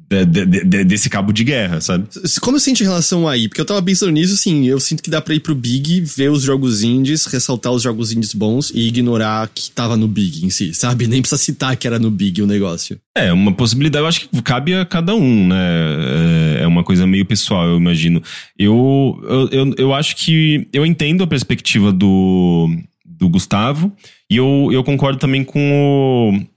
de, 0.08 0.26
de, 0.26 0.64
de, 0.64 0.84
desse 0.84 1.10
cabo 1.10 1.34
de 1.34 1.43
guerra, 1.43 1.82
sabe? 1.82 2.08
Como 2.39 2.58
eu 2.58 2.60
sinto 2.60 2.82
em 2.82 2.84
relação 2.84 3.28
aí? 3.28 3.47
Porque 3.47 3.60
eu 3.60 3.66
tava 3.66 3.82
pensando 3.82 4.12
nisso, 4.12 4.36
assim, 4.36 4.68
eu 4.68 4.80
sinto 4.80 5.01
que 5.01 5.10
dá 5.10 5.20
pra 5.20 5.34
ir 5.34 5.39
pro 5.39 5.56
Big, 5.56 6.01
ver 6.01 6.30
os 6.30 6.43
jogos 6.43 6.84
indies, 6.84 7.26
ressaltar 7.26 7.72
os 7.72 7.82
jogos 7.82 8.12
indies 8.12 8.34
bons 8.34 8.72
e 8.74 8.88
ignorar 8.88 9.49
que 9.53 9.72
tava 9.72 9.97
no 9.97 10.08
Big 10.08 10.45
em 10.45 10.49
si, 10.49 10.74
sabe? 10.74 11.08
Nem 11.08 11.22
precisa 11.22 11.41
citar 11.41 11.76
que 11.76 11.88
era 11.88 11.97
no 11.97 12.12
Big 12.12 12.41
o 12.41 12.47
negócio. 12.47 12.99
É, 13.18 13.34
uma 13.34 13.51
possibilidade, 13.51 14.03
eu 14.03 14.08
acho 14.08 14.30
que 14.30 14.41
cabe 14.41 14.76
a 14.76 14.86
cada 14.86 15.16
um, 15.16 15.47
né? 15.47 16.60
É, 16.60 16.64
é 16.64 16.68
uma 16.68 16.84
coisa 16.84 17.08
meio 17.08 17.26
pessoal, 17.26 17.68
eu 17.68 17.78
imagino. 17.78 18.22
Eu, 18.58 19.20
eu, 19.24 19.49
eu, 19.51 19.76
eu 19.78 19.93
acho 19.93 20.16
que 20.16 20.68
eu 20.72 20.86
entendo 20.86 21.24
a 21.24 21.28
perspectiva 21.28 21.91
do, 21.91 22.70
do 23.03 23.28
Gustavo 23.28 23.91
e 24.30 24.38
eu, 24.38 24.70
eu 24.72 24.84
concordo 24.84 25.18
também 25.18 25.43
com 25.43 25.60
o 25.60 26.55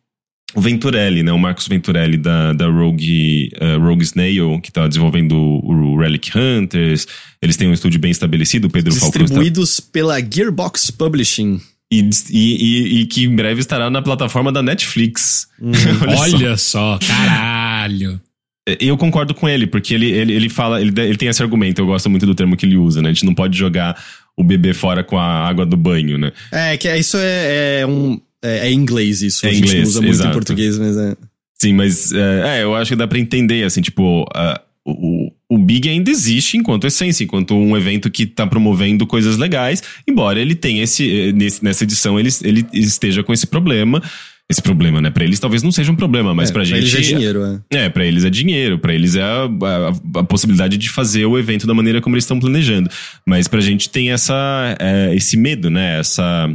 o 0.54 0.60
Venturelli, 0.60 1.22
né? 1.22 1.32
O 1.32 1.38
Marcos 1.38 1.68
Venturelli 1.68 2.16
da, 2.16 2.52
da 2.52 2.66
Rogue, 2.66 3.50
uh, 3.60 3.80
Rogue 3.80 4.02
Snail, 4.02 4.60
que 4.62 4.70
está 4.70 4.88
desenvolvendo 4.88 5.32
o, 5.32 5.94
o 5.94 5.98
Relic 5.98 6.30
Hunters. 6.36 7.06
Eles 7.40 7.56
têm 7.56 7.68
um 7.68 7.72
estúdio 7.72 8.00
bem 8.00 8.10
estabelecido, 8.10 8.66
o 8.66 8.70
Pedro 8.70 8.94
Falcão. 8.94 9.22
Distribuídos 9.22 9.78
está... 9.78 9.90
pela 9.92 10.20
Gearbox 10.20 10.90
Publishing. 10.90 11.60
E, 11.90 12.10
e, 12.30 13.00
e, 13.00 13.06
que 13.06 13.24
em 13.24 13.34
breve 13.34 13.60
estará 13.60 13.88
na 13.88 14.02
plataforma 14.02 14.52
da 14.52 14.62
Netflix. 14.62 15.48
Hum, 15.60 15.72
olha, 16.02 16.18
olha 16.36 16.56
só. 16.56 16.98
só, 17.00 17.06
caralho. 17.06 18.20
É, 18.68 18.76
eu 18.78 18.96
concordo 18.98 19.34
com 19.34 19.48
ele, 19.48 19.66
porque 19.66 19.94
ele, 19.94 20.10
ele, 20.10 20.34
ele 20.34 20.48
fala, 20.50 20.80
ele, 20.82 20.92
ele 21.00 21.16
tem 21.16 21.28
esse 21.28 21.42
argumento, 21.42 21.80
eu 21.80 21.86
gosto 21.86 22.10
muito 22.10 22.26
do 22.26 22.34
termo 22.34 22.56
que 22.56 22.66
ele 22.66 22.76
usa, 22.76 23.00
né? 23.00 23.08
A 23.08 23.12
gente 23.12 23.24
não 23.24 23.34
pode 23.34 23.56
jogar 23.56 23.96
o 24.36 24.44
bebê 24.44 24.74
fora 24.74 25.02
com 25.02 25.18
a 25.18 25.24
água 25.24 25.64
do 25.64 25.76
banho, 25.76 26.18
né? 26.18 26.30
É, 26.52 26.76
que 26.76 26.94
isso 26.94 27.16
é, 27.16 27.80
é 27.80 27.86
um 27.86 28.20
é, 28.42 28.68
é 28.68 28.72
inglês 28.72 29.22
isso. 29.22 29.46
É 29.46 29.50
a 29.50 29.52
gente 29.52 29.68
inglês, 29.68 29.88
usa 29.88 30.00
muito 30.00 30.12
exato. 30.12 30.30
em 30.30 30.32
português, 30.32 30.78
mas 30.78 30.96
é. 30.96 31.16
Sim, 31.60 31.72
mas 31.72 32.12
é, 32.12 32.58
é, 32.58 32.62
eu 32.62 32.74
acho 32.74 32.90
que 32.90 32.96
dá 32.96 33.06
pra 33.06 33.18
entender, 33.18 33.64
assim, 33.64 33.80
tipo, 33.80 34.22
uh, 34.22 34.60
o, 34.86 35.32
o 35.50 35.58
Big 35.58 35.88
ainda 35.88 36.10
existe 36.10 36.56
enquanto 36.56 36.86
essência, 36.86 37.24
enquanto 37.24 37.54
um 37.54 37.76
evento 37.76 38.10
que 38.10 38.26
tá 38.26 38.46
promovendo 38.46 39.06
coisas 39.06 39.36
legais, 39.36 39.82
embora 40.06 40.40
ele 40.40 40.54
tenha 40.54 40.82
esse, 40.84 41.32
nesse, 41.32 41.62
nessa 41.64 41.84
edição 41.84 42.18
ele, 42.18 42.30
ele 42.42 42.66
esteja 42.72 43.22
com 43.22 43.32
esse 43.32 43.46
problema. 43.46 44.02
Esse 44.50 44.62
problema, 44.62 44.98
né? 45.02 45.10
Pra 45.10 45.24
eles 45.24 45.38
talvez 45.38 45.62
não 45.62 45.70
seja 45.70 45.92
um 45.92 45.94
problema, 45.94 46.34
mas 46.34 46.48
é, 46.48 46.52
pra, 46.54 46.62
pra 46.62 46.64
gente. 46.64 46.90
Pra 46.90 46.98
eles 46.98 47.10
é 47.10 47.14
dinheiro, 47.14 47.44
é. 47.70 47.84
É, 47.84 47.88
pra 47.90 48.06
eles 48.06 48.24
é 48.24 48.30
dinheiro, 48.30 48.78
pra 48.78 48.94
eles 48.94 49.14
é 49.14 49.20
a, 49.20 49.44
a, 49.44 50.20
a 50.20 50.24
possibilidade 50.24 50.78
de 50.78 50.88
fazer 50.88 51.26
o 51.26 51.38
evento 51.38 51.66
da 51.66 51.74
maneira 51.74 52.00
como 52.00 52.16
eles 52.16 52.24
estão 52.24 52.40
planejando. 52.40 52.88
Mas 53.26 53.46
pra 53.46 53.60
gente 53.60 53.90
tem 53.90 54.10
essa, 54.10 54.74
é, 54.80 55.14
esse 55.14 55.36
medo, 55.36 55.68
né? 55.68 55.98
Essa 55.98 56.50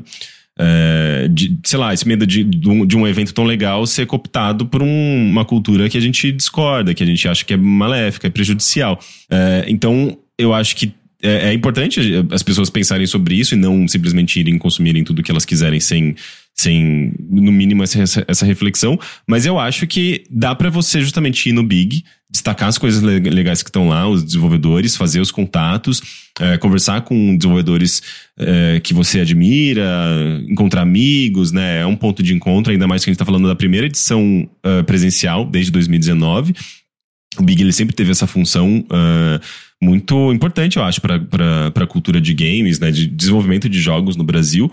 é, 0.58 1.28
de, 1.32 1.58
sei 1.64 1.80
lá, 1.80 1.93
esse 1.93 2.08
medo 2.08 2.28
de, 2.28 2.43
de 2.43 2.97
um 2.97 3.08
evento 3.08 3.34
tão 3.34 3.43
legal 3.43 3.86
ser 3.86 4.06
cooptado 4.06 4.66
por 4.66 4.84
um, 4.84 5.30
uma 5.30 5.43
cultura 5.45 5.89
que 5.89 5.97
a 5.97 6.01
gente 6.01 6.32
discorda, 6.32 6.93
que 6.93 7.04
a 7.04 7.06
gente 7.06 7.28
acha 7.28 7.43
que 7.43 7.54
é 7.54 7.58
maléfica, 7.58 8.28
é 8.28 8.30
prejudicial. 8.30 8.99
É, 9.30 9.66
então, 9.68 10.18
eu 10.38 10.54
acho 10.54 10.76
que 10.76 10.93
é, 11.22 11.49
é, 11.49 11.54
importante 11.54 12.01
as 12.32 12.43
pessoas 12.43 12.70
pensarem 12.70 13.08
sobre 13.08 13.36
isso 13.36 13.56
e 13.56 13.58
não 13.58 13.88
simplesmente 13.88 14.39
irem 14.39 14.58
consumirem 14.58 15.04
tudo 15.04 15.24
que 15.24 15.32
elas 15.32 15.45
quiserem 15.45 15.80
sem, 15.80 16.16
sem 16.56 17.14
no 17.20 17.51
mínimo, 17.51 17.84
essa, 17.84 18.24
essa 18.28 18.45
reflexão. 18.45 18.99
Mas 19.28 19.45
eu 19.45 19.60
acho 19.60 19.88
que 19.88 20.24
dá 20.30 20.54
para 20.54 20.70
você 20.70 21.01
justamente 21.01 21.49
ir 21.49 21.54
no 21.54 21.64
Big, 21.64 22.04
destacar 22.30 22.68
as 22.68 22.78
coisas 22.78 23.01
legais 23.01 23.62
que 23.62 23.70
estão 23.70 23.88
lá, 23.88 24.08
os 24.08 24.24
desenvolvedores, 24.24 24.95
fazer 24.95 25.20
os 25.20 25.32
contatos, 25.32 26.01
é, 26.39 26.58
conversar 26.58 27.01
com 27.01 27.38
desenvolvedores 27.38 28.01
é, 28.38 28.80
que 28.80 28.93
você 28.93 29.20
admira, 29.20 29.86
encontrar 30.47 30.82
amigos, 30.82 31.51
né? 31.51 31.82
É 31.82 31.86
um 31.86 31.95
ponto 31.95 32.24
de 32.24 32.34
encontro, 32.34 32.72
ainda 32.72 32.88
mais 32.88 33.04
que 33.04 33.10
a 33.10 33.12
gente 33.12 33.18
está 33.18 33.26
falando 33.26 33.47
da 33.47 33.56
primeira 33.56 33.86
edição 33.86 34.49
uh, 34.66 34.84
presencial, 34.84 35.45
desde 35.45 35.72
2019. 35.72 36.56
O 37.38 37.43
Big 37.43 37.62
ele 37.62 37.72
sempre 37.72 37.95
teve 37.95 38.12
essa 38.12 38.28
função 38.28 38.80
uh, 38.80 39.39
muito 39.82 40.32
importante, 40.34 40.78
eu 40.78 40.84
acho, 40.84 41.01
para 41.01 41.72
a 41.76 41.88
cultura 41.88 42.22
de 42.22 42.34
games, 42.34 42.80
né, 42.80 42.89
de 42.89 43.06
desenvolvimento 43.08 43.68
de 43.68 43.80
jogos 43.80 44.16
no 44.16 44.24
Brasil, 44.24 44.72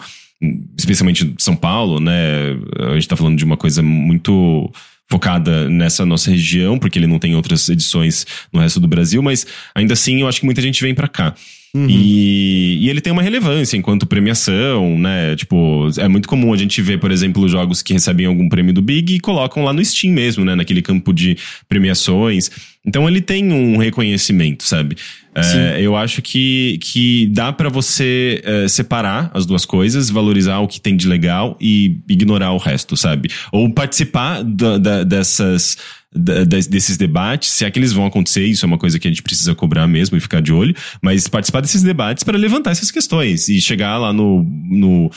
especialmente 0.76 1.34
São 1.38 1.54
Paulo, 1.54 2.00
né? 2.00 2.52
A 2.78 2.94
gente 2.94 3.02
está 3.02 3.16
falando 3.16 3.36
de 3.36 3.44
uma 3.44 3.56
coisa 3.56 3.82
muito 3.82 4.70
focada 5.08 5.68
nessa 5.68 6.06
nossa 6.06 6.30
região, 6.30 6.78
porque 6.78 6.98
ele 6.98 7.06
não 7.06 7.18
tem 7.18 7.34
outras 7.34 7.68
edições 7.68 8.24
no 8.52 8.60
resto 8.60 8.78
do 8.78 8.86
Brasil, 8.86 9.20
mas 9.20 9.44
ainda 9.74 9.92
assim 9.92 10.20
eu 10.20 10.28
acho 10.28 10.40
que 10.40 10.46
muita 10.46 10.62
gente 10.62 10.80
vem 10.82 10.94
para 10.94 11.08
cá. 11.08 11.34
E, 11.74 12.78
e 12.80 12.90
ele 12.90 13.00
tem 13.00 13.12
uma 13.12 13.22
relevância 13.22 13.76
enquanto 13.76 14.06
premiação, 14.06 14.98
né? 14.98 15.36
Tipo, 15.36 15.88
é 15.98 16.08
muito 16.08 16.28
comum 16.28 16.52
a 16.52 16.56
gente 16.56 16.82
ver, 16.82 16.98
por 16.98 17.12
exemplo, 17.12 17.48
jogos 17.48 17.80
que 17.80 17.92
recebem 17.92 18.26
algum 18.26 18.48
prêmio 18.48 18.72
do 18.72 18.82
Big 18.82 19.14
e 19.14 19.20
colocam 19.20 19.62
lá 19.62 19.72
no 19.72 19.84
Steam 19.84 20.12
mesmo, 20.12 20.44
né? 20.44 20.54
Naquele 20.56 20.82
campo 20.82 21.12
de 21.12 21.36
premiações. 21.68 22.50
Então 22.84 23.08
ele 23.08 23.20
tem 23.20 23.52
um 23.52 23.76
reconhecimento, 23.76 24.64
sabe? 24.64 24.96
É, 25.32 25.80
eu 25.80 25.94
acho 25.94 26.20
que, 26.20 26.78
que 26.82 27.28
dá 27.28 27.52
para 27.52 27.68
você 27.68 28.40
é, 28.42 28.66
separar 28.66 29.30
as 29.32 29.46
duas 29.46 29.64
coisas, 29.64 30.10
valorizar 30.10 30.58
o 30.58 30.66
que 30.66 30.80
tem 30.80 30.96
de 30.96 31.06
legal 31.06 31.56
e 31.60 31.98
ignorar 32.08 32.52
o 32.52 32.56
resto, 32.56 32.96
sabe? 32.96 33.28
Ou 33.52 33.70
participar 33.70 34.42
da, 34.42 34.76
da, 34.76 35.04
dessas 35.04 35.76
desses 36.12 36.96
debates, 36.96 37.50
se 37.50 37.64
é 37.64 37.70
que 37.70 37.78
eles 37.78 37.92
vão 37.92 38.04
acontecer, 38.04 38.44
isso 38.44 38.64
é 38.64 38.68
uma 38.68 38.78
coisa 38.78 38.98
que 38.98 39.06
a 39.06 39.10
gente 39.10 39.22
precisa 39.22 39.54
cobrar 39.54 39.86
mesmo 39.86 40.16
e 40.16 40.20
ficar 40.20 40.42
de 40.42 40.52
olho, 40.52 40.74
mas 41.00 41.28
participar 41.28 41.60
desses 41.60 41.82
debates 41.82 42.24
para 42.24 42.36
levantar 42.36 42.72
essas 42.72 42.90
questões 42.90 43.48
e 43.48 43.60
chegar 43.60 43.96
lá 43.96 44.12
no, 44.12 44.42
no, 44.42 45.10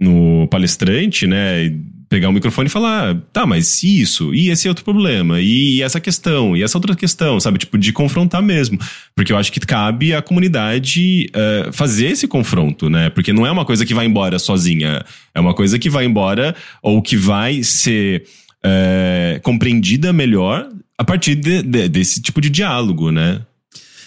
no 0.00 0.48
palestrante, 0.48 1.26
né? 1.26 1.74
Pegar 2.08 2.30
o 2.30 2.32
microfone 2.32 2.68
e 2.68 2.70
falar, 2.70 3.16
tá, 3.34 3.44
mas 3.44 3.82
e 3.82 4.00
isso? 4.00 4.34
E 4.34 4.48
esse 4.48 4.66
outro 4.66 4.82
problema? 4.82 5.38
E 5.42 5.82
essa 5.82 6.00
questão? 6.00 6.56
E 6.56 6.62
essa 6.62 6.78
outra 6.78 6.96
questão? 6.96 7.38
Sabe? 7.38 7.58
Tipo, 7.58 7.76
de 7.76 7.92
confrontar 7.92 8.40
mesmo. 8.40 8.78
Porque 9.14 9.30
eu 9.30 9.36
acho 9.36 9.52
que 9.52 9.60
cabe 9.60 10.14
à 10.14 10.22
comunidade 10.22 11.28
eh, 11.34 11.68
fazer 11.70 12.06
esse 12.06 12.26
confronto, 12.26 12.88
né? 12.88 13.10
Porque 13.10 13.30
não 13.30 13.46
é 13.46 13.50
uma 13.50 13.66
coisa 13.66 13.84
que 13.84 13.92
vai 13.92 14.06
embora 14.06 14.38
sozinha. 14.38 15.04
É 15.34 15.40
uma 15.40 15.52
coisa 15.52 15.78
que 15.78 15.90
vai 15.90 16.06
embora 16.06 16.56
ou 16.82 17.02
que 17.02 17.14
vai 17.14 17.62
ser 17.62 18.24
é, 18.64 19.40
compreendida 19.42 20.12
melhor 20.12 20.70
a 20.96 21.04
partir 21.04 21.34
de- 21.36 21.62
de- 21.62 21.88
desse 21.88 22.20
tipo 22.20 22.40
de 22.40 22.50
diálogo, 22.50 23.10
né? 23.12 23.44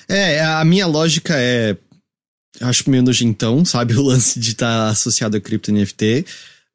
É, 0.09 0.41
a 0.43 0.63
minha 0.65 0.85
lógica 0.87 1.33
é. 1.37 1.77
Acho 2.59 2.89
meio 2.89 3.01
nojentão, 3.03 3.63
sabe? 3.63 3.95
O 3.97 4.01
lance 4.03 4.39
de 4.39 4.49
estar 4.51 4.89
associado 4.89 5.37
a 5.37 5.41
cripto 5.41 5.71
NFT. 5.71 6.25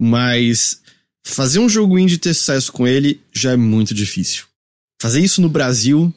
Mas 0.01 0.81
fazer 1.27 1.59
um 1.59 1.69
jogo 1.69 1.99
indie 1.99 2.19
ter 2.19 2.35
sucesso 2.35 2.73
com 2.73 2.87
ele 2.87 3.21
já 3.33 3.53
é 3.53 3.57
muito 3.57 3.93
difícil. 3.95 4.45
Fazer 5.01 5.21
isso 5.21 5.41
no 5.43 5.49
Brasil 5.49 6.13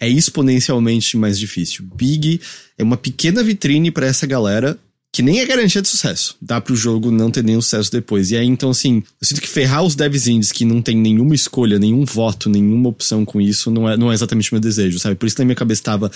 é 0.00 0.08
exponencialmente 0.08 1.16
mais 1.16 1.38
difícil. 1.38 1.84
Big 1.94 2.40
é 2.76 2.82
uma 2.82 2.96
pequena 2.96 3.42
vitrine 3.42 3.90
pra 3.90 4.06
essa 4.06 4.26
galera 4.26 4.78
que 5.16 5.22
nem 5.22 5.40
é 5.40 5.46
garantia 5.46 5.80
de 5.80 5.88
sucesso. 5.88 6.36
Dá 6.42 6.60
pro 6.60 6.76
jogo 6.76 7.10
não 7.10 7.30
ter 7.30 7.42
nenhum 7.42 7.62
sucesso 7.62 7.90
depois. 7.90 8.30
E 8.30 8.36
aí, 8.36 8.46
então, 8.46 8.68
assim, 8.68 9.02
eu 9.18 9.26
sinto 9.26 9.40
que 9.40 9.48
ferrar 9.48 9.82
os 9.82 9.94
devs 9.94 10.26
indies 10.26 10.52
que 10.52 10.62
não 10.62 10.82
tem 10.82 10.94
nenhuma 10.94 11.34
escolha, 11.34 11.78
nenhum 11.78 12.04
voto, 12.04 12.50
nenhuma 12.50 12.90
opção 12.90 13.24
com 13.24 13.40
isso, 13.40 13.70
não 13.70 13.88
é, 13.88 13.96
não 13.96 14.12
é 14.12 14.14
exatamente 14.14 14.52
o 14.52 14.54
meu 14.54 14.60
desejo, 14.60 14.98
sabe? 14.98 15.14
Por 15.14 15.24
isso 15.24 15.34
que 15.34 15.40
na 15.40 15.46
minha 15.46 15.56
cabeça 15.56 15.82
tava. 15.82 16.10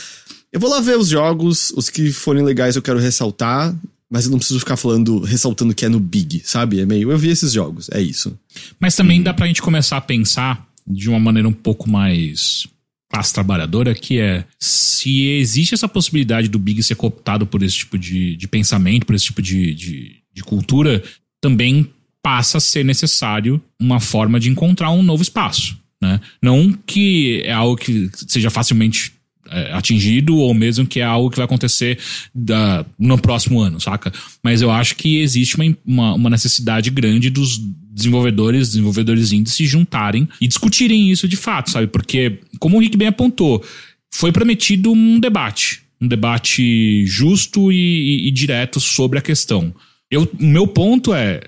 Eu 0.52 0.60
vou 0.60 0.68
lá 0.68 0.82
ver 0.82 0.98
os 0.98 1.08
jogos, 1.08 1.72
os 1.74 1.88
que 1.88 2.12
forem 2.12 2.44
legais 2.44 2.76
eu 2.76 2.82
quero 2.82 2.98
ressaltar, 2.98 3.74
mas 4.10 4.26
eu 4.26 4.32
não 4.32 4.38
preciso 4.38 4.60
ficar 4.60 4.76
falando, 4.76 5.20
ressaltando 5.20 5.74
que 5.74 5.86
é 5.86 5.88
no 5.88 5.98
Big, 5.98 6.42
sabe? 6.44 6.80
É 6.80 6.84
meio. 6.84 7.10
Eu 7.10 7.16
vi 7.16 7.30
esses 7.30 7.52
jogos, 7.52 7.88
é 7.92 8.02
isso. 8.02 8.38
Mas 8.78 8.94
também 8.94 9.22
dá 9.22 9.32
pra 9.32 9.46
gente 9.46 9.62
começar 9.62 9.96
a 9.96 10.02
pensar 10.02 10.68
de 10.86 11.08
uma 11.08 11.18
maneira 11.18 11.48
um 11.48 11.54
pouco 11.54 11.88
mais 11.88 12.66
classe 13.10 13.34
trabalhadora, 13.34 13.94
que 13.94 14.18
é 14.18 14.44
se 14.58 15.26
existe 15.26 15.74
essa 15.74 15.88
possibilidade 15.88 16.48
do 16.48 16.58
Big 16.58 16.82
ser 16.82 16.94
cooptado 16.94 17.46
por 17.46 17.62
esse 17.62 17.78
tipo 17.78 17.98
de, 17.98 18.36
de 18.36 18.46
pensamento, 18.46 19.04
por 19.04 19.14
esse 19.14 19.24
tipo 19.26 19.42
de, 19.42 19.74
de, 19.74 20.16
de 20.32 20.42
cultura, 20.44 21.02
também 21.40 21.90
passa 22.22 22.58
a 22.58 22.60
ser 22.60 22.84
necessário 22.84 23.60
uma 23.80 23.98
forma 23.98 24.38
de 24.38 24.48
encontrar 24.48 24.90
um 24.92 25.02
novo 25.02 25.22
espaço. 25.22 25.76
Né? 26.00 26.20
Não 26.40 26.72
que 26.86 27.42
é 27.44 27.52
algo 27.52 27.76
que 27.76 28.10
seja 28.14 28.48
facilmente 28.48 29.12
é, 29.50 29.72
atingido 29.72 30.36
ou 30.36 30.54
mesmo 30.54 30.86
que 30.86 31.00
é 31.00 31.04
algo 31.04 31.30
que 31.30 31.36
vai 31.36 31.44
acontecer 31.44 31.98
da- 32.32 32.86
no 32.98 33.18
próximo 33.18 33.60
ano, 33.60 33.80
saca? 33.80 34.12
Mas 34.44 34.62
eu 34.62 34.70
acho 34.70 34.94
que 34.94 35.18
existe 35.18 35.56
uma, 35.56 35.76
uma, 35.84 36.14
uma 36.14 36.30
necessidade 36.30 36.90
grande 36.90 37.28
dos 37.28 37.58
desenvolvedores, 38.00 38.68
desenvolvedores 38.70 39.32
indies 39.32 39.54
se 39.54 39.64
juntarem 39.66 40.28
e 40.40 40.46
discutirem 40.48 41.10
isso 41.10 41.28
de 41.28 41.36
fato, 41.36 41.70
sabe? 41.70 41.86
Porque, 41.86 42.38
como 42.58 42.76
o 42.76 42.80
Rick 42.80 42.96
bem 42.96 43.08
apontou, 43.08 43.64
foi 44.12 44.32
prometido 44.32 44.92
um 44.92 45.18
debate. 45.20 45.82
Um 46.00 46.08
debate 46.08 47.04
justo 47.06 47.70
e, 47.70 47.76
e- 47.76 48.28
e 48.28 48.30
direto 48.30 48.80
sobre 48.80 49.18
a 49.18 49.22
questão. 49.22 49.72
Eu, 50.10 50.22
o 50.38 50.44
meu 50.46 50.66
ponto 50.66 51.14
é. 51.14 51.40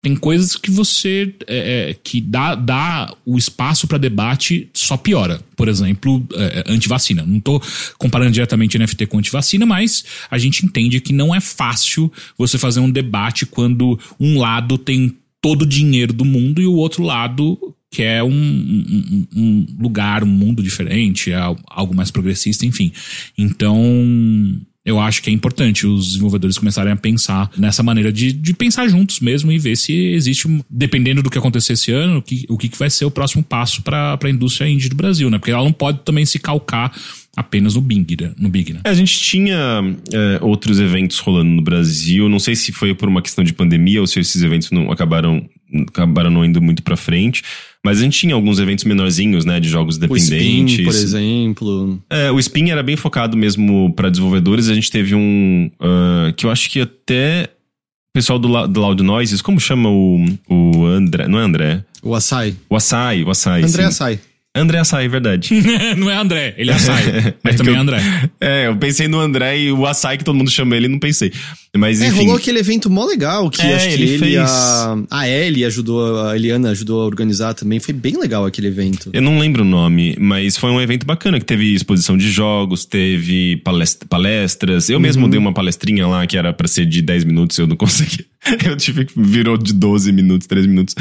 Tem 0.00 0.14
coisas 0.14 0.54
que 0.54 0.70
você. 0.70 1.34
é, 1.48 1.90
é, 1.90 1.94
que 2.04 2.20
dá, 2.20 2.54
dá 2.54 3.12
o 3.26 3.36
espaço 3.36 3.88
para 3.88 3.98
debate 3.98 4.68
só 4.72 4.96
piora. 4.96 5.40
Por 5.56 5.68
exemplo, 5.68 6.24
é, 6.34 6.62
é, 6.64 6.72
antivacina. 6.72 7.24
Não 7.26 7.40
tô 7.40 7.60
comparando 7.98 8.30
diretamente 8.30 8.78
NFT 8.78 9.06
com 9.06 9.18
antivacina, 9.18 9.66
mas 9.66 10.04
a 10.30 10.38
gente 10.38 10.64
entende 10.64 11.00
que 11.00 11.12
não 11.12 11.34
é 11.34 11.40
fácil 11.40 12.10
você 12.38 12.56
fazer 12.56 12.78
um 12.78 12.88
debate 12.90 13.44
quando 13.44 13.98
um 14.20 14.38
lado 14.38 14.78
tem 14.78 15.16
todo 15.40 15.62
o 15.62 15.66
dinheiro 15.66 16.12
do 16.12 16.24
mundo 16.24 16.60
e 16.60 16.66
o 16.66 16.74
outro 16.74 17.02
lado 17.02 17.58
quer 17.90 18.22
um, 18.22 18.30
um, 18.30 19.26
um- 19.34 19.40
um 19.40 19.66
lugar, 19.80 20.22
um 20.22 20.26
mundo 20.26 20.62
diferente, 20.62 21.32
é 21.32 21.36
algo 21.68 21.94
mais 21.94 22.10
progressista, 22.10 22.66
enfim. 22.66 22.92
Então, 23.36 23.80
eu 24.88 24.98
acho 24.98 25.22
que 25.22 25.28
é 25.28 25.32
importante 25.32 25.86
os 25.86 26.06
desenvolvedores 26.06 26.56
começarem 26.56 26.90
a 26.90 26.96
pensar 26.96 27.50
nessa 27.58 27.82
maneira 27.82 28.10
de, 28.10 28.32
de 28.32 28.54
pensar 28.54 28.88
juntos 28.88 29.20
mesmo 29.20 29.52
e 29.52 29.58
ver 29.58 29.76
se 29.76 29.92
existe, 29.92 30.48
dependendo 30.70 31.22
do 31.22 31.28
que 31.28 31.36
acontecer 31.36 31.74
esse 31.74 31.92
ano, 31.92 32.18
o 32.18 32.22
que, 32.22 32.46
o 32.48 32.56
que 32.56 32.70
vai 32.78 32.88
ser 32.88 33.04
o 33.04 33.10
próximo 33.10 33.44
passo 33.44 33.82
para 33.82 34.18
a 34.22 34.30
indústria 34.30 34.66
indie 34.66 34.88
do 34.88 34.96
Brasil, 34.96 35.28
né? 35.28 35.38
Porque 35.38 35.50
ela 35.50 35.62
não 35.62 35.72
pode 35.72 36.00
também 36.04 36.24
se 36.24 36.38
calcar 36.38 36.90
apenas 37.36 37.74
no 37.74 37.82
Big, 37.82 38.16
né? 38.18 38.32
No 38.38 38.48
Big, 38.48 38.72
né? 38.72 38.80
É, 38.82 38.88
A 38.88 38.94
gente 38.94 39.20
tinha 39.20 39.82
é, 40.10 40.38
outros 40.40 40.80
eventos 40.80 41.18
rolando 41.18 41.50
no 41.50 41.62
Brasil. 41.62 42.26
Não 42.28 42.38
sei 42.38 42.56
se 42.56 42.72
foi 42.72 42.94
por 42.94 43.10
uma 43.10 43.20
questão 43.20 43.44
de 43.44 43.52
pandemia 43.52 44.00
ou 44.00 44.06
se 44.06 44.18
esses 44.18 44.42
eventos 44.42 44.70
não 44.70 44.90
acabaram, 44.90 45.46
acabaram 45.88 46.30
não 46.30 46.44
indo 46.44 46.62
muito 46.62 46.82
pra 46.82 46.96
frente. 46.96 47.42
Mas 47.84 48.00
a 48.00 48.02
gente 48.02 48.18
tinha 48.18 48.34
alguns 48.34 48.58
eventos 48.58 48.84
menorzinhos, 48.84 49.44
né? 49.44 49.60
De 49.60 49.68
jogos 49.68 49.96
O 49.96 50.00
dependentes. 50.00 50.74
Spin, 50.74 50.84
por 50.84 50.94
exemplo. 50.94 52.02
É, 52.10 52.30
o 52.30 52.38
Spin 52.38 52.70
era 52.70 52.82
bem 52.82 52.96
focado 52.96 53.36
mesmo 53.36 53.92
pra 53.94 54.10
desenvolvedores. 54.10 54.68
A 54.68 54.74
gente 54.74 54.90
teve 54.90 55.14
um 55.14 55.70
ah, 55.80 56.32
que 56.36 56.44
eu 56.44 56.50
acho 56.50 56.68
que 56.70 56.80
até 56.80 57.44
o 58.10 58.12
pessoal 58.12 58.38
do, 58.38 58.48
La- 58.48 58.66
do 58.66 58.80
Loud 58.80 59.02
Noises, 59.02 59.40
como 59.40 59.60
chama 59.60 59.88
o, 59.90 60.24
o 60.48 60.86
André? 60.86 61.28
Não 61.28 61.38
é 61.38 61.44
André? 61.44 61.84
O 62.02 62.14
Açaí. 62.14 62.56
O 62.68 62.74
Açaí, 62.76 63.22
o 63.24 63.30
Açaí. 63.30 63.62
André 63.62 63.84
sim. 63.84 64.18
André 64.56 64.78
Açaí, 64.78 65.06
verdade. 65.08 65.50
não 65.96 66.10
é 66.10 66.16
André, 66.16 66.54
ele 66.58 66.70
é 66.70 66.74
Açaí, 66.74 67.34
mas 67.44 67.54
também 67.56 67.74
é 67.74 67.78
André. 67.78 68.00
É, 68.40 68.66
eu 68.66 68.76
pensei 68.76 69.06
no 69.06 69.20
André 69.20 69.58
e 69.58 69.70
o 69.72 69.86
Açaí 69.86 70.18
que 70.18 70.24
todo 70.24 70.34
mundo 70.34 70.50
chama 70.50 70.76
ele, 70.76 70.88
não 70.88 70.98
pensei. 70.98 71.32
Mas 71.76 72.00
É, 72.00 72.08
enfim. 72.08 72.20
rolou 72.20 72.36
aquele 72.36 72.58
evento 72.58 72.88
mó 72.90 73.04
legal 73.04 73.50
que 73.50 73.60
É, 73.62 73.74
acho 73.76 73.86
que 73.88 73.94
ele 73.94 74.08
ele, 74.08 74.18
fez. 74.18 74.38
a, 74.40 74.96
a 75.10 75.28
Ellie 75.28 75.64
ajudou, 75.66 76.26
a 76.26 76.34
Eliana 76.34 76.70
ajudou 76.70 77.02
a 77.02 77.04
organizar 77.04 77.54
também. 77.54 77.78
Foi 77.78 77.92
bem 77.94 78.18
legal 78.18 78.44
aquele 78.46 78.66
evento. 78.68 79.10
Eu 79.12 79.22
não 79.22 79.38
lembro 79.38 79.62
o 79.62 79.66
nome, 79.66 80.16
mas 80.18 80.56
foi 80.56 80.70
um 80.70 80.80
evento 80.80 81.06
bacana 81.06 81.38
que 81.38 81.44
teve 81.44 81.72
exposição 81.74 82.16
de 82.16 82.30
jogos, 82.32 82.84
teve 82.84 83.58
palest- 83.58 84.06
palestras. 84.08 84.88
Eu 84.88 84.98
mesmo 84.98 85.28
dei 85.28 85.38
uma 85.38 85.52
palestrinha 85.52 86.06
lá 86.06 86.26
que 86.26 86.36
era 86.38 86.52
pra 86.52 86.66
ser 86.66 86.86
de 86.86 87.00
10 87.02 87.24
minutos, 87.24 87.56
eu 87.58 87.66
não 87.66 87.76
consegui. 87.76 88.24
Eu 88.64 88.76
tive 88.76 89.04
que 89.04 89.20
virou 89.20 89.56
de 89.56 89.72
12 89.72 90.12
minutos, 90.12 90.46
13 90.46 90.68
minutos, 90.68 90.94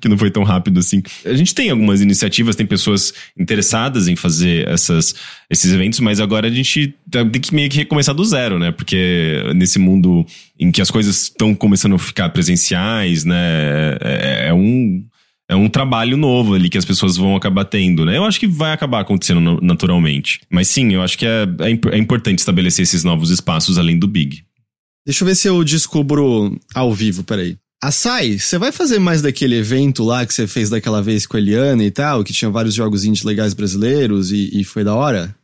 que 0.00 0.08
não 0.08 0.16
foi 0.16 0.30
tão 0.30 0.42
rápido 0.42 0.78
assim. 0.78 1.02
A 1.24 1.34
gente 1.34 1.54
tem 1.54 1.70
algumas 1.70 2.00
iniciativas, 2.00 2.56
tem 2.56 2.66
pessoas 2.66 3.12
interessadas 3.38 4.08
em 4.08 4.16
fazer 4.16 4.68
essas, 4.68 5.14
esses 5.50 5.72
eventos, 5.72 6.00
mas 6.00 6.20
agora 6.20 6.46
a 6.46 6.50
gente 6.50 6.94
tem 7.10 7.40
que 7.40 7.54
meio 7.54 7.68
que 7.68 7.78
recomeçar 7.78 8.14
do 8.14 8.24
zero, 8.24 8.58
né? 8.58 8.70
Porque 8.70 9.42
nesse 9.54 9.78
mundo 9.78 10.24
em 10.58 10.70
que 10.70 10.80
as 10.80 10.90
coisas 10.90 11.22
estão 11.22 11.54
começando 11.54 11.94
a 11.94 11.98
ficar 11.98 12.28
presenciais, 12.30 13.24
né? 13.24 13.96
É, 14.00 14.48
é 14.48 14.54
um 14.54 15.04
é 15.46 15.54
um 15.54 15.68
trabalho 15.68 16.16
novo 16.16 16.54
ali 16.54 16.70
que 16.70 16.78
as 16.78 16.86
pessoas 16.86 17.18
vão 17.18 17.36
acabar 17.36 17.66
tendo, 17.66 18.04
né? 18.04 18.16
Eu 18.16 18.24
acho 18.24 18.40
que 18.40 18.46
vai 18.46 18.72
acabar 18.72 19.00
acontecendo 19.00 19.60
naturalmente. 19.60 20.40
Mas 20.48 20.68
sim, 20.68 20.94
eu 20.94 21.02
acho 21.02 21.18
que 21.18 21.26
é, 21.26 21.42
é, 21.60 21.96
é 21.96 21.98
importante 21.98 22.38
estabelecer 22.38 22.82
esses 22.82 23.04
novos 23.04 23.30
espaços 23.30 23.76
além 23.76 23.98
do 23.98 24.08
Big. 24.08 24.42
Deixa 25.06 25.22
eu 25.22 25.26
ver 25.26 25.34
se 25.34 25.48
eu 25.48 25.62
descubro 25.62 26.58
ao 26.74 26.94
vivo, 26.94 27.22
peraí. 27.22 27.56
Açaí, 27.82 28.38
você 28.38 28.56
vai 28.56 28.72
fazer 28.72 28.98
mais 28.98 29.20
daquele 29.20 29.56
evento 29.56 30.02
lá 30.02 30.24
que 30.24 30.32
você 30.32 30.46
fez 30.46 30.70
daquela 30.70 31.02
vez 31.02 31.26
com 31.26 31.36
a 31.36 31.40
Eliana 31.40 31.84
e 31.84 31.90
tal, 31.90 32.24
que 32.24 32.32
tinha 32.32 32.50
vários 32.50 32.74
jogos 32.74 33.04
indie 33.04 33.26
legais 33.26 33.52
brasileiros 33.52 34.32
e, 34.32 34.58
e 34.58 34.64
foi 34.64 34.82
da 34.82 34.94
hora? 34.94 35.34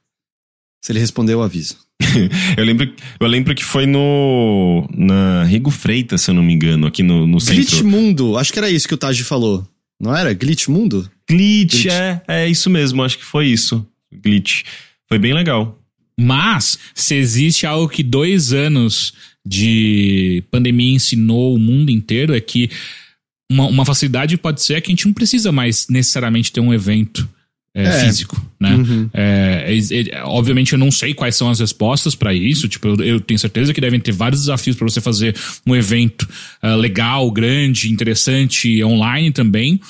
Se 0.83 0.91
ele 0.91 0.99
respondeu, 0.99 1.41
eu 1.41 1.43
aviso. 1.43 1.77
eu, 2.57 2.65
lembro, 2.65 2.91
eu 3.21 3.27
lembro 3.27 3.55
que 3.55 3.63
foi 3.63 3.85
no. 3.85 4.89
na 4.97 5.45
Rigo 5.45 5.71
Freitas, 5.71 6.23
se 6.23 6.31
eu 6.31 6.35
não 6.35 6.43
me 6.43 6.55
engano, 6.55 6.87
aqui 6.87 7.03
no, 7.03 7.27
no 7.27 7.37
Glitch 7.37 7.71
centro. 7.73 7.87
Mundo, 7.87 8.39
acho 8.39 8.51
que 8.51 8.59
era 8.59 8.71
isso 8.71 8.89
que 8.89 8.95
o 8.95 8.99
Taj 8.99 9.23
falou. 9.23 9.69
Não 10.01 10.17
era? 10.17 10.33
Glitch 10.33 10.69
Mundo? 10.69 11.11
Glitch, 11.29 11.83
Glitch. 11.83 11.87
é, 11.93 12.23
é 12.27 12.49
isso 12.49 12.71
mesmo, 12.71 13.03
acho 13.03 13.19
que 13.19 13.25
foi 13.25 13.49
isso. 13.49 13.87
Glitch. 14.11 14.63
Foi 15.07 15.19
bem 15.19 15.35
legal. 15.35 15.79
Mas, 16.19 16.79
se 16.95 17.15
existe 17.15 17.67
algo 17.67 17.89
que 17.89 18.03
dois 18.03 18.53
anos 18.53 19.13
de 19.47 20.43
pandemia 20.51 20.95
ensinou 20.95 21.55
o 21.55 21.59
mundo 21.59 21.91
inteiro, 21.91 22.35
é 22.35 22.41
que 22.41 22.71
uma, 23.51 23.67
uma 23.67 23.85
facilidade 23.85 24.37
pode 24.37 24.63
ser 24.63 24.81
que 24.81 24.91
a 24.91 24.93
gente 24.93 25.07
não 25.07 25.13
precisa 25.13 25.51
mais 25.51 25.87
necessariamente 25.89 26.53
ter 26.53 26.61
um 26.61 26.73
evento 26.73 27.29
é, 27.75 27.85
É. 27.85 28.05
físico, 28.05 28.41
né? 28.59 28.77
É, 29.15 29.79
é, 29.79 30.19
é, 30.19 30.25
obviamente 30.25 30.73
eu 30.73 30.79
não 30.79 30.91
sei 30.91 31.15
quais 31.15 31.37
são 31.37 31.49
as 31.49 31.61
respostas 31.61 32.15
pra 32.17 32.35
isso. 32.35 32.69
Tipo, 32.69 32.89
eu, 32.89 32.97
eu 33.05 33.21
tenho 33.21 33.39
certeza 33.39 33.73
que 33.73 33.81
devem 33.81 34.01
ter 34.01 34.13
vários 34.13 34.41
desafios 34.43 34.77
pra 34.77 34.89
você 34.89 35.01
fazer 35.01 35.37
um 35.67 35.75
evento 35.77 36.29
ah, 36.61 36.75
legal, 36.75 37.31
grande, 37.31 37.93
interessante, 37.93 38.83
online 38.83 39.31
também. 39.31 39.81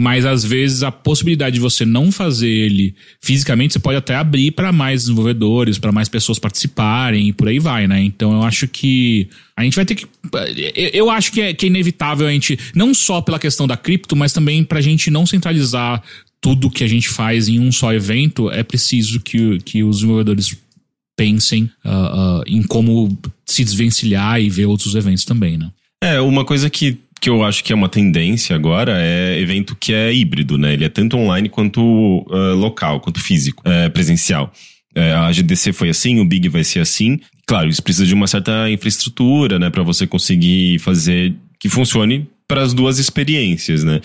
Mas 0.00 0.24
às 0.24 0.44
vezes 0.44 0.84
a 0.84 0.92
possibilidade 0.92 1.54
de 1.54 1.60
você 1.60 1.84
não 1.84 2.12
fazer 2.12 2.48
ele 2.48 2.94
fisicamente, 3.20 3.72
você 3.72 3.80
pode 3.80 3.96
até 3.98 4.14
abrir 4.14 4.52
pra 4.52 4.70
mais 4.70 5.00
desenvolvedores, 5.02 5.76
pra 5.76 5.90
mais 5.90 6.08
pessoas 6.08 6.38
participarem 6.38 7.26
e 7.28 7.32
por 7.32 7.48
aí 7.48 7.58
vai, 7.58 7.88
né? 7.88 8.00
Então 8.00 8.30
eu 8.32 8.42
acho 8.44 8.68
que 8.68 9.28
a 9.56 9.64
gente 9.64 9.74
vai 9.74 9.84
ter 9.84 9.96
que. 9.96 10.06
eu- 10.76 10.90
Eu 10.92 11.10
acho 11.10 11.32
que 11.32 11.40
é, 11.40 11.52
que 11.52 11.66
é 11.66 11.68
inevitável 11.68 12.28
a 12.28 12.30
gente, 12.30 12.56
não 12.76 12.94
só 12.94 13.20
pela 13.20 13.40
questão 13.40 13.66
da 13.66 13.76
cripto, 13.76 14.14
mas 14.14 14.32
também 14.32 14.62
pra 14.62 14.80
gente 14.80 15.10
não 15.10 15.26
centralizar 15.26 16.00
tudo 16.40 16.70
que 16.70 16.84
a 16.84 16.88
gente 16.88 17.08
faz 17.08 17.48
em 17.48 17.58
um 17.58 17.72
só 17.72 17.92
evento, 17.92 18.48
é 18.52 18.62
preciso 18.62 19.18
que, 19.18 19.58
que 19.64 19.82
os 19.82 19.96
desenvolvedores 19.96 20.56
pensem 21.16 21.68
ah, 21.84 21.90
ah, 22.40 22.42
em 22.46 22.62
como 22.62 23.18
se 23.44 23.64
desvencilhar 23.64 24.40
e 24.40 24.48
ver 24.48 24.66
outros 24.66 24.94
eventos 24.94 25.24
também, 25.24 25.58
né? 25.58 25.70
É, 26.00 26.20
uma 26.20 26.44
coisa 26.44 26.70
que, 26.70 26.96
que 27.20 27.28
eu 27.28 27.42
acho 27.42 27.62
que 27.64 27.72
é 27.72 27.76
uma 27.76 27.88
tendência 27.88 28.54
agora 28.54 28.94
é 28.96 29.38
evento 29.40 29.76
que 29.76 29.92
é 29.92 30.12
híbrido, 30.12 30.56
né? 30.56 30.72
Ele 30.72 30.84
é 30.84 30.88
tanto 30.88 31.16
online 31.16 31.48
quanto 31.48 32.26
ah, 32.30 32.54
local, 32.54 33.00
quanto 33.00 33.20
físico, 33.20 33.62
é, 33.64 33.88
presencial. 33.88 34.52
É, 34.94 35.12
a 35.12 35.30
GDC 35.30 35.72
foi 35.72 35.88
assim, 35.88 36.18
o 36.20 36.24
Big 36.24 36.48
vai 36.48 36.64
ser 36.64 36.80
assim. 36.80 37.20
Claro, 37.46 37.68
isso 37.68 37.82
precisa 37.82 38.06
de 38.06 38.14
uma 38.14 38.26
certa 38.26 38.70
infraestrutura, 38.70 39.58
né? 39.58 39.70
Pra 39.70 39.82
você 39.82 40.06
conseguir 40.06 40.78
fazer 40.80 41.34
que 41.58 41.68
funcione 41.68 42.28
para 42.46 42.62
as 42.62 42.72
duas 42.72 42.98
experiências, 42.98 43.84
né? 43.84 44.00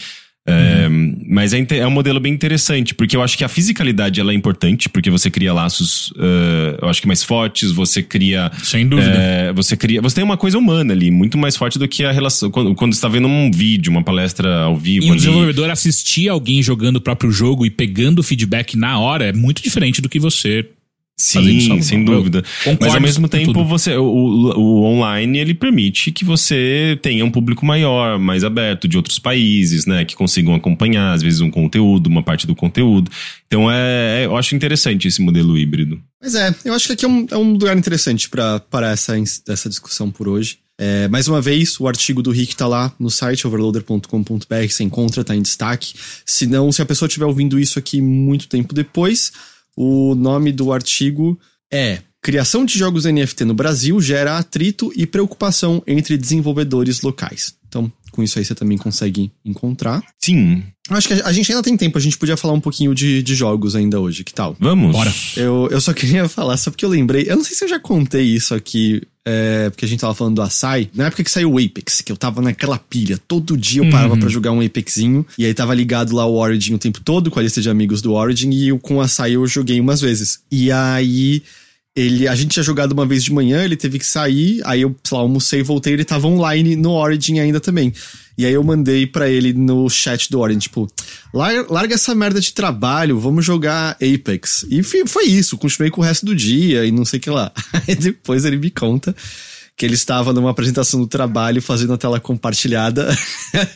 É, 0.45 0.90
Mas 1.30 1.53
é, 1.53 1.65
é 1.78 1.88
um 1.88 1.91
modelo 1.91 2.20
bem 2.20 2.34
interessante, 2.34 2.94
porque 2.94 3.15
eu 3.15 3.22
acho 3.24 3.38
que 3.38 3.44
a 3.44 3.48
fisicalidade 3.48 4.20
ela 4.20 4.32
é 4.32 4.36
importante, 4.36 4.90
porque 4.90 5.10
você 5.10 5.30
cria 5.32 5.53
laços, 5.53 6.14
ah, 6.18 6.78
eu 6.82 6.90
acho 6.90 7.02
que 7.02 7.07
mais 7.07 7.24
fortes, 7.24 7.72
você 7.72 8.03
cria 8.03 8.52
Sem 8.61 8.88
dúvida. 8.88 9.10
é, 9.15 9.53
você 9.53 9.78
cria. 9.78 10.02
Você 10.02 10.15
tem 10.15 10.24
uma 10.24 10.38
coisa 10.38 10.57
humana 10.57 10.94
ali, 10.94 11.10
muito 11.11 11.38
mais 11.38 11.56
forte 11.56 11.80
do 11.80 11.88
que 11.88 12.03
a 12.03 12.11
relação. 12.11 12.52
Quando, 12.52 12.76
quando 12.76 12.94
você 12.94 13.02
tá 13.02 13.07
vendo 13.07 13.28
um 13.28 13.49
vídeo, 13.52 13.90
uma 13.90 14.03
palestra 14.03 14.64
ao 14.64 14.76
vivo 14.76 15.06
E 15.06 15.10
um 15.10 15.11
ali. 15.11 15.20
desenvolvedor 15.20 15.70
assistir 15.70 16.28
alguém 16.28 16.61
jogando 16.61 16.98
o 16.98 17.02
próprio 17.02 17.32
jogo 17.32 17.65
e 17.65 17.70
pegando 17.70 18.22
feedback 18.22 18.76
na 18.78 18.99
hora 18.99 19.26
é 19.26 19.34
muito 19.34 19.64
diferente 19.64 20.02
do 20.02 20.10
que 20.10 20.20
você. 20.20 20.65
Sim, 21.23 21.81
sem 21.81 22.03
dúvida. 22.03 22.43
Mas 22.79 22.93
ao 22.93 23.01
mesmo 23.01 23.27
tempo, 23.29 23.53
tudo. 23.53 23.65
você, 23.65 23.95
o, 23.95 24.03
o- 24.03 24.83
online 24.83 25.39
ele 25.39 25.53
permite 25.53 26.11
que 26.11 26.25
você 26.25 26.97
tenha 27.01 27.23
um 27.23 27.31
público 27.31 27.65
maior, 27.65 28.19
mais 28.19 28.43
aberto, 28.43 28.87
de 28.87 28.97
outros 28.97 29.17
países, 29.19 29.85
né? 29.85 30.03
Que 30.05 30.15
consigam 30.15 30.53
acompanhar, 30.53 31.13
às 31.13 31.21
vezes, 31.21 31.39
um 31.39 31.49
conteúdo, 31.49 32.07
uma 32.07 32.21
parte 32.21 32.45
do 32.45 32.53
conteúdo. 32.55 33.09
Então 33.47 33.71
é, 33.71 34.23
é- 34.23 34.25
eu 34.25 34.35
acho 34.35 34.55
interessante 34.55 35.07
esse 35.07 35.21
modelo 35.21 35.57
híbrido. 35.57 36.01
Mas 36.21 36.35
é, 36.35 36.53
eu 36.65 36.73
acho 36.73 36.87
que 36.87 36.93
aqui 36.93 37.05
é 37.05 37.07
um, 37.07 37.25
é 37.31 37.37
um 37.37 37.51
lugar 37.53 37.77
interessante 37.77 38.29
para 38.29 38.61
essa, 38.91 39.13
essa 39.47 39.69
discussão 39.69 40.09
por 40.11 40.27
hoje. 40.27 40.57
É, 40.79 41.07
mais 41.07 41.27
uma 41.27 41.39
vez, 41.39 41.79
o 41.79 41.87
artigo 41.87 42.23
do 42.23 42.31
Rick 42.31 42.55
tá 42.55 42.65
lá 42.67 42.91
no 42.99 43.09
site 43.09 43.45
overloader.com.br, 43.45 44.67
você 44.69 44.83
encontra, 44.83 45.23
tá 45.23 45.35
em 45.35 45.41
destaque. 45.41 45.93
Se 46.25 46.47
não, 46.47 46.71
se 46.71 46.81
a 46.81 46.85
pessoa 46.85 47.07
estiver 47.07 47.25
ouvindo 47.25 47.59
isso 47.59 47.77
aqui 47.77 48.01
muito 48.01 48.47
tempo 48.47 48.73
depois, 48.73 49.31
o 49.75 50.15
nome 50.15 50.51
do 50.51 50.71
artigo 50.71 51.39
é 51.71 51.99
Criação 52.23 52.63
de 52.63 52.79
jogos 52.79 53.03
NFT 53.03 53.43
no 53.43 53.53
Brasil 53.53 53.99
gera 53.99 54.37
atrito 54.37 54.93
e 54.95 55.05
preocupação 55.05 55.83
entre 55.85 56.17
desenvolvedores 56.17 57.01
locais. 57.01 57.53
Então, 57.67 57.91
com 58.11 58.23
isso 58.23 58.39
aí 58.39 58.45
você 58.45 58.55
também 58.55 58.77
consegue 58.77 59.29
encontrar. 59.43 60.01
Sim, 60.23 60.63
Acho 60.89 61.07
que 61.07 61.13
a, 61.13 61.31
gente 61.31 61.49
ainda 61.49 61.63
tem 61.63 61.77
tempo, 61.77 61.97
a 61.97 62.01
gente 62.01 62.17
podia 62.17 62.35
falar 62.35 62.53
um 62.53 62.59
pouquinho 62.59 62.93
de, 62.93 63.23
de 63.23 63.35
jogos 63.35 63.73
ainda 63.73 64.01
hoje, 64.01 64.23
que 64.23 64.33
tal? 64.33 64.55
vamos. 64.59 64.91
Bora. 64.91 65.13
Eu, 65.35 65.69
eu 65.71 65.79
só 65.79 65.91
queria 65.95 66.27
falar, 66.27 66.57
só 66.57 66.69
porque 66.69 66.83
eu 66.83 66.89
lembrei. 66.89 67.25
Eu 67.27 67.37
não 67.37 67.43
sei 67.43 67.55
se 67.55 67.63
eu 67.63 67.69
já 67.69 67.79
contei 67.79 68.23
isso 68.23 68.53
aqui, 68.53 69.01
é, 69.25 69.69
porque 69.69 69.85
a 69.85 69.87
gente 69.87 69.99
tava 69.99 70.13
falando 70.13 70.35
do 70.35 70.41
Açai. 70.41 70.89
Na 70.93 71.05
época 71.05 71.23
que 71.23 71.31
saiu 71.31 71.53
o 71.53 71.57
Apex, 71.57 72.01
que 72.01 72.11
eu 72.11 72.17
tava 72.17 72.41
naquela 72.41 72.77
pilha. 72.77 73.17
Todo 73.27 73.57
dia 73.57 73.83
eu 73.83 73.89
parava 73.89 74.17
pra 74.17 74.27
jogar 74.27 74.51
um 74.51 74.61
Apexinho. 74.61 75.25
E 75.37 75.45
aí 75.45 75.53
tava 75.53 75.73
ligado 75.73 76.15
lá 76.15 76.25
o 76.25 76.35
Origin 76.35 76.73
o 76.73 76.79
tempo 76.79 76.99
todo, 77.01 77.31
com 77.31 77.39
a 77.39 77.43
lista 77.43 77.61
de 77.61 77.69
amigos 77.69 78.01
do 78.01 78.13
Origin. 78.13 78.51
E 78.51 78.69
eu, 78.69 78.79
com 78.79 78.97
o 78.97 79.01
Açai 79.01 79.35
eu 79.35 79.45
joguei 79.47 79.79
umas 79.79 80.01
vezes. 80.01 80.41
E 80.51 80.71
aí. 80.71 81.41
Ele, 81.95 82.28
a 82.28 82.34
gente 82.34 82.52
tinha 82.52 82.64
jogado 82.64 82.91
uma 82.91 83.06
vez 83.06 83.24
de 83.24 83.32
manhã, 83.32 83.64
ele 83.64 83.78
teve 83.78 83.99
que 83.99 84.06
sair, 84.06 84.61
aí 84.65 84.82
eu, 84.82 84.95
sei 85.03 85.15
lá, 85.15 85.22
almocei 85.22 85.60
e 85.60 85.64
voltei, 85.64 85.94
ele 85.94 86.03
tava 86.03 86.28
online 86.28 86.76
no 86.76 86.91
Origin 86.91 87.40
ainda 87.40 87.60
também. 87.60 87.94
E 88.36 88.48
aí 88.48 88.53
eu 88.53 88.64
mandei 88.64 89.06
pra 89.06 89.30
ele 89.30 89.53
no 89.53 89.88
chat 89.90 90.32
do 90.32 90.40
Origin, 90.40 90.60
tipo, 90.60 90.88
larga, 91.34 91.94
essa 91.94 92.15
merda 92.15 92.41
de 92.41 92.52
trabalho, 92.52 93.20
vamos 93.20 93.45
jogar 93.45 93.95
Apex. 94.02 94.65
E 94.70 94.82
foi 94.84 95.26
isso, 95.26 95.56
continuei 95.56 95.91
com 95.91 96.02
o 96.02 96.03
resto 96.03 96.26
do 96.26 96.36
dia 96.36 96.84
e 96.84 96.91
não 96.91 97.06
sei 97.06 97.20
o 97.20 97.22
que 97.22 97.30
lá. 97.30 97.52
Aí 97.88 97.94
depois 97.95 98.44
ele 98.44 98.57
me 98.57 98.72
conta 98.72 99.15
que 99.75 99.85
ele 99.85 99.95
estava 99.95 100.31
numa 100.31 100.51
apresentação 100.51 100.99
do 100.99 101.07
trabalho 101.07 101.61
fazendo 101.61 101.93
a 101.93 101.97
tela 101.97 102.19
compartilhada 102.19 103.07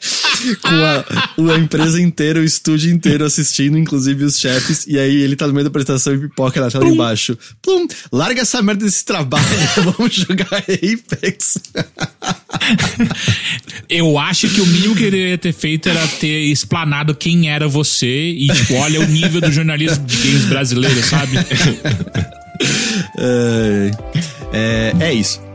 com 0.61 1.47
a, 1.49 1.53
a 1.53 1.57
empresa 1.57 1.99
inteira, 1.99 2.39
o 2.39 2.43
estúdio 2.43 2.91
inteiro 2.93 3.25
assistindo, 3.25 3.77
inclusive 3.77 4.23
os 4.23 4.39
chefes. 4.39 4.85
E 4.87 4.99
aí 4.99 5.21
ele 5.21 5.35
tá 5.35 5.47
no 5.47 5.53
meio 5.53 5.63
da 5.63 5.69
apresentação 5.69 6.13
e 6.13 6.19
pipoca 6.19 6.61
na 6.61 6.69
tela 6.69 6.87
embaixo. 6.87 7.37
Plum, 7.63 7.87
larga 8.11 8.41
essa 8.41 8.61
merda 8.61 8.85
desse 8.85 9.03
trabalho, 9.03 9.45
vamos 9.97 10.13
jogar 10.13 10.63
Apex. 10.63 11.57
Eu 13.89 14.19
acho 14.19 14.49
que 14.49 14.61
o 14.61 14.65
mínimo 14.67 14.95
que 14.95 15.03
ele 15.03 15.11
deveria 15.11 15.37
ter 15.37 15.53
feito 15.53 15.89
era 15.89 16.07
ter 16.07 16.51
explanado 16.51 17.15
quem 17.15 17.49
era 17.49 17.67
você 17.67 18.29
e, 18.29 18.47
tipo, 18.47 18.75
olha 18.75 19.01
o 19.01 19.07
nível 19.07 19.41
do 19.41 19.51
jornalismo 19.51 20.05
de 20.05 20.15
games 20.17 20.45
brasileiro, 20.45 21.01
sabe? 21.03 21.37
É, 23.17 23.91
é, 24.53 24.93
é 24.99 25.13
isso. 25.13 25.46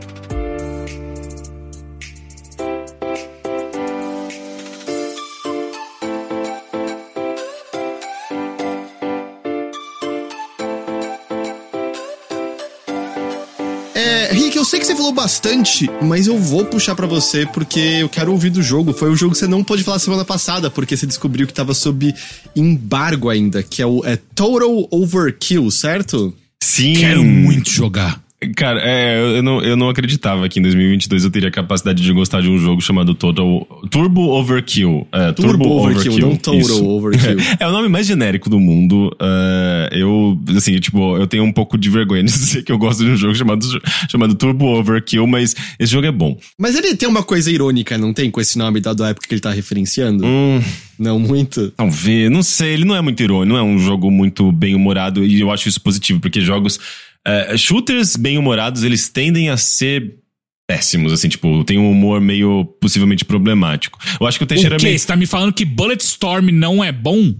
Sei 14.73 14.79
que 14.79 14.87
você 14.87 14.95
falou 14.95 15.11
bastante, 15.11 15.87
mas 16.01 16.25
eu 16.25 16.35
vou 16.35 16.65
puxar 16.65 16.95
pra 16.95 17.05
você 17.05 17.45
porque 17.45 17.79
eu 17.79 18.09
quero 18.09 18.31
ouvir 18.31 18.49
do 18.49 18.63
jogo. 18.63 18.91
Foi 18.91 19.11
o 19.11 19.15
jogo 19.15 19.33
que 19.33 19.37
você 19.37 19.45
não 19.45 19.63
pôde 19.63 19.83
falar 19.83 19.99
semana 19.99 20.25
passada, 20.25 20.71
porque 20.71 20.97
você 20.97 21.05
descobriu 21.05 21.45
que 21.45 21.53
tava 21.53 21.75
sob 21.75 22.11
embargo 22.55 23.29
ainda, 23.29 23.61
que 23.61 23.83
é 23.83 23.85
o 23.85 24.03
é 24.03 24.17
Total 24.33 24.87
Overkill, 24.89 25.69
certo? 25.69 26.33
Sim. 26.63 26.93
Quero 26.93 27.23
muito 27.23 27.69
jogar. 27.69 28.22
Cara, 28.55 28.81
é, 28.83 29.37
eu 29.37 29.43
não, 29.43 29.61
eu 29.61 29.75
não 29.77 29.89
acreditava 29.89 30.47
que 30.49 30.59
em 30.59 30.61
2022 30.61 31.23
eu 31.23 31.31
teria 31.31 31.49
a 31.49 31.51
capacidade 31.51 32.01
de 32.01 32.11
gostar 32.13 32.41
de 32.41 32.49
um 32.49 32.57
jogo 32.57 32.81
chamado 32.81 33.13
Total 33.13 33.65
Turbo 33.89 34.29
Overkill. 34.29 35.07
É, 35.11 35.31
Turbo 35.31 35.69
Overkill, 35.69 36.17
não 36.19 36.35
Total 36.35 36.59
isso. 36.59 36.85
Overkill. 36.85 37.37
É 37.59 37.67
o 37.67 37.71
nome 37.71 37.87
mais 37.87 38.07
genérico 38.07 38.49
do 38.49 38.59
mundo. 38.59 39.15
É, 39.21 39.89
eu, 39.91 40.39
assim, 40.55 40.79
tipo, 40.79 41.17
eu 41.17 41.27
tenho 41.27 41.43
um 41.43 41.51
pouco 41.51 41.77
de 41.77 41.89
vergonha 41.89 42.23
de 42.23 42.31
dizer 42.31 42.63
que 42.63 42.71
eu 42.71 42.77
gosto 42.77 43.03
de 43.03 43.11
um 43.11 43.15
jogo 43.15 43.35
chamado, 43.35 43.65
chamado 44.09 44.35
Turbo 44.35 44.65
Overkill, 44.65 45.27
mas 45.27 45.55
esse 45.79 45.91
jogo 45.91 46.07
é 46.07 46.11
bom. 46.11 46.37
Mas 46.57 46.75
ele 46.75 46.95
tem 46.95 47.07
uma 47.07 47.23
coisa 47.23 47.51
irônica, 47.51 47.97
não 47.97 48.13
tem? 48.13 48.29
Com 48.29 48.41
esse 48.41 48.57
nome 48.57 48.79
dado 48.79 49.03
à 49.03 49.09
época 49.09 49.27
que 49.27 49.33
ele 49.33 49.41
tá 49.41 49.51
referenciando? 49.51 50.25
Hum, 50.25 50.61
Não 50.97 51.19
muito? 51.19 51.71
Talvez, 51.71 52.29
não 52.31 52.43
sei, 52.43 52.73
ele 52.73 52.85
não 52.85 52.95
é 52.95 53.01
muito 53.01 53.21
irônico, 53.21 53.45
não 53.53 53.57
é 53.57 53.63
um 53.63 53.79
jogo 53.79 54.09
muito 54.11 54.51
bem-humorado, 54.51 55.23
e 55.23 55.39
eu 55.39 55.51
acho 55.51 55.67
isso 55.69 55.81
positivo, 55.81 56.19
porque 56.19 56.41
jogos. 56.41 56.79
É, 57.25 57.55
shooters 57.57 58.15
bem-humorados, 58.15 58.83
eles 58.83 59.07
tendem 59.09 59.49
a 59.49 59.57
ser 59.57 60.15
péssimos, 60.67 61.11
assim, 61.11 61.27
tipo, 61.29 61.63
tem 61.65 61.77
um 61.77 61.91
humor 61.91 62.21
meio 62.21 62.65
possivelmente 62.79 63.25
problemático. 63.25 63.99
Eu 64.19 64.25
acho 64.27 64.37
que 64.37 64.43
o 64.43 64.47
Teixeira 64.47 64.75
O 64.75 64.79
quê? 64.79 64.85
meio. 64.85 64.99
Você 64.99 65.05
tá 65.07 65.15
me 65.15 65.25
falando 65.25 65.53
que 65.53 65.65
Bulletstorm 65.65 66.49
não 66.51 66.83
é 66.83 66.91
bom? 66.91 67.33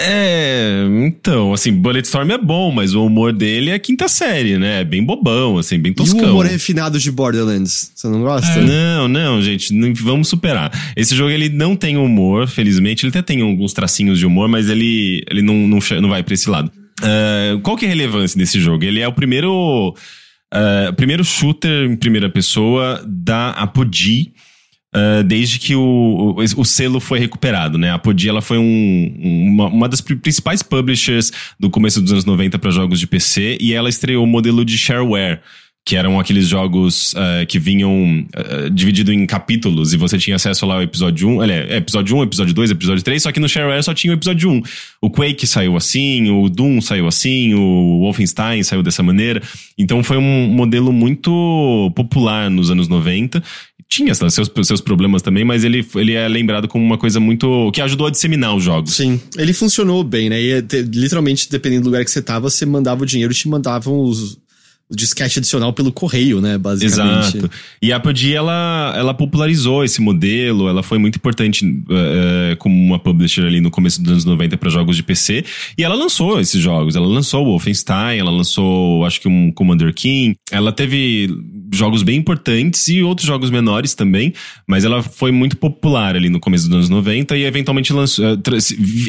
É, 0.00 0.84
então, 1.06 1.52
assim, 1.52 1.70
Bulletstorm 1.72 2.30
é 2.30 2.38
bom, 2.38 2.72
mas 2.72 2.94
o 2.94 3.04
humor 3.04 3.32
dele 3.32 3.70
é 3.70 3.78
quinta 3.78 4.08
série, 4.08 4.58
né? 4.58 4.80
É 4.80 4.84
bem 4.84 5.04
bobão, 5.04 5.58
assim, 5.58 5.78
bem 5.78 5.90
E 5.90 5.92
o 5.92 5.96
toscão. 5.96 6.30
humor 6.30 6.46
refinado 6.46 6.98
de 6.98 7.10
Borderlands? 7.10 7.92
Você 7.94 8.08
não 8.08 8.22
gosta? 8.22 8.60
Não, 8.62 9.06
não, 9.06 9.42
gente, 9.42 9.72
não- 9.74 9.92
vamos 9.94 10.28
superar. 10.28 10.70
Esse 10.96 11.14
jogo 11.14 11.30
ele 11.30 11.48
não 11.50 11.76
tem 11.76 11.96
humor, 11.98 12.48
felizmente. 12.48 13.04
Ele 13.04 13.10
até 13.10 13.20
tem 13.22 13.42
alguns 13.42 13.72
tracinhos 13.74 14.18
de 14.18 14.24
humor, 14.26 14.48
mas 14.48 14.68
ele, 14.70 15.22
ele 15.30 15.42
não, 15.42 15.54
não, 15.54 15.78
não 16.00 16.08
vai 16.08 16.22
pra 16.22 16.34
esse 16.34 16.48
lado. 16.48 16.72
Ah, 17.02 17.58
qual 17.62 17.76
que 17.76 17.84
é 17.84 17.88
a 17.88 17.90
relevância 17.90 18.38
desse 18.38 18.60
jogo? 18.60 18.84
Ele 18.84 19.00
é 19.00 19.08
o 19.08 19.12
primeiro, 19.12 19.94
ah, 20.52 20.92
primeiro 20.96 21.24
shooter 21.24 21.84
em 21.90 21.96
primeira 21.96 22.28
pessoa 22.30 23.02
da 23.06 23.50
Apogee. 23.50 24.32
ah, 24.94 25.22
desde 25.24 25.58
que 25.58 25.74
o, 25.74 26.34
o, 26.38 26.60
o 26.60 26.64
selo 26.64 27.00
foi 27.00 27.18
recuperado, 27.18 27.78
né? 27.78 27.90
A 27.90 27.94
Apogee 27.94 28.28
ela 28.28 28.42
foi 28.42 28.58
um- 28.58 29.14
uma, 29.22 29.66
uma 29.68 29.88
das 29.88 30.00
pri- 30.02 30.16
principais 30.16 30.62
publishers 30.62 31.32
do 31.58 31.70
começo 31.70 32.00
dos 32.00 32.12
anos 32.12 32.24
90 32.26 32.58
para 32.58 32.70
jogos 32.70 33.00
de 33.00 33.06
PC 33.06 33.56
e 33.60 33.72
ela 33.72 33.88
estreou 33.88 34.22
o 34.22 34.26
modelo 34.26 34.64
de 34.64 34.76
shareware, 34.76 35.40
que 35.84 35.96
eram 35.96 36.20
aqueles 36.20 36.46
jogos 36.46 37.12
uh, 37.14 37.44
que 37.48 37.58
vinham 37.58 38.24
uh, 38.36 38.70
dividido 38.70 39.12
em 39.12 39.26
capítulos 39.26 39.92
e 39.92 39.96
você 39.96 40.16
tinha 40.16 40.36
acesso 40.36 40.64
lá 40.64 40.76
ao 40.76 40.82
episódio 40.82 41.28
1, 41.28 41.40
aliás, 41.40 41.70
é, 41.70 41.76
episódio 41.78 42.16
1, 42.16 42.22
episódio 42.22 42.54
2, 42.54 42.70
episódio 42.70 43.02
3, 43.02 43.22
só 43.22 43.32
que 43.32 43.40
no 43.40 43.48
Shareware 43.48 43.82
só 43.82 43.92
tinha 43.92 44.12
o 44.12 44.16
episódio 44.16 44.48
1. 44.48 44.62
O 45.00 45.10
Quake 45.10 45.44
saiu 45.44 45.76
assim, 45.76 46.30
o 46.30 46.48
Doom 46.48 46.80
saiu 46.80 47.08
assim, 47.08 47.52
o 47.54 48.00
Wolfenstein 48.00 48.62
saiu 48.62 48.82
dessa 48.82 49.02
maneira. 49.02 49.42
Então 49.76 50.04
foi 50.04 50.18
um 50.18 50.46
modelo 50.48 50.92
muito 50.92 51.92
popular 51.96 52.48
nos 52.48 52.70
anos 52.70 52.86
90 52.86 53.42
tinha 53.92 54.14
seus, 54.14 54.50
seus 54.62 54.80
problemas 54.80 55.20
também, 55.20 55.44
mas 55.44 55.64
ele, 55.64 55.86
ele 55.96 56.14
é 56.14 56.26
lembrado 56.26 56.66
como 56.66 56.82
uma 56.82 56.96
coisa 56.96 57.20
muito. 57.20 57.70
que 57.72 57.80
ajudou 57.82 58.06
a 58.06 58.10
disseminar 58.10 58.56
os 58.56 58.64
jogos. 58.64 58.94
Sim, 58.94 59.20
ele 59.36 59.52
funcionou 59.52 60.02
bem, 60.02 60.30
né? 60.30 60.40
E, 60.40 60.60
literalmente, 60.90 61.46
dependendo 61.50 61.82
do 61.82 61.86
lugar 61.90 62.02
que 62.02 62.10
você 62.10 62.22
tava, 62.22 62.48
você 62.48 62.64
mandava 62.64 63.02
o 63.02 63.06
dinheiro 63.06 63.30
e 63.30 63.36
te 63.36 63.46
mandavam 63.46 64.00
os, 64.00 64.38
disquete 64.94 65.38
adicional 65.38 65.72
pelo 65.72 65.92
correio, 65.92 66.40
né, 66.40 66.58
basicamente. 66.58 67.38
Exato. 67.38 67.50
E 67.80 67.92
a 67.92 67.96
Apogee, 67.96 68.34
ela, 68.34 68.94
ela 68.96 69.14
popularizou 69.14 69.84
esse 69.84 70.00
modelo, 70.00 70.68
ela 70.68 70.82
foi 70.82 70.98
muito 70.98 71.16
importante 71.16 71.66
uh, 71.66 72.56
como 72.58 72.74
uma 72.74 72.98
publisher 72.98 73.42
ali 73.44 73.60
no 73.60 73.70
começo 73.70 74.02
dos 74.02 74.12
anos 74.12 74.24
90 74.24 74.56
para 74.56 74.70
jogos 74.70 74.96
de 74.96 75.02
PC, 75.02 75.44
e 75.76 75.82
ela 75.84 75.94
lançou 75.94 76.40
esses 76.40 76.60
jogos, 76.60 76.96
ela 76.96 77.06
lançou 77.06 77.42
o 77.42 77.50
Wolfenstein, 77.50 78.18
ela 78.18 78.30
lançou, 78.30 79.04
acho 79.04 79.20
que 79.20 79.28
um 79.28 79.50
Commander 79.52 79.92
King, 79.94 80.36
ela 80.50 80.72
teve 80.72 81.28
jogos 81.72 82.02
bem 82.02 82.16
importantes 82.16 82.88
e 82.88 83.02
outros 83.02 83.26
jogos 83.26 83.50
menores 83.50 83.94
também, 83.94 84.32
mas 84.66 84.84
ela 84.84 85.02
foi 85.02 85.32
muito 85.32 85.56
popular 85.56 86.16
ali 86.16 86.28
no 86.28 86.38
começo 86.38 86.68
dos 86.68 86.74
anos 86.74 86.88
90 86.88 87.36
e 87.36 87.44
eventualmente 87.44 87.92
lançou, 87.92 88.24
eh, 88.24 88.36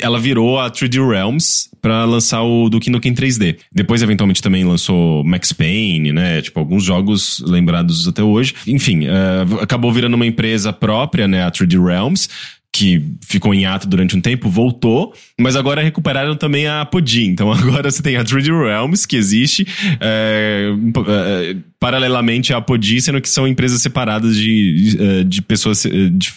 ela 0.01 0.19
virou 0.19 0.59
a 0.59 0.69
3D 0.69 1.05
Realms 1.05 1.69
para 1.81 2.05
lançar 2.05 2.41
o 2.43 2.69
Duke 2.69 2.89
Nukem 2.89 3.13
3D. 3.13 3.57
Depois 3.71 4.01
eventualmente 4.01 4.41
também 4.41 4.63
lançou 4.63 5.23
Max 5.23 5.51
Payne, 5.51 5.72
né, 6.11 6.41
tipo 6.41 6.59
alguns 6.59 6.83
jogos 6.83 7.39
lembrados 7.45 8.07
até 8.07 8.23
hoje. 8.23 8.53
Enfim, 8.67 9.07
uh, 9.07 9.61
acabou 9.61 9.91
virando 9.91 10.15
uma 10.15 10.25
empresa 10.25 10.71
própria, 10.71 11.27
né, 11.27 11.43
a 11.43 11.51
3D 11.51 11.83
Realms, 11.83 12.29
que 12.73 13.03
ficou 13.21 13.53
em 13.53 13.65
ato 13.65 13.87
durante 13.87 14.17
um 14.17 14.21
tempo, 14.21 14.49
voltou, 14.49 15.13
mas 15.39 15.55
agora 15.55 15.83
recuperaram 15.83 16.35
também 16.35 16.65
a 16.65 16.81
Apogee. 16.81 17.27
Então 17.27 17.51
agora 17.53 17.91
você 17.91 18.01
tem 18.01 18.17
a 18.17 18.23
3D 18.23 18.47
Realms, 18.47 19.05
que 19.05 19.15
existe, 19.15 19.67
é, 19.99 20.73
é, 21.07 21.55
paralelamente 21.83 22.53
à 22.53 22.57
Apogee, 22.59 23.01
sendo 23.01 23.19
que 23.19 23.27
são 23.27 23.45
empresas 23.45 23.81
separadas 23.81 24.37
de, 24.37 24.95
de, 24.95 25.23
de 25.25 25.41
pessoas, 25.41 25.83
de, 25.83 26.33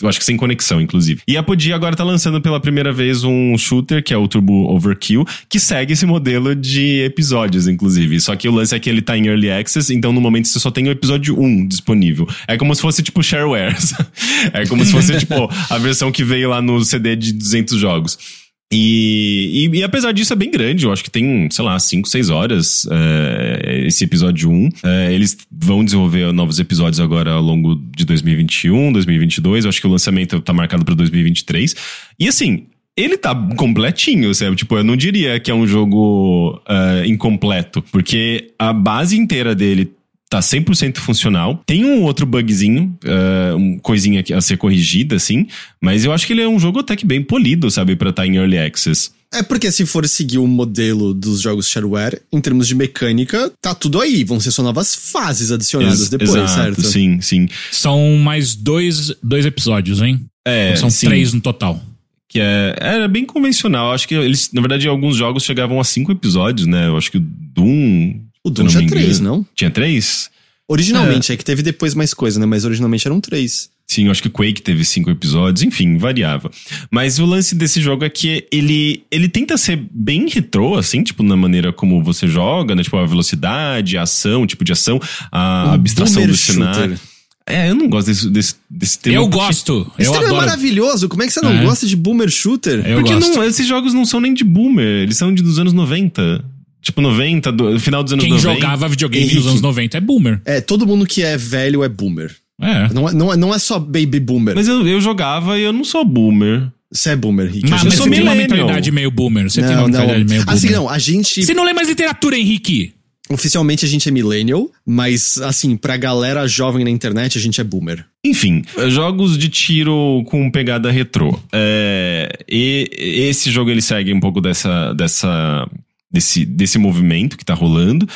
eu 0.00 0.08
acho 0.08 0.18
que 0.18 0.24
sem 0.24 0.34
conexão, 0.34 0.80
inclusive. 0.80 1.20
E 1.28 1.36
a 1.36 1.40
Apogee 1.40 1.74
agora 1.74 1.94
tá 1.94 2.02
lançando 2.02 2.40
pela 2.40 2.58
primeira 2.58 2.90
vez 2.90 3.22
um 3.22 3.58
shooter, 3.58 4.02
que 4.02 4.14
é 4.14 4.16
o 4.16 4.26
Turbo 4.26 4.74
Overkill, 4.74 5.26
que 5.46 5.60
segue 5.60 5.92
esse 5.92 6.06
modelo 6.06 6.56
de 6.56 7.02
episódios, 7.04 7.68
inclusive. 7.68 8.18
Só 8.18 8.34
que 8.34 8.48
o 8.48 8.52
lance 8.52 8.74
é 8.74 8.78
que 8.78 8.88
ele 8.88 9.02
tá 9.02 9.14
em 9.14 9.26
Early 9.26 9.50
Access, 9.50 9.92
então 9.92 10.10
no 10.10 10.22
momento 10.22 10.48
você 10.48 10.58
só 10.58 10.70
tem 10.70 10.88
o 10.88 10.90
episódio 10.90 11.38
1 11.38 11.68
disponível. 11.68 12.26
É 12.48 12.56
como 12.56 12.74
se 12.74 12.80
fosse 12.80 13.02
tipo 13.02 13.22
shareware. 13.22 13.76
é 14.54 14.64
como 14.64 14.82
se 14.86 14.90
fosse 14.90 15.18
tipo 15.18 15.50
a 15.68 15.76
versão 15.76 16.10
que 16.10 16.24
veio 16.24 16.48
lá 16.48 16.62
no 16.62 16.82
CD 16.82 17.14
de 17.14 17.34
200 17.34 17.78
jogos. 17.78 18.41
E, 18.72 19.68
e, 19.70 19.78
e, 19.78 19.82
apesar 19.82 20.12
disso 20.12 20.32
é 20.32 20.36
bem 20.36 20.50
grande, 20.50 20.86
eu 20.86 20.92
acho 20.92 21.04
que 21.04 21.10
tem, 21.10 21.46
sei 21.50 21.62
lá, 21.62 21.78
5, 21.78 22.08
6 22.08 22.30
horas 22.30 22.88
é, 22.90 23.84
esse 23.86 24.02
episódio 24.02 24.50
1. 24.50 24.68
É, 24.82 25.12
eles 25.12 25.36
vão 25.50 25.84
desenvolver 25.84 26.32
novos 26.32 26.58
episódios 26.58 26.98
agora 26.98 27.32
ao 27.32 27.42
longo 27.42 27.74
de 27.94 28.06
2021, 28.06 28.90
2022. 28.92 29.66
Eu 29.66 29.68
acho 29.68 29.78
que 29.78 29.86
o 29.86 29.90
lançamento 29.90 30.40
tá 30.40 30.54
marcado 30.54 30.86
para 30.86 30.94
2023. 30.94 31.76
E 32.18 32.26
assim, 32.26 32.64
ele 32.96 33.18
tá 33.18 33.34
completinho, 33.56 34.34
sabe? 34.34 34.56
Tipo, 34.56 34.78
eu 34.78 34.84
não 34.84 34.96
diria 34.96 35.38
que 35.38 35.50
é 35.50 35.54
um 35.54 35.66
jogo 35.66 36.60
uh, 36.66 37.04
incompleto, 37.04 37.82
porque 37.92 38.52
a 38.58 38.72
base 38.72 39.18
inteira 39.18 39.54
dele 39.54 39.90
tá 40.32 40.40
100% 40.40 40.96
funcional. 40.98 41.62
Tem 41.66 41.84
um 41.84 42.02
outro 42.02 42.24
bugzinho, 42.24 42.96
uh, 43.04 43.56
um 43.56 43.78
coisinha 43.78 44.24
a 44.34 44.40
ser 44.40 44.56
corrigida, 44.56 45.16
assim, 45.16 45.46
mas 45.80 46.06
eu 46.06 46.12
acho 46.12 46.26
que 46.26 46.32
ele 46.32 46.40
é 46.40 46.48
um 46.48 46.58
jogo 46.58 46.80
até 46.80 46.96
que 46.96 47.04
bem 47.04 47.22
polido, 47.22 47.70
sabe, 47.70 47.94
pra 47.96 48.08
estar 48.08 48.22
tá 48.22 48.26
em 48.26 48.36
Early 48.36 48.58
Access. 48.58 49.10
É 49.34 49.42
porque 49.42 49.70
se 49.70 49.84
for 49.84 50.06
seguir 50.08 50.38
o 50.38 50.46
modelo 50.46 51.12
dos 51.12 51.40
jogos 51.40 51.66
shareware, 51.66 52.20
em 52.32 52.40
termos 52.40 52.66
de 52.66 52.74
mecânica, 52.74 53.50
tá 53.62 53.74
tudo 53.74 54.00
aí. 54.00 54.24
Vão 54.24 54.38
ser 54.40 54.50
só 54.50 54.62
novas 54.62 54.94
fases 54.94 55.50
adicionadas 55.50 56.00
Ex 56.00 56.08
depois, 56.10 56.34
exato, 56.34 56.52
certo? 56.52 56.82
Sim, 56.82 57.20
sim. 57.20 57.48
São 57.70 58.16
mais 58.16 58.54
dois, 58.54 59.14
dois 59.22 59.46
episódios, 59.46 60.02
hein? 60.02 60.20
É, 60.46 60.76
São 60.76 60.90
sim. 60.90 61.06
três 61.06 61.32
no 61.32 61.40
total. 61.40 61.80
Que 62.28 62.40
é, 62.40 62.76
era 62.78 63.08
bem 63.08 63.24
convencional. 63.24 63.92
Acho 63.92 64.06
que 64.06 64.14
eles, 64.14 64.50
na 64.52 64.60
verdade, 64.60 64.86
alguns 64.86 65.16
jogos 65.16 65.44
chegavam 65.44 65.80
a 65.80 65.84
cinco 65.84 66.12
episódios, 66.12 66.66
né? 66.66 66.88
Eu 66.88 66.96
acho 66.96 67.10
que 67.10 67.18
o 67.18 67.20
Doom 67.22 68.20
o 68.44 68.50
Doom 68.50 68.66
tinha 68.66 68.86
três, 68.86 69.20
não? 69.20 69.46
Tinha 69.54 69.70
três? 69.70 70.30
Originalmente, 70.68 71.30
é. 71.30 71.34
é. 71.34 71.36
que 71.36 71.44
teve 71.44 71.62
depois 71.62 71.94
mais 71.94 72.14
coisa, 72.14 72.40
né? 72.40 72.46
Mas 72.46 72.64
originalmente 72.64 73.06
eram 73.06 73.20
três. 73.20 73.70
Sim, 73.86 74.06
eu 74.06 74.10
acho 74.10 74.22
que 74.22 74.30
Quake 74.30 74.62
teve 74.62 74.84
cinco 74.84 75.10
episódios, 75.10 75.62
enfim, 75.62 75.98
variava. 75.98 76.50
Mas 76.90 77.18
o 77.18 77.26
lance 77.26 77.54
desse 77.54 77.80
jogo 77.80 78.04
é 78.04 78.08
que 78.08 78.46
ele, 78.50 79.02
ele 79.10 79.28
tenta 79.28 79.58
ser 79.58 79.76
bem 79.92 80.28
retrô, 80.28 80.76
assim, 80.76 81.02
tipo, 81.02 81.22
na 81.22 81.36
maneira 81.36 81.72
como 81.72 82.02
você 82.02 82.26
joga, 82.26 82.74
né? 82.74 82.82
Tipo, 82.82 82.96
a 82.96 83.06
velocidade, 83.06 83.98
a 83.98 84.02
ação, 84.02 84.42
o 84.42 84.46
tipo 84.46 84.64
de 84.64 84.72
ação, 84.72 84.98
a 85.30 85.66
um 85.68 85.72
abstração 85.74 86.26
do 86.26 86.36
cenário. 86.36 86.98
É, 87.46 87.68
eu 87.68 87.74
não 87.74 87.88
gosto 87.88 88.06
desse, 88.06 88.30
desse, 88.30 88.54
desse 88.70 88.98
tema. 88.98 89.16
Eu 89.16 89.28
gosto. 89.28 89.90
Esse 89.98 90.08
eu 90.08 90.14
é 90.14 90.18
adoro. 90.18 90.34
é 90.34 90.36
maravilhoso. 90.38 91.08
Como 91.08 91.22
é 91.22 91.26
que 91.26 91.32
você 91.32 91.40
não 91.40 91.52
é. 91.52 91.64
gosta 91.64 91.86
de 91.86 91.96
boomer 91.96 92.30
shooter? 92.30 92.86
Eu 92.86 93.00
Porque 93.00 93.12
gosto. 93.12 93.36
Não, 93.36 93.44
esses 93.44 93.66
jogos 93.66 93.92
não 93.92 94.06
são 94.06 94.20
nem 94.20 94.32
de 94.32 94.44
boomer, 94.44 95.02
eles 95.02 95.16
são 95.16 95.34
de, 95.34 95.42
dos 95.42 95.58
anos 95.58 95.72
90 95.72 96.51
tipo 96.82 97.00
90, 97.00 97.52
do, 97.52 97.80
final 97.80 98.02
dos 98.02 98.12
anos 98.12 98.24
Quem 98.24 98.34
90. 98.34 98.48
Quem 98.48 98.60
jogava 98.60 98.88
videogame 98.88 99.24
Henrique. 99.24 99.40
nos 99.40 99.46
anos 99.46 99.62
90 99.62 99.96
é 99.96 100.00
boomer. 100.00 100.40
É, 100.44 100.60
todo 100.60 100.86
mundo 100.86 101.06
que 101.06 101.22
é 101.22 101.36
velho 101.36 101.82
é 101.84 101.88
boomer. 101.88 102.34
É. 102.60 102.92
Não, 102.92 103.08
é, 103.08 103.12
não, 103.12 103.32
é, 103.32 103.36
não 103.36 103.54
é 103.54 103.58
só 103.58 103.78
baby 103.78 104.20
boomer. 104.20 104.54
Mas 104.54 104.68
eu, 104.68 104.86
eu 104.86 105.00
jogava 105.00 105.58
e 105.58 105.62
eu 105.62 105.72
não 105.72 105.84
sou 105.84 106.04
boomer. 106.04 106.68
Você 106.90 107.10
é 107.10 107.16
boomer, 107.16 107.46
Henrique. 107.46 107.70
Mas, 107.70 107.84
mas 107.84 107.94
você 107.94 108.10
tem 108.10 108.22
uma 108.22 108.34
mentalidade 108.34 108.90
meio 108.90 109.10
boomer. 109.10 109.50
Você 109.50 109.60
não, 109.62 109.68
tem 109.68 109.76
uma 109.76 109.86
mentalidade 109.86 110.20
não. 110.20 110.28
meio 110.28 110.44
boomer. 110.44 110.54
Assim, 110.54 110.70
não, 110.70 110.88
a 110.88 110.98
gente. 110.98 111.44
Você 111.44 111.54
não 111.54 111.64
lê 111.64 111.72
mais 111.72 111.88
literatura, 111.88 112.36
Henrique. 112.36 112.92
Oficialmente 113.30 113.86
a 113.86 113.88
gente 113.88 114.08
é 114.08 114.12
millennial, 114.12 114.70
mas 114.84 115.38
assim, 115.38 115.74
pra 115.76 115.96
galera 115.96 116.46
jovem 116.46 116.84
na 116.84 116.90
internet 116.90 117.38
a 117.38 117.40
gente 117.40 117.60
é 117.60 117.64
boomer. 117.64 118.04
Enfim, 118.22 118.62
jogos 118.88 119.38
de 119.38 119.48
tiro 119.48 120.22
com 120.26 120.50
pegada 120.50 120.90
retrô. 120.90 121.40
É, 121.50 122.30
e 122.46 122.90
esse 123.28 123.50
jogo 123.50 123.70
ele 123.70 123.80
segue 123.80 124.12
um 124.12 124.20
pouco 124.20 124.40
dessa, 124.40 124.92
dessa 124.92 125.66
desse, 126.12 126.44
desse 126.44 126.78
movimento 126.78 127.36
que 127.36 127.44
tá 127.44 127.54
rolando. 127.54 128.08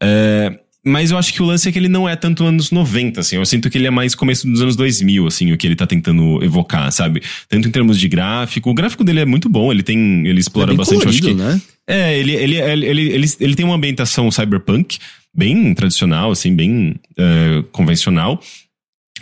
É, 0.00 0.58
mas 0.84 1.10
eu 1.10 1.18
acho 1.18 1.34
que 1.34 1.42
o 1.42 1.44
lance 1.44 1.68
é 1.68 1.72
que 1.72 1.78
ele 1.78 1.88
não 1.88 2.08
é 2.08 2.16
tanto 2.16 2.44
anos 2.44 2.70
90, 2.70 3.20
assim. 3.20 3.36
Eu 3.36 3.44
sinto 3.44 3.68
que 3.68 3.76
ele 3.76 3.86
é 3.86 3.90
mais 3.90 4.14
começo 4.14 4.46
dos 4.46 4.62
anos 4.62 4.76
2000, 4.76 5.26
assim, 5.26 5.52
o 5.52 5.58
que 5.58 5.66
ele 5.66 5.76
tá 5.76 5.86
tentando 5.86 6.42
evocar, 6.42 6.90
sabe? 6.90 7.22
Tanto 7.48 7.68
em 7.68 7.70
termos 7.70 7.98
de 7.98 8.08
gráfico. 8.08 8.70
O 8.70 8.74
gráfico 8.74 9.04
dele 9.04 9.20
é 9.20 9.26
muito 9.26 9.48
bom, 9.48 9.70
ele 9.70 9.82
tem. 9.82 10.26
Ele 10.26 10.40
explora 10.40 10.72
é 10.72 10.76
bastante. 10.76 11.00
Colorido, 11.00 11.28
que, 11.28 11.34
né? 11.34 11.60
É, 11.86 12.18
ele, 12.18 12.32
ele, 12.32 12.56
ele, 12.56 12.86
ele, 12.86 13.00
ele, 13.12 13.26
ele 13.40 13.54
tem 13.54 13.66
uma 13.66 13.74
ambientação 13.74 14.30
cyberpunk, 14.30 14.98
bem 15.34 15.74
tradicional, 15.74 16.30
assim, 16.30 16.54
bem 16.54 16.94
uh, 17.18 17.62
convencional. 17.72 18.40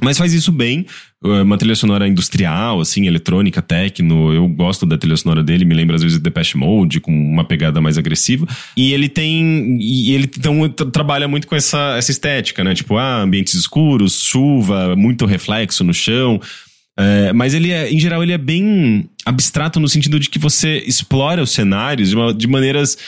Mas 0.03 0.17
faz 0.17 0.33
isso 0.33 0.53
bem, 0.53 0.87
uma 1.21 1.59
trilha 1.59 1.75
sonora 1.75 2.07
industrial, 2.07 2.81
assim, 2.81 3.07
eletrônica, 3.07 3.61
techno. 3.61 4.33
Eu 4.33 4.47
gosto 4.49 4.87
da 4.87 4.97
trilha 4.97 5.17
sonora 5.17 5.43
dele, 5.43 5.65
me 5.65 5.75
lembra 5.75 5.97
às 5.97 6.03
vezes 6.03 6.19
de 6.19 6.23
Depeche 6.23 6.57
Mode, 6.57 7.01
com 7.01 7.13
uma 7.13 7.45
pegada 7.45 7.81
mais 7.81 7.99
agressiva. 7.99 8.47
E 8.77 8.93
ele 8.93 9.09
tem. 9.09 9.77
E 9.81 10.15
ele 10.15 10.31
então, 10.39 10.69
trabalha 10.69 11.27
muito 11.27 11.47
com 11.47 11.57
essa, 11.57 11.97
essa 11.97 12.11
estética, 12.11 12.63
né? 12.63 12.75
Tipo, 12.75 12.97
ah, 12.97 13.23
ambientes 13.23 13.55
escuros, 13.55 14.23
chuva, 14.23 14.95
muito 14.95 15.27
reflexo 15.27 15.83
no 15.83 15.93
chão. 15.93 16.41
É, 16.99 17.33
mas 17.33 17.55
ele 17.55 17.71
é, 17.71 17.93
em 17.93 17.99
geral, 17.99 18.23
ele 18.23 18.33
é 18.33 18.39
bem 18.39 19.09
abstrato 19.25 19.79
no 19.79 19.89
sentido 19.89 20.19
de 20.19 20.29
que 20.29 20.39
você 20.39 20.79
explora 20.85 21.43
os 21.43 21.51
cenários 21.51 22.11
de, 22.11 22.17
uma, 22.17 22.35
de 22.35 22.47
maneiras 22.49 22.99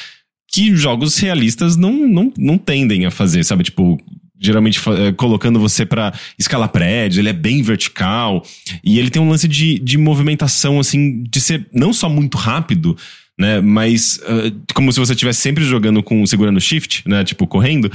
que 0.53 0.75
jogos 0.77 1.17
realistas 1.19 1.77
não, 1.77 1.93
não, 1.93 2.33
não 2.37 2.59
tendem 2.59 3.05
a 3.07 3.11
fazer, 3.11 3.45
sabe? 3.45 3.65
Tipo, 3.65 4.01
geralmente 4.41 4.81
é, 4.89 5.13
colocando 5.13 5.61
você 5.61 5.85
para 5.85 6.13
escalar 6.39 6.71
prédios, 6.71 7.19
ele 7.19 7.29
é 7.29 7.33
bem 7.33 7.63
vertical 7.63 8.43
e 8.83 8.99
ele 8.99 9.11
tem 9.11 9.21
um 9.21 9.29
lance 9.29 9.47
de, 9.47 9.79
de 9.79 9.99
movimentação 9.99 10.81
assim 10.81 11.23
de 11.23 11.41
ser 11.41 11.67
não 11.73 11.93
só 11.93 12.09
muito 12.09 12.39
rápido, 12.39 12.97
né, 13.39 13.61
mas 13.61 14.19
uh, 14.19 14.75
como 14.75 14.93
se 14.93 14.99
você 14.99 15.13
estivesse 15.13 15.41
sempre 15.41 15.65
jogando 15.65 16.03
com 16.03 16.25
segurando 16.27 16.61
shift, 16.61 17.03
né, 17.07 17.23
tipo 17.23 17.47
correndo, 17.47 17.93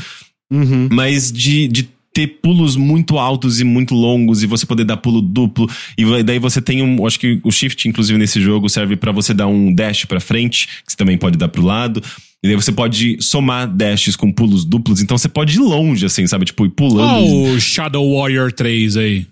uhum. 0.51 0.87
mas 0.91 1.31
de, 1.31 1.67
de 1.67 1.89
ter 2.13 2.27
pulos 2.27 2.77
muito 2.77 3.17
altos 3.17 3.59
e 3.59 3.63
muito 3.65 3.93
longos 3.93 4.41
e 4.41 4.47
você 4.47 4.65
poder 4.65 4.85
dar 4.85 4.95
pulo 4.95 5.21
duplo 5.21 5.69
e 5.97 6.23
daí 6.23 6.39
você 6.39 6.61
tem 6.61 6.81
um, 6.81 7.05
acho 7.05 7.19
que 7.19 7.41
o 7.43 7.51
shift 7.51 7.89
inclusive 7.89 8.17
nesse 8.17 8.39
jogo 8.39 8.69
serve 8.69 8.95
para 8.95 9.11
você 9.11 9.33
dar 9.33 9.47
um 9.47 9.73
dash 9.73 10.05
para 10.05 10.21
frente, 10.21 10.67
que 10.85 10.91
você 10.91 10.95
também 10.95 11.17
pode 11.17 11.37
dar 11.37 11.49
pro 11.49 11.61
lado. 11.61 12.01
E 12.43 12.47
daí 12.47 12.55
você 12.55 12.71
pode 12.71 13.17
somar 13.21 13.67
dashes 13.67 14.15
com 14.15 14.31
pulos 14.31 14.63
duplos, 14.65 15.01
então 15.01 15.17
você 15.17 15.27
pode 15.27 15.55
ir 15.55 15.59
longe, 15.59 16.05
assim, 16.05 16.27
sabe? 16.27 16.45
Tipo, 16.45 16.65
ir 16.65 16.69
pulando. 16.69 17.25
Oh, 17.25 17.53
o 17.53 17.59
Shadow 17.59 18.17
Warrior 18.17 18.51
3 18.51 18.97
aí. 18.97 19.27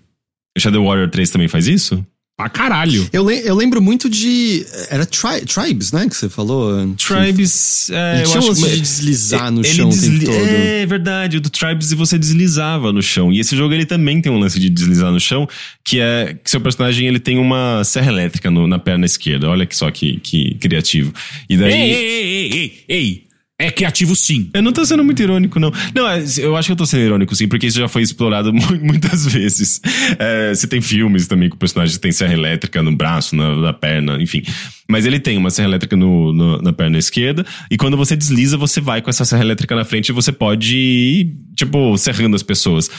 O 0.56 0.60
Shadow 0.60 0.84
Warrior 0.84 1.08
3 1.08 1.30
também 1.30 1.48
faz 1.48 1.66
isso? 1.66 2.04
Pra 2.36 2.48
caralho. 2.48 3.08
Eu, 3.12 3.24
le- 3.24 3.42
eu 3.46 3.54
lembro 3.54 3.80
muito 3.80 4.10
de. 4.10 4.66
Era 4.90 5.06
tri- 5.06 5.42
Tribes, 5.46 5.92
né? 5.92 6.08
Que 6.08 6.16
você 6.16 6.28
falou. 6.28 6.92
Tribes. 6.96 7.88
É, 7.90 8.14
Ele 8.14 8.22
eu 8.22 8.26
tinha 8.26 8.36
um 8.36 8.38
acho 8.38 8.48
lance 8.48 8.64
que- 8.64 8.70
de 8.74 8.80
deslizar 8.80 9.52
no 9.52 9.60
ele 9.60 9.68
chão 9.68 9.88
o 9.88 9.92
tempo 9.92 10.02
desli- 10.02 10.26
todo. 10.26 10.36
É 10.36 10.84
verdade, 10.86 11.36
o 11.36 11.40
do 11.40 11.48
Tribes 11.48 11.92
você 11.92 12.18
deslizava 12.18 12.92
no 12.92 13.00
chão. 13.00 13.32
E 13.32 13.38
esse 13.38 13.56
jogo 13.56 13.72
ele 13.72 13.86
também 13.86 14.20
tem 14.20 14.32
um 14.32 14.38
lance 14.40 14.58
de 14.58 14.68
deslizar 14.68 15.12
no 15.12 15.20
chão, 15.20 15.48
que 15.84 16.00
é 16.00 16.34
que 16.42 16.50
seu 16.50 16.60
personagem 16.60 17.06
ele 17.06 17.20
tem 17.20 17.38
uma 17.38 17.84
serra 17.84 18.10
elétrica 18.10 18.50
no- 18.50 18.66
na 18.66 18.80
perna 18.80 19.06
esquerda. 19.06 19.48
Olha 19.48 19.64
que 19.64 19.76
só 19.76 19.88
que, 19.92 20.18
que 20.18 20.56
criativo. 20.56 21.14
E 21.48 21.56
daí. 21.56 21.72
Ei, 21.72 21.92
ei, 21.92 21.94
ei, 21.94 22.24
ei, 22.24 22.52
ei, 22.52 22.84
ei. 22.88 23.24
É 23.56 23.70
criativo 23.70 24.16
sim. 24.16 24.50
Eu 24.52 24.62
não 24.62 24.72
tô 24.72 24.84
sendo 24.84 25.04
muito 25.04 25.22
irônico, 25.22 25.60
não. 25.60 25.72
Não, 25.94 26.08
é, 26.08 26.24
eu 26.38 26.56
acho 26.56 26.66
que 26.66 26.72
eu 26.72 26.76
tô 26.76 26.84
sendo 26.84 27.04
irônico, 27.04 27.36
sim, 27.36 27.46
porque 27.46 27.68
isso 27.68 27.78
já 27.78 27.86
foi 27.86 28.02
explorado 28.02 28.52
mu- 28.54 28.80
muitas 28.82 29.26
vezes. 29.32 29.80
É, 30.18 30.52
você 30.52 30.66
tem 30.66 30.80
filmes 30.80 31.28
também 31.28 31.48
que 31.48 31.54
o 31.54 31.58
personagem 31.58 31.96
tem 31.98 32.10
serra 32.10 32.32
elétrica 32.32 32.82
no 32.82 32.94
braço, 32.94 33.36
na, 33.36 33.54
na 33.54 33.72
perna, 33.72 34.20
enfim. 34.20 34.42
Mas 34.88 35.06
ele 35.06 35.20
tem 35.20 35.38
uma 35.38 35.50
serra 35.50 35.68
elétrica 35.68 35.94
no, 35.96 36.32
no- 36.32 36.60
na 36.60 36.72
perna 36.72 36.98
esquerda, 36.98 37.46
e 37.70 37.76
quando 37.76 37.96
você 37.96 38.16
desliza, 38.16 38.56
você 38.56 38.80
vai 38.80 39.00
com 39.00 39.08
essa 39.08 39.24
serra 39.24 39.42
elétrica 39.44 39.74
na 39.76 39.84
frente 39.84 40.08
e 40.08 40.12
você 40.12 40.32
pode 40.32 40.76
ir, 40.76 41.36
tipo, 41.56 41.96
serrando 41.96 42.34
as 42.34 42.42
pessoas. 42.42 42.90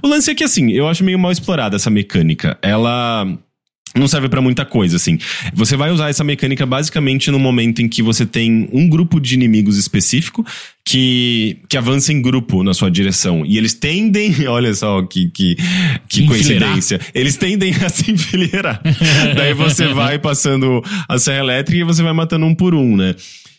O 0.00 0.06
lance 0.06 0.30
é 0.30 0.34
que, 0.34 0.44
assim, 0.44 0.70
eu 0.70 0.86
acho 0.86 1.02
meio 1.02 1.18
mal 1.18 1.32
explorada 1.32 1.74
essa 1.74 1.90
mecânica. 1.90 2.56
Ela 2.62 3.26
não 3.94 4.08
serve 4.08 4.28
pra 4.28 4.40
muita 4.40 4.64
coisa, 4.64 4.96
assim. 4.96 5.18
Você 5.54 5.76
vai 5.76 5.90
usar 5.90 6.10
essa 6.10 6.24
mecânica 6.24 6.66
basicamente 6.66 7.30
no 7.30 7.38
momento 7.38 7.80
em 7.80 7.88
que 7.88 8.02
você 8.02 8.26
tem 8.26 8.68
um 8.72 8.88
grupo 8.88 9.20
de 9.20 9.34
inimigos 9.34 9.78
específico 9.78 10.44
que, 10.84 11.58
que 11.68 11.76
avança 11.76 12.12
em 12.12 12.20
grupo 12.20 12.62
na 12.62 12.74
sua 12.74 12.90
direção. 12.90 13.44
E 13.46 13.56
eles 13.56 13.74
tendem, 13.74 14.34
olha 14.48 14.74
só 14.74 15.02
que, 15.02 15.30
que, 15.30 15.56
que 16.08 16.26
coincidência, 16.26 17.00
eles 17.14 17.36
tendem 17.36 17.72
a 17.74 17.88
se 17.88 18.10
enfileirar. 18.10 18.82
Daí 19.36 19.54
você 19.54 19.86
vai 19.88 20.18
passando 20.18 20.82
a 21.08 21.18
serra 21.18 21.38
elétrica 21.38 21.80
e 21.80 21.84
você 21.84 22.02
vai 22.02 22.12
matando 22.12 22.46
um 22.46 22.54
por 22.54 22.74
um, 22.74 22.96
né? 22.96 23.14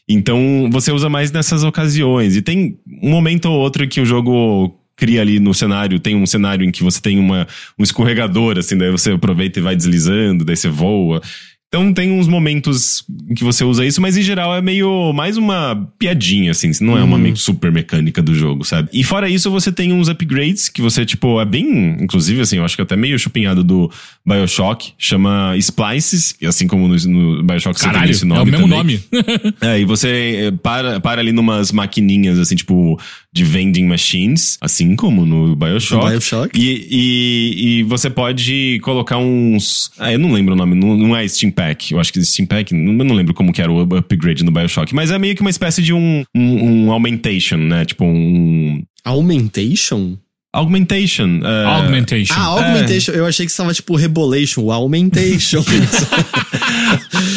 Então 0.08 0.70
você 0.72 0.92
usa 0.92 1.10
mais 1.10 1.32
nessas 1.32 1.64
ocasiões. 1.64 2.36
E 2.36 2.42
tem 2.42 2.78
um 3.02 3.10
momento 3.10 3.46
ou 3.46 3.58
outro 3.58 3.88
que 3.88 4.02
o 4.02 4.06
jogo 4.06 4.80
cria 4.96 5.22
ali 5.22 5.40
no 5.40 5.54
cenário, 5.54 6.00
tem 6.00 6.16
um 6.16 6.26
cenário 6.26 6.66
em 6.66 6.72
que 6.72 6.84
você 6.84 7.02
tem 7.02 7.20
uma, 7.20 7.48
um 7.78 7.84
escorregador, 7.84 8.58
assim, 8.58 8.78
daí 8.78 8.92
você 8.92 9.12
aproveita 9.12 9.60
e 9.60 9.62
vai 9.62 9.76
deslizando, 9.76 10.46
daí 10.46 10.56
você 10.56 10.70
voa. 10.70 11.22
Então 11.68 11.92
tem 11.92 12.10
uns 12.12 12.26
momentos 12.28 13.04
em 13.30 13.34
que 13.34 13.44
você 13.44 13.66
usa 13.66 13.86
isso, 13.86 14.00
mas 14.00 14.16
em 14.16 14.22
geral 14.22 14.56
é 14.56 14.62
meio 14.62 15.12
mais 15.12 15.36
uma 15.36 15.76
piadinha, 16.00 16.52
assim, 16.52 16.72
não 16.80 16.98
é 16.98 17.04
uma 17.04 17.18
me- 17.18 17.36
super 17.36 17.70
mecânica 17.70 18.22
do 18.22 18.34
jogo, 18.34 18.64
sabe? 18.64 18.88
E 18.94 19.04
fora 19.04 19.28
isso, 19.28 19.52
você 19.52 19.74
tem 19.74 19.92
uns 19.92 20.08
upgrades 20.08 20.70
que 20.70 20.82
você, 20.82 21.06
tipo, 21.06 21.42
é 21.42 21.44
bem, 21.44 21.98
inclusive, 22.00 22.40
assim, 22.40 22.58
eu 22.58 22.64
acho 22.64 22.78
que 22.78 22.82
até 22.82 22.96
meio 22.96 23.20
chupinhado 23.20 23.62
do 23.62 23.92
Bioshock, 24.26 24.94
chama 24.98 25.54
Splices, 25.58 26.36
assim 26.46 26.66
como 26.66 26.88
no, 26.88 26.96
no 26.96 27.44
Bioshock 27.44 27.78
você 27.78 27.86
tem 27.86 27.94
Caralho, 27.94 28.12
esse 28.12 28.26
nome 28.26 28.40
é 28.40 28.44
o 28.44 28.46
mesmo 28.46 28.70
também. 28.70 29.02
nome. 29.12 29.54
É, 29.60 29.80
e 29.80 29.84
você 29.86 30.48
eh, 30.48 30.52
para, 30.64 31.00
para 31.02 31.20
ali 31.20 31.34
numas 31.34 31.72
maquininhas, 31.74 32.40
assim, 32.40 32.56
tipo, 32.56 32.98
de 33.36 33.44
vending 33.44 33.86
machines, 33.86 34.58
assim 34.62 34.96
como 34.96 35.26
no 35.26 35.58
Bioshock. 35.58 36.06
No 36.06 36.10
Bioshock. 36.10 36.58
E, 36.58 36.88
e, 36.90 37.80
e 37.80 37.84
você 37.84 38.10
pode 38.10 38.80
colocar 38.82 39.18
uns. 39.18 39.92
Ah, 40.00 40.14
eu 40.14 40.18
não 40.18 40.32
lembro 40.32 40.54
o 40.54 40.58
nome, 40.58 40.74
não, 40.74 40.96
não 40.96 41.14
é 41.14 41.28
Steam 41.28 41.52
Pack. 41.52 41.92
Eu 41.92 42.00
acho 42.00 42.14
que 42.14 42.24
Steam 42.24 42.48
Pack, 42.48 42.74
não, 42.74 42.94
eu 42.94 43.04
não 43.04 43.14
lembro 43.14 43.34
como 43.34 43.52
que 43.52 43.62
era 43.62 43.70
o 43.70 43.82
upgrade 43.82 44.42
no 44.42 44.52
Bioshock, 44.52 44.96
mas 44.96 45.12
é 45.12 45.20
meio 45.20 45.36
que 45.36 45.42
uma 45.42 45.50
espécie 45.50 45.82
de 45.82 45.92
um, 45.92 46.24
um, 46.34 46.86
um 46.86 46.92
augmentation, 46.94 47.58
né? 47.58 47.84
Tipo 47.84 48.06
um. 48.06 48.82
Augmentation? 49.04 50.18
Augmentation. 50.56 51.42
é, 51.44 51.66
Augmentation. 51.66 52.34
Ah, 52.38 52.46
augmentation. 52.46 53.12
Eu 53.14 53.26
achei 53.26 53.46
que 53.46 53.52
estava 53.52 53.74
tipo 53.74 53.96
rebolation, 53.96 54.72
augmentation. 54.72 55.64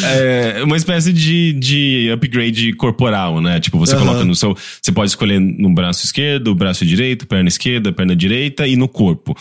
É 0.03 0.63
uma 0.63 0.77
espécie 0.77 1.11
de, 1.11 1.53
de 1.53 2.09
upgrade 2.13 2.73
corporal, 2.73 3.41
né? 3.41 3.59
Tipo, 3.59 3.77
você 3.77 3.95
coloca 3.95 4.23
no 4.23 4.35
seu. 4.35 4.55
Você 4.81 4.91
pode 4.91 5.11
escolher 5.11 5.39
no 5.39 5.69
braço 5.73 6.05
esquerdo, 6.05 6.55
braço 6.55 6.85
direito, 6.85 7.27
perna 7.27 7.47
esquerda, 7.47 7.91
perna 7.91 8.15
direita 8.15 8.67
e 8.67 8.75
no 8.75 8.87
corpo. 8.87 9.35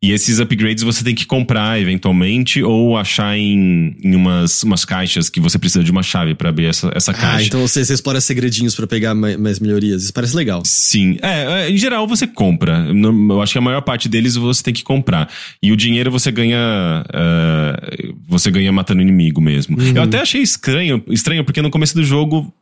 E 0.00 0.12
esses 0.12 0.38
upgrades 0.38 0.84
você 0.84 1.02
tem 1.02 1.14
que 1.14 1.26
comprar 1.26 1.80
eventualmente 1.80 2.62
ou 2.62 2.96
achar 2.96 3.36
em, 3.36 3.96
em 4.02 4.14
umas, 4.14 4.62
umas 4.62 4.84
caixas 4.84 5.28
que 5.28 5.40
você 5.40 5.58
precisa 5.58 5.82
de 5.82 5.90
uma 5.90 6.04
chave 6.04 6.36
pra 6.36 6.50
abrir 6.50 6.66
essa, 6.66 6.90
essa 6.94 7.10
ah, 7.10 7.14
caixa. 7.14 7.46
então 7.48 7.60
você, 7.66 7.84
você 7.84 7.94
explora 7.94 8.20
segredinhos 8.20 8.76
pra 8.76 8.86
pegar 8.86 9.12
ma- 9.14 9.36
mais 9.36 9.58
melhorias. 9.58 10.04
Isso 10.04 10.12
parece 10.12 10.36
legal. 10.36 10.62
Sim. 10.64 11.18
É, 11.20 11.66
é, 11.66 11.70
em 11.70 11.76
geral 11.76 12.06
você 12.06 12.28
compra. 12.28 12.86
Eu 13.28 13.42
acho 13.42 13.52
que 13.52 13.58
a 13.58 13.62
maior 13.62 13.80
parte 13.82 14.08
deles 14.08 14.36
você 14.36 14.62
tem 14.62 14.72
que 14.72 14.84
comprar. 14.84 15.28
E 15.60 15.72
o 15.72 15.76
dinheiro 15.76 16.10
você 16.12 16.30
ganha. 16.30 17.04
é, 17.12 18.08
você 18.28 18.50
ganha 18.50 18.70
matando 18.70 19.02
inimigo 19.02 19.40
mesmo. 19.40 19.76
Eu 19.82 20.02
até 20.02 20.20
achei 20.20 20.42
estranho, 20.42 21.02
estranho, 21.08 21.44
porque 21.44 21.60
no 21.60 21.70
começo 21.70 21.94
do 21.94 22.04
jogo. 22.04 22.52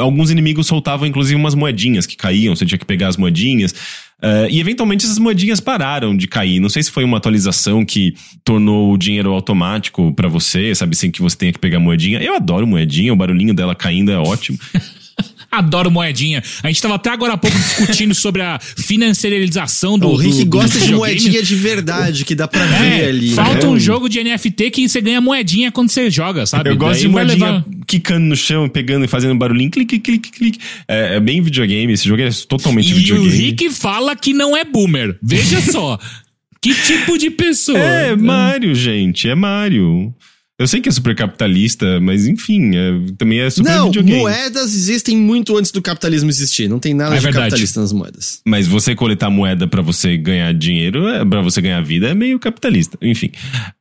Alguns 0.00 0.30
inimigos 0.30 0.66
soltavam, 0.66 1.06
inclusive, 1.06 1.34
umas 1.34 1.54
moedinhas 1.54 2.06
que 2.06 2.16
caíam, 2.16 2.54
você 2.54 2.64
tinha 2.64 2.78
que 2.78 2.84
pegar 2.84 3.08
as 3.08 3.16
moedinhas. 3.16 3.74
É, 4.22 4.48
e 4.48 4.60
eventualmente 4.60 5.04
essas 5.04 5.18
moedinhas 5.18 5.58
pararam 5.58 6.16
de 6.16 6.28
cair. 6.28 6.60
Não 6.60 6.68
sei 6.68 6.82
se 6.82 6.90
foi 6.90 7.02
uma 7.02 7.16
atualização 7.16 7.84
que 7.84 8.14
tornou 8.44 8.92
o 8.92 8.96
dinheiro 8.96 9.32
automático 9.32 10.12
pra 10.14 10.28
você, 10.28 10.72
sabe, 10.74 10.94
sem 10.94 11.10
que 11.10 11.20
você 11.20 11.36
tenha 11.36 11.52
que 11.52 11.58
pegar 11.58 11.80
moedinha. 11.80 12.22
Eu 12.22 12.36
adoro 12.36 12.66
moedinha, 12.66 13.12
o 13.12 13.16
barulhinho 13.16 13.52
dela 13.52 13.74
caindo 13.74 14.12
é 14.12 14.18
ótimo. 14.18 14.58
Adoro 15.52 15.90
moedinha. 15.90 16.42
A 16.62 16.68
gente 16.68 16.80
tava 16.80 16.94
até 16.94 17.10
agora 17.10 17.34
há 17.34 17.36
pouco 17.36 17.54
discutindo 17.58 18.14
sobre 18.14 18.40
a 18.40 18.58
financiarização 18.58 19.98
do. 19.98 20.08
o 20.08 20.16
Rick 20.16 20.38
do- 20.38 20.44
do 20.44 20.46
gosta 20.50 20.68
de 20.78 20.86
videogame. 20.86 20.98
moedinha 21.20 21.42
de 21.42 21.54
verdade, 21.54 22.24
que 22.24 22.34
dá 22.34 22.48
pra 22.48 22.64
ver 22.64 23.04
É, 23.04 23.08
ali. 23.08 23.30
falta 23.32 23.66
né? 23.66 23.72
um 23.72 23.78
jogo 23.78 24.08
de 24.08 24.18
NFT 24.22 24.70
que 24.70 24.88
você 24.88 25.00
ganha 25.00 25.20
moedinha 25.20 25.70
quando 25.70 25.90
você 25.90 26.10
joga, 26.10 26.46
sabe? 26.46 26.70
Eu 26.70 26.76
gosto 26.76 26.92
Daí 26.94 27.00
de 27.02 27.08
moedinha 27.08 27.46
levar- 27.52 27.64
quicando 27.86 28.24
no 28.26 28.36
chão, 28.36 28.68
pegando 28.68 29.04
e 29.04 29.08
fazendo 29.08 29.34
barulhinho, 29.36 29.70
clique, 29.70 29.98
clique, 29.98 30.30
clique. 30.30 30.58
É, 30.88 31.16
é 31.16 31.20
bem 31.20 31.42
videogame, 31.42 31.92
esse 31.92 32.08
jogo 32.08 32.22
é 32.22 32.30
totalmente 32.48 32.90
E 32.90 32.94
videogame. 32.94 33.28
o 33.28 33.30
Rick 33.30 33.70
fala 33.70 34.16
que 34.16 34.32
não 34.32 34.56
é 34.56 34.64
boomer. 34.64 35.18
Veja 35.22 35.60
só. 35.60 35.98
que 36.62 36.72
tipo 36.74 37.18
de 37.18 37.28
pessoa? 37.28 37.76
É 37.78 38.14
Mario, 38.16 38.74
gente, 38.74 39.28
é 39.28 39.34
Mario. 39.34 40.14
Eu 40.60 40.68
sei 40.68 40.80
que 40.80 40.88
é 40.88 40.92
super 40.92 41.14
capitalista, 41.16 41.98
mas 41.98 42.26
enfim, 42.26 42.70
é- 42.76 43.12
também 43.18 43.40
é 43.40 43.50
super 43.50 43.70
Não, 43.70 43.86
videogame. 43.86 44.20
moedas 44.20 44.74
existem 44.74 45.16
muito 45.16 45.56
antes 45.56 45.72
do 45.72 45.80
capitalismo 45.82 46.28
existir. 46.30 46.68
Não 46.68 46.78
tem 46.78 46.94
nada 46.94 47.14
É 47.14 47.18
de 47.18 47.22
verdade. 47.24 47.46
capitalista 47.46 47.80
nas 47.80 47.92
moedas. 47.92 48.40
Mas 48.46 48.66
você 48.66 48.94
coletar 48.94 49.28
moeda 49.30 49.66
pra 49.66 49.82
você 49.82 50.16
ganhar 50.16 50.52
dinheiro, 50.54 51.08
é, 51.08 51.24
pra 51.24 51.40
você 51.40 51.60
ganhar 51.60 51.80
vida, 51.82 52.08
é 52.10 52.14
meio 52.14 52.38
capitalista. 52.38 52.96
Enfim. 53.02 53.30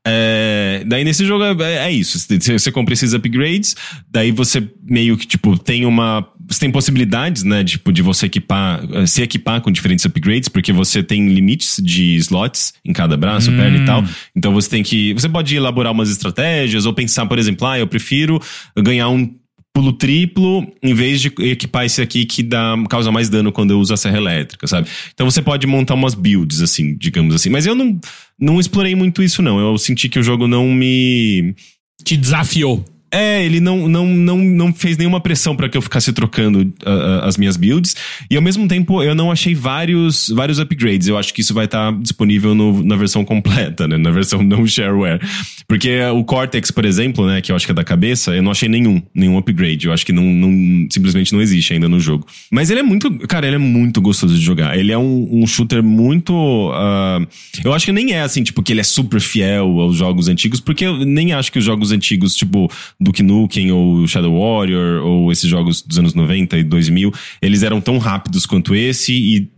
É, 0.08 0.84
daí 0.88 1.04
nesse 1.04 1.26
jogo 1.26 1.44
é, 1.44 1.88
é 1.88 1.92
isso. 1.92 2.18
Você 2.58 2.72
compra 2.72 2.94
esses 2.94 3.14
upgrades, 3.14 3.76
daí 4.10 4.32
você 4.32 4.68
meio 4.84 5.18
que, 5.18 5.28
tipo, 5.28 5.58
tem 5.60 5.86
uma. 5.86 6.26
Você 6.52 6.60
tem 6.60 6.72
possibilidades, 6.72 7.44
né, 7.44 7.64
tipo, 7.64 7.94
de 7.94 8.02
você 8.02 8.26
equipar, 8.26 8.84
eh, 8.92 9.06
se 9.06 9.22
equipar 9.22 9.62
com 9.62 9.72
diferentes 9.72 10.04
upgrades, 10.04 10.50
porque 10.50 10.74
você 10.74 11.02
tem 11.02 11.30
limites 11.30 11.82
de 11.82 12.16
slots 12.18 12.74
em 12.84 12.92
cada 12.92 13.16
braço, 13.16 13.50
perna 13.54 13.78
e 13.78 13.86
tal. 13.86 14.04
Então 14.36 14.54
você 14.54 14.70
tem 14.70 14.84
que. 14.84 15.14
Você 15.14 15.30
pode 15.30 15.56
elaborar 15.56 15.94
umas 15.94 16.10
estratégias, 16.10 16.86
ou 16.86 16.94
pensar, 16.94 17.26
por 17.26 17.40
exemplo, 17.40 17.66
ah, 17.66 17.80
eu 17.80 17.88
prefiro 17.88 18.42
ganhar 18.78 19.08
um 19.08 19.34
pulo 19.74 19.94
triplo 19.94 20.68
em 20.84 20.94
vez 20.94 21.22
de 21.22 21.32
equipar 21.40 21.86
esse 21.86 22.02
aqui 22.02 22.26
que 22.26 22.44
dá, 22.44 22.76
causa 22.90 23.12
mais 23.12 23.30
dano 23.30 23.52
quando 23.52 23.72
eu 23.72 23.80
uso 23.80 23.94
a 23.94 23.98
serra 23.98 24.18
elétrica, 24.18 24.68
sabe? 24.68 24.90
Então 25.14 25.30
você 25.30 25.42
pode 25.42 25.66
montar 25.66 25.94
umas 25.94 26.14
builds, 26.14 26.62
assim, 26.62 26.96
digamos 26.98 27.34
assim. 27.34 27.50
Mas 27.50 27.66
eu 27.66 27.74
não, 27.74 27.98
não 28.38 28.60
explorei 28.60 28.94
muito 28.94 29.24
isso, 29.24 29.42
não. 29.42 29.58
Eu 29.58 29.78
senti 29.78 30.10
que 30.10 30.20
o 30.20 30.24
jogo 30.24 30.48
não 30.48 30.68
me. 30.68 31.56
Te 32.04 32.18
desafiou. 32.18 32.84
É, 33.12 33.44
ele 33.44 33.60
não, 33.60 33.90
não, 33.90 34.06
não, 34.08 34.38
não 34.38 34.74
fez 34.74 34.98
nenhuma 34.98 35.20
pressão 35.20 35.56
pra 35.56 35.68
que 35.68 35.78
eu 35.78 35.82
ficasse 35.82 36.14
trocando 36.14 36.74
ah, 36.86 37.22
as 37.28 37.36
minhas 37.38 37.58
builds. 37.58 37.96
E 38.30 38.36
ao 38.38 38.42
mesmo 38.42 38.68
tempo, 38.68 39.04
eu 39.04 39.14
não 39.14 39.30
achei 39.32 39.54
vários, 39.54 40.30
vários 40.30 40.60
upgrades. 40.60 41.08
Eu 41.08 41.18
acho 41.18 41.34
que 41.34 41.42
isso 41.42 41.54
vai 41.54 41.66
estar 41.66 41.92
disponível 42.00 42.56
no- 42.56 42.82
na 42.84 42.96
versão 42.96 43.26
completa, 43.26 43.88
né? 43.88 43.98
Na 43.98 44.12
versão 44.12 44.42
não 44.42 44.66
shareware. 44.66 45.20
Porque 45.68 46.00
o 46.14 46.24
Cortex, 46.24 46.72
por 46.72 46.86
exemplo, 46.86 47.26
né? 47.28 47.42
Que 47.42 47.52
eu 47.52 47.56
acho 47.56 47.66
que 47.66 47.72
é 47.72 47.76
da 47.76 47.84
cabeça, 47.84 48.32
eu 48.36 48.42
não 48.42 48.52
achei 48.52 48.70
nenhum, 48.70 49.02
nenhum 49.14 49.38
upgrade. 49.38 49.88
Eu 49.88 49.94
acho 49.94 50.06
que 50.06 50.14
não, 50.14 50.24
não 50.24 50.88
simplesmente 50.90 51.34
não 51.34 51.42
existe 51.42 51.74
ainda 51.74 51.90
no 51.90 52.00
jogo. 52.00 52.26
Mas 52.50 52.70
ele 52.70 52.80
é 52.80 52.84
muito, 52.84 53.12
cara, 53.28 53.46
ele 53.46 53.56
é 53.58 53.60
muito 53.60 54.00
gostoso 54.02 54.34
de 54.36 54.42
jogar. 54.42 54.78
Ele 54.78 54.92
é 54.92 54.98
um, 54.98 55.28
um 55.44 55.46
shooter 55.46 55.84
muito. 55.84 56.34
ah, 56.74 57.20
eu 57.64 57.74
acho 57.74 57.86
que 57.86 57.92
nem 57.92 58.14
é 58.14 58.22
assim, 58.22 58.42
tipo, 58.44 58.64
que 58.64 58.72
ele 58.72 58.80
é 58.80 58.84
super 58.84 59.20
fiel 59.20 59.80
aos 59.82 59.96
jogos 59.98 60.28
antigos, 60.30 60.60
porque 60.62 60.86
eu 60.86 61.06
nem 61.06 61.34
acho 61.34 61.52
que 61.52 61.60
os 61.60 61.66
jogos 61.66 61.92
antigos, 61.92 62.36
tipo, 62.36 62.72
Duke 63.02 63.24
Nukem 63.24 63.72
ou 63.72 64.08
Shadow 64.08 64.32
Warrior 64.40 65.04
ou 65.04 65.32
esses 65.32 65.50
jogos 65.50 65.82
dos 65.82 65.98
anos 65.98 66.14
90 66.14 66.58
e 66.60 66.64
2000, 66.64 67.12
eles 67.42 67.64
eram 67.64 67.82
tão 67.82 67.98
rápidos 67.98 68.46
quanto 68.46 68.76
esse 68.76 69.12
e, 69.12 69.50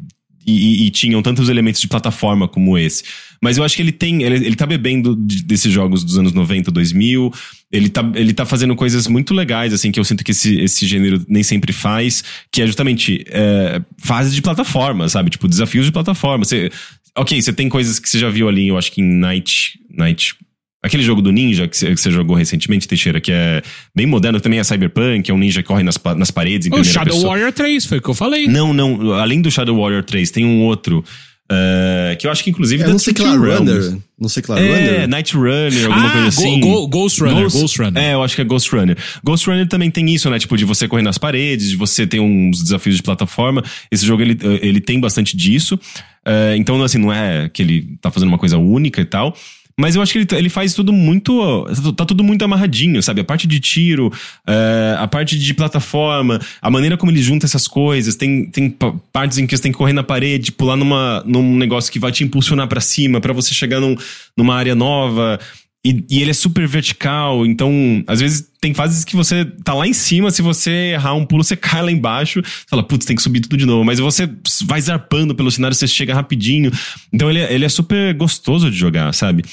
e, 0.45 0.85
e 0.85 0.89
tinham 0.89 1.21
tantos 1.21 1.49
elementos 1.49 1.81
de 1.81 1.87
plataforma 1.87 2.47
como 2.47 2.77
esse. 2.77 3.03
Mas 3.41 3.57
eu 3.57 3.63
acho 3.65 3.75
que 3.75 3.81
ele 3.81 3.91
tem, 3.91 4.23
ele, 4.23 4.35
ele 4.45 4.55
tá 4.55 4.65
bebendo 4.65 5.15
de- 5.17 5.43
desses 5.43 5.69
jogos 5.71 6.03
dos 6.03 6.17
anos 6.17 6.31
90, 6.31 6.71
2000, 6.71 7.29
ele 7.69 7.89
tá, 7.89 8.09
ele 8.15 8.33
tá 8.33 8.45
fazendo 8.45 8.73
coisas 8.73 9.05
muito 9.07 9.33
legais, 9.33 9.73
assim, 9.73 9.91
que 9.91 9.99
eu 9.99 10.05
sinto 10.05 10.23
que 10.23 10.31
esse, 10.31 10.61
esse 10.61 10.85
gênero 10.87 11.21
nem 11.27 11.43
sempre 11.43 11.73
faz, 11.73 12.23
que 12.49 12.61
é 12.61 12.65
justamente 12.65 13.25
é, 13.27 13.81
fases 13.97 14.33
de 14.33 14.41
plataforma, 14.41 15.09
sabe? 15.09 15.29
Tipo, 15.29 15.49
desafios 15.49 15.85
de 15.85 15.91
plataforma. 15.91 16.45
Você, 16.45 16.71
ok, 17.17 17.41
você 17.41 17.51
tem 17.51 17.67
coisas 17.67 17.99
que 17.99 18.07
você 18.09 18.17
já 18.17 18.29
viu 18.29 18.47
ali, 18.47 18.69
eu 18.69 18.77
acho 18.77 18.91
que 18.93 19.01
em 19.01 19.13
Night, 19.13 19.77
Night 19.89 20.35
Aquele 20.83 21.01
jogo 21.01 21.21
do 21.21 21.31
ninja 21.31 21.65
que 21.67 21.77
você 21.77 22.11
jogou 22.11 22.35
recentemente, 22.35 22.85
Teixeira, 22.87 23.21
que 23.21 23.31
é 23.31 23.61
bem 23.95 24.05
moderno, 24.05 24.41
também 24.41 24.59
é 24.59 24.63
cyberpunk, 24.65 25.31
é 25.31 25.33
um 25.33 25.37
ninja 25.37 25.61
que 25.61 25.67
corre 25.69 25.81
nas, 25.81 25.97
nas 26.17 26.29
paredes 26.29 26.67
em 26.67 26.73
O 26.77 26.83
Shadow 26.83 27.13
pessoa. 27.15 27.29
Warrior 27.31 27.53
3, 27.53 27.85
foi 27.85 27.97
o 27.99 28.01
que 28.01 28.09
eu 28.09 28.13
falei. 28.13 28.47
Não, 28.47 28.73
não, 28.73 29.13
além 29.13 29.41
do 29.41 29.49
Shadow 29.49 29.79
Warrior 29.79 30.03
3, 30.03 30.29
tem 30.29 30.45
um 30.45 30.61
outro, 30.63 31.01
eh, 31.49 32.17
que 32.19 32.27
eu 32.27 32.31
acho 32.31 32.43
que 32.43 32.49
inclusive 32.49 32.83
É, 32.83 32.87
não 32.87 32.99
sei 32.99 33.13
que 33.13 33.21
lá, 33.21 33.31
Two 33.33 33.41
Realms. 33.41 33.71
Runner. 33.71 33.97
Não 34.19 34.27
sei 34.29 34.43
que 34.43 34.51
lá, 34.51 34.59
É, 34.59 34.67
Runner. 34.75 35.07
Night 35.07 35.33
Runner, 35.35 35.85
alguma 35.85 36.07
Ah, 36.07 36.11
coisa 36.11 36.27
assim. 36.27 36.59
Go- 36.59 36.69
Go- 36.81 36.87
Ghost 36.87 37.21
Runner, 37.23 37.49
Ghost 37.49 37.81
Runner. 37.81 38.03
É, 38.03 38.13
eu 38.13 38.23
acho 38.23 38.35
que 38.35 38.41
é 38.41 38.45
Ghost 38.45 38.69
Runner. 38.75 38.97
Ghost 39.23 39.49
Runner 39.49 39.67
também 39.67 39.89
tem 39.89 40.13
isso, 40.13 40.29
né? 40.29 40.37
Tipo, 40.37 40.57
de 40.57 40.65
você 40.65 40.87
correr 40.87 41.03
nas 41.03 41.17
paredes, 41.17 41.69
de 41.69 41.75
você 41.77 42.05
ter 42.05 42.19
uns 42.19 42.61
desafios 42.61 42.97
de 42.97 43.03
plataforma. 43.03 43.63
Esse 43.89 44.05
jogo, 44.05 44.21
ele, 44.21 44.37
ele 44.61 44.81
tem 44.81 44.99
bastante 44.99 45.35
disso. 45.37 45.79
É, 46.25 46.55
então, 46.57 46.81
assim, 46.83 46.97
não 46.97 47.11
é 47.11 47.49
que 47.49 47.61
ele 47.61 47.97
tá 48.01 48.09
fazendo 48.11 48.29
uma 48.29 48.37
coisa 48.37 48.57
única 48.57 48.99
e 49.01 49.05
tal. 49.05 49.35
Mas 49.77 49.95
eu 49.95 50.01
acho 50.01 50.11
que 50.13 50.19
ele, 50.19 50.27
ele 50.33 50.49
faz 50.49 50.73
tudo 50.73 50.93
muito. 50.93 51.65
Tá 51.97 52.05
tudo 52.05 52.23
muito 52.23 52.45
amarradinho, 52.45 53.01
sabe? 53.01 53.21
A 53.21 53.23
parte 53.23 53.47
de 53.47 53.59
tiro, 53.59 54.11
é, 54.47 54.95
a 54.99 55.07
parte 55.07 55.37
de 55.37 55.53
plataforma, 55.53 56.39
a 56.61 56.69
maneira 56.69 56.95
como 56.95 57.11
ele 57.11 57.21
junta 57.21 57.45
essas 57.45 57.67
coisas. 57.67 58.15
Tem, 58.15 58.45
tem 58.45 58.69
pa- 58.69 58.93
partes 59.11 59.37
em 59.39 59.47
que 59.47 59.55
você 59.57 59.63
tem 59.63 59.71
que 59.71 59.77
correr 59.77 59.93
na 59.93 60.03
parede, 60.03 60.51
pular 60.51 60.75
numa, 60.75 61.23
num 61.25 61.57
negócio 61.57 61.91
que 61.91 61.97
vai 61.99 62.11
te 62.11 62.23
impulsionar 62.23 62.67
pra 62.67 62.79
cima, 62.79 63.19
pra 63.19 63.33
você 63.33 63.53
chegar 63.53 63.79
num, 63.79 63.95
numa 64.37 64.55
área 64.55 64.75
nova. 64.75 65.39
E, 65.85 66.05
e 66.09 66.21
ele 66.21 66.31
é 66.31 66.33
super 66.33 66.65
vertical, 66.65 67.45
então, 67.45 68.01
às 68.07 68.21
vezes 68.21 68.47
tem 68.61 68.73
fases 68.73 69.03
que 69.03 69.17
você 69.17 69.43
tá 69.43 69.73
lá 69.73 69.85
em 69.85 69.91
cima, 69.91 70.31
se 70.31 70.41
você 70.41 70.93
errar 70.93 71.13
um 71.13 71.25
pulo, 71.25 71.43
você 71.43 71.57
cai 71.57 71.81
lá 71.81 71.91
embaixo, 71.91 72.41
você 72.41 72.65
fala, 72.69 72.83
putz, 72.83 73.05
tem 73.05 73.17
que 73.17 73.21
subir 73.21 73.41
tudo 73.41 73.57
de 73.57 73.65
novo. 73.65 73.83
Mas 73.83 73.99
você 73.99 74.29
vai 74.65 74.79
zarpando 74.79 75.35
pelo 75.35 75.51
cenário, 75.51 75.75
você 75.75 75.85
chega 75.85 76.15
rapidinho. 76.15 76.71
Então 77.11 77.29
ele 77.29 77.39
é, 77.39 77.53
ele 77.53 77.65
é 77.65 77.69
super 77.69 78.13
gostoso 78.13 78.71
de 78.71 78.77
jogar, 78.77 79.13
sabe? 79.13 79.43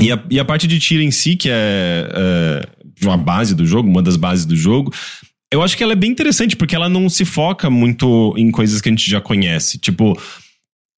E, 0.00 0.10
a, 0.10 0.24
e 0.30 0.40
a 0.40 0.44
parte 0.46 0.66
de 0.66 0.78
tiro 0.78 1.02
em 1.02 1.10
si, 1.10 1.36
que 1.36 1.50
é, 1.50 2.08
é 2.14 3.04
uma 3.04 3.18
base 3.18 3.54
do 3.54 3.66
jogo, 3.66 3.90
uma 3.90 4.02
das 4.02 4.16
bases 4.16 4.46
do 4.46 4.56
jogo, 4.56 4.90
eu 5.52 5.62
acho 5.62 5.76
que 5.76 5.82
ela 5.82 5.92
é 5.92 5.96
bem 5.96 6.10
interessante, 6.10 6.56
porque 6.56 6.74
ela 6.74 6.88
não 6.88 7.08
se 7.10 7.26
foca 7.26 7.68
muito 7.68 8.34
em 8.36 8.50
coisas 8.50 8.80
que 8.80 8.88
a 8.88 8.92
gente 8.92 9.10
já 9.10 9.20
conhece. 9.20 9.78
Tipo, 9.78 10.18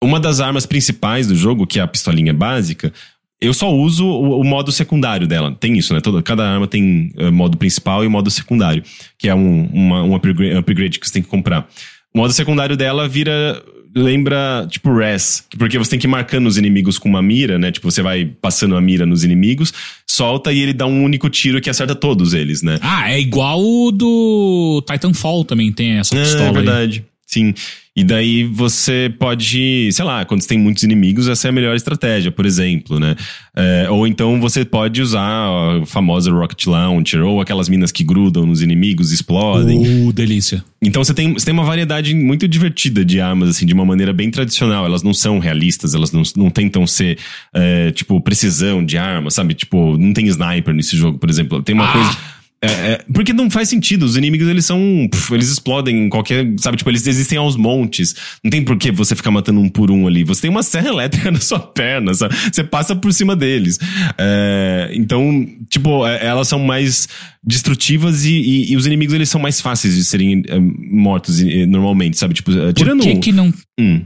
uma 0.02 0.20
das 0.20 0.40
armas 0.40 0.66
principais 0.66 1.26
do 1.26 1.34
jogo, 1.34 1.66
que 1.66 1.78
é 1.78 1.82
a 1.82 1.88
pistolinha 1.88 2.32
básica, 2.32 2.92
eu 3.40 3.54
só 3.54 3.72
uso 3.72 4.06
o, 4.06 4.40
o 4.40 4.44
modo 4.44 4.70
secundário 4.70 5.26
dela. 5.26 5.56
Tem 5.58 5.76
isso, 5.78 5.94
né? 5.94 6.00
Toda, 6.00 6.22
cada 6.22 6.46
arma 6.48 6.66
tem 6.66 7.12
eh, 7.16 7.30
modo 7.30 7.56
principal 7.56 8.04
e 8.04 8.08
modo 8.08 8.30
secundário, 8.30 8.82
que 9.18 9.28
é 9.28 9.34
um, 9.34 9.66
uma- 9.72 10.02
um 10.02 10.14
upgrade, 10.14 10.54
upgrade 10.56 10.98
que 10.98 11.06
você 11.06 11.14
tem 11.14 11.22
que 11.22 11.28
comprar. 11.28 11.68
O 12.14 12.18
modo 12.18 12.32
secundário 12.32 12.76
dela 12.76 13.08
vira. 13.08 13.62
Lembra, 13.92 14.68
tipo, 14.70 14.96
res. 14.96 15.44
Porque 15.58 15.76
você 15.76 15.90
tem 15.90 15.98
que 15.98 16.06
ir 16.06 16.08
marcando 16.08 16.46
os 16.46 16.56
inimigos 16.56 16.96
com 16.96 17.08
uma 17.08 17.20
mira, 17.20 17.58
né? 17.58 17.72
Tipo, 17.72 17.90
você 17.90 18.00
vai 18.02 18.24
passando 18.24 18.76
a 18.76 18.80
mira 18.80 19.04
nos 19.04 19.24
inimigos, 19.24 19.72
solta 20.06 20.52
e 20.52 20.60
ele 20.60 20.72
dá 20.72 20.86
um 20.86 21.02
único 21.02 21.28
tiro 21.28 21.60
que 21.60 21.68
acerta 21.68 21.92
todos 21.96 22.32
eles, 22.32 22.62
né? 22.62 22.78
Ah, 22.82 23.10
é 23.12 23.18
igual 23.20 23.60
o 23.60 23.90
do 23.90 24.84
Titanfall 24.88 25.44
também, 25.44 25.72
tem 25.72 25.98
essa 25.98 26.14
pistola 26.14 26.44
É, 26.44 26.48
aí. 26.48 26.54
verdade. 26.54 27.04
Sim. 27.26 27.52
E 27.96 28.04
daí 28.04 28.44
você 28.44 29.12
pode, 29.18 29.90
sei 29.92 30.04
lá, 30.04 30.24
quando 30.24 30.40
você 30.42 30.48
tem 30.48 30.58
muitos 30.58 30.84
inimigos, 30.84 31.26
essa 31.28 31.48
é 31.48 31.50
a 31.50 31.52
melhor 31.52 31.74
estratégia, 31.74 32.30
por 32.30 32.46
exemplo, 32.46 33.00
né? 33.00 33.16
É, 33.54 33.90
ou 33.90 34.06
então 34.06 34.40
você 34.40 34.64
pode 34.64 35.02
usar 35.02 35.20
a 35.20 35.84
famosa 35.84 36.30
Rocket 36.30 36.66
Launcher, 36.66 37.24
ou 37.24 37.40
aquelas 37.40 37.68
minas 37.68 37.90
que 37.90 38.04
grudam 38.04 38.46
nos 38.46 38.62
inimigos, 38.62 39.10
explodem. 39.10 40.06
Uh, 40.06 40.12
delícia. 40.12 40.64
Então 40.80 41.02
você 41.02 41.12
tem, 41.12 41.32
você 41.32 41.44
tem 41.44 41.52
uma 41.52 41.64
variedade 41.64 42.14
muito 42.14 42.46
divertida 42.46 43.04
de 43.04 43.20
armas, 43.20 43.48
assim, 43.48 43.66
de 43.66 43.74
uma 43.74 43.84
maneira 43.84 44.12
bem 44.12 44.30
tradicional. 44.30 44.86
Elas 44.86 45.02
não 45.02 45.12
são 45.12 45.40
realistas, 45.40 45.92
elas 45.92 46.12
não, 46.12 46.22
não 46.36 46.48
tentam 46.48 46.86
ser, 46.86 47.18
é, 47.52 47.90
tipo, 47.90 48.20
precisão 48.20 48.84
de 48.84 48.96
arma, 48.96 49.30
sabe? 49.32 49.52
Tipo, 49.52 49.98
não 49.98 50.12
tem 50.12 50.26
sniper 50.28 50.72
nesse 50.72 50.96
jogo, 50.96 51.18
por 51.18 51.28
exemplo. 51.28 51.60
Tem 51.60 51.74
uma 51.74 51.88
Ah. 51.88 51.92
coisa. 51.92 52.16
É, 52.62 52.66
é, 52.92 53.04
porque 53.12 53.32
não 53.32 53.48
faz 53.50 53.70
sentido. 53.70 54.02
Os 54.04 54.16
inimigos, 54.16 54.46
eles 54.46 54.66
são. 54.66 55.08
puf, 55.10 55.32
eles 55.32 55.48
explodem 55.48 56.04
em 56.04 56.08
qualquer. 56.10 56.46
Sabe, 56.58 56.76
tipo, 56.76 56.90
eles 56.90 57.06
existem 57.06 57.38
aos 57.38 57.56
montes. 57.56 58.14
Não 58.44 58.50
tem 58.50 58.62
por 58.62 58.76
que 58.76 58.92
você 58.92 59.16
ficar 59.16 59.30
matando 59.30 59.60
um 59.60 59.68
por 59.68 59.90
um 59.90 60.06
ali. 60.06 60.24
Você 60.24 60.42
tem 60.42 60.50
uma 60.50 60.62
serra 60.62 60.88
elétrica 60.92 61.30
na 61.30 61.40
sua 61.40 61.58
perna, 61.58 62.12
sabe? 62.12 62.34
Você 62.52 62.62
passa 62.62 62.94
por 62.94 63.12
cima 63.14 63.34
deles. 63.34 63.78
É, 64.18 64.90
então, 64.94 65.46
tipo, 65.70 66.06
é, 66.06 66.26
elas 66.26 66.48
são 66.48 66.58
mais 66.58 67.08
destrutivas 67.42 68.26
e, 68.26 68.32
e- 68.34 68.72
e 68.72 68.76
os 68.76 68.84
inimigos, 68.84 69.14
eles 69.14 69.30
são 69.30 69.40
mais 69.40 69.58
fáceis 69.60 69.94
de 69.96 70.04
serem 70.04 70.42
é, 70.46 70.58
mortos 70.58 71.40
normalmente, 71.66 72.18
sabe? 72.18 72.34
Tipo, 72.34 72.50
é, 72.52 72.66
Por 72.66 72.74
tirando. 72.74 73.00
que, 73.02 73.16
que 73.16 73.32
não, 73.32 73.50
Hum, 73.78 74.02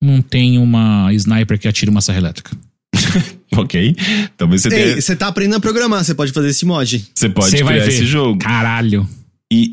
não 0.00 0.22
tem 0.22 0.56
uma 0.58 1.12
sniper 1.14 1.58
que 1.58 1.66
atira 1.66 1.90
uma 1.90 2.00
serra 2.00 2.18
elétrica? 2.18 2.56
ok. 3.56 3.96
Talvez 4.36 4.62
você 4.62 4.68
tenha. 4.68 4.86
Ei, 4.86 5.00
você 5.00 5.16
tá 5.16 5.28
aprendendo 5.28 5.56
a 5.56 5.60
programar, 5.60 6.04
você 6.04 6.14
pode 6.14 6.32
fazer 6.32 6.48
esse 6.48 6.64
mod. 6.64 7.04
Você 7.14 7.28
pode 7.28 7.50
Você 7.50 7.62
vai 7.62 7.74
criar 7.74 7.86
ver. 7.86 7.92
esse 7.92 8.06
jogo. 8.06 8.38
Caralho. 8.38 9.08
E, 9.50 9.70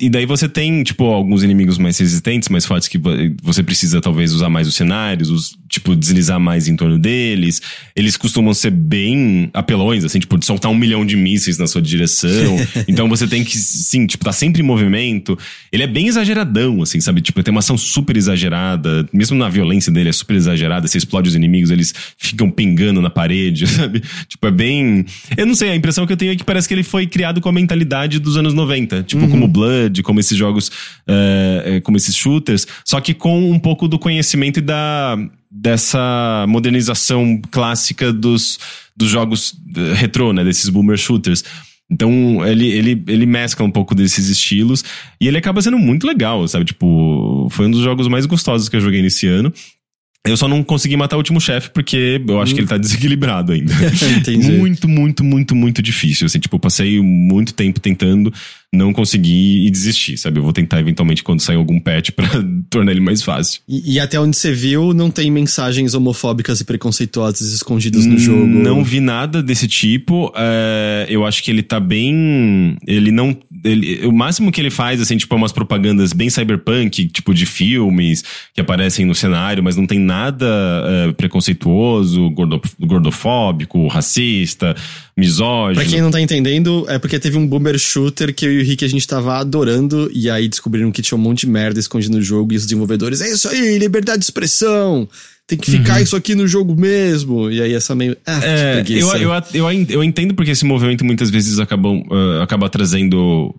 e, 0.00 0.06
e- 0.06 0.08
daí 0.08 0.24
você 0.24 0.48
tem, 0.48 0.82
tipo, 0.82 1.04
alguns 1.04 1.42
inimigos 1.42 1.76
mais 1.76 1.98
resistentes, 1.98 2.48
mais 2.48 2.64
fortes, 2.64 2.88
que 2.88 2.96
vo- 2.96 3.10
você 3.42 3.62
precisa 3.62 4.00
talvez 4.00 4.32
usar 4.32 4.48
mais 4.48 4.66
os 4.66 4.74
cenários, 4.74 5.28
os, 5.28 5.54
tipo, 5.68 5.94
deslizar 5.94 6.40
mais 6.40 6.66
em 6.66 6.74
torno 6.74 6.98
deles. 6.98 7.60
Eles 7.94 8.16
costumam 8.16 8.54
ser 8.54 8.70
bem 8.70 9.50
apelões, 9.52 10.02
assim, 10.02 10.18
tipo, 10.18 10.38
de 10.38 10.46
soltar 10.46 10.70
um 10.72 10.74
milhão 10.74 11.04
de 11.04 11.14
mísseis 11.14 11.58
na 11.58 11.66
sua 11.66 11.82
direção. 11.82 12.56
então 12.88 13.06
você 13.06 13.28
tem 13.28 13.44
que, 13.44 13.58
sim, 13.58 14.06
tipo, 14.06 14.24
tá 14.24 14.32
sempre 14.32 14.62
em 14.62 14.64
movimento. 14.64 15.38
Ele 15.70 15.82
é 15.82 15.86
bem 15.86 16.06
exageradão, 16.08 16.80
assim, 16.80 16.98
sabe? 16.98 17.20
Tipo, 17.20 17.42
tem 17.42 17.52
uma 17.52 17.58
ação 17.60 17.76
super 17.76 18.16
exagerada. 18.16 19.06
Mesmo 19.12 19.36
na 19.36 19.50
violência 19.50 19.92
dele 19.92 20.08
é 20.08 20.12
super 20.12 20.36
exagerada. 20.36 20.88
Você 20.88 20.96
explode 20.96 21.28
os 21.28 21.34
inimigos, 21.34 21.70
eles 21.70 21.92
ficam 22.16 22.50
pingando 22.50 23.02
na 23.02 23.10
parede, 23.10 23.66
sabe? 23.68 24.02
Tipo, 24.26 24.46
é 24.46 24.50
bem. 24.50 25.04
Eu 25.36 25.44
não 25.44 25.54
sei, 25.54 25.68
a 25.68 25.76
impressão 25.76 26.06
que 26.06 26.14
eu 26.14 26.16
tenho 26.16 26.32
é 26.32 26.36
que 26.36 26.44
parece 26.44 26.66
que 26.66 26.72
ele 26.72 26.82
foi 26.82 27.06
criado 27.06 27.42
com 27.42 27.48
a 27.50 27.52
mentalidade 27.52 28.18
dos 28.18 28.38
anos 28.38 28.54
90. 28.54 29.02
Tipo, 29.02 29.17
como 29.26 29.48
Blood, 29.48 30.02
como 30.02 30.20
esses 30.20 30.36
jogos, 30.36 30.70
é, 31.06 31.62
é, 31.64 31.80
como 31.80 31.96
esses 31.96 32.14
shooters. 32.14 32.66
Só 32.84 33.00
que 33.00 33.14
com 33.14 33.50
um 33.50 33.58
pouco 33.58 33.88
do 33.88 33.98
conhecimento 33.98 34.58
e 34.58 34.62
da. 34.62 35.16
dessa 35.50 36.44
modernização 36.48 37.40
clássica 37.50 38.12
dos, 38.12 38.58
dos 38.96 39.08
jogos 39.08 39.54
eh, 39.76 39.94
retrô, 39.94 40.32
né? 40.32 40.44
Desses 40.44 40.68
boomer 40.68 40.96
shooters. 40.96 41.42
Então, 41.90 42.46
ele, 42.46 42.68
ele, 42.68 43.02
ele 43.08 43.24
mescla 43.24 43.64
um 43.64 43.70
pouco 43.70 43.94
desses 43.94 44.28
estilos 44.28 44.84
e 45.18 45.26
ele 45.26 45.38
acaba 45.38 45.62
sendo 45.62 45.78
muito 45.78 46.06
legal, 46.06 46.46
sabe? 46.46 46.66
Tipo, 46.66 47.48
foi 47.50 47.66
um 47.66 47.70
dos 47.70 47.80
jogos 47.80 48.08
mais 48.08 48.26
gostosos 48.26 48.68
que 48.68 48.76
eu 48.76 48.80
joguei 48.80 49.00
nesse 49.00 49.26
ano. 49.26 49.52
Eu 50.26 50.36
só 50.36 50.46
não 50.46 50.62
consegui 50.62 50.96
matar 50.96 51.16
o 51.16 51.18
último 51.18 51.40
chefe 51.40 51.70
porque 51.70 52.20
eu 52.26 52.40
acho 52.42 52.54
que 52.54 52.60
ele 52.60 52.66
tá 52.66 52.76
desequilibrado 52.76 53.52
ainda. 53.52 53.72
Muito, 54.58 54.88
muito, 54.88 55.24
muito, 55.24 55.54
muito 55.54 55.82
difícil. 55.82 56.26
Assim, 56.26 56.38
tipo, 56.38 56.56
eu 56.56 56.60
passei 56.60 57.00
muito 57.00 57.54
tempo 57.54 57.80
tentando, 57.80 58.32
não 58.74 58.92
consegui 58.92 59.66
e 59.66 59.70
desisti, 59.70 60.16
sabe? 60.18 60.38
Eu 60.38 60.42
vou 60.44 60.52
tentar 60.52 60.78
eventualmente 60.78 61.22
quando 61.22 61.40
sair 61.40 61.56
algum 61.56 61.80
patch 61.80 62.10
pra 62.16 62.28
tornar 62.68 62.92
ele 62.92 63.00
mais 63.00 63.22
fácil. 63.22 63.62
E, 63.66 63.94
e 63.94 64.00
até 64.00 64.20
onde 64.20 64.36
você 64.36 64.52
viu, 64.52 64.92
não 64.92 65.10
tem 65.10 65.30
mensagens 65.30 65.94
homofóbicas 65.94 66.60
e 66.60 66.64
preconceituosas 66.64 67.52
escondidas 67.52 68.04
no 68.04 68.18
jogo. 68.18 68.44
Não 68.46 68.84
vi 68.84 69.00
nada 69.00 69.42
desse 69.42 69.66
tipo. 69.66 70.32
é, 70.36 71.06
eu 71.08 71.24
acho 71.24 71.42
que 71.42 71.50
ele 71.50 71.62
tá 71.62 71.80
bem. 71.80 72.76
Ele 72.86 73.10
não. 73.10 73.34
ele- 73.64 74.04
o 74.06 74.12
máximo 74.12 74.52
que 74.52 74.60
ele 74.60 74.70
faz, 74.70 75.00
assim, 75.00 75.16
tipo, 75.16 75.34
é 75.34 75.38
umas 75.38 75.52
propagandas 75.52 76.12
bem 76.12 76.28
cyberpunk, 76.28 77.06
tipo, 77.08 77.32
de 77.32 77.46
filmes 77.46 78.22
que 78.54 78.60
aparecem 78.60 79.06
no 79.06 79.14
cenário, 79.14 79.62
mas 79.62 79.76
não 79.76 79.86
tem 79.86 79.98
nada 79.98 80.46
é, 81.08 81.12
preconceituoso, 81.12 82.28
gordo- 82.30 82.60
gordofóbico, 82.78 83.86
racista, 83.88 84.76
misógino. 85.18 85.74
Pra 85.74 85.84
quem 85.84 86.00
não 86.00 86.10
tá 86.10 86.20
entendendo, 86.20 86.86
é 86.88 86.98
porque 86.98 87.18
teve 87.18 87.36
um 87.36 87.46
boomer 87.46 87.76
shooter 87.78 88.32
que 88.32 88.46
eu 88.46 88.52
e 88.52 88.60
o 88.60 88.64
Rick 88.64 88.84
a 88.84 88.88
gente 88.88 89.06
tava 89.06 89.36
adorando, 89.36 90.08
e 90.14 90.30
aí 90.30 90.48
descobriram 90.48 90.92
que 90.92 91.02
tinha 91.02 91.18
um 91.18 91.20
monte 91.20 91.40
de 91.40 91.48
merda 91.48 91.80
escondido 91.80 92.16
no 92.16 92.22
jogo, 92.22 92.52
e 92.52 92.56
os 92.56 92.62
desenvolvedores, 92.62 93.20
é 93.20 93.28
isso 93.28 93.48
aí, 93.48 93.78
liberdade 93.78 94.20
de 94.20 94.24
expressão, 94.24 95.08
tem 95.46 95.58
que 95.58 95.70
ficar 95.70 96.00
isso 96.00 96.14
aqui 96.14 96.34
no 96.34 96.46
jogo 96.46 96.78
mesmo. 96.78 97.50
E 97.50 97.60
aí 97.60 97.72
essa 97.72 97.94
meio. 97.94 98.16
Ah, 98.26 98.40
É, 98.44 98.82
que 98.84 98.98
eu, 98.98 99.08
eu, 99.16 99.32
eu, 99.54 99.86
eu 99.88 100.04
entendo 100.04 100.34
porque 100.34 100.50
esse 100.50 100.64
movimento 100.64 101.04
muitas 101.04 101.30
vezes 101.30 101.58
acabam, 101.58 102.04
ah, 102.10 102.42
acaba 102.44 102.68
trazendo, 102.68 103.54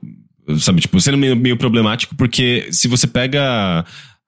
sabe, 0.60 0.82
tipo, 0.82 1.02
sendo 1.02 1.18
meio, 1.18 1.36
meio 1.36 1.58
problemático, 1.58 2.16
porque 2.16 2.68
se 2.72 2.88
você 2.88 3.08
pega 3.08 3.84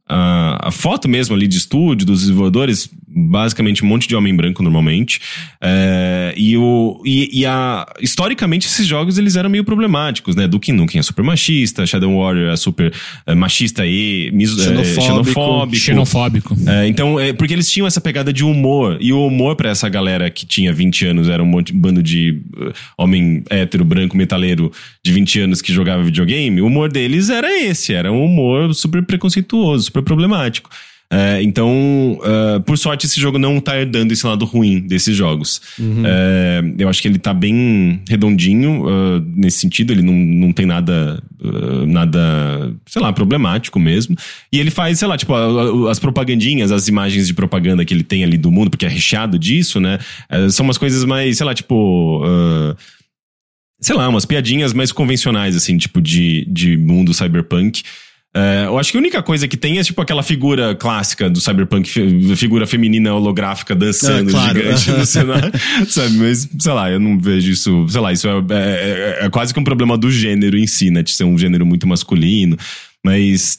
a, 0.07 0.67
a 0.67 0.71
foto 0.71 1.07
mesmo 1.07 1.35
ali 1.35 1.47
de 1.47 1.57
estúdio 1.57 2.05
dos 2.05 2.21
desenvolvedores, 2.21 2.89
basicamente 3.13 3.83
um 3.83 3.87
monte 3.87 4.07
de 4.07 4.15
homem 4.15 4.35
branco 4.35 4.63
normalmente, 4.63 5.19
é, 5.61 6.33
e, 6.37 6.57
o, 6.57 7.01
e, 7.05 7.41
e 7.41 7.45
a, 7.45 7.85
historicamente 7.99 8.67
esses 8.67 8.85
jogos 8.85 9.17
eles 9.17 9.35
eram 9.35 9.49
meio 9.49 9.63
problemáticos, 9.63 10.35
né? 10.35 10.47
Duke 10.47 10.71
Nukem 10.71 10.99
é 10.99 11.03
super 11.03 11.23
machista, 11.23 11.85
Shadow 11.85 12.17
Warrior 12.17 12.51
é 12.51 12.55
super 12.55 12.93
eh, 13.25 13.35
machista 13.35 13.85
e 13.85 14.31
miso, 14.33 14.61
Xenofóbico. 14.61 15.01
xenofóbico. 15.01 15.75
Xenofóbico. 15.77 16.57
É, 16.67 16.87
então, 16.87 17.19
é, 17.19 17.33
porque 17.33 17.53
eles 17.53 17.69
tinham 17.69 17.87
essa 17.87 18.01
pegada 18.01 18.31
de 18.31 18.43
humor. 18.43 18.97
E 18.99 19.11
o 19.13 19.25
humor 19.25 19.55
pra 19.55 19.69
essa 19.69 19.87
galera 19.89 20.29
que 20.29 20.45
tinha 20.45 20.73
20 20.73 21.07
anos 21.07 21.29
era 21.29 21.41
um 21.41 21.45
monte, 21.45 21.73
bando 21.73 22.01
de 22.01 22.41
uh, 22.57 22.73
homem 22.97 23.43
hétero, 23.49 23.83
branco, 23.83 24.15
metaleiro 24.15 24.71
de 25.03 25.11
20 25.11 25.39
anos 25.41 25.61
que 25.61 25.73
jogava 25.73 26.03
videogame. 26.03 26.61
O 26.61 26.67
humor 26.67 26.91
deles 26.91 27.29
era 27.29 27.51
esse. 27.61 27.93
Era 27.93 28.11
um 28.11 28.23
humor 28.23 28.73
super 28.73 29.03
preconceituoso, 29.03 29.85
super 29.85 30.01
problemático. 30.01 30.69
É, 31.13 31.43
então, 31.43 32.17
uh, 32.21 32.61
por 32.61 32.77
sorte, 32.77 33.05
esse 33.05 33.19
jogo 33.19 33.37
não 33.37 33.59
tá 33.59 33.77
herdando 33.77 34.13
esse 34.13 34.25
lado 34.25 34.45
ruim 34.45 34.79
desses 34.79 35.13
jogos. 35.13 35.61
Uhum. 35.77 36.03
É, 36.05 36.61
eu 36.77 36.87
acho 36.87 37.01
que 37.01 37.07
ele 37.09 37.19
tá 37.19 37.33
bem 37.33 38.01
redondinho 38.07 38.85
uh, 38.85 39.19
nesse 39.35 39.59
sentido, 39.59 39.91
ele 39.91 40.01
não, 40.01 40.13
não 40.13 40.53
tem 40.53 40.65
nada, 40.65 41.21
uh, 41.43 41.85
nada, 41.85 42.73
sei 42.85 43.01
lá, 43.01 43.11
problemático 43.11 43.77
mesmo. 43.77 44.15
E 44.53 44.57
ele 44.57 44.71
faz, 44.71 44.99
sei 44.99 45.07
lá, 45.09 45.17
tipo, 45.17 45.35
as 45.89 45.99
propagandinhas, 45.99 46.71
as 46.71 46.87
imagens 46.87 47.27
de 47.27 47.33
propaganda 47.33 47.83
que 47.83 47.93
ele 47.93 48.03
tem 48.03 48.23
ali 48.23 48.37
do 48.37 48.49
mundo, 48.49 48.69
porque 48.69 48.85
é 48.85 48.89
recheado 48.89 49.37
disso, 49.37 49.81
né? 49.81 49.99
São 50.49 50.63
umas 50.63 50.77
coisas 50.77 51.03
mais, 51.03 51.37
sei 51.37 51.45
lá, 51.45 51.53
tipo 51.53 52.23
sei 53.81 53.95
lá, 53.95 54.07
umas 54.07 54.25
piadinhas 54.25 54.73
mais 54.73 54.91
convencionais, 54.91 55.55
assim, 55.55 55.75
tipo 55.75 55.99
de, 55.99 56.45
de 56.47 56.77
mundo 56.77 57.13
cyberpunk. 57.13 57.81
É, 58.33 58.63
eu 58.65 58.79
acho 58.79 58.91
que 58.91 58.97
a 58.97 58.99
única 58.99 59.21
coisa 59.21 59.45
que 59.45 59.57
tem 59.57 59.77
é 59.77 59.83
tipo 59.83 60.01
aquela 60.01 60.23
figura 60.23 60.73
clássica 60.73 61.29
do 61.29 61.41
cyberpunk, 61.41 61.89
figura 62.37 62.65
feminina 62.65 63.13
holográfica 63.13 63.75
dançando 63.75 64.29
ah, 64.29 64.31
claro. 64.31 64.57
gigante 64.57 64.91
no 64.91 65.05
cenário, 65.05 65.51
sabe? 65.87 66.17
Mas, 66.17 66.47
sei 66.57 66.71
lá, 66.71 66.89
eu 66.89 66.99
não 66.99 67.19
vejo 67.19 67.51
isso, 67.51 67.85
sei 67.89 67.99
lá, 67.99 68.13
isso 68.13 68.27
é, 68.29 68.31
é, 68.31 69.19
é, 69.19 69.25
é, 69.25 69.29
quase 69.29 69.53
que 69.53 69.59
um 69.59 69.63
problema 69.65 69.97
do 69.97 70.09
gênero 70.09 70.57
em 70.57 70.65
si, 70.65 70.89
né? 70.89 71.03
De 71.03 71.11
ser 71.11 71.25
um 71.25 71.37
gênero 71.37 71.65
muito 71.65 71.85
masculino, 71.85 72.57
mas... 73.03 73.57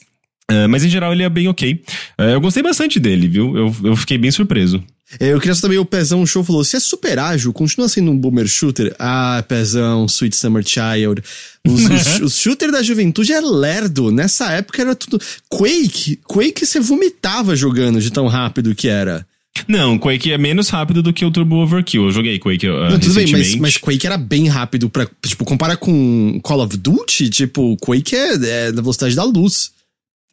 É, 0.49 0.67
mas 0.67 0.83
em 0.83 0.89
geral 0.89 1.13
ele 1.13 1.23
é 1.23 1.29
bem 1.29 1.47
ok. 1.47 1.81
É, 2.17 2.33
eu 2.33 2.41
gostei 2.41 2.61
bastante 2.61 2.99
dele, 2.99 3.27
viu? 3.27 3.55
Eu, 3.55 3.75
eu 3.83 3.95
fiquei 3.95 4.17
bem 4.17 4.29
surpreso. 4.29 4.83
É, 5.19 5.33
eu 5.33 5.39
queria 5.39 5.55
também 5.55 5.77
o 5.77 5.85
Pezão 5.85 6.25
Show 6.25 6.43
falou: 6.43 6.63
se 6.63 6.75
é 6.75 6.79
super 6.79 7.19
ágil, 7.19 7.53
continua 7.53 7.87
sendo 7.87 8.11
um 8.11 8.17
boomer 8.17 8.47
shooter. 8.47 8.95
Ah, 8.99 9.43
Pezão, 9.47 10.05
Sweet 10.05 10.35
Summer 10.35 10.63
Child. 10.65 11.21
Os, 11.67 11.85
os, 11.85 12.19
os 12.21 12.37
shooters 12.37 12.71
da 12.71 12.81
juventude 12.81 13.33
é 13.33 13.41
lerdo. 13.41 14.11
Nessa 14.11 14.51
época 14.51 14.81
era 14.81 14.95
tudo. 14.95 15.19
Quake, 15.49 16.19
Quake 16.27 16.65
você 16.65 16.79
vomitava 16.79 17.55
jogando 17.55 18.01
de 18.01 18.11
tão 18.11 18.27
rápido 18.27 18.75
que 18.75 18.87
era. 18.87 19.25
Não, 19.67 19.99
Quake 19.99 20.31
é 20.31 20.37
menos 20.37 20.69
rápido 20.69 21.03
do 21.03 21.13
que 21.13 21.23
o 21.23 21.31
Turbo 21.31 21.57
Overkill. 21.57 22.05
Eu 22.05 22.11
joguei 22.11 22.39
Quake 22.39 22.67
uh, 22.67 22.89
Não, 22.89 22.99
tudo 22.99 23.13
bem, 23.13 23.31
mas, 23.31 23.55
mas, 23.55 23.77
Quake 23.77 24.05
era 24.05 24.17
bem 24.17 24.47
rápido 24.47 24.89
pra. 24.89 25.07
Tipo, 25.21 25.45
compara 25.45 25.77
com 25.77 26.39
Call 26.41 26.63
of 26.63 26.75
Duty, 26.75 27.29
tipo, 27.29 27.77
Quake 27.77 28.15
é, 28.15 28.33
é 28.33 28.71
da 28.71 28.81
velocidade 28.81 29.15
da 29.15 29.23
luz. 29.23 29.71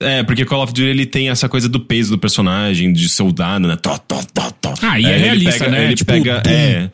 É, 0.02 0.22
porque 0.22 0.46
Call 0.46 0.62
of 0.62 0.72
Duty 0.72 0.88
ele 0.88 1.04
tem 1.04 1.28
essa 1.28 1.48
coisa 1.48 1.68
do 1.68 1.78
peso 1.78 2.10
do 2.10 2.18
personagem, 2.18 2.92
de 2.92 3.08
soldado, 3.08 3.68
né? 3.68 3.76
Tó, 3.76 3.98
tó, 3.98 4.20
tó, 4.32 4.50
tó. 4.50 4.74
Ah, 4.80 4.98
e 4.98 5.04
é, 5.04 5.10
é 5.10 5.16
realista, 5.18 5.64
pega, 5.64 5.70
né? 5.70 5.84
Ele 5.84 5.94
tipo, 5.94 6.10
pega. 6.10 6.40
Pum. 6.40 6.50
É. 6.50 6.90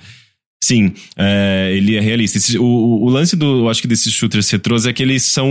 Sim, 0.62 0.92
é, 1.16 1.70
ele 1.72 1.94
é 1.94 2.00
realista. 2.00 2.38
Esse, 2.38 2.58
o, 2.58 2.64
o 2.64 3.08
lance 3.08 3.36
do, 3.36 3.60
eu 3.60 3.68
acho 3.68 3.80
que 3.80 3.86
desses 3.86 4.12
shooters 4.12 4.50
retrôs 4.50 4.86
é 4.86 4.92
que 4.92 5.02
eles 5.02 5.22
são 5.22 5.48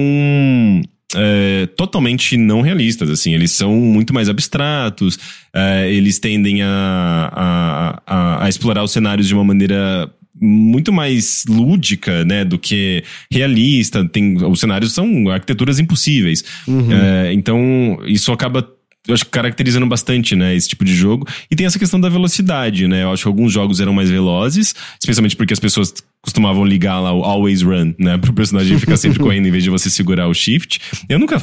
é, 1.15 1.67
totalmente 1.77 2.35
não 2.35 2.59
realistas, 2.61 3.09
assim. 3.09 3.33
Eles 3.33 3.51
são 3.51 3.73
muito 3.73 4.13
mais 4.13 4.27
abstratos, 4.27 5.17
é, 5.53 5.89
eles 5.89 6.19
tendem 6.19 6.61
a, 6.61 7.31
a, 7.31 8.01
a, 8.05 8.45
a, 8.45 8.49
explorar 8.49 8.83
os 8.83 8.91
cenários 8.91 9.27
de 9.27 9.33
uma 9.33 9.43
maneira 9.43 10.11
muito 10.45 10.93
mais 10.93 11.43
lúdica, 11.47 12.23
né, 12.23 12.45
do 12.45 12.59
que 12.59 13.03
realista. 13.31 14.07
Tem, 14.07 14.37
os 14.37 14.59
cenários 14.59 14.93
são 14.93 15.29
arquiteturas 15.29 15.79
impossíveis. 15.79 16.43
Uhum. 16.67 16.91
É, 16.91 17.33
então, 17.33 17.99
isso 18.05 18.31
acaba 18.31 18.67
eu 19.07 19.13
acho 19.13 19.25
que 19.25 19.31
caracterizando 19.31 19.85
bastante, 19.85 20.35
né, 20.35 20.55
esse 20.55 20.69
tipo 20.69 20.83
de 20.83 20.95
jogo. 20.95 21.27
E 21.49 21.55
tem 21.55 21.65
essa 21.65 21.77
questão 21.77 21.99
da 21.99 22.09
velocidade, 22.09 22.87
né? 22.87 23.03
Eu 23.03 23.11
acho 23.11 23.23
que 23.23 23.27
alguns 23.27 23.53
jogos 23.53 23.79
eram 23.79 23.93
mais 23.93 24.09
velozes, 24.09 24.73
especialmente 24.99 25.35
porque 25.35 25.53
as 25.53 25.59
pessoas 25.59 25.93
costumavam 26.21 26.65
ligar 26.65 26.99
lá 26.99 27.13
o 27.13 27.23
Always 27.23 27.61
Run, 27.61 27.93
né, 27.99 28.17
pro 28.17 28.33
personagem 28.33 28.79
ficar 28.79 28.97
sempre 28.97 29.19
correndo 29.21 29.47
em 29.47 29.51
vez 29.51 29.63
de 29.63 29.69
você 29.69 29.89
segurar 29.89 30.27
o 30.27 30.33
Shift. 30.33 30.79
Eu 31.07 31.19
nunca, 31.19 31.41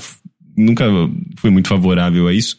nunca 0.56 0.84
fui 1.36 1.50
muito 1.50 1.68
favorável 1.68 2.26
a 2.26 2.32
isso. 2.32 2.56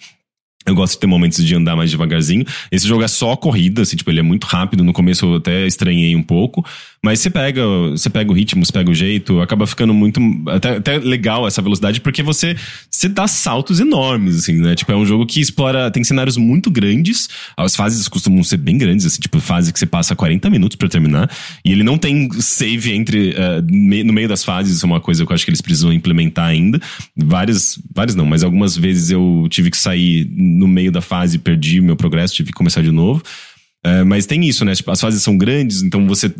Eu 0.66 0.76
gosto 0.76 0.94
de 0.94 1.00
ter 1.00 1.08
momentos 1.08 1.44
de 1.44 1.56
andar 1.56 1.76
mais 1.76 1.92
devagarzinho. 1.92 2.46
Esse 2.72 2.88
jogo 2.88 3.04
é 3.04 3.08
só 3.08 3.36
corrida, 3.36 3.82
assim, 3.82 3.98
tipo, 3.98 4.10
ele 4.10 4.20
é 4.20 4.24
muito 4.24 4.46
rápido. 4.46 4.84
No 4.84 4.94
começo 4.94 5.26
eu 5.26 5.36
até 5.36 5.66
estranhei 5.68 6.16
um 6.16 6.24
pouco. 6.24 6.66
Mas 7.04 7.20
você 7.20 7.30
pega, 7.30 7.62
você 7.92 8.10
pega 8.10 8.32
o 8.32 8.34
ritmo, 8.34 8.66
você 8.66 8.72
pega 8.72 8.90
o 8.90 8.94
jeito, 8.94 9.42
acaba 9.42 9.68
ficando 9.68 9.94
muito. 9.94 10.22
Até, 10.48 10.78
até 10.78 10.98
legal 11.00 11.46
essa 11.46 11.62
velocidade, 11.62 12.00
porque 12.00 12.24
você, 12.24 12.56
você 12.90 13.10
dá 13.10 13.28
saltos 13.28 13.82
enormes, 13.82 14.38
assim, 14.38 14.54
né? 14.54 14.74
Tipo, 14.74 14.94
é 14.94 14.96
um 14.96 15.06
jogo 15.06 15.26
que 15.26 15.42
explora. 15.42 15.92
Tem 15.92 16.02
cenários 16.02 16.38
muito 16.38 16.72
grandes. 16.72 17.28
As 17.58 17.76
fases 17.76 18.08
costumam 18.08 18.42
ser 18.42 18.56
bem 18.56 18.78
grandes, 18.78 19.06
assim, 19.06 19.20
tipo, 19.20 19.42
fase 19.42 19.74
que 19.74 19.80
você 19.80 19.86
passa 19.86 20.16
40 20.16 20.50
minutos 20.50 20.78
para 20.78 20.88
terminar. 20.88 21.30
E 21.66 21.74
ele 21.74 21.84
não 21.84 21.98
tem 21.98 22.32
save 22.40 22.94
entre. 22.94 23.32
Uh, 23.32 24.06
no 24.06 24.14
meio 24.14 24.30
das 24.30 24.46
fases, 24.46 24.78
isso 24.78 24.86
é 24.86 24.88
uma 24.88 25.02
coisa 25.02 25.26
que 25.26 25.32
eu 25.32 25.36
acho 25.36 25.44
que 25.44 25.50
eles 25.52 25.62
precisam 25.62 25.92
implementar 25.92 26.46
ainda. 26.46 26.80
Várias. 27.18 27.78
Várias 27.94 28.16
não, 28.16 28.26
mas 28.26 28.44
algumas 28.44 28.78
vezes 28.78 29.12
eu 29.12 29.46
tive 29.50 29.70
que 29.70 29.78
sair 29.78 30.26
no 30.34 30.70
meio 30.70 30.92
da 30.92 31.02
fase, 31.02 31.38
perdi 31.38 31.82
meu 31.82 31.98
progresso, 31.98 32.34
tive 32.34 32.48
que 32.48 32.56
começar 32.56 32.82
de 32.82 32.92
novo. 32.92 33.22
É, 33.86 34.04
mas 34.04 34.26
tem 34.26 34.46
isso, 34.46 34.64
né? 34.64 34.74
Tipo, 34.74 34.92
as 34.92 35.02
fases 35.02 35.22
são 35.22 35.38
grandes, 35.38 35.82
então 35.82 36.08
você, 36.08 36.34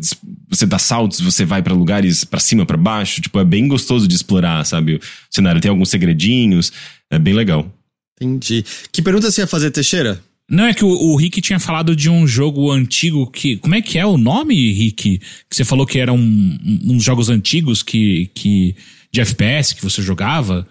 você 0.48 0.64
dá 0.64 0.78
saltos, 0.78 1.20
você 1.20 1.44
vai 1.44 1.62
para 1.62 1.74
lugares 1.74 2.24
para 2.24 2.40
cima, 2.40 2.64
para 2.64 2.76
baixo. 2.76 3.20
Tipo, 3.20 3.38
é 3.38 3.44
bem 3.44 3.68
gostoso 3.68 4.08
de 4.08 4.14
explorar, 4.14 4.64
sabe? 4.64 4.94
O 4.94 5.00
cenário 5.30 5.60
tem 5.60 5.70
alguns 5.70 5.90
segredinhos, 5.90 6.72
é 7.10 7.18
bem 7.18 7.34
legal. 7.34 7.70
Entendi. 8.18 8.64
Que 8.90 9.02
pergunta 9.02 9.30
você 9.30 9.42
ia 9.42 9.46
fazer, 9.46 9.70
Teixeira? 9.70 10.22
Não, 10.48 10.64
é 10.64 10.74
que 10.74 10.84
o, 10.84 10.88
o, 10.88 11.16
Rick 11.16 11.40
tinha 11.40 11.58
falado 11.58 11.96
de 11.96 12.08
um 12.08 12.26
jogo 12.26 12.70
antigo 12.70 13.30
que. 13.30 13.56
Como 13.56 13.74
é 13.74 13.82
que 13.82 13.98
é 13.98 14.06
o 14.06 14.16
nome, 14.16 14.72
Rick? 14.72 15.18
Que 15.18 15.56
você 15.56 15.64
falou 15.64 15.86
que 15.86 15.98
eram 15.98 16.16
um, 16.16 16.58
uns 16.84 17.02
jogos 17.02 17.28
antigos 17.28 17.82
que, 17.82 18.30
que. 18.34 18.74
de 19.10 19.20
FPS 19.20 19.74
que 19.74 19.82
você 19.82 20.02
jogava. 20.02 20.66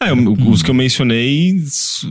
É, 0.00 0.12
hum. 0.12 0.50
os 0.50 0.62
que 0.62 0.70
eu 0.70 0.74
mencionei 0.74 1.62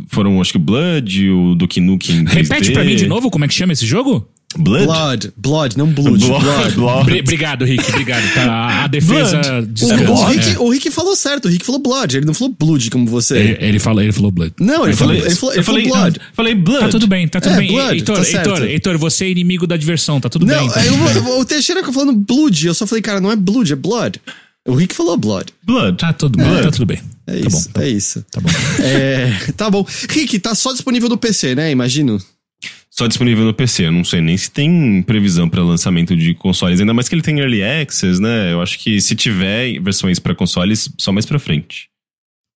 foram, 0.10 0.40
acho 0.42 0.52
que 0.52 0.60
Blood, 0.60 1.30
o 1.30 1.56
Duke 1.56 1.80
Nukem 1.80 2.24
3D. 2.26 2.34
Repete 2.34 2.72
pra 2.72 2.84
mim 2.84 2.96
de 2.96 3.08
novo 3.08 3.30
como 3.32 3.46
é 3.46 3.48
que 3.48 3.54
chama 3.54 3.74
esse 3.74 3.86
jogo? 3.86 4.28
Blood? 4.56 4.86
Blood, 4.86 5.32
Blood, 5.36 5.78
não 5.78 5.88
Blood. 5.88 6.26
Blood. 6.26 6.44
blood. 6.44 6.76
blood. 6.76 7.20
Obrigado, 7.20 7.66
Rick, 7.66 7.90
obrigado. 7.90 8.24
Tá, 8.34 8.84
a 8.86 8.88
defesa 8.88 9.42
o, 9.42 10.12
o, 10.12 10.26
Rick, 10.26 10.50
é. 10.50 10.60
o 10.60 10.70
Rick 10.70 10.90
falou 10.90 11.16
certo, 11.16 11.46
o 11.46 11.50
Rick 11.50 11.66
falou 11.66 11.82
Blood, 11.82 12.18
ele 12.18 12.26
não 12.26 12.34
falou 12.34 12.56
Blood 12.58 12.90
como 12.90 13.06
você. 13.08 13.38
Ele, 13.38 13.58
ele, 13.60 13.80
falou, 13.80 14.02
ele 14.02 14.14
falou 14.14 14.32
Blood. 14.32 14.54
Não, 14.60 14.86
ele, 14.86 14.96
falou, 14.96 15.14
ele 15.14 15.36
falou, 15.36 15.54
ele 15.54 15.64
falou 15.64 15.84
Blood. 15.84 16.22
Falei 16.34 16.56
Blood. 16.56 16.80
Tá 16.86 16.90
tudo 16.90 17.08
bem, 17.08 17.28
tá 17.28 17.42
tudo 17.42 17.56
é, 17.56 17.58
bem. 17.58 17.68
Blood, 17.68 17.94
Heitor, 17.94 18.16
tá 18.16 18.24
Heitor, 18.24 18.64
Heitor, 18.64 18.98
você 18.98 19.26
é 19.26 19.30
inimigo 19.30 19.68
da 19.68 19.76
diversão, 19.76 20.20
tá 20.20 20.30
tudo 20.30 20.46
não, 20.46 20.58
bem. 20.58 20.70
Tá 20.70 20.86
eu, 20.86 21.40
o 21.40 21.46
Teixeira 21.46 21.84
falando 21.92 22.14
Blood, 22.14 22.68
eu 22.68 22.74
só 22.74 22.88
falei, 22.88 23.02
cara, 23.02 23.20
não 23.20 23.32
é 23.32 23.36
Blood, 23.36 23.74
é 23.74 23.76
Blood. 23.76 24.22
O 24.68 24.76
Rick 24.76 24.94
falou 24.94 25.18
Blood. 25.18 25.54
Blood. 25.64 25.98
Tá 25.98 26.12
tudo, 26.12 26.42
é. 26.42 26.62
tá 26.62 26.72
tudo 26.72 26.86
bem. 26.86 27.02
É 27.26 27.40
tá 27.40 27.48
isso, 27.48 27.68
bom, 27.68 27.72
tá 27.74 27.84
é 27.84 27.90
isso. 27.90 28.26
Tá 28.30 28.42
bom. 28.42 28.50
É, 28.84 29.52
tá 29.54 29.70
bom. 29.70 29.86
Rick, 30.10 30.40
tá 30.40 30.54
só 30.54 30.74
disponível 30.74 31.08
no 31.08 31.18
PC, 31.18 31.56
né? 31.56 31.72
Imagino. 31.72 32.22
Só 32.90 33.08
disponível 33.08 33.46
no 33.46 33.54
PC. 33.54 33.86
Eu 33.86 33.92
não 33.92 34.04
sei 34.04 34.20
nem 34.20 34.36
se 34.36 34.52
tem 34.52 35.02
previsão 35.04 35.48
para 35.48 35.64
lançamento 35.64 36.16
de 36.18 36.34
consoles. 36.34 36.80
Ainda 36.82 36.94
mais 36.94 37.08
que 37.08 37.16
ele 37.16 37.22
tem 37.22 37.40
Early 37.40 37.64
Access, 37.64 38.20
né? 38.22 38.52
Eu 38.52 38.62
acho 38.62 38.78
que 38.80 39.00
se 39.00 39.16
tiver 39.16 39.80
versões 39.80 40.20
para 40.20 40.36
consoles, 40.36 40.90
só 40.98 41.14
mais 41.14 41.26
pra 41.26 41.40
frente. 41.40 41.90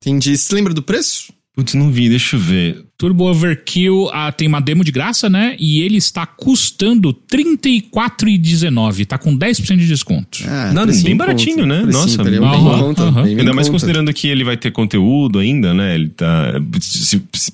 Entendi. 0.01 0.35
Você 0.35 0.53
lembra 0.53 0.73
do 0.73 0.83
preço? 0.83 1.31
Putz, 1.53 1.73
não 1.73 1.91
vi, 1.91 2.07
deixa 2.07 2.38
eu 2.38 2.40
ver. 2.40 2.86
Turbo 2.98 3.26
Overkill 3.26 4.10
ah, 4.14 4.32
tem 4.32 4.48
uma 4.48 4.61
demo 4.61 4.86
de 4.86 4.91
graça, 4.91 5.30
né? 5.30 5.57
E 5.60 5.82
ele 5.82 5.98
está 5.98 6.26
custando 6.26 7.10
R$34,19. 7.10 9.06
Tá 9.06 9.18
com 9.18 9.38
10% 9.38 9.76
de 9.76 9.88
desconto. 9.88 10.40
Ah, 10.48 10.72
não, 10.73 10.86
bem 10.86 11.18
baratinho, 11.18 11.65
né? 11.65 11.82
Nossa, 11.82 12.23
bem, 12.23 12.40
conta, 12.40 13.22
ainda 13.22 13.53
mais 13.53 13.68
considerando 13.68 14.14
que 14.14 14.28
ele 14.28 14.45
vai 14.45 14.56
ter 14.56 14.72
conteúdo 14.72 15.40
ainda, 15.40 15.73
né? 15.73 15.95
Ele 15.95 16.10
tá. 16.10 16.53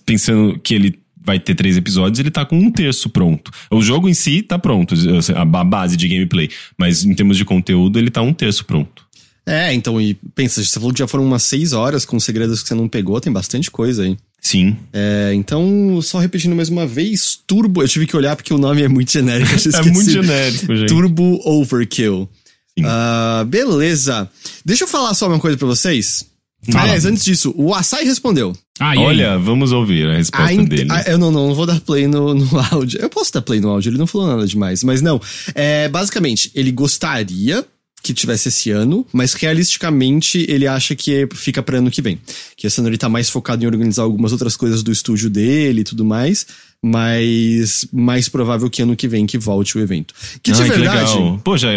Pensando 0.06 0.60
que 0.60 0.76
ele 0.76 1.00
vai 1.28 1.40
ter 1.40 1.56
três 1.56 1.76
episódios, 1.76 2.20
ele 2.20 2.32
tá 2.32 2.46
com 2.46 2.58
um 2.58 2.72
terço 2.72 3.10
pronto. 3.10 3.52
O 3.70 3.82
jogo 3.82 4.08
em 4.08 4.14
si 4.14 4.42
tá 4.42 4.58
pronto, 4.58 4.96
a 5.36 5.64
base 5.64 5.98
de 5.98 6.08
gameplay. 6.08 6.50
Mas 6.78 7.04
em 7.04 7.14
termos 7.14 7.36
de 7.36 7.44
conteúdo, 7.44 8.00
ele 8.00 8.10
tá 8.10 8.22
um 8.22 8.32
terço 8.32 8.64
pronto. 8.64 9.07
É, 9.48 9.74
então, 9.74 10.00
e 10.00 10.14
pensa, 10.36 10.62
você 10.62 10.78
falou 10.78 10.92
que 10.92 11.00
já 11.00 11.08
foram 11.08 11.26
umas 11.26 11.42
seis 11.42 11.72
horas 11.72 12.04
com 12.04 12.20
segredos 12.20 12.62
que 12.62 12.68
você 12.68 12.76
não 12.76 12.90
pegou, 12.90 13.22
tem 13.22 13.32
bastante 13.32 13.72
coisa 13.72 14.04
aí. 14.04 14.18
Sim. 14.42 14.76
É, 14.92 15.32
então, 15.34 16.02
só 16.02 16.20
repetindo 16.20 16.54
mais 16.54 16.68
uma 16.68 16.86
vez, 16.86 17.40
Turbo. 17.48 17.82
Eu 17.82 17.88
tive 17.88 18.06
que 18.06 18.16
olhar 18.16 18.36
porque 18.36 18.54
o 18.54 18.58
nome 18.58 18.84
é 18.84 18.90
muito 18.90 19.10
genérico. 19.10 19.50
é 19.74 19.82
muito 19.84 20.10
genérico, 20.10 20.76
gente. 20.76 20.90
Turbo 20.90 21.40
Overkill. 21.46 22.30
Uh, 22.78 23.46
beleza. 23.46 24.30
Deixa 24.66 24.84
eu 24.84 24.88
falar 24.88 25.14
só 25.14 25.28
uma 25.28 25.40
coisa 25.40 25.58
pra 25.58 25.66
vocês. 25.66 26.26
Fala. 26.70 26.84
Aliás, 26.84 27.06
antes 27.06 27.24
disso, 27.24 27.54
o 27.58 27.74
Asai 27.74 28.04
respondeu. 28.04 28.54
Ah, 28.80 28.94
Olha, 28.98 29.40
vamos 29.40 29.72
ouvir 29.72 30.08
a 30.08 30.18
resposta 30.18 30.62
a 30.62 30.64
dele. 30.66 30.92
A, 30.92 31.02
eu 31.04 31.18
não, 31.18 31.32
não, 31.32 31.48
não 31.48 31.56
vou 31.56 31.66
dar 31.66 31.80
play 31.80 32.06
no, 32.06 32.34
no 32.34 32.50
áudio. 32.72 33.00
Eu 33.00 33.10
posso 33.10 33.32
dar 33.32 33.42
play 33.42 33.60
no 33.60 33.70
áudio, 33.70 33.90
ele 33.90 33.98
não 33.98 34.06
falou 34.06 34.28
nada 34.28 34.46
demais. 34.46 34.84
Mas 34.84 35.02
não. 35.02 35.22
É, 35.56 35.88
basicamente, 35.88 36.52
ele 36.54 36.72
gostaria 36.72 37.66
que 38.08 38.14
tivesse 38.14 38.48
esse 38.48 38.72
ano, 38.72 39.06
mas 39.12 39.34
realisticamente 39.34 40.46
ele 40.50 40.66
acha 40.68 40.96
que 40.96 41.28
fica 41.34 41.62
para 41.62 41.78
ano 41.78 41.92
que 41.92 42.02
vem. 42.02 42.20
Que 42.56 42.68
esse 42.68 42.80
ano 42.80 42.90
ele 42.90 42.98
tá 42.98 43.10
mais 43.10 43.30
focado 43.30 43.64
em 43.64 43.68
organizar 43.68 44.04
algumas 44.04 44.32
outras 44.32 44.56
coisas 44.56 44.82
do 44.82 44.92
estúdio 44.92 45.30
dele 45.30 45.82
e 45.82 45.84
tudo 45.84 46.06
mais, 46.06 46.48
mas 46.84 47.88
mais 47.92 48.30
provável 48.30 48.70
que 48.70 48.82
ano 48.82 48.96
que 48.96 49.08
vem 49.08 49.26
que 49.26 49.38
volte 49.38 49.78
o 49.78 49.82
evento. 49.82 50.14
Que 50.42 50.52
de 50.52 50.62
Ai, 50.62 50.70
verdade. 50.70 51.12
Que 51.12 51.18
legal. 51.20 51.42
Pô, 51.44 51.58
já 51.58 51.70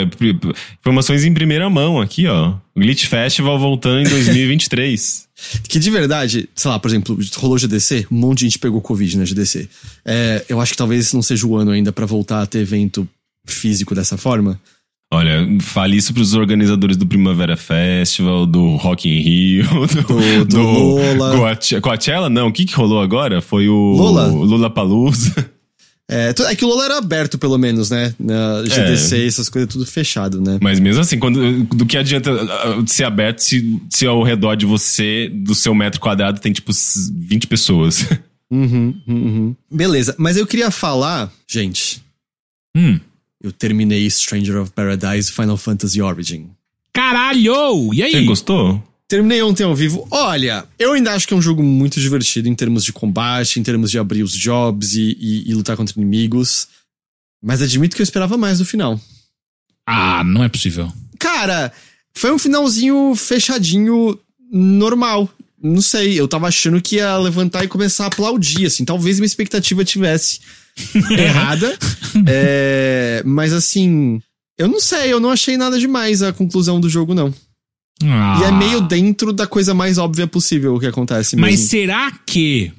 informações 0.81 1.25
em 1.25 1.35
primeira 1.35 1.69
mão 1.69 2.01
aqui, 2.01 2.27
ó. 2.27 2.55
Glitch 2.77 3.07
Festival 3.07 3.59
voltando 3.59 4.07
em 4.07 4.11
2023. 4.11 5.29
Que 5.69 5.79
de 5.79 5.91
verdade, 5.91 6.49
sei 6.55 6.71
lá, 6.71 6.79
por 6.79 6.89
exemplo, 6.89 7.19
rolou 7.37 7.59
GDC, 7.59 8.07
um 8.11 8.17
monte 8.17 8.39
de 8.39 8.45
gente 8.45 8.59
pegou 8.59 8.81
Covid 8.81 9.19
na 9.19 9.25
GDC. 9.25 9.69
É, 10.05 10.45
eu 10.49 10.61
acho 10.61 10.73
que 10.73 10.79
talvez 10.79 11.13
não 11.13 11.23
seja 11.23 11.47
o 11.47 11.57
ano 11.57 11.71
ainda 11.71 11.93
pra 11.93 12.07
voltar 12.07 12.43
a 12.43 12.47
ter 12.47 12.61
evento 12.61 13.09
físico 13.47 13.95
dessa 13.95 14.17
forma. 14.17 14.61
Olha, 15.13 15.45
fale 15.61 15.97
isso 15.97 16.15
pros 16.15 16.35
organizadores 16.35 16.97
do 16.97 17.05
Primavera 17.05 17.57
Festival, 17.57 18.47
do 18.47 18.77
Rock 18.77 19.09
in 19.09 19.21
Rio, 19.21 19.65
do, 20.07 20.45
do 20.45 20.63
Lola. 20.63 21.37
Coache- 21.37 21.81
Coachella? 21.81 22.31
Não, 22.31 22.47
o 22.49 22.53
que 22.53 22.65
que 22.65 22.75
rolou 22.75 23.01
agora? 23.01 23.41
Foi 23.41 23.69
o 23.69 23.93
Lola? 23.97 24.27
Lula 24.29 24.71
Palusa. 24.71 25.51
É, 26.09 26.33
é 26.49 26.55
que 26.57 26.65
o 26.65 26.69
Lola 26.69 26.85
era 26.85 26.99
aberto, 26.99 27.39
pelo 27.39 27.57
menos, 27.59 27.91
né? 27.91 28.13
Na 28.19 28.63
GDC, 28.65 29.17
É. 29.17 29.27
essas 29.27 29.49
coisas 29.49 29.69
tudo 29.73 29.85
fechado, 29.87 30.41
né? 30.41 30.59
Mas 30.61 30.79
mesmo 30.81 31.01
assim, 31.03 31.19
quando, 31.19 31.65
do 31.65 31.87
que 31.87 31.97
adianta 31.97 32.31
ah, 32.33 32.83
ser 32.87 33.05
aberto 33.05 33.39
se, 33.41 33.81
se 33.89 34.07
ao 34.07 34.23
redor 34.23 34.57
de 34.57 34.67
você, 34.67 35.29
do 35.33 35.55
seu 35.55 35.73
metro 35.75 36.01
quadrado, 36.01 36.41
tem 36.41 36.53
tipo 36.53 36.71
20 37.15 37.47
pessoas? 37.49 38.07
Uhum, 38.53 39.01
uhum. 39.07 39.55
Beleza, 39.71 40.13
mas 40.19 40.37
eu 40.37 40.45
queria 40.45 40.73
falar, 40.73 41.31
gente, 41.49 42.03
Hum. 42.77 42.99
Eu 43.43 43.51
terminei 43.53 44.09
Stranger 44.11 44.57
of 44.61 44.73
Paradise 44.73 45.31
Final 45.33 45.57
Fantasy 45.57 46.01
Origin. 46.03 46.51
Caralho! 46.93 47.93
E 47.95 48.03
aí? 48.03 48.13
Você 48.13 48.25
gostou? 48.25 48.83
Terminei 49.09 49.43
ontem 49.43 49.65
ao 49.65 49.75
vivo. 49.75 50.07
Olha, 50.11 50.65
eu 50.79 50.93
ainda 50.93 51.13
acho 51.13 51.27
que 51.27 51.35
é 51.35 51.37
um 51.37 51.43
jogo 51.43 51.63
muito 51.63 51.99
divertido 51.99 52.49
em 52.49 52.55
termos 52.55 52.85
de 52.85 52.93
combate, 52.93 53.59
em 53.59 53.63
termos 53.63 53.91
de 53.91 53.99
abrir 53.99 54.23
os 54.23 54.33
jobs 54.33 54.95
e, 54.95 55.17
e- 55.19 55.51
e 55.51 55.55
lutar 55.55 55.77
contra 55.77 55.95
inimigos. 56.01 56.69
Mas 57.43 57.61
admito 57.63 57.97
que 57.97 58.03
eu 58.03 58.05
esperava 58.05 58.37
mais 58.37 58.59
do 58.59 58.65
final. 58.65 59.01
Ah, 59.87 60.23
não 60.23 60.45
é 60.45 60.49
possível. 60.49 60.93
Cara, 61.19 61.73
foi 62.15 62.31
um 62.33 62.39
finalzinho 62.39 63.15
fechadinho 63.17 64.19
normal. 64.53 65.29
Não 65.63 65.81
sei, 65.83 66.19
eu 66.19 66.29
tava 66.29 66.47
achando 66.49 66.81
que 66.81 66.97
ia 66.97 67.17
levantar 67.19 67.65
e 67.65 67.69
começar 67.69 68.05
a 68.05 68.07
aplaudir, 68.09 68.67
assim. 68.67 68.85
Talvez 68.85 69.19
minha 69.19 69.27
expectativa 69.27 69.85
tivesse 69.85 70.41
errada. 71.11 71.77
É, 72.27 73.23
mas 73.25 73.53
assim, 73.53 74.21
eu 74.59 74.67
não 74.67 74.81
sei, 74.81 75.13
eu 75.13 75.21
não 75.21 75.31
achei 75.31 75.57
nada 75.57 75.79
demais 75.79 76.23
a 76.23 76.33
conclusão 76.33 76.81
do 76.81 76.89
jogo, 76.89 77.15
não. 77.15 77.33
Ah. 78.03 78.41
E 78.41 78.45
é 78.47 78.51
meio 78.51 78.81
dentro 78.81 79.33
da 79.33 79.47
coisa 79.47 79.73
mais 79.75 79.97
óbvia 79.97 80.27
possível 80.27 80.75
o 80.75 80.81
que 80.81 80.87
acontece 80.87 81.37
Mas 81.37 81.53
mesmo. 81.53 81.69
será 81.69 82.11
que 82.27 82.73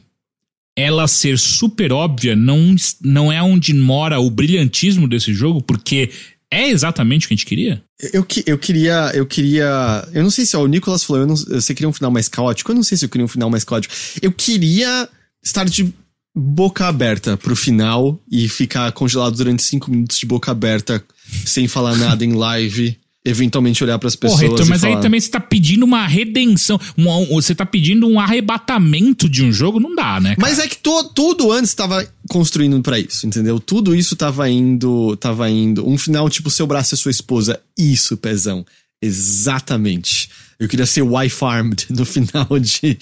ela 0.76 1.08
ser 1.08 1.40
super 1.40 1.94
óbvia 1.94 2.36
não, 2.36 2.76
não 3.02 3.32
é 3.32 3.42
onde 3.42 3.74
mora 3.74 4.20
o 4.20 4.30
brilhantismo 4.30 5.08
desse 5.08 5.34
jogo? 5.34 5.62
Porque 5.62 6.12
é 6.52 6.70
exatamente 6.70 7.26
o 7.26 7.28
que 7.30 7.34
a 7.34 7.38
gente 7.38 7.46
queria? 7.46 7.82
Eu, 8.14 8.26
eu 8.46 8.58
queria. 8.58 9.12
Eu 9.14 9.26
queria. 9.26 10.08
Eu 10.12 10.24
não 10.24 10.30
sei 10.30 10.46
se 10.46 10.58
ó, 10.58 10.64
o 10.64 10.68
Nicolas 10.68 11.04
falou, 11.04 11.22
eu 11.22 11.28
não, 11.28 11.36
você 11.36 11.74
queria 11.74 11.88
um 11.88 11.94
final 11.94 12.12
mais 12.12 12.28
caótico. 12.28 12.72
Eu 12.72 12.76
não 12.76 12.84
sei 12.84 12.98
se 12.98 13.06
eu 13.06 13.10
queria 13.10 13.26
um 13.26 13.30
final 13.30 13.50
mais 13.50 13.64
caótico. 13.64 13.94
Eu 14.22 14.32
queria 14.32 15.08
estar 15.44 15.64
de 15.64 15.94
boca 16.36 16.88
aberta 16.88 17.36
pro 17.38 17.56
final 17.56 18.20
e 18.32 18.48
ficar 18.48 18.92
congelado 18.94 19.36
durante 19.36 19.64
cinco 19.64 19.92
minutos 19.92 20.18
de 20.18 20.26
boca 20.26 20.52
aberta, 20.52 21.04
sem 21.46 21.68
falar 21.68 21.96
nada 21.98 22.24
em 22.26 22.34
live. 22.34 22.98
Eventualmente 23.24 23.84
olhar 23.84 24.00
pras 24.00 24.16
pessoas. 24.16 24.40
Porra, 24.42 24.52
Heitor, 24.52 24.66
e 24.66 24.70
mas 24.70 24.84
aí 24.84 24.90
falar, 24.94 25.02
também 25.04 25.20
você 25.22 25.30
tá 25.30 25.40
pedindo 25.40 25.84
uma 25.86 26.08
redenção. 26.08 26.80
uma- 26.98 27.18
um- 27.18 27.28
você 27.28 27.54
tá 27.54 27.64
pedindo 27.64 28.08
um 28.08 28.20
arrebatamento 28.20 29.30
de 29.30 29.44
um 29.44 29.54
jogo? 29.54 29.80
Não 29.80 29.94
dá, 29.94 30.20
né? 30.20 30.36
cara? 30.36 30.42
Mas 30.42 30.58
é 30.58 30.68
que 30.68 30.78
to- 30.78 31.04
tudo 31.14 31.52
antes 31.52 31.72
tava 31.76 32.04
construindo 32.28 32.82
pra 32.82 32.98
isso, 32.98 33.28
entendeu? 33.28 33.60
Tudo 33.60 33.96
isso 33.96 34.16
tava 34.16 34.50
indo, 34.50 35.16
tava 35.18 35.48
indo. 35.52 35.88
Um 35.88 36.00
final 36.00 36.28
tipo 36.32 36.50
seu 36.50 36.66
braço 36.66 36.96
e 36.96 36.98
sua 36.98 37.12
esposa. 37.12 37.60
Isso, 37.78 38.18
pezão. 38.18 38.66
Exatamente. 39.04 40.30
Eu 40.60 40.68
queria 40.68 40.86
ser 40.88 41.02
wife 41.04 41.44
armed 41.44 41.86
no 41.94 42.06
final 42.06 42.48
de 42.60 42.98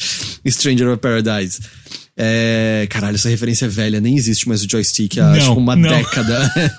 Stranger 0.48 0.90
of 0.90 0.98
Paradise. 1.02 1.60
É, 2.22 2.86
caralho, 2.90 3.16
essa 3.16 3.30
referência 3.30 3.64
é 3.66 3.70
velha, 3.70 4.02
nem 4.02 4.18
existe 4.18 4.46
mais 4.50 4.62
o 4.62 4.70
joystick 4.70 5.18
há 5.20 5.30
Não, 5.32 5.40
tipo 5.40 5.54
uma 5.54 5.76
não. 5.76 5.90
década. 5.90 6.52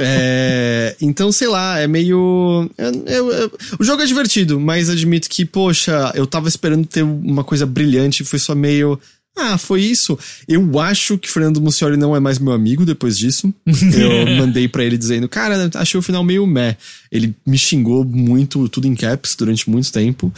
É, 0.00 0.96
então, 0.98 1.30
sei 1.30 1.46
lá, 1.46 1.78
é 1.78 1.86
meio. 1.86 2.70
eu- 2.78 3.52
o 3.78 3.84
jogo 3.84 4.00
é 4.02 4.06
divertido, 4.06 4.58
mas 4.58 4.88
admito 4.88 5.28
que, 5.28 5.44
poxa, 5.44 6.10
eu 6.14 6.26
tava 6.26 6.48
esperando 6.48 6.86
ter 6.86 7.02
uma 7.02 7.44
coisa 7.44 7.66
brilhante 7.66 8.22
e 8.22 8.26
foi 8.26 8.38
só 8.38 8.54
meio. 8.54 8.98
Ah, 9.36 9.58
foi 9.58 9.82
isso. 9.82 10.18
Eu 10.48 10.78
acho 10.80 11.18
que 11.18 11.28
Fernando 11.30 11.60
Muccioli 11.60 11.96
não 11.98 12.16
é 12.16 12.20
mais 12.20 12.38
meu 12.38 12.52
amigo 12.54 12.86
depois 12.86 13.18
disso. 13.18 13.52
Eu 13.66 14.36
mandei 14.38 14.68
pra 14.68 14.84
ele 14.84 14.96
dizendo, 14.96 15.28
cara, 15.28 15.68
achei 15.74 15.98
o 15.98 16.02
final 16.02 16.22
meio 16.24 16.46
meh. 16.46 16.76
Ele 17.12 17.34
me 17.44 17.58
xingou 17.58 18.04
muito, 18.04 18.66
tudo 18.68 18.86
em 18.86 18.94
caps, 18.94 19.34
durante 19.36 19.68
muito 19.68 19.92
tempo. 19.92 20.32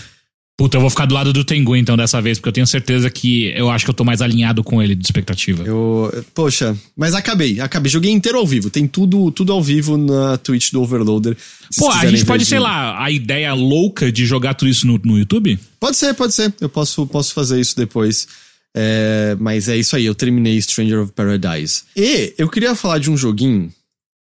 Puta, 0.59 0.79
eu 0.79 0.81
vou 0.81 0.89
ficar 0.89 1.05
do 1.05 1.15
lado 1.15 1.35
do 1.35 1.45
Tengu 1.45 1.77
então 1.77 1.99
dessa 1.99 2.19
vez, 2.23 2.39
porque 2.39 2.49
eu 2.49 2.53
tenho 2.53 2.67
certeza 2.67 3.11
que 3.11 3.49
eu 3.55 3.69
acho 3.69 3.85
que 3.85 3.91
eu 3.91 3.95
tô 3.95 4.05
mais 4.05 4.23
alinhado 4.23 4.65
com 4.65 4.83
ele 4.83 4.95
de 4.95 5.05
expectativa. 5.05 5.63
Eu. 5.65 6.25
Poxa, 6.33 6.75
mas 6.97 7.15
acabei, 7.15 7.61
acabei. 7.61 7.93
Joguei 7.93 8.11
inteiro 8.11 8.39
ao 8.39 8.47
vivo. 8.47 8.71
Tem 8.71 8.87
tudo, 8.87 9.31
tudo 9.31 9.53
ao 9.53 9.63
vivo 9.63 9.99
na 9.99 10.39
Twitch 10.39 10.73
do 10.73 10.81
Overloader. 10.81 11.37
Pô, 11.77 11.91
a 11.91 12.07
gente 12.07 12.25
pode, 12.25 12.45
de- 12.45 12.49
sei 12.49 12.59
lá, 12.59 13.03
a 13.05 13.11
ideia 13.11 13.53
louca 13.53 14.11
de 14.11 14.25
jogar 14.25 14.55
tudo 14.55 14.71
isso 14.71 14.87
no, 14.87 14.99
no 15.05 15.19
YouTube? 15.19 15.59
Pode 15.79 15.99
ser, 15.99 16.15
pode 16.15 16.33
ser. 16.33 16.55
Eu 16.59 16.71
posso, 16.71 17.07
posso 17.07 17.35
fazer 17.35 17.61
isso 17.61 17.77
depois. 17.77 18.27
É, 18.75 19.37
mas 19.39 19.69
é 19.69 19.77
isso 19.77 19.95
aí, 19.95 20.07
eu 20.07 20.15
terminei 20.15 20.61
Stranger 20.63 21.01
of 21.01 21.13
Paradise. 21.13 21.83
E 21.95 22.33
eu 22.39 22.49
queria 22.49 22.75
falar 22.75 22.99
de 22.99 23.11
um 23.11 23.17
joguinho. 23.17 23.71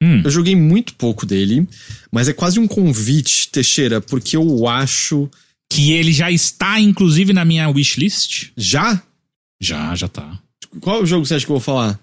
Hum. 0.03 0.23
Eu 0.25 0.31
joguei 0.31 0.57
muito 0.57 0.93
pouco 0.95 1.25
dele, 1.25 1.67
mas 2.13 2.29
é 2.29 2.33
quase 2.33 2.59
um 2.59 2.67
convite, 2.67 3.49
Teixeira, 3.51 4.01
porque 4.01 4.37
eu 4.37 4.67
acho. 4.69 5.31
Que 5.71 5.93
ele 5.93 6.13
já 6.13 6.31
está, 6.31 6.81
inclusive, 6.81 7.33
na 7.33 7.45
minha 7.45 7.69
wishlist. 7.69 8.51
Já? 8.57 9.03
Já, 9.61 9.95
já 9.95 10.09
tá. 10.09 10.39
Qual 10.81 11.05
jogo 11.07 11.25
você 11.25 11.35
acha 11.35 11.45
que 11.45 11.51
eu 11.51 11.57
vou 11.57 11.61
falar? 11.61 11.99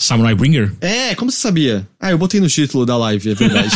Samurai 0.00 0.34
Bringer? 0.34 0.72
É, 0.80 1.14
como 1.14 1.30
você 1.30 1.38
sabia? 1.38 1.88
Ah, 1.98 2.10
eu 2.10 2.18
botei 2.18 2.40
no 2.40 2.48
título 2.48 2.84
da 2.84 2.96
live, 2.96 3.30
é 3.30 3.34
verdade. 3.34 3.74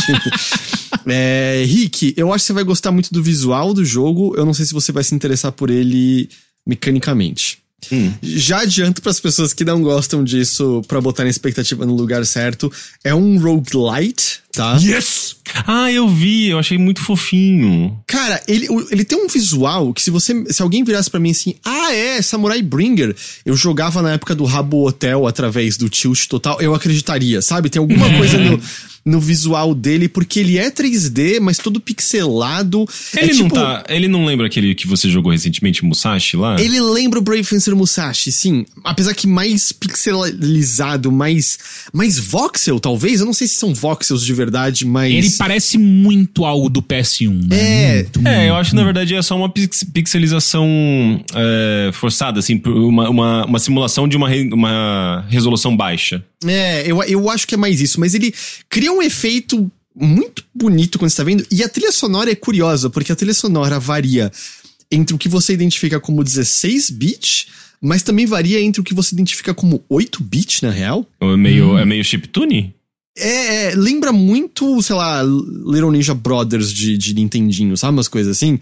é, 1.07 1.63
Rick, 1.65 2.13
eu 2.15 2.31
acho 2.31 2.43
que 2.43 2.47
você 2.47 2.53
vai 2.53 2.63
gostar 2.63 2.91
muito 2.91 3.11
do 3.11 3.23
visual 3.23 3.73
do 3.73 3.83
jogo. 3.83 4.35
Eu 4.37 4.45
não 4.45 4.53
sei 4.53 4.65
se 4.65 4.73
você 4.73 4.91
vai 4.91 5.03
se 5.03 5.15
interessar 5.15 5.51
por 5.51 5.69
ele 5.69 6.29
mecanicamente. 6.65 7.59
Hum. 7.91 8.13
Já 8.21 8.59
adianto 8.59 9.01
para 9.01 9.09
as 9.09 9.19
pessoas 9.19 9.53
que 9.53 9.65
não 9.65 9.81
gostam 9.81 10.23
disso 10.23 10.83
pra 10.87 11.01
botar 11.01 11.23
a 11.23 11.29
expectativa 11.29 11.85
no 11.85 11.95
lugar 11.95 12.25
certo. 12.25 12.71
É 13.03 13.15
um 13.15 13.39
roguelite, 13.39 14.41
tá? 14.53 14.77
Yes! 14.81 15.37
Ah, 15.67 15.91
eu 15.91 16.07
vi, 16.07 16.47
eu 16.47 16.59
achei 16.59 16.77
muito 16.77 17.01
fofinho. 17.01 17.97
Cara, 18.07 18.41
ele, 18.47 18.67
ele 18.89 19.03
tem 19.03 19.17
um 19.17 19.27
visual 19.27 19.93
que 19.93 20.01
se 20.01 20.09
você. 20.09 20.45
Se 20.49 20.61
alguém 20.61 20.83
virasse 20.83 21.09
pra 21.09 21.19
mim 21.19 21.31
assim, 21.31 21.55
ah, 21.65 21.93
é, 21.93 22.21
Samurai 22.21 22.61
Bringer, 22.61 23.13
eu 23.45 23.55
jogava 23.55 24.01
na 24.01 24.13
época 24.13 24.33
do 24.33 24.45
Rabo 24.45 24.87
Hotel 24.87 25.27
através 25.27 25.75
do 25.77 25.89
tilt 25.89 26.27
total, 26.27 26.61
eu 26.61 26.73
acreditaria, 26.73 27.41
sabe? 27.41 27.69
Tem 27.69 27.81
alguma 27.81 28.07
coisa 28.17 28.37
no, 28.37 28.61
no 29.03 29.19
visual 29.19 29.75
dele, 29.75 30.07
porque 30.07 30.39
ele 30.39 30.57
é 30.57 30.71
3D, 30.71 31.39
mas 31.41 31.57
todo 31.57 31.81
pixelado. 31.81 32.85
é 33.15 33.23
Ele, 33.23 33.33
não 33.33 33.43
tipo- 33.43 33.55
tá, 33.55 33.83
ele 33.89 34.07
não 34.07 34.23
lembra 34.23 34.47
aquele 34.47 34.73
que 34.73 34.87
você 34.87 35.09
jogou 35.09 35.33
recentemente, 35.33 35.83
Musashi, 35.83 36.37
lá? 36.37 36.61
Ele 36.61 36.79
lembra 36.79 37.19
o 37.19 37.21
Brave 37.21 37.43
Fencer 37.43 37.75
Musashi, 37.75 38.31
sim. 38.31 38.65
Apesar 38.85 39.13
que 39.13 39.27
mais 39.27 39.73
pixelizado, 39.73 41.11
mais, 41.11 41.59
mais 41.91 42.17
voxel, 42.17 42.79
talvez. 42.79 43.19
Eu 43.19 43.25
não 43.25 43.33
sei 43.33 43.47
se 43.47 43.55
são 43.55 43.73
voxels 43.73 44.23
de 44.23 44.33
verdade, 44.41 44.85
mas. 44.85 45.13
Ele 45.13 45.29
parece 45.37 45.77
muito 45.77 46.45
algo 46.45 46.69
do 46.69 46.81
PS1, 46.81 47.47
né? 47.47 47.57
É. 47.59 47.95
Muito, 48.03 48.27
É, 48.27 48.33
eu 48.33 48.39
muito. 48.53 48.53
acho 48.61 48.69
que 48.71 48.75
na 48.75 48.83
verdade 48.83 49.15
é 49.15 49.21
só 49.21 49.35
uma 49.37 49.49
pix- 49.49 49.83
pixelização 49.83 50.67
é, 51.35 51.91
forçada, 51.93 52.39
assim, 52.39 52.61
uma, 52.65 53.09
uma, 53.09 53.45
uma 53.45 53.59
simulação 53.59 54.07
de 54.07 54.17
uma, 54.17 54.27
re- 54.29 54.49
uma 54.53 55.25
resolução 55.29 55.75
baixa. 55.75 56.23
É, 56.45 56.83
eu, 56.89 57.01
eu 57.03 57.29
acho 57.29 57.47
que 57.47 57.55
é 57.55 57.57
mais 57.57 57.81
isso, 57.81 57.99
mas 57.99 58.13
ele 58.15 58.33
cria 58.69 58.91
um 58.91 59.01
efeito 59.01 59.71
muito 59.95 60.43
bonito 60.55 60.97
quando 60.97 61.11
você 61.11 61.17
tá 61.17 61.23
vendo, 61.23 61.45
e 61.51 61.63
a 61.63 61.69
trilha 61.69 61.91
sonora 61.91 62.31
é 62.31 62.35
curiosa, 62.35 62.89
porque 62.89 63.11
a 63.11 63.15
trilha 63.15 63.33
sonora 63.33 63.79
varia 63.79 64.31
entre 64.91 65.13
o 65.15 65.17
que 65.17 65.29
você 65.29 65.53
identifica 65.53 65.99
como 65.99 66.23
16-bit, 66.23 67.47
mas 67.81 68.03
também 68.03 68.25
varia 68.25 68.61
entre 68.61 68.79
o 68.79 68.83
que 68.83 68.93
você 68.93 69.13
identifica 69.15 69.53
como 69.53 69.83
8-bit, 69.91 70.63
na 70.63 70.69
real. 70.71 71.05
É 71.19 71.35
meio, 71.37 71.77
é 71.77 71.85
meio 71.85 72.03
chiptune? 72.03 72.73
É, 73.17 73.71
é, 73.71 73.75
lembra 73.75 74.13
muito, 74.13 74.81
sei 74.81 74.95
lá, 74.95 75.21
Little 75.21 75.91
Ninja 75.91 76.13
Brothers 76.13 76.71
de, 76.71 76.97
de 76.97 77.13
Nintendinho, 77.13 77.75
sabe? 77.75 77.93
Umas 77.93 78.07
coisas 78.07 78.37
assim. 78.37 78.57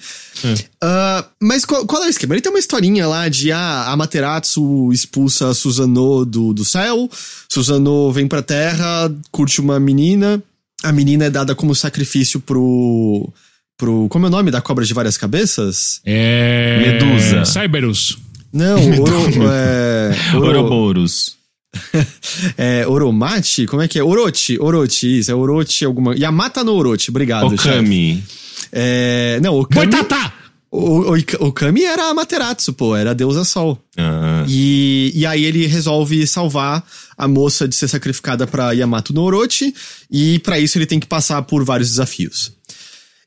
Ah, 0.81 1.25
mas 1.39 1.65
qual, 1.65 1.85
qual 1.85 2.03
é 2.03 2.07
o 2.07 2.09
esquema? 2.09 2.33
Ele 2.33 2.41
tem 2.41 2.51
uma 2.51 2.57
historinha 2.59 3.07
lá 3.07 3.29
de 3.29 3.51
ah, 3.51 3.91
Amaterasu 3.91 4.91
expulsa 4.91 5.53
Susanoo 5.53 6.25
do, 6.25 6.53
do 6.53 6.65
céu, 6.65 7.09
Susanoo 7.47 8.11
vem 8.11 8.27
pra 8.27 8.41
terra, 8.41 9.13
curte 9.31 9.61
uma 9.61 9.79
menina, 9.79 10.41
a 10.83 10.91
menina 10.91 11.25
é 11.25 11.29
dada 11.29 11.53
como 11.53 11.75
sacrifício 11.75 12.39
pro. 12.39 13.31
pro 13.77 14.07
como 14.09 14.25
é 14.25 14.29
o 14.29 14.31
nome 14.31 14.49
da 14.49 14.61
cobra 14.61 14.83
de 14.83 14.93
várias 14.93 15.17
cabeças? 15.17 16.01
É... 16.05 16.79
Medusa. 16.99 17.45
Cyberus. 17.45 18.17
Não, 18.51 18.79
Oro, 18.99 19.43
é, 19.53 20.11
Oro- 20.35 20.47
Ouroboros. 20.47 21.37
é, 22.57 22.87
Oromate? 22.87 23.65
Como 23.65 23.81
é 23.81 23.87
que 23.87 23.99
é? 23.99 24.03
Orochi, 24.03 24.57
Orochi, 24.59 25.19
isso, 25.19 25.31
é 25.31 25.35
Orochi 25.35 25.85
alguma. 25.85 26.15
Yamata 26.15 26.63
no 26.63 26.73
Orochi, 26.73 27.09
obrigado. 27.09 27.53
Okami. 27.53 28.23
É, 28.71 29.39
não, 29.41 29.59
Okami. 29.59 29.87
Boitatá! 29.87 30.33
O, 30.71 31.15
o, 31.15 31.47
o 31.47 31.51
Kami 31.51 31.83
era 31.83 32.05
a 32.05 32.09
Amaterasu, 32.09 32.73
pô, 32.73 32.95
era 32.95 33.11
a 33.11 33.13
deusa 33.15 33.43
Sol. 33.43 33.83
Ah. 33.97 34.45
E, 34.47 35.11
e 35.15 35.25
aí 35.25 35.43
ele 35.43 35.65
resolve 35.65 36.27
salvar 36.27 36.85
a 37.17 37.27
moça 37.27 37.67
de 37.67 37.75
ser 37.75 37.87
sacrificada 37.87 38.45
pra 38.45 38.71
Yamato 38.71 39.11
no 39.11 39.23
Orochi, 39.23 39.73
e 40.11 40.37
pra 40.39 40.59
isso 40.59 40.77
ele 40.77 40.85
tem 40.85 40.99
que 40.99 41.07
passar 41.07 41.41
por 41.41 41.63
vários 41.63 41.89
desafios. 41.89 42.53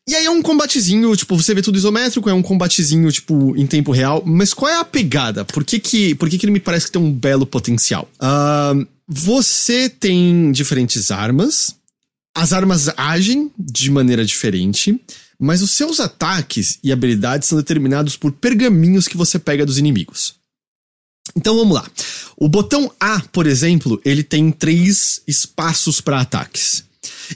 E 0.08 0.16
aí 0.16 0.24
é 0.24 0.30
um 0.30 0.42
combatezinho, 0.42 1.14
tipo, 1.14 1.36
você 1.36 1.54
vê 1.54 1.62
tudo 1.62 1.78
isométrico, 1.78 2.28
é 2.28 2.34
um 2.34 2.42
combatezinho, 2.42 3.10
tipo, 3.12 3.56
em 3.56 3.66
tempo 3.66 3.92
real, 3.92 4.22
mas 4.26 4.52
qual 4.52 4.70
é 4.70 4.76
a 4.76 4.84
pegada? 4.84 5.44
Por 5.44 5.64
que 5.64 5.78
que, 5.78 6.14
por 6.16 6.28
que, 6.28 6.38
que 6.38 6.44
ele 6.44 6.52
me 6.52 6.60
parece 6.60 6.86
que 6.86 6.92
tem 6.92 7.02
um 7.02 7.12
belo 7.12 7.46
potencial? 7.46 8.08
Ahn, 8.18 8.84
você 9.06 9.88
tem 9.88 10.50
diferentes 10.50 11.12
armas, 11.12 11.76
as 12.34 12.52
armas 12.52 12.88
agem 12.96 13.50
de 13.56 13.90
maneira 13.90 14.24
diferente, 14.24 15.00
mas 15.38 15.62
os 15.62 15.70
seus 15.70 16.00
ataques 16.00 16.78
e 16.82 16.90
habilidades 16.90 17.48
são 17.48 17.58
determinados 17.58 18.16
por 18.16 18.32
pergaminhos 18.32 19.06
que 19.06 19.16
você 19.16 19.38
pega 19.38 19.66
dos 19.66 19.78
inimigos. 19.78 20.34
Então 21.36 21.56
vamos 21.56 21.74
lá. 21.74 21.88
O 22.36 22.48
botão 22.48 22.90
A, 22.98 23.20
por 23.32 23.46
exemplo, 23.46 24.00
ele 24.04 24.22
tem 24.22 24.50
três 24.50 25.22
espaços 25.26 26.00
para 26.00 26.20
ataques. 26.20 26.84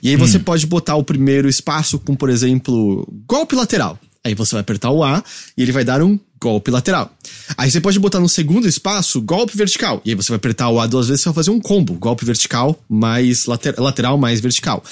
E 0.02 0.10
aí 0.10 0.16
você 0.16 0.38
pode 0.38 0.66
botar 0.66 0.96
o 0.96 1.04
primeiro 1.04 1.48
espaço 1.48 1.98
com, 1.98 2.14
por 2.14 2.30
exemplo, 2.30 3.06
golpe 3.26 3.54
lateral. 3.56 3.98
Aí 4.24 4.34
você 4.34 4.56
vai 4.56 4.60
apertar 4.60 4.90
o 4.90 5.04
A 5.04 5.22
e 5.56 5.62
ele 5.62 5.72
vai 5.72 5.84
dar 5.84 6.02
um 6.02 6.18
golpe 6.40 6.70
lateral. 6.70 7.14
Aí 7.56 7.70
você 7.70 7.80
pode 7.80 7.98
botar 7.98 8.18
no 8.18 8.28
segundo 8.28 8.66
espaço 8.66 9.20
golpe 9.20 9.56
vertical. 9.56 10.02
E 10.04 10.10
aí 10.10 10.14
você 10.16 10.28
vai 10.28 10.36
apertar 10.36 10.68
o 10.68 10.80
A 10.80 10.86
duas 10.86 11.08
vezes 11.08 11.22
e 11.22 11.26
vai 11.26 11.34
fazer 11.34 11.50
um 11.50 11.60
combo. 11.60 11.94
Golpe 11.94 12.24
vertical 12.24 12.78
mais 12.88 13.46
later 13.46 13.74
lateral 13.78 14.18
mais 14.18 14.40
vertical. 14.40 14.82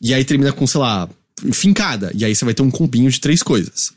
E 0.00 0.12
aí 0.12 0.24
termina 0.24 0.52
com, 0.52 0.66
sei 0.66 0.80
lá, 0.80 1.08
fincada. 1.52 2.12
E 2.14 2.24
aí 2.24 2.34
você 2.34 2.44
vai 2.44 2.54
ter 2.54 2.62
um 2.62 2.70
combinho 2.70 3.10
de 3.10 3.20
três 3.20 3.42
coisas. 3.42 3.92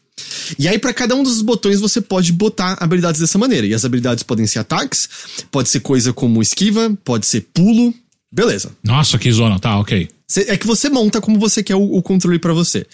E 0.57 0.67
aí, 0.67 0.79
para 0.79 0.93
cada 0.93 1.13
um 1.13 1.23
dos 1.23 1.41
botões, 1.41 1.81
você 1.81 1.99
pode 1.99 2.31
botar 2.31 2.77
habilidades 2.79 3.19
dessa 3.19 3.37
maneira. 3.37 3.67
E 3.67 3.73
as 3.73 3.83
habilidades 3.83 4.23
podem 4.23 4.47
ser 4.47 4.59
ataques, 4.59 5.09
pode 5.51 5.67
ser 5.67 5.81
coisa 5.81 6.13
como 6.13 6.41
esquiva, 6.41 6.95
pode 7.03 7.25
ser 7.25 7.41
pulo. 7.53 7.93
Beleza. 8.31 8.71
Nossa, 8.83 9.17
que 9.17 9.31
zona. 9.31 9.59
Tá, 9.59 9.77
ok. 9.77 10.07
Cê- 10.27 10.45
é 10.49 10.57
que 10.57 10.67
você 10.67 10.89
monta 10.89 11.21
como 11.21 11.39
você 11.39 11.61
quer 11.63 11.75
o, 11.75 11.95
o 11.95 12.01
controle 12.01 12.39
pra 12.39 12.53
você. 12.53 12.85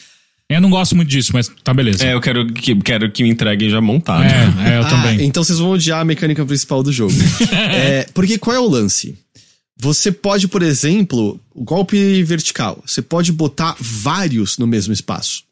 Eu 0.50 0.60
não 0.60 0.70
gosto 0.70 0.96
muito 0.96 1.08
disso, 1.08 1.32
mas 1.34 1.50
tá 1.64 1.74
beleza. 1.74 2.06
É, 2.06 2.14
eu 2.14 2.20
quero 2.20 2.46
que, 2.52 2.76
quero 2.76 3.10
que 3.10 3.24
me 3.24 3.30
entreguem 3.30 3.70
já 3.70 3.80
montado. 3.80 4.24
É, 4.24 4.74
é, 4.74 4.78
eu 4.78 4.82
ah, 4.82 4.90
também. 4.90 5.26
então 5.26 5.44
vocês 5.44 5.60
vão 5.60 5.72
odiar 5.72 6.02
a 6.02 6.06
mecânica 6.06 6.46
principal 6.46 6.84
do 6.84 6.92
jogo. 6.92 7.14
é, 7.54 8.06
porque 8.14 8.38
qual 8.38 8.56
é 8.56 8.60
o 8.60 8.68
lance? 8.68 9.18
Você 9.80 10.12
pode, 10.12 10.48
por 10.48 10.62
exemplo, 10.62 11.40
o 11.56 11.64
golpe 11.64 12.22
vertical. 12.24 12.84
Você 12.86 13.02
pode 13.02 13.32
botar 13.32 13.76
vários 13.80 14.58
no 14.58 14.68
mesmo 14.68 14.94
espaço. 14.94 15.44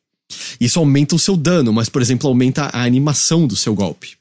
Isso 0.60 0.78
aumenta 0.78 1.16
o 1.16 1.20
seu 1.20 1.36
dano, 1.36 1.74
mas, 1.74 1.90
por 1.90 2.02
exemplo, 2.02 2.28
aumenta 2.28 2.66
a 2.66 2.84
animação 2.84 3.48
do 3.48 3.56
seu 3.56 3.74
golpe. 3.74 4.12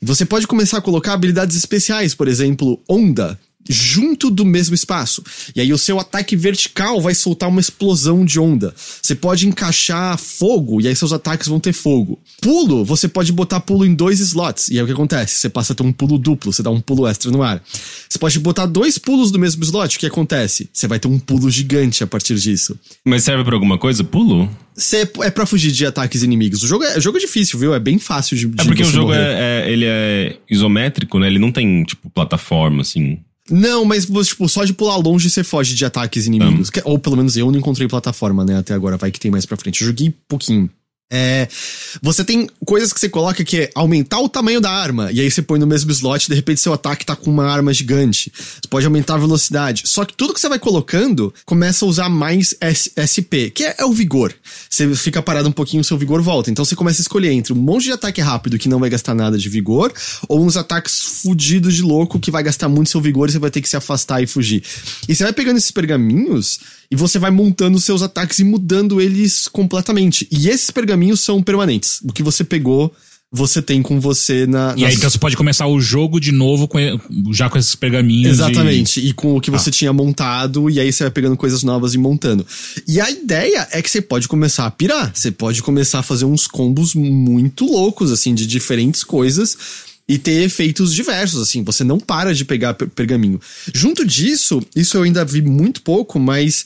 Você 0.00 0.24
pode 0.24 0.46
começar 0.46 0.78
a 0.78 0.82
colocar 0.82 1.12
habilidades 1.12 1.56
especiais, 1.56 2.14
por 2.14 2.28
exemplo, 2.28 2.80
onda, 2.88 3.38
junto 3.68 4.30
do 4.30 4.44
mesmo 4.44 4.74
espaço. 4.74 5.22
E 5.54 5.60
aí 5.60 5.72
o 5.72 5.78
seu 5.78 5.98
ataque 6.00 6.36
vertical 6.36 7.00
vai 7.00 7.14
soltar 7.14 7.48
uma 7.48 7.60
explosão 7.60 8.24
de 8.24 8.38
onda. 8.40 8.74
Você 9.00 9.14
pode 9.14 9.46
encaixar 9.46 10.16
fogo, 10.18 10.80
e 10.80 10.88
aí 10.88 10.96
seus 10.96 11.12
ataques 11.12 11.48
vão 11.48 11.60
ter 11.60 11.72
fogo. 11.72 12.20
Pulo, 12.40 12.84
você 12.84 13.08
pode 13.08 13.32
botar 13.32 13.60
pulo 13.60 13.84
em 13.86 13.94
dois 13.94 14.20
slots. 14.20 14.68
E 14.68 14.76
aí 14.78 14.82
o 14.82 14.86
que 14.86 14.92
acontece? 14.92 15.38
Você 15.38 15.48
passa 15.48 15.72
a 15.72 15.76
ter 15.76 15.82
um 15.82 15.92
pulo 15.92 16.18
duplo, 16.18 16.52
você 16.52 16.62
dá 16.62 16.70
um 16.70 16.80
pulo 16.80 17.06
extra 17.06 17.30
no 17.30 17.42
ar. 17.42 17.62
Você 18.08 18.18
pode 18.18 18.38
botar 18.40 18.66
dois 18.66 18.98
pulos 18.98 19.30
do 19.30 19.38
mesmo 19.38 19.62
slot, 19.62 19.96
o 19.96 20.00
que 20.00 20.06
acontece? 20.06 20.68
Você 20.72 20.86
vai 20.88 20.98
ter 20.98 21.08
um 21.08 21.18
pulo 21.18 21.50
gigante 21.50 22.02
a 22.02 22.06
partir 22.06 22.34
disso. 22.36 22.78
Mas 23.04 23.24
serve 23.24 23.44
pra 23.44 23.54
alguma 23.54 23.78
coisa? 23.78 24.02
Pulo? 24.04 24.50
Você 24.74 25.08
é 25.20 25.30
pra 25.30 25.44
fugir 25.44 25.70
de 25.70 25.84
ataques 25.84 26.22
inimigos. 26.22 26.62
O 26.62 26.66
jogo 26.66 26.84
é, 26.84 26.96
o 26.96 27.00
jogo 27.00 27.18
é 27.18 27.20
difícil, 27.20 27.58
viu? 27.58 27.74
É 27.74 27.78
bem 27.78 27.98
fácil 27.98 28.36
de. 28.36 28.46
É 28.46 28.62
de 28.62 28.64
porque 28.66 28.82
o 28.82 28.86
jogo 28.90 29.12
é, 29.12 29.64
é- 29.66 29.70
ele 29.70 29.84
é 29.86 30.36
isométrico, 30.50 31.18
né? 31.18 31.26
Ele 31.26 31.38
não 31.38 31.52
tem, 31.52 31.84
tipo, 31.84 32.08
plataforma, 32.08 32.80
assim. 32.80 33.18
Não, 33.52 33.84
mas 33.84 34.06
você, 34.06 34.30
tipo, 34.30 34.48
só 34.48 34.64
de 34.64 34.72
pular 34.72 34.96
longe 34.96 35.28
você 35.28 35.44
foge 35.44 35.74
de 35.74 35.84
ataques 35.84 36.26
inimigos. 36.26 36.70
Ou 36.84 36.98
pelo 36.98 37.16
menos 37.16 37.36
eu 37.36 37.50
não 37.52 37.58
encontrei 37.58 37.86
plataforma, 37.86 38.44
né, 38.44 38.56
até 38.56 38.72
agora. 38.72 38.96
Vai 38.96 39.10
que 39.10 39.20
tem 39.20 39.30
mais 39.30 39.44
pra 39.44 39.58
frente. 39.58 39.82
Eu 39.82 39.88
joguei 39.88 40.14
pouquinho. 40.26 40.70
É, 41.14 41.46
você 42.00 42.24
tem 42.24 42.48
coisas 42.64 42.90
que 42.90 42.98
você 42.98 43.06
coloca 43.06 43.44
que 43.44 43.58
é 43.58 43.70
aumentar 43.74 44.18
o 44.18 44.30
tamanho 44.30 44.62
da 44.62 44.70
arma, 44.70 45.12
e 45.12 45.20
aí 45.20 45.30
você 45.30 45.42
põe 45.42 45.58
no 45.58 45.66
mesmo 45.66 45.90
slot, 45.90 46.26
de 46.26 46.34
repente 46.34 46.62
seu 46.62 46.72
ataque 46.72 47.04
tá 47.04 47.14
com 47.14 47.30
uma 47.30 47.44
arma 47.44 47.70
gigante. 47.74 48.32
Você 48.34 48.68
pode 48.70 48.86
aumentar 48.86 49.16
a 49.16 49.18
velocidade. 49.18 49.82
Só 49.84 50.06
que 50.06 50.14
tudo 50.14 50.32
que 50.32 50.40
você 50.40 50.48
vai 50.48 50.58
colocando 50.58 51.34
começa 51.44 51.84
a 51.84 51.88
usar 51.88 52.08
mais 52.08 52.56
SP, 52.96 53.50
que 53.54 53.62
é, 53.62 53.74
é 53.78 53.84
o 53.84 53.92
vigor. 53.92 54.32
Você 54.70 54.94
fica 54.94 55.20
parado 55.20 55.50
um 55.50 55.52
pouquinho, 55.52 55.84
seu 55.84 55.98
vigor 55.98 56.22
volta. 56.22 56.50
Então 56.50 56.64
você 56.64 56.74
começa 56.74 57.02
a 57.02 57.02
escolher 57.02 57.32
entre 57.32 57.52
um 57.52 57.56
monte 57.56 57.84
de 57.84 57.92
ataque 57.92 58.22
rápido 58.22 58.58
que 58.58 58.68
não 58.68 58.80
vai 58.80 58.88
gastar 58.88 59.14
nada 59.14 59.36
de 59.36 59.48
vigor, 59.50 59.92
ou 60.26 60.42
uns 60.42 60.56
ataques 60.56 60.98
fudidos 61.22 61.74
de 61.74 61.82
louco 61.82 62.18
que 62.18 62.30
vai 62.30 62.42
gastar 62.42 62.70
muito 62.70 62.88
seu 62.88 63.02
vigor 63.02 63.28
e 63.28 63.32
você 63.32 63.38
vai 63.38 63.50
ter 63.50 63.60
que 63.60 63.68
se 63.68 63.76
afastar 63.76 64.22
e 64.22 64.26
fugir. 64.26 64.62
E 65.06 65.14
você 65.14 65.24
vai 65.24 65.32
pegando 65.34 65.58
esses 65.58 65.70
pergaminhos 65.70 66.58
e 66.92 66.94
você 66.94 67.18
vai 67.18 67.30
montando 67.30 67.78
os 67.78 67.84
seus 67.84 68.02
ataques 68.02 68.38
e 68.38 68.44
mudando 68.44 69.00
eles 69.00 69.48
completamente. 69.48 70.28
E 70.30 70.48
esses 70.48 70.70
pergaminhos 70.70 71.20
são 71.20 71.42
permanentes. 71.42 72.00
O 72.04 72.12
que 72.12 72.22
você 72.22 72.44
pegou, 72.44 72.94
você 73.34 73.62
tem 73.62 73.80
com 73.80 73.98
você 73.98 74.46
na. 74.46 74.74
E 74.76 74.84
aí 74.84 74.90
nas- 74.90 74.98
então 74.98 75.08
você 75.08 75.18
pode 75.18 75.34
começar 75.38 75.66
o 75.66 75.80
jogo 75.80 76.20
de 76.20 76.30
novo 76.30 76.68
com, 76.68 76.78
já 77.32 77.48
com 77.48 77.56
esses 77.56 77.74
pergaminhos. 77.74 78.32
Exatamente. 78.34 79.00
E 79.00 79.14
com 79.14 79.34
o 79.36 79.40
que 79.40 79.50
você 79.50 79.70
tinha 79.70 79.90
montado, 79.90 80.68
e 80.68 80.78
aí 80.78 80.92
você 80.92 81.04
vai 81.04 81.10
pegando 81.10 81.34
coisas 81.34 81.62
novas 81.62 81.94
e 81.94 81.98
montando. 81.98 82.46
E 82.86 83.00
a 83.00 83.10
ideia 83.10 83.66
é 83.72 83.80
que 83.80 83.90
você 83.90 84.02
pode 84.02 84.28
começar 84.28 84.66
a 84.66 84.70
pirar. 84.70 85.10
Você 85.14 85.30
pode 85.30 85.62
começar 85.62 86.00
a 86.00 86.02
fazer 86.02 86.26
uns 86.26 86.46
combos 86.46 86.94
muito 86.94 87.64
loucos, 87.64 88.12
assim, 88.12 88.34
de 88.34 88.46
diferentes 88.46 89.02
coisas. 89.02 89.56
E 90.08 90.18
ter 90.18 90.42
efeitos 90.42 90.92
diversos, 90.92 91.40
assim, 91.40 91.62
você 91.62 91.84
não 91.84 91.98
para 91.98 92.34
de 92.34 92.44
pegar 92.44 92.74
per- 92.74 92.88
pergaminho. 92.88 93.40
Junto 93.72 94.04
disso, 94.04 94.60
isso 94.74 94.96
eu 94.96 95.02
ainda 95.04 95.24
vi 95.24 95.40
muito 95.40 95.80
pouco, 95.82 96.18
mas 96.18 96.64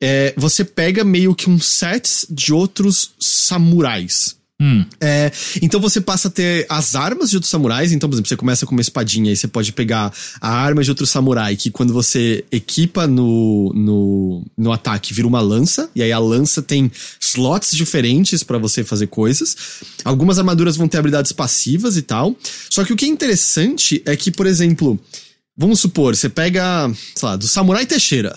é, 0.00 0.32
você 0.36 0.64
pega 0.64 1.04
meio 1.04 1.34
que 1.34 1.50
um 1.50 1.60
set 1.60 2.26
de 2.30 2.52
outros 2.52 3.12
samurais. 3.20 4.37
Hum. 4.60 4.84
É, 5.00 5.30
então 5.62 5.80
você 5.80 6.00
passa 6.00 6.26
a 6.26 6.30
ter 6.30 6.66
as 6.68 6.96
armas 6.96 7.30
de 7.30 7.36
outros 7.36 7.50
samurais. 7.50 7.92
Então, 7.92 8.08
por 8.08 8.14
exemplo, 8.14 8.28
você 8.28 8.36
começa 8.36 8.66
com 8.66 8.72
uma 8.72 8.80
espadinha 8.80 9.32
e 9.32 9.36
você 9.36 9.46
pode 9.46 9.72
pegar 9.72 10.12
a 10.40 10.50
arma 10.50 10.82
de 10.82 10.90
outro 10.90 11.06
samurai, 11.06 11.54
que 11.54 11.70
quando 11.70 11.92
você 11.92 12.44
equipa 12.50 13.06
no, 13.06 13.72
no, 13.72 14.44
no 14.56 14.72
ataque 14.72 15.14
vira 15.14 15.28
uma 15.28 15.40
lança. 15.40 15.88
E 15.94 16.02
aí 16.02 16.10
a 16.10 16.18
lança 16.18 16.60
tem 16.60 16.90
slots 17.20 17.76
diferentes 17.76 18.42
pra 18.42 18.58
você 18.58 18.82
fazer 18.82 19.06
coisas. 19.06 19.56
Algumas 20.04 20.38
armaduras 20.38 20.76
vão 20.76 20.88
ter 20.88 20.98
habilidades 20.98 21.30
passivas 21.30 21.96
e 21.96 22.02
tal. 22.02 22.34
Só 22.68 22.84
que 22.84 22.92
o 22.92 22.96
que 22.96 23.04
é 23.04 23.08
interessante 23.08 24.02
é 24.04 24.16
que, 24.16 24.32
por 24.32 24.46
exemplo, 24.46 24.98
vamos 25.56 25.78
supor, 25.78 26.16
você 26.16 26.28
pega, 26.28 26.90
sei 27.14 27.28
lá, 27.28 27.36
do 27.36 27.46
Samurai 27.46 27.86
Teixeira. 27.86 28.34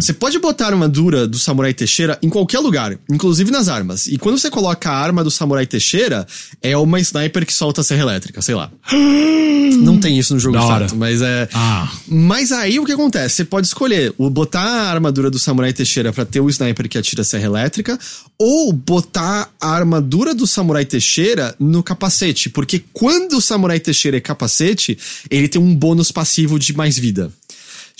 Você 0.00 0.12
pode 0.12 0.38
botar 0.38 0.66
a 0.66 0.68
armadura 0.68 1.26
do 1.26 1.38
Samurai 1.38 1.72
Teixeira 1.72 2.18
em 2.22 2.28
qualquer 2.28 2.58
lugar, 2.58 2.98
inclusive 3.10 3.50
nas 3.50 3.68
armas. 3.68 4.06
E 4.06 4.18
quando 4.18 4.38
você 4.38 4.50
coloca 4.50 4.90
a 4.90 4.96
arma 4.96 5.24
do 5.24 5.30
Samurai 5.30 5.66
Teixeira, 5.66 6.26
é 6.62 6.76
uma 6.76 7.00
sniper 7.00 7.46
que 7.46 7.52
solta 7.52 7.80
a 7.80 7.84
serra 7.84 8.02
elétrica, 8.02 8.42
sei 8.42 8.54
lá. 8.54 8.70
Não 9.82 9.98
tem 9.98 10.18
isso 10.18 10.34
no 10.34 10.40
jogo 10.40 10.58
de 10.58 10.66
fato, 10.66 10.96
mas 10.96 11.22
é. 11.22 11.48
Ah. 11.54 11.90
Mas 12.08 12.52
aí 12.52 12.78
o 12.78 12.84
que 12.84 12.92
acontece? 12.92 13.36
Você 13.36 13.44
pode 13.44 13.66
escolher 13.66 14.12
o 14.18 14.28
botar 14.28 14.60
a 14.60 14.90
armadura 14.90 15.30
do 15.30 15.38
Samurai 15.38 15.72
Teixeira 15.72 16.12
pra 16.12 16.24
ter 16.24 16.40
o 16.40 16.50
sniper 16.50 16.88
que 16.88 16.98
atira 16.98 17.22
a 17.22 17.24
serra 17.24 17.46
elétrica, 17.46 17.98
ou 18.38 18.72
botar 18.72 19.50
a 19.60 19.70
armadura 19.70 20.34
do 20.34 20.46
Samurai 20.46 20.84
Teixeira 20.84 21.54
no 21.58 21.82
capacete, 21.82 22.50
porque 22.50 22.82
quando 22.92 23.34
o 23.34 23.40
Samurai 23.40 23.78
Teixeira 23.78 24.16
é 24.16 24.20
capacete, 24.20 24.98
ele 25.30 25.48
tem 25.48 25.60
um 25.60 25.74
bônus 25.74 26.10
passivo 26.10 26.58
de 26.58 26.74
mais 26.76 26.98
vida. 26.98 27.30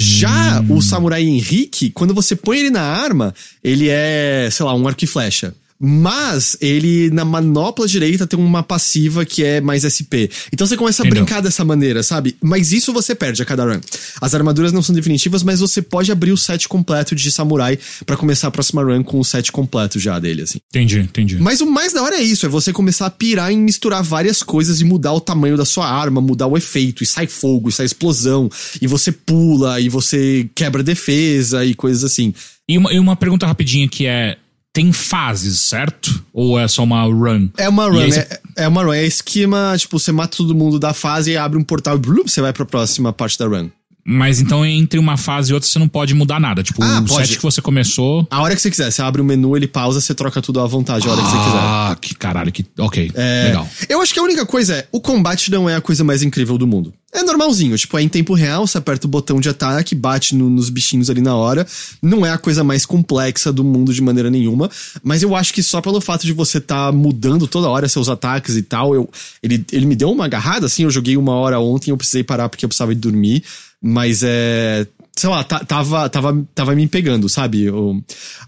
Já 0.00 0.64
o 0.68 0.80
Samurai 0.80 1.22
Henrique, 1.22 1.90
quando 1.90 2.14
você 2.14 2.34
põe 2.34 2.58
ele 2.58 2.70
na 2.70 2.82
arma, 2.82 3.34
ele 3.62 3.88
é, 3.90 4.48
sei 4.50 4.64
lá, 4.64 4.74
um 4.74 4.88
arco 4.88 5.04
e 5.04 5.06
flecha. 5.06 5.54
Mas 5.80 6.58
ele, 6.60 7.08
na 7.10 7.24
manopla 7.24 7.88
direita, 7.88 8.26
tem 8.26 8.38
uma 8.38 8.62
passiva 8.62 9.24
que 9.24 9.42
é 9.42 9.62
mais 9.62 9.82
SP. 9.82 10.28
Então 10.52 10.66
você 10.66 10.76
começa 10.76 11.02
a 11.02 11.06
Entendeu. 11.06 11.24
brincar 11.24 11.40
dessa 11.40 11.64
maneira, 11.64 12.02
sabe? 12.02 12.36
Mas 12.42 12.70
isso 12.70 12.92
você 12.92 13.14
perde 13.14 13.40
a 13.40 13.46
cada 13.46 13.64
run. 13.64 13.80
As 14.20 14.34
armaduras 14.34 14.72
não 14.72 14.82
são 14.82 14.94
definitivas, 14.94 15.42
mas 15.42 15.60
você 15.60 15.80
pode 15.80 16.12
abrir 16.12 16.32
o 16.32 16.36
set 16.36 16.68
completo 16.68 17.14
de 17.14 17.32
samurai 17.32 17.78
pra 18.04 18.16
começar 18.16 18.48
a 18.48 18.50
próxima 18.50 18.82
run 18.82 19.02
com 19.02 19.18
o 19.18 19.24
set 19.24 19.50
completo 19.50 19.98
já 19.98 20.18
dele, 20.18 20.42
assim. 20.42 20.58
Entendi, 20.68 20.98
entendi. 20.98 21.38
Mas 21.38 21.62
o 21.62 21.66
mais 21.66 21.94
da 21.94 22.02
hora 22.02 22.16
é 22.16 22.22
isso, 22.22 22.44
é 22.44 22.48
você 22.48 22.72
começar 22.72 23.06
a 23.06 23.10
pirar 23.10 23.50
em 23.50 23.56
misturar 23.58 24.02
várias 24.02 24.42
coisas 24.42 24.82
e 24.82 24.84
mudar 24.84 25.14
o 25.14 25.20
tamanho 25.20 25.56
da 25.56 25.64
sua 25.64 25.88
arma, 25.88 26.20
mudar 26.20 26.46
o 26.46 26.58
efeito, 26.58 27.02
e 27.02 27.06
sai 27.06 27.26
fogo, 27.26 27.70
e 27.70 27.72
sai 27.72 27.86
explosão, 27.86 28.50
e 28.82 28.86
você 28.86 29.10
pula, 29.10 29.80
e 29.80 29.88
você 29.88 30.48
quebra 30.54 30.82
defesa 30.82 31.64
e 31.64 31.74
coisas 31.74 32.04
assim. 32.04 32.34
E 32.68 32.76
uma, 32.76 32.92
e 32.92 32.98
uma 32.98 33.16
pergunta 33.16 33.46
rapidinha 33.46 33.88
que 33.88 34.06
é: 34.06 34.36
tem 34.72 34.92
fases, 34.92 35.60
certo? 35.60 36.22
Ou 36.32 36.58
é 36.58 36.68
só 36.68 36.82
uma 36.84 37.02
run? 37.02 37.48
É 37.56 37.68
uma 37.68 37.88
run, 37.88 37.98
aí 38.00 38.12
você- 38.12 38.20
é, 38.20 38.40
é 38.64 38.68
uma 38.68 38.82
run, 38.84 38.92
é 38.92 39.04
esquema, 39.04 39.74
tipo, 39.76 39.98
você 39.98 40.12
mata 40.12 40.36
todo 40.36 40.54
mundo 40.54 40.78
da 40.78 40.94
fase 40.94 41.32
e 41.32 41.36
abre 41.36 41.58
um 41.58 41.62
portal 41.64 41.96
e 41.96 41.98
blum, 41.98 42.22
você 42.26 42.40
vai 42.40 42.52
pra 42.52 42.64
próxima 42.64 43.12
parte 43.12 43.38
da 43.38 43.46
run. 43.46 43.68
Mas 44.02 44.40
então 44.40 44.64
entre 44.64 44.98
uma 44.98 45.16
fase 45.18 45.50
e 45.52 45.54
outra 45.54 45.68
você 45.68 45.78
não 45.78 45.86
pode 45.86 46.14
mudar 46.14 46.40
nada. 46.40 46.62
Tipo, 46.62 46.82
Ah, 46.82 47.00
o 47.00 47.04
pode. 47.06 47.26
set 47.28 47.36
que 47.36 47.42
você 47.42 47.60
começou. 47.60 48.26
A 48.30 48.40
hora 48.40 48.56
que 48.56 48.62
você 48.62 48.70
quiser, 48.70 48.90
você 48.90 49.02
abre 49.02 49.20
o 49.20 49.24
menu, 49.24 49.54
ele 49.56 49.68
pausa, 49.68 50.00
você 50.00 50.14
troca 50.14 50.40
tudo 50.40 50.58
à 50.58 50.66
vontade 50.66 51.06
a 51.06 51.12
hora 51.12 51.20
que 51.20 51.28
você 51.28 51.36
quiser. 51.36 51.58
Ah, 51.58 51.96
que 52.00 52.14
caralho, 52.14 52.50
que. 52.50 52.64
Ok, 52.78 53.12
É, 53.14 53.44
legal. 53.48 53.68
Eu 53.88 54.00
acho 54.00 54.12
que 54.14 54.18
a 54.18 54.22
única 54.22 54.46
coisa 54.46 54.74
é, 54.76 54.88
o 54.90 55.00
combate 55.02 55.50
não 55.50 55.68
é 55.68 55.76
a 55.76 55.80
coisa 55.82 56.02
mais 56.02 56.22
incrível 56.22 56.56
do 56.56 56.66
mundo. 56.66 56.94
É 57.12 57.24
normalzinho, 57.24 57.76
tipo, 57.76 57.98
é 57.98 58.02
em 58.02 58.08
tempo 58.08 58.34
real, 58.34 58.66
você 58.66 58.78
aperta 58.78 59.04
o 59.06 59.10
botão 59.10 59.40
de 59.40 59.48
ataque, 59.48 59.96
bate 59.96 60.32
no- 60.34 60.48
nos 60.48 60.70
bichinhos 60.70 61.10
ali 61.10 61.20
na 61.20 61.34
hora. 61.34 61.66
Não 62.00 62.24
é 62.24 62.30
a 62.30 62.38
coisa 62.38 62.62
mais 62.62 62.86
complexa 62.86 63.52
do 63.52 63.64
mundo 63.64 63.92
de 63.92 64.00
maneira 64.00 64.30
nenhuma. 64.30 64.70
Mas 65.02 65.20
eu 65.22 65.34
acho 65.34 65.52
que 65.52 65.60
só 65.62 65.80
pelo 65.80 66.00
fato 66.00 66.24
de 66.24 66.32
você 66.32 66.60
tá 66.60 66.92
mudando 66.92 67.48
toda 67.48 67.68
hora 67.68 67.88
seus 67.88 68.08
ataques 68.08 68.56
e 68.56 68.62
tal, 68.62 68.94
eu, 68.94 69.10
ele, 69.42 69.64
ele 69.72 69.86
me 69.86 69.96
deu 69.96 70.10
uma 70.12 70.26
agarrada, 70.26 70.66
assim, 70.66 70.84
eu 70.84 70.90
joguei 70.90 71.16
uma 71.16 71.32
hora 71.32 71.58
ontem, 71.58 71.90
eu 71.90 71.96
precisei 71.96 72.22
parar 72.22 72.48
porque 72.48 72.64
eu 72.64 72.68
precisava 72.68 72.94
de 72.94 73.00
dormir. 73.00 73.42
Mas 73.82 74.22
é. 74.22 74.86
Sei 75.16 75.28
lá, 75.28 75.42
ta- 75.42 75.64
tava, 75.64 76.08
tava, 76.08 76.46
tava 76.54 76.74
me 76.76 76.86
pegando, 76.86 77.28
sabe? 77.28 77.66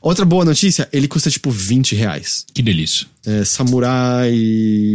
Outra 0.00 0.24
boa 0.24 0.44
notícia, 0.44 0.88
ele 0.92 1.08
custa 1.08 1.28
tipo 1.28 1.50
20 1.50 1.94
reais. 1.96 2.46
Que 2.54 2.62
delícia. 2.62 3.06
É, 3.26 3.44
Samurai 3.44 4.32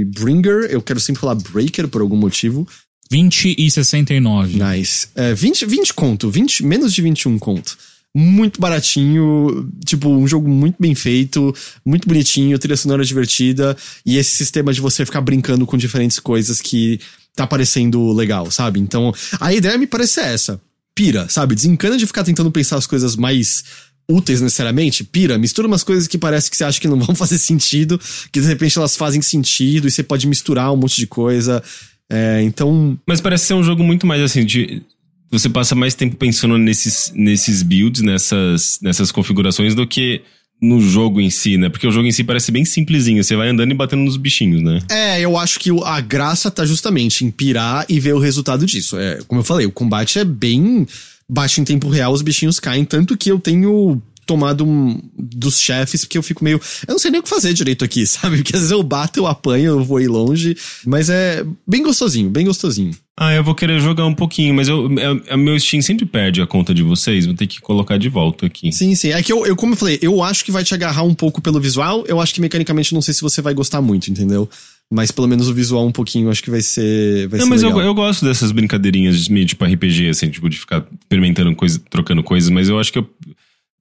Bringer, 0.07 0.69
eu 0.71 0.81
quero 0.81 0.99
sempre 0.99 1.19
falar 1.19 1.35
Breaker 1.35 1.87
por 1.87 2.01
algum 2.01 2.15
motivo. 2.17 2.67
20 3.11 3.55
e 3.57 3.71
69. 3.71 4.61
Nice. 4.61 5.07
É, 5.15 5.33
20, 5.33 5.65
20 5.65 5.93
conto, 5.93 6.29
20, 6.29 6.63
menos 6.65 6.93
de 6.93 7.01
21 7.01 7.37
conto. 7.39 7.77
Muito 8.15 8.59
baratinho, 8.59 9.71
tipo, 9.85 10.09
um 10.09 10.27
jogo 10.27 10.49
muito 10.49 10.77
bem 10.79 10.95
feito, 10.95 11.53
muito 11.85 12.07
bonitinho, 12.07 12.57
trilha 12.57 12.75
sonora 12.75 13.05
divertida, 13.05 13.77
e 14.05 14.17
esse 14.17 14.31
sistema 14.31 14.73
de 14.73 14.81
você 14.81 15.05
ficar 15.05 15.21
brincando 15.21 15.65
com 15.65 15.77
diferentes 15.77 16.17
coisas 16.17 16.59
que 16.59 16.99
tá 17.35 17.45
parecendo 17.45 18.11
legal, 18.13 18.49
sabe? 18.49 18.79
Então, 18.79 19.13
a 19.39 19.53
ideia 19.53 19.77
me 19.77 19.85
parece 19.85 20.19
essa. 20.19 20.59
Pira, 20.95 21.29
sabe? 21.29 21.53
Desencana 21.53 21.95
de 21.95 22.07
ficar 22.07 22.23
tentando 22.23 22.51
pensar 22.51 22.77
as 22.77 22.87
coisas 22.87 23.15
mais 23.15 23.63
úteis 24.09 24.41
necessariamente, 24.41 25.03
pira, 25.03 25.37
mistura 25.37 25.67
umas 25.67 25.83
coisas 25.83 26.07
que 26.07 26.17
parece 26.17 26.49
que 26.49 26.55
você 26.55 26.63
acha 26.63 26.79
que 26.79 26.87
não 26.87 26.97
vão 26.99 27.13
fazer 27.13 27.37
sentido, 27.37 27.99
que 28.31 28.39
de 28.39 28.47
repente 28.47 28.77
elas 28.77 28.95
fazem 28.95 29.21
sentido, 29.21 29.87
e 29.87 29.91
você 29.91 30.01
pode 30.01 30.25
misturar 30.27 30.73
um 30.73 30.77
monte 30.77 30.95
de 30.95 31.05
coisa. 31.05 31.61
É, 32.09 32.41
então, 32.43 32.97
Mas 33.05 33.19
parece 33.21 33.45
ser 33.45 33.53
um 33.53 33.63
jogo 33.63 33.83
muito 33.83 34.07
mais 34.07 34.21
assim, 34.21 34.45
de. 34.45 34.81
Você 35.29 35.49
passa 35.49 35.75
mais 35.75 35.93
tempo 35.93 36.15
pensando 36.15 36.57
nesses, 36.57 37.11
nesses 37.13 37.61
builds, 37.61 38.01
nessas, 38.01 38.79
nessas 38.81 39.11
configurações, 39.11 39.75
do 39.75 39.85
que 39.85 40.21
no 40.61 40.79
jogo 40.79 41.19
em 41.19 41.29
si, 41.29 41.57
né? 41.57 41.69
Porque 41.69 41.85
o 41.85 41.91
jogo 41.91 42.07
em 42.07 42.11
si 42.11 42.23
parece 42.23 42.51
bem 42.51 42.63
simplesinho. 42.63 43.23
Você 43.23 43.35
vai 43.35 43.49
andando 43.49 43.71
e 43.71 43.75
batendo 43.75 44.03
nos 44.03 44.15
bichinhos, 44.15 44.61
né? 44.61 44.79
É, 44.89 45.19
eu 45.19 45.37
acho 45.37 45.59
que 45.59 45.69
a 45.83 45.99
graça 45.99 46.49
tá 46.49 46.65
justamente 46.65 47.25
em 47.25 47.29
pirar 47.29 47.85
e 47.89 47.99
ver 47.99 48.13
o 48.13 48.19
resultado 48.19 48.65
disso. 48.65 48.97
É, 48.97 49.19
como 49.27 49.41
eu 49.41 49.45
falei, 49.45 49.65
o 49.65 49.71
combate 49.71 50.17
é 50.17 50.23
bem 50.23 50.87
baixo 51.29 51.59
em 51.59 51.65
tempo 51.65 51.89
real, 51.89 52.13
os 52.13 52.21
bichinhos 52.21 52.59
caem, 52.59 52.85
tanto 52.85 53.17
que 53.17 53.29
eu 53.29 53.37
tenho 53.37 54.01
tomado 54.27 54.63
um 54.65 55.01
dos 55.17 55.59
chefes, 55.59 56.05
porque 56.05 56.17
eu 56.17 56.21
fico 56.23 56.43
meio. 56.43 56.61
Eu 56.87 56.91
não 56.91 56.99
sei 56.99 57.09
nem 57.09 57.19
o 57.19 57.23
que 57.23 57.29
fazer 57.29 57.53
direito 57.53 57.83
aqui, 57.83 58.05
sabe? 58.07 58.37
Porque 58.37 58.55
às 58.55 58.59
vezes 58.61 58.71
eu 58.71 58.83
bato, 58.83 59.19
eu 59.19 59.25
apanho, 59.25 59.71
eu 59.71 59.83
vou 59.83 59.99
ir 59.99 60.07
longe. 60.07 60.55
Mas 60.85 61.09
é 61.09 61.43
bem 61.67 61.81
gostosinho, 61.81 62.29
bem 62.29 62.45
gostosinho. 62.45 62.91
Ah, 63.19 63.33
eu 63.33 63.43
vou 63.43 63.55
querer 63.55 63.79
jogar 63.79 64.05
um 64.05 64.13
pouquinho, 64.13 64.53
mas 64.53 64.67
eu, 64.67 64.87
é- 64.99 65.33
é- 65.33 65.37
meu 65.37 65.59
Steam 65.59 65.81
sempre 65.81 66.05
perde 66.05 66.39
a 66.39 66.45
conta 66.45 66.71
de 66.71 66.83
vocês. 66.83 67.25
Vou 67.25 67.33
ter 67.33 67.47
que 67.47 67.59
colocar 67.59 67.97
de 67.97 68.09
volta 68.09 68.45
aqui. 68.45 68.71
Sim, 68.71 68.93
sim. 68.93 69.09
É 69.09 69.23
que 69.23 69.33
eu, 69.33 69.43
eu, 69.47 69.55
como 69.55 69.73
eu 69.73 69.77
falei, 69.77 69.97
eu 70.03 70.21
acho 70.21 70.45
que 70.45 70.51
vai 70.51 70.63
te 70.63 70.75
agarrar 70.75 71.01
um 71.01 71.15
pouco 71.15 71.41
pelo 71.41 71.59
visual. 71.59 72.03
Eu 72.07 72.21
acho 72.21 72.31
que 72.31 72.39
mecanicamente 72.41 72.93
não 72.93 73.01
sei 73.01 73.15
se 73.15 73.21
você 73.21 73.41
vai 73.41 73.55
gostar 73.55 73.81
muito, 73.81 74.11
entendeu? 74.11 74.47
Mas 74.89 75.11
pelo 75.11 75.27
menos 75.27 75.49
o 75.49 75.53
visual 75.53 75.85
um 75.85 75.91
pouquinho, 75.91 76.27
eu 76.27 76.31
acho 76.31 76.43
que 76.43 76.49
vai 76.51 76.61
ser. 76.61 77.27
Vai 77.27 77.39
Não, 77.39 77.45
ser 77.47 77.49
mas 77.49 77.63
eu, 77.63 77.69
legal. 77.69 77.85
eu 77.85 77.93
gosto 77.95 78.23
dessas 78.23 78.51
brincadeirinhas 78.51 79.19
de 79.25 79.31
meio 79.33 79.45
tipo 79.47 79.65
RPG, 79.65 80.09
assim, 80.09 80.29
tipo, 80.29 80.47
de 80.47 80.57
ficar 80.59 80.85
experimentando 81.01 81.53
coisa, 81.55 81.81
trocando 81.89 82.21
coisas, 82.23 82.49
mas 82.51 82.69
eu 82.69 82.79
acho 82.79 82.93
que 82.93 82.99
eu- 82.99 83.09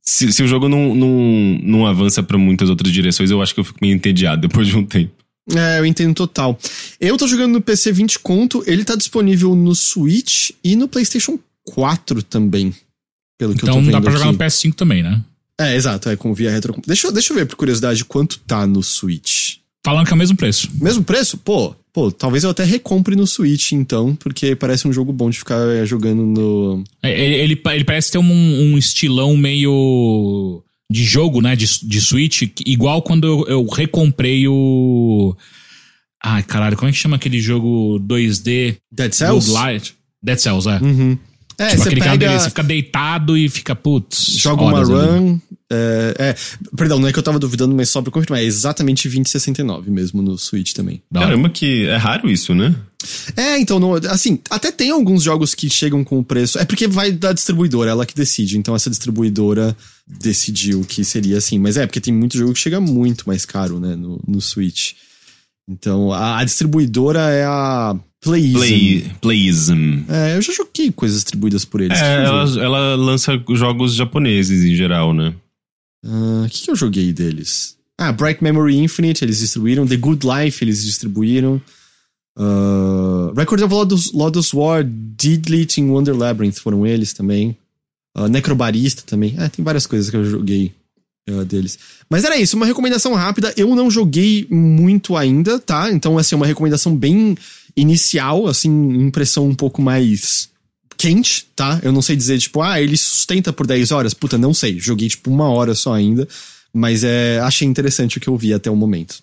se, 0.07 0.33
se 0.33 0.43
o 0.43 0.47
jogo 0.47 0.69
não, 0.69 0.95
não, 0.95 1.59
não 1.63 1.87
avança 1.87 2.23
pra 2.23 2.39
muitas 2.39 2.71
outras 2.71 2.93
direções, 2.93 3.31
eu 3.31 3.43
acho 3.43 3.53
que 3.53 3.61
eu 3.61 3.65
fico 3.65 3.79
meio 3.83 3.95
entediado 3.95 4.43
depois 4.47 4.67
de 4.67 4.77
um 4.77 4.85
tempo. 4.85 5.13
É, 5.55 5.79
eu 5.79 5.87
entendo 5.87 6.15
total. 6.15 6.59
Eu 7.01 7.17
tô 7.17 7.27
jogando 7.29 7.53
no 7.53 7.61
PC 7.61 7.93
20 7.93 8.19
conto, 8.21 8.65
ele 8.67 8.85
tá 8.85 8.97
disponível 8.97 9.55
no 9.55 9.75
Switch 9.75 10.51
e 10.63 10.75
no 10.75 10.89
PlayStation 10.89 11.39
4 11.65 12.23
também. 12.23 12.75
Pelo 13.39 13.55
que 13.55 13.63
eu 13.63 13.67
tô 13.67 13.73
Então 13.73 13.81
vendo 13.83 13.93
dá 13.93 14.01
pra 14.01 14.11
jogar 14.11 14.25
no 14.27 14.31
aqui. 14.31 14.39
PS5 14.39 14.75
também, 14.75 15.03
né? 15.03 15.23
É, 15.61 15.75
exato, 15.77 16.09
é 16.09 16.17
com 16.17 16.35
via 16.35 16.51
retro. 16.51 16.75
Deixa, 16.87 17.11
deixa 17.13 17.33
eu 17.33 17.37
ver, 17.37 17.47
por 17.47 17.57
curiosidade, 17.57 18.05
quanto 18.05 18.39
tá 18.41 18.67
no 18.67 18.83
Switch. 18.83 19.57
Falando 19.85 20.07
que 20.07 20.13
é 20.13 20.15
o 20.15 20.19
mesmo 20.19 20.37
preço. 20.37 20.69
Mesmo 20.81 21.05
preço? 21.05 21.39
Pô, 21.39 21.75
pô, 21.97 22.13
talvez 22.13 22.45
eu 22.45 22.51
até 22.51 22.63
recompre 22.63 23.17
no 23.17 23.27
Switch, 23.27 23.73
então, 23.73 24.15
porque 24.17 24.55
parece 24.55 24.87
um 24.87 24.93
jogo 24.93 25.15
bom 25.15 25.31
de 25.31 25.39
ficar 25.39 25.67
é, 25.67 25.87
jogando 25.87 26.23
no. 26.27 26.85
É, 27.03 27.11
Ele, 27.11 27.35
ele, 27.37 27.63
ele 27.65 27.85
parece 27.85 28.13
ter 28.13 28.19
um, 28.19 28.23
um 28.23 28.77
estilão 28.77 29.35
meio 29.35 30.63
de 30.93 31.03
jogo, 31.03 31.41
né? 31.41 31.57
De, 31.57 31.65
de 31.65 32.01
Switch, 32.03 32.43
igual 32.67 33.01
quando 33.01 33.27
eu, 33.27 33.47
eu 33.49 33.67
recomprei 33.67 34.47
o. 34.47 35.35
Ai, 36.23 36.43
caralho, 36.43 36.77
como 36.77 36.91
é 36.91 36.93
que 36.93 36.99
chama 36.99 37.17
aquele 37.17 37.41
jogo 37.41 37.99
2D? 38.01 38.77
Dead 38.93 39.13
Cells? 39.15 39.51
Roguelite? 39.51 39.95
Dead 40.23 40.39
Cells, 40.39 40.69
é. 40.69 40.79
Uhum. 40.79 41.17
É, 41.59 41.69
tipo 41.71 41.83
você 41.83 41.89
aquele 41.89 42.01
pega. 42.03 42.17
dele, 42.19 42.39
você 42.41 42.49
fica 42.51 42.63
deitado 42.63 43.37
e 43.37 43.49
fica, 43.49 43.75
putz. 43.75 44.25
Joga 44.39 44.63
uma 44.63 44.81
ali. 44.81 44.91
run. 44.93 45.39
É, 45.73 46.15
é, 46.19 46.37
perdão, 46.77 46.99
não 47.01 47.09
é 47.09 47.13
que 47.13 47.19
eu 47.19 47.23
tava 47.23 47.39
duvidando, 47.41 47.75
mas 47.75 47.89
só 47.89 48.01
pra 48.01 48.13
confirmar, 48.13 48.41
é 48.41 48.45
exatamente 48.45 49.09
2069 49.09 49.91
mesmo 49.91 50.23
no 50.23 50.39
Switch 50.39 50.73
também. 50.73 51.03
Caramba, 51.13 51.49
que 51.49 51.87
é 51.87 51.97
raro 51.97 52.31
isso, 52.31 52.55
né? 52.55 52.75
É, 53.37 53.59
então, 53.59 53.81
não- 53.81 53.95
assim, 53.95 54.39
até 54.51 54.71
tem 54.71 54.91
alguns 54.91 55.23
jogos 55.23 55.55
que 55.55 55.69
chegam 55.71 56.05
com 56.05 56.19
o 56.19 56.25
preço. 56.25 56.59
É 56.59 56.65
porque 56.65 56.87
vai 56.87 57.11
da 57.11 57.33
distribuidora, 57.33 57.91
ela 57.91 58.07
que 58.07 58.15
decide. 58.15 58.59
Então, 58.59 58.77
essa 58.77 58.91
distribuidora 58.91 59.77
decidiu 60.07 60.83
que 60.85 61.05
seria 61.05 61.39
assim. 61.39 61.59
Mas 61.59 61.77
é, 61.77 61.87
porque 61.87 62.01
tem 62.01 62.13
muito 62.15 62.37
jogo 62.39 62.53
que 62.53 62.61
chega 62.61 62.81
muito 62.81 63.25
mais 63.27 63.45
caro, 63.45 63.81
né, 63.81 63.97
no, 63.97 64.21
no 64.27 64.41
Switch. 64.41 64.93
Então, 65.69 66.13
a, 66.13 66.39
a 66.39 66.45
distribuidora 66.45 67.21
é 67.31 67.45
a 67.45 67.97
Playism. 68.27 68.59
Play, 68.59 69.11
playism. 69.21 70.03
É, 70.09 70.37
eu 70.37 70.43
já 70.43 70.53
joguei 70.53 70.91
coisas 70.91 71.19
distribuídas 71.19 71.65
por 71.65 71.81
eles. 71.81 71.97
É, 71.97 72.25
ela, 72.25 72.43
ela 72.61 72.95
lança 72.97 73.41
jogos 73.51 73.95
japoneses 73.95 74.65
em 74.65 74.75
geral, 74.75 75.15
né? 75.15 75.33
Ah, 76.05 76.43
O 76.45 76.51
que, 76.51 76.65
que 76.65 76.71
eu 76.71 76.75
joguei 76.75 77.13
deles? 77.13 77.77
Ah, 77.97 78.11
Bright 78.11 78.43
Memory 78.43 78.79
Infinite, 78.79 79.25
eles 79.25 79.39
distribuíram. 79.39 79.87
The 79.87 79.97
Good 79.97 80.27
Life, 80.27 80.63
eles 80.65 80.85
distribuíram. 80.85 81.63
Ah, 82.37 83.33
Record 83.37 83.63
of 83.63 83.73
Lodos, 83.73 84.13
Lodos 84.13 84.53
War, 84.53 84.85
Didlit 84.85 85.81
in 85.81 85.89
Wonder 85.89 86.17
Labyrinth 86.17 86.59
foram 86.59 86.85
eles 86.85 87.13
também. 87.13 87.57
Ah, 88.13 88.29
Necrobarista 88.29 89.03
também. 89.07 89.37
Ah, 89.39 89.49
tem 89.49 89.65
várias 89.65 89.87
coisas 89.87 90.11
que 90.11 90.17
eu 90.17 90.25
joguei 90.25 90.73
ah, 91.31 91.45
deles. 91.45 91.79
Mas 92.11 92.25
era 92.25 92.37
isso, 92.37 92.57
uma 92.57 92.67
recomendação 92.67 93.15
rápida. 93.15 93.55
Eu 93.57 93.75
não 93.77 93.89
joguei 93.89 94.47
muito 94.51 95.17
ainda, 95.17 95.59
tá? 95.59 95.93
Então, 95.93 96.19
assim, 96.19 96.35
uma 96.35 96.47
recomendação 96.47 96.95
bem 96.97 97.37
inicial, 97.77 98.47
assim, 98.47 98.71
impressão 98.71 99.47
um 99.47 99.55
pouco 99.55 99.83
mais 99.83 100.49
quente, 100.97 101.47
tá? 101.55 101.79
Eu 101.83 101.93
não 101.93 102.01
sei 102.01 102.17
dizer, 102.17 102.39
tipo, 102.39 102.63
ah, 102.63 102.81
ele 102.81 102.97
sustenta 102.97 103.53
por 103.53 103.67
10 103.67 103.93
horas. 103.93 104.15
Puta, 104.15 104.39
não 104.39 104.55
sei. 104.55 104.79
Joguei, 104.79 105.09
tipo, 105.09 105.31
uma 105.31 105.49
hora 105.49 105.75
só 105.75 105.93
ainda. 105.93 106.27
Mas 106.73 107.05
é, 107.05 107.39
achei 107.41 107.67
interessante 107.67 108.19
o 108.19 108.21
que 108.21 108.29
eu 108.29 108.37
vi 108.37 108.53
até 108.53 108.71
o 108.71 108.77
momento. 108.77 109.19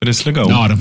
Parece 0.00 0.24
legal. 0.24 0.46
Da 0.46 0.58
hora. 0.58 0.78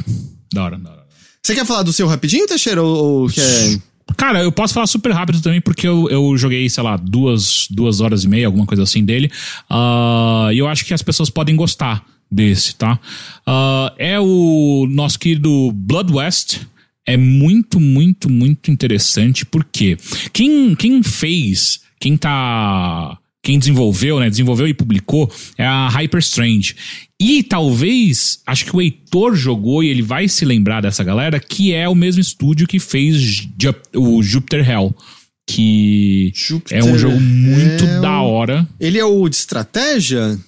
Da 0.54 0.64
hora, 0.64 0.78
da 0.78 0.92
hora. 0.92 1.06
Você 1.44 1.54
quer 1.56 1.66
falar 1.66 1.84
do 1.84 1.94
seu 1.94 2.08
rapidinho, 2.08 2.48
Teixeira? 2.48 2.82
Ou, 2.82 3.22
ou 3.22 3.30
quer. 3.30 3.80
Cara, 4.18 4.44
eu 4.44 4.52
posso 4.52 4.74
falar 4.74 4.88
super 4.88 5.12
rápido 5.12 5.42
também, 5.42 5.60
porque 5.60 5.88
eu, 5.88 6.08
eu 6.10 6.38
joguei, 6.38 6.70
sei 6.70 6.84
lá, 6.84 6.96
duas, 6.96 7.68
duas 7.70 8.02
horas 8.02 8.24
e 8.24 8.28
meia, 8.28 8.46
alguma 8.46 8.66
coisa 8.66 8.84
assim 8.84 9.04
dele. 9.04 9.32
Ah, 9.70 10.50
E 10.54 10.58
eu 10.60 10.68
acho 10.68 10.86
que 10.86 10.94
as 10.94 11.02
pessoas 11.02 11.30
podem 11.30 11.56
gostar 11.56 12.06
desse, 12.32 12.76
tá? 12.76 13.00
Ah, 13.46 13.94
é 13.98 14.20
o 14.20 14.88
nosso 14.90 15.20
querido 15.20 15.72
Blood 15.74 16.14
West. 16.14 16.60
É 17.06 17.16
muito, 17.16 17.80
muito, 17.80 18.30
muito 18.30 18.72
interessante, 18.72 19.46
porque 19.46 19.98
quem, 20.34 20.76
quem 20.76 21.04
fez, 21.04 21.82
quem 22.00 22.18
tá. 22.18 23.18
Quem 23.44 23.60
desenvolveu, 23.60 24.20
né? 24.20 24.28
Desenvolveu 24.28 24.68
e 24.68 24.74
publicou 24.74 25.32
é 25.56 25.64
a 25.64 25.88
Hyper 25.88 26.20
Strange. 26.20 26.76
E 27.22 27.44
talvez, 27.44 28.40
acho 28.44 28.66
que 28.66 28.76
o 28.76 28.82
Heitor 28.82 29.36
jogou 29.36 29.84
e 29.84 29.88
ele 29.88 30.02
vai 30.02 30.28
se 30.28 30.44
lembrar 30.44 30.82
dessa 30.82 31.04
galera, 31.04 31.40
que 31.40 31.72
é 31.72 31.88
o 31.88 31.94
mesmo 31.94 32.20
estúdio 32.20 32.66
que 32.66 32.80
fez 32.80 33.48
o 33.94 34.24
Jupiter 34.24 34.68
Hell. 34.68 34.96
Que 35.48 36.32
Jupiter 36.34 36.80
é 36.80 36.84
um 36.84 36.98
jogo 36.98 37.20
muito 37.20 37.86
da 38.02 38.20
hora. 38.22 38.68
Ele 38.80 38.98
é 38.98 39.06
o 39.06 39.30
de 39.30 39.36
estratégia? 39.36 40.40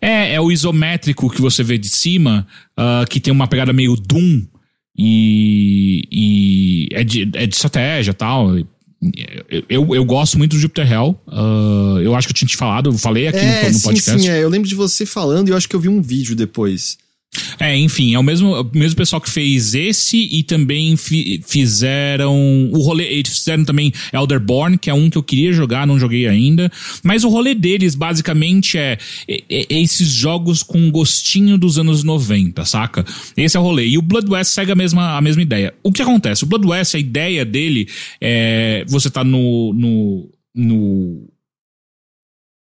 É, 0.00 0.34
é 0.34 0.40
o 0.40 0.52
isométrico 0.52 1.30
que 1.30 1.40
você 1.40 1.62
vê 1.62 1.78
de 1.78 1.88
cima, 1.88 2.46
ah, 2.76 3.04
que 3.08 3.18
tem 3.18 3.32
uma 3.32 3.48
pegada 3.48 3.72
meio 3.72 3.96
Doom. 3.96 4.42
E, 4.96 6.02
e 6.10 6.88
é, 6.92 7.02
de, 7.02 7.22
é 7.34 7.46
de 7.46 7.54
estratégia 7.54 8.10
e 8.10 8.14
tal. 8.14 8.56
Eu, 9.68 9.94
eu, 9.94 10.04
gosto 10.04 10.38
muito 10.38 10.52
do 10.52 10.60
Jupiter 10.60 10.90
Hell. 10.90 11.18
Ah, 11.26 11.98
eu 12.02 12.14
acho 12.14 12.28
que 12.28 12.32
eu 12.32 12.36
tinha 12.36 12.48
te 12.48 12.56
falado, 12.56 12.90
eu 12.90 12.98
falei 12.98 13.26
aqui 13.26 13.38
no, 13.38 13.52
é, 13.52 13.68
no 13.68 13.74
sim, 13.74 13.82
podcast. 13.82 14.22
sim, 14.22 14.28
é. 14.28 14.42
Eu 14.42 14.48
lembro 14.48 14.68
de 14.68 14.74
você 14.74 15.04
falando 15.04 15.48
e 15.48 15.50
eu 15.50 15.56
acho 15.56 15.68
que 15.68 15.74
eu 15.74 15.80
vi 15.80 15.88
um 15.88 16.00
vídeo 16.00 16.36
depois. 16.36 16.98
É, 17.58 17.76
enfim, 17.76 18.14
é 18.14 18.18
o 18.18 18.22
mesmo, 18.22 18.60
o 18.60 18.70
mesmo 18.74 18.96
pessoal 18.96 19.20
que 19.20 19.30
fez 19.30 19.74
esse 19.74 20.18
e 20.18 20.42
também 20.42 20.96
fi, 20.96 21.42
fizeram 21.46 22.68
o 22.70 22.82
rolê, 22.82 23.04
eles 23.04 23.38
fizeram 23.38 23.64
também 23.64 23.92
Elderborn, 24.12 24.76
que 24.76 24.90
é 24.90 24.94
um 24.94 25.08
que 25.08 25.16
eu 25.16 25.22
queria 25.22 25.52
jogar, 25.52 25.86
não 25.86 25.98
joguei 25.98 26.28
ainda, 26.28 26.70
mas 27.02 27.24
o 27.24 27.30
rolê 27.30 27.54
deles 27.54 27.94
basicamente 27.94 28.76
é, 28.76 28.98
é, 29.26 29.44
é 29.48 29.80
esses 29.80 30.08
jogos 30.08 30.62
com 30.62 30.90
gostinho 30.90 31.56
dos 31.56 31.78
anos 31.78 32.04
90, 32.04 32.64
saca? 32.66 33.04
Esse 33.34 33.56
é 33.56 33.60
o 33.60 33.62
rolê. 33.62 33.86
E 33.86 33.96
o 33.96 34.02
Blood 34.02 34.30
West 34.30 34.52
segue 34.52 34.72
a 34.72 34.76
mesma, 34.76 35.16
a 35.16 35.20
mesma 35.20 35.40
ideia. 35.40 35.72
O 35.82 35.90
que 35.90 36.02
acontece? 36.02 36.44
O 36.44 36.46
Blood 36.46 36.66
West, 36.66 36.94
a 36.94 36.98
ideia 36.98 37.44
dele 37.44 37.88
é 38.20 38.84
você 38.88 39.08
tá 39.08 39.24
no, 39.24 39.72
no, 39.72 40.30
no 40.54 41.32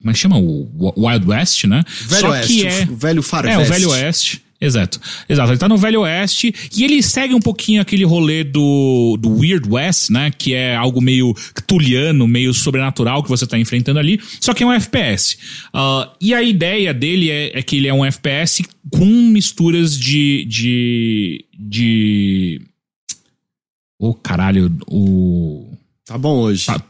como 0.02 0.10
é 0.10 0.12
que 0.12 0.18
chama? 0.18 0.38
O 0.38 0.92
Wild 0.96 1.26
West, 1.28 1.64
né? 1.64 1.84
Velho 2.06 2.20
Só 2.20 2.30
Oeste, 2.30 2.52
que 2.52 2.66
é, 2.66 2.82
o 2.90 2.96
velho 2.96 3.22
Far 3.22 3.46
é, 3.46 3.56
o 3.56 3.60
West. 3.60 3.70
Velho 3.70 3.90
Oeste. 3.90 4.42
Exato. 4.62 5.00
Exato. 5.28 5.50
Ele 5.50 5.58
tá 5.58 5.68
no 5.68 5.76
Velho 5.76 6.02
Oeste 6.02 6.54
e 6.72 6.84
ele 6.84 7.02
segue 7.02 7.34
um 7.34 7.40
pouquinho 7.40 7.82
aquele 7.82 8.04
rolê 8.04 8.44
do, 8.44 9.18
do 9.20 9.40
Weird 9.40 9.68
West, 9.68 10.10
né? 10.10 10.30
Que 10.30 10.54
é 10.54 10.76
algo 10.76 11.02
meio 11.02 11.34
ctuliano, 11.52 12.28
meio 12.28 12.54
sobrenatural 12.54 13.24
que 13.24 13.28
você 13.28 13.44
tá 13.44 13.58
enfrentando 13.58 13.98
ali. 13.98 14.20
Só 14.40 14.54
que 14.54 14.62
é 14.62 14.66
um 14.66 14.72
FPS. 14.72 15.36
Uh, 15.74 16.08
e 16.20 16.32
a 16.32 16.40
ideia 16.40 16.94
dele 16.94 17.28
é, 17.28 17.58
é 17.58 17.62
que 17.62 17.76
ele 17.76 17.88
é 17.88 17.94
um 17.94 18.04
FPS 18.04 18.62
com 18.88 19.04
misturas 19.04 19.98
de. 19.98 20.44
de. 20.44 21.44
de. 21.58 22.60
Ô, 23.98 24.14
caralho, 24.14 24.70
o. 24.86 25.72
Tá 26.06 26.16
bom 26.16 26.38
hoje. 26.38 26.66
Tá, 26.66 26.80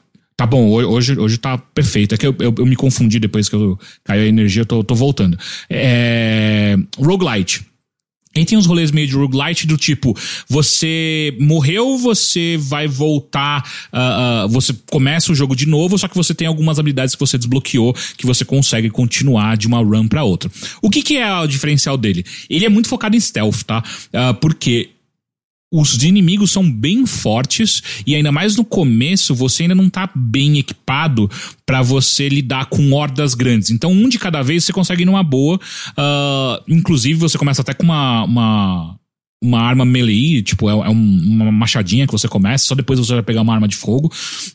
tá 0.42 0.46
bom, 0.46 0.68
ho- 0.70 0.86
hoje, 0.92 1.16
hoje 1.18 1.38
tá 1.38 1.56
perfeito. 1.56 2.14
É 2.14 2.18
que 2.18 2.26
eu, 2.26 2.34
eu, 2.40 2.54
eu 2.58 2.66
me 2.66 2.74
confundi 2.74 3.18
depois 3.20 3.48
que 3.48 3.54
eu 3.54 3.78
caiu 4.04 4.24
a 4.24 4.26
energia, 4.26 4.62
eu 4.62 4.66
tô, 4.66 4.82
tô 4.82 4.94
voltando. 4.94 5.38
É. 5.70 6.76
Roguelite. 6.98 7.64
E 8.34 8.44
tem 8.46 8.56
uns 8.56 8.64
rolês 8.64 8.90
meio 8.90 9.06
de 9.06 9.14
roguelite 9.14 9.66
do 9.66 9.76
tipo, 9.76 10.16
você 10.48 11.36
morreu, 11.38 11.98
você 11.98 12.56
vai 12.58 12.88
voltar, 12.88 13.62
ah, 13.92 14.42
ah, 14.42 14.46
você 14.46 14.72
começa 14.90 15.30
o 15.30 15.34
jogo 15.34 15.54
de 15.54 15.66
novo, 15.66 15.98
só 15.98 16.08
que 16.08 16.16
você 16.16 16.34
tem 16.34 16.46
algumas 16.48 16.78
habilidades 16.78 17.14
que 17.14 17.20
você 17.20 17.36
desbloqueou 17.36 17.94
que 18.16 18.24
você 18.24 18.42
consegue 18.42 18.88
continuar 18.88 19.58
de 19.58 19.66
uma 19.66 19.78
run 19.82 20.08
pra 20.08 20.24
outra. 20.24 20.50
O 20.80 20.88
que, 20.88 21.02
que 21.02 21.18
é 21.18 21.30
o 21.40 21.46
diferencial 21.46 21.98
dele? 21.98 22.24
Ele 22.48 22.64
é 22.64 22.70
muito 22.70 22.88
focado 22.88 23.14
em 23.14 23.20
stealth, 23.20 23.64
tá? 23.66 23.84
Ah, 24.14 24.32
porque 24.32 24.88
os 25.72 26.02
inimigos 26.04 26.50
são 26.52 26.70
bem 26.70 27.06
fortes 27.06 27.82
e 28.06 28.14
ainda 28.14 28.30
mais 28.30 28.56
no 28.56 28.64
começo 28.64 29.34
você 29.34 29.62
ainda 29.62 29.74
não 29.74 29.88
tá 29.88 30.08
bem 30.14 30.58
equipado 30.58 31.30
pra 31.64 31.80
você 31.80 32.28
lidar 32.28 32.66
com 32.66 32.92
hordas 32.92 33.34
grandes. 33.34 33.70
Então 33.70 33.90
um 33.90 34.08
de 34.08 34.18
cada 34.18 34.42
vez 34.42 34.64
você 34.64 34.72
consegue 34.72 35.02
ir 35.02 35.06
numa 35.06 35.22
boa. 35.22 35.58
ah, 35.96 36.62
inclusive 36.68 37.18
você 37.18 37.38
começa 37.38 37.62
até 37.62 37.72
com 37.72 37.84
uma, 37.84 38.24
uma 38.24 38.96
uma 39.44 39.60
arma 39.60 39.84
melee, 39.84 40.40
tipo, 40.40 40.68
é, 40.70 40.72
é 40.72 40.88
um- 40.88 41.20
uma 41.24 41.50
machadinha 41.50 42.06
que 42.06 42.12
você 42.12 42.28
começa, 42.28 42.64
só 42.64 42.76
depois 42.76 43.00
você 43.00 43.12
vai 43.14 43.24
pegar 43.24 43.42
uma 43.42 43.52
arma 43.52 43.66
de 43.66 43.74
fogo. 43.74 44.08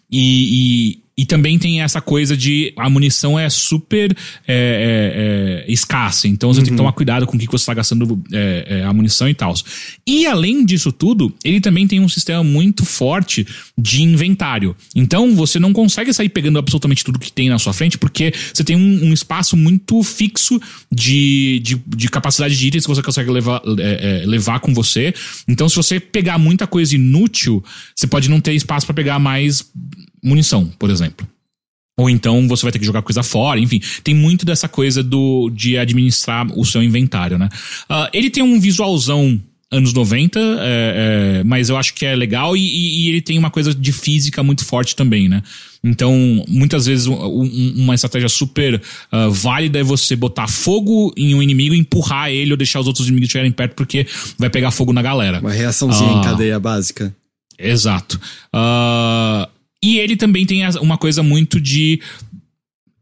E, 0.10 1.00
e, 1.18 1.26
também 1.26 1.58
tem 1.58 1.82
essa 1.82 2.00
coisa 2.02 2.36
de 2.38 2.74
a 2.78 2.90
munição 2.90 3.38
é 3.38 3.50
super 3.50 4.16
é, 4.48 5.66
é, 5.66 5.66
é, 5.68 5.72
escassa, 5.72 6.28
então 6.28 6.54
você 6.54 6.62
tem 6.62 6.72
que 6.72 6.78
tomar 6.78 6.94
cuidado 6.94 7.26
com 7.26 7.36
o 7.36 7.40
que 7.40 7.48
você 7.48 7.56
está 7.56 7.74
gastando 7.74 8.22
é, 8.32 8.80
é, 8.80 8.84
a 8.84 8.94
munição 8.94 9.28
e 9.28 9.34
tal. 9.34 9.54
E 10.06 10.26
além 10.26 10.66
disso 10.66 10.92
tudo, 10.92 11.34
ele 11.44 11.60
também 11.60 11.88
tem 11.88 12.00
um 12.00 12.10
sistema 12.10 12.44
muito 12.44 12.86
forte 12.86 13.46
de 13.78 14.04
inventário. 14.04 14.76
Então 14.96 15.36
você 15.36 15.60
não 15.60 15.74
consegue 15.74 16.14
sair 16.14 16.30
pegando 16.30 16.60
absolutamente 16.60 17.04
tudo 17.04 17.20
que 17.20 17.32
tem 17.32 17.50
na 17.50 17.60
sua 17.60 17.74
frente, 17.74 17.98
porque 17.98 18.34
você 18.54 18.64
tem 18.64 18.76
um, 18.76 19.06
um 19.06 19.14
espaço 19.14 19.58
muito 19.58 20.02
fixo 20.04 20.60
de, 20.92 21.60
de, 21.64 21.82
de 21.88 22.10
capacidade 22.10 22.58
de 22.58 22.68
itens 22.68 22.86
que 22.86 22.90
você 22.90 23.02
consegue 23.02 23.30
levar, 23.30 23.62
é, 23.80 24.22
é, 24.24 24.26
levar 24.26 24.60
com 24.60 24.74
você. 24.74 25.14
Então, 25.48 25.68
se 25.68 25.76
você 25.76 26.00
pegar 26.00 26.38
muita 26.38 26.68
coisa 26.68 26.96
inútil, 26.96 27.64
você 27.96 28.08
pode 28.08 28.30
não 28.30 28.40
ter 28.40 28.54
espaço 28.54 28.86
para 28.86 28.96
pegar 28.96 29.20
mais 29.20 29.66
munição, 30.28 30.66
por 30.78 30.90
exemplo. 30.90 31.28
Ou 32.00 32.10
então 32.10 32.48
você 32.48 32.62
vai 32.64 32.72
ter 32.72 32.78
que 32.80 32.86
jogar 32.86 33.02
coisa 33.02 33.24
fora, 33.24 33.60
enfim. 33.60 33.82
Tem 34.04 34.14
muito 34.14 34.46
dessa 34.46 34.68
coisa 34.68 35.02
do 35.02 35.50
de 35.50 35.78
administrar 35.80 36.46
o 36.58 36.64
seu 36.64 36.84
inventário, 36.84 37.38
né? 37.40 37.50
Ah, 37.90 38.08
ele 38.14 38.30
tem 38.30 38.44
um 38.44 38.60
visualzão 38.60 39.42
anos 39.72 39.92
90, 39.94 40.40
é, 40.40 41.40
é, 41.40 41.44
mas 41.44 41.68
eu 41.70 41.76
acho 41.76 41.94
que 41.94 42.06
é 42.06 42.16
legal 42.16 42.56
e, 42.56 42.62
e- 42.62 43.02
e 43.06 43.10
ele 43.10 43.22
tem 43.22 43.38
uma 43.38 43.50
coisa 43.52 43.74
de 43.74 43.92
física 43.92 44.42
muito 44.42 44.64
forte 44.64 44.96
também, 44.96 45.28
né? 45.28 45.42
Então, 45.84 46.14
muitas 46.48 46.86
vezes, 46.86 47.06
um- 47.08 47.16
um- 47.16 47.74
uma 47.78 47.94
estratégia 47.96 48.30
super 48.30 48.82
ah, 49.12 49.28
válida 49.30 49.80
é 49.80 49.84
você 49.84 50.16
botar 50.16 50.48
fogo 50.48 51.12
em 51.18 51.34
um 51.36 51.42
inimigo, 51.44 51.74
empurrar 51.76 52.30
ele 52.30 52.52
ou 52.52 52.58
deixar 52.58 52.80
os 52.80 52.88
outros 52.88 53.08
inimigos 53.08 53.28
estiverem 53.28 53.52
perto, 53.52 53.74
porque 53.76 54.06
vai 54.38 54.50
pegar 54.50 54.72
fogo 54.72 54.94
na 54.94 55.02
galera. 55.02 55.40
Uma 55.40 55.52
reaçãozinha 55.52 56.12
em 56.14 56.20
Ah. 56.20 56.24
cadeia 56.24 56.60
básica. 56.60 57.14
Exato. 57.60 58.20
Ah, 58.54 59.50
e 59.84 60.00
ele 60.00 60.16
também 60.16 60.46
tem 60.46 60.68
uma 60.80 60.98
coisa 60.98 61.22
muito 61.22 61.60
de. 61.60 62.02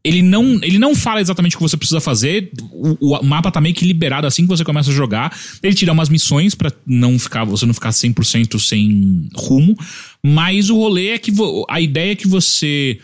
Ele 0.04 0.22
não, 0.22 0.54
ele 0.62 0.78
não 0.78 0.94
fala 0.94 1.20
exatamente 1.20 1.56
o 1.56 1.58
que 1.58 1.64
você 1.64 1.76
precisa 1.76 2.00
fazer. 2.00 2.52
O, 2.70 3.16
o 3.16 3.24
mapa 3.24 3.50
tá 3.50 3.60
meio 3.60 3.74
que 3.74 3.84
liberado 3.84 4.24
assim 4.26 4.42
que 4.42 4.48
você 4.48 4.64
começa 4.64 4.90
a 4.90 4.94
jogar. 4.94 5.36
Ele 5.60 5.74
te 5.74 5.84
dá 5.84 5.92
umas 5.92 6.08
missões 6.08 6.54
pra 6.54 6.70
não 6.86 7.18
ficar, 7.18 7.44
você 7.44 7.66
não 7.66 7.74
ficar 7.74 7.90
100% 7.90 8.60
sem 8.60 9.28
rumo. 9.34 9.76
Mas 10.24 10.70
o 10.70 10.76
rolê 10.76 11.08
é 11.08 11.18
que 11.18 11.32
a 11.68 11.80
ideia 11.80 12.12
é 12.12 12.16
que 12.16 12.28
você 12.28 13.00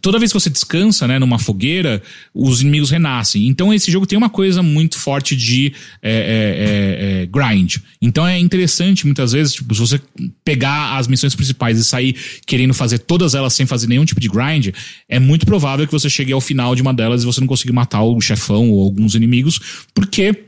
toda 0.00 0.18
vez 0.18 0.30
que 0.32 0.38
você 0.38 0.48
descansa, 0.48 1.08
né, 1.08 1.18
numa 1.18 1.38
fogueira, 1.38 2.00
os 2.32 2.60
inimigos 2.60 2.90
renascem. 2.90 3.48
Então 3.48 3.74
esse 3.74 3.90
jogo 3.90 4.06
tem 4.06 4.16
uma 4.16 4.30
coisa 4.30 4.62
muito 4.62 4.98
forte 4.98 5.34
de 5.34 5.72
é, 6.00 6.12
é, 6.12 6.12
é, 6.12 7.22
é, 7.22 7.26
grind. 7.26 7.78
Então 8.00 8.26
é 8.26 8.38
interessante 8.38 9.04
muitas 9.04 9.32
vezes, 9.32 9.54
tipo, 9.54 9.74
se 9.74 9.80
você 9.80 10.00
pegar 10.44 10.96
as 10.96 11.08
missões 11.08 11.34
principais 11.34 11.78
e 11.78 11.84
sair 11.84 12.16
querendo 12.46 12.72
fazer 12.72 13.00
todas 13.00 13.34
elas 13.34 13.52
sem 13.52 13.66
fazer 13.66 13.88
nenhum 13.88 14.04
tipo 14.04 14.20
de 14.20 14.28
grind, 14.28 14.68
é 15.08 15.18
muito 15.18 15.44
provável 15.44 15.86
que 15.86 15.92
você 15.92 16.08
chegue 16.08 16.32
ao 16.32 16.40
final 16.40 16.74
de 16.76 16.82
uma 16.82 16.94
delas 16.94 17.22
e 17.22 17.26
você 17.26 17.40
não 17.40 17.48
consiga 17.48 17.72
matar 17.72 18.02
o 18.02 18.20
chefão 18.20 18.70
ou 18.70 18.84
alguns 18.84 19.16
inimigos, 19.16 19.86
porque 19.92 20.44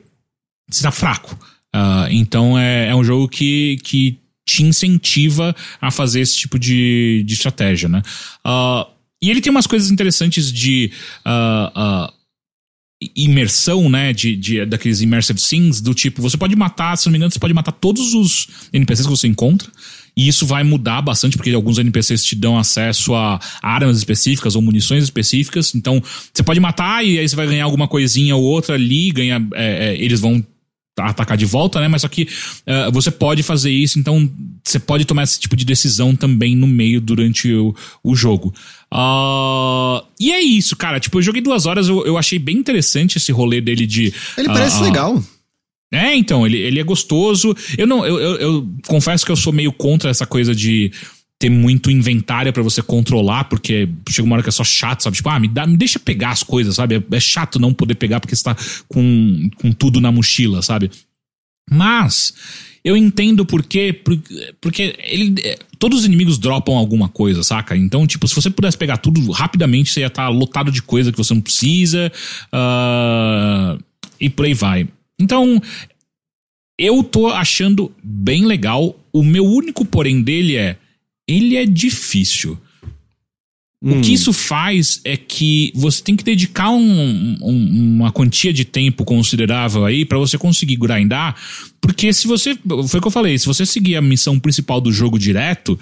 você 0.70 0.82
tá 0.82 0.92
fraco. 0.92 1.36
Ah, 1.74 2.06
então 2.10 2.56
é, 2.58 2.88
é 2.88 2.94
um 2.94 3.02
jogo 3.02 3.28
que, 3.28 3.78
que 3.82 4.18
te 4.46 4.62
incentiva 4.62 5.54
a 5.80 5.90
fazer 5.90 6.20
esse 6.20 6.36
tipo 6.36 6.58
de, 6.58 7.22
de 7.26 7.34
estratégia, 7.34 7.88
né? 7.88 8.02
Ah, 8.44 8.86
e 9.22 9.30
ele 9.30 9.40
tem 9.40 9.50
umas 9.50 9.68
coisas 9.68 9.90
interessantes 9.90 10.52
de 10.52 10.90
ah, 11.24 11.72
ah, 11.74 12.12
imersão, 13.14 13.88
né? 13.88 14.12
De, 14.12 14.34
de, 14.36 14.66
daqueles 14.66 15.00
immersive 15.00 15.40
scenes, 15.40 15.80
do 15.80 15.94
tipo, 15.94 16.20
você 16.20 16.36
pode 16.36 16.56
matar, 16.56 16.96
se 16.96 17.06
não 17.06 17.12
me 17.12 17.18
engano, 17.18 17.30
você 17.30 17.38
pode 17.38 17.54
matar 17.54 17.72
todos 17.72 18.14
os 18.14 18.48
NPCs 18.72 19.06
que 19.06 19.10
você 19.10 19.28
encontra. 19.28 19.70
E 20.14 20.28
isso 20.28 20.44
vai 20.44 20.62
mudar 20.62 21.00
bastante, 21.00 21.36
porque 21.36 21.52
alguns 21.52 21.78
NPCs 21.78 22.24
te 22.24 22.36
dão 22.36 22.58
acesso 22.58 23.14
a 23.14 23.40
armas 23.62 23.96
específicas 23.96 24.54
ou 24.54 24.60
munições 24.60 25.04
específicas. 25.04 25.74
Então, 25.74 26.02
você 26.34 26.42
pode 26.42 26.60
matar 26.60 27.04
e 27.04 27.18
aí 27.18 27.26
você 27.26 27.34
vai 27.34 27.46
ganhar 27.46 27.64
alguma 27.64 27.88
coisinha 27.88 28.36
ou 28.36 28.42
outra 28.42 28.74
ali, 28.74 29.10
ganha, 29.10 29.46
é, 29.54 29.88
é, 29.88 30.04
eles 30.04 30.20
vão 30.20 30.44
atacar 30.98 31.36
de 31.36 31.46
volta, 31.46 31.80
né? 31.80 31.88
Mas 31.88 32.02
só 32.02 32.08
que 32.08 32.28
eh, 32.66 32.90
você 32.90 33.10
pode 33.10 33.42
fazer 33.42 33.70
isso, 33.70 33.98
então 33.98 34.30
você 34.62 34.78
pode 34.78 35.04
tomar 35.04 35.22
esse 35.22 35.40
tipo 35.40 35.56
de 35.56 35.64
decisão 35.64 36.14
também 36.14 36.54
no 36.54 36.66
meio 36.66 37.00
durante 37.00 37.52
o, 37.52 37.74
o 38.02 38.14
jogo. 38.14 38.52
Ah, 38.90 40.04
e 40.20 40.30
é 40.30 40.40
isso, 40.40 40.76
cara. 40.76 41.00
Tipo, 41.00 41.18
eu 41.18 41.22
joguei 41.22 41.40
duas 41.40 41.64
horas, 41.66 41.88
eu, 41.88 42.04
eu 42.04 42.18
achei 42.18 42.38
bem 42.38 42.58
interessante 42.58 43.16
esse 43.16 43.32
rolê 43.32 43.60
dele 43.60 43.86
de. 43.86 44.12
Ele 44.36 44.48
ah, 44.48 44.52
parece 44.52 44.78
ah, 44.78 44.82
legal. 44.82 45.24
é, 45.92 46.14
então, 46.14 46.46
ele, 46.46 46.58
ele 46.58 46.78
é 46.78 46.84
gostoso. 46.84 47.56
Eu 47.78 47.86
não, 47.86 48.06
eu, 48.06 48.20
eu, 48.20 48.36
eu 48.36 48.68
confesso 48.86 49.24
que 49.24 49.32
eu 49.32 49.36
sou 49.36 49.52
meio 49.52 49.72
contra 49.72 50.10
essa 50.10 50.26
coisa 50.26 50.54
de 50.54 50.92
ter 51.42 51.50
muito 51.50 51.90
inventário 51.90 52.52
pra 52.52 52.62
você 52.62 52.80
controlar, 52.80 53.44
porque 53.44 53.88
chega 54.08 54.24
uma 54.24 54.36
hora 54.36 54.44
que 54.44 54.48
é 54.48 54.52
só 54.52 54.62
chato, 54.62 55.02
sabe? 55.02 55.16
Tipo, 55.16 55.28
ah, 55.28 55.40
me, 55.40 55.48
dá, 55.48 55.66
me 55.66 55.76
deixa 55.76 55.98
pegar 55.98 56.30
as 56.30 56.44
coisas, 56.44 56.76
sabe? 56.76 56.94
É, 56.94 57.16
é 57.16 57.20
chato 57.20 57.58
não 57.58 57.74
poder 57.74 57.96
pegar 57.96 58.20
porque 58.20 58.36
você 58.36 58.44
tá 58.44 58.56
com, 58.86 59.50
com 59.56 59.72
tudo 59.72 60.00
na 60.00 60.12
mochila, 60.12 60.62
sabe? 60.62 60.88
Mas 61.68 62.32
eu 62.84 62.96
entendo 62.96 63.44
por 63.44 63.64
quê, 63.64 63.92
por- 63.92 64.16
porque 64.60 64.94
ele, 65.02 65.34
é, 65.42 65.58
todos 65.80 65.98
os 66.00 66.06
inimigos 66.06 66.38
dropam 66.38 66.76
alguma 66.76 67.08
coisa, 67.08 67.42
saca? 67.42 67.76
Então, 67.76 68.06
tipo, 68.06 68.28
se 68.28 68.36
você 68.36 68.48
pudesse 68.48 68.78
pegar 68.78 68.98
tudo 68.98 69.32
rapidamente, 69.32 69.90
você 69.90 70.00
ia 70.00 70.06
estar 70.06 70.28
lotado 70.28 70.70
de 70.70 70.80
coisa 70.80 71.10
que 71.10 71.18
você 71.18 71.34
não 71.34 71.40
precisa, 71.40 72.12
ah, 72.52 73.76
e 74.20 74.30
por 74.30 74.46
aí 74.46 74.54
vai. 74.54 74.86
Então, 75.20 75.60
eu 76.78 77.02
tô 77.02 77.26
achando 77.26 77.90
bem 78.00 78.46
legal. 78.46 78.96
O 79.12 79.24
meu 79.24 79.44
único 79.44 79.84
porém 79.84 80.22
dele 80.22 80.54
é, 80.56 80.76
ele 81.28 81.56
é 81.56 81.64
difícil. 81.66 82.58
O 83.84 84.00
que 84.00 84.12
isso 84.12 84.32
faz 84.32 85.00
é 85.04 85.16
que 85.16 85.72
você 85.74 86.00
tem 86.04 86.14
que 86.14 86.22
dedicar 86.22 86.70
um- 86.70 87.36
um- 87.42 87.96
uma 87.96 88.12
quantia 88.12 88.52
de 88.52 88.64
tempo 88.64 89.04
considerável 89.04 89.84
aí 89.84 90.04
pra 90.04 90.18
você 90.18 90.38
conseguir 90.38 90.76
grindar, 90.76 91.34
porque 91.80 92.12
se 92.12 92.28
você, 92.28 92.56
foi 92.88 92.98
o 92.98 93.02
que 93.02 93.08
eu 93.08 93.10
falei, 93.10 93.36
se 93.36 93.46
você 93.46 93.66
seguir 93.66 93.96
a 93.96 94.00
missão 94.00 94.38
principal 94.38 94.80
do 94.80 94.92
jogo 94.92 95.18
direto, 95.18 95.76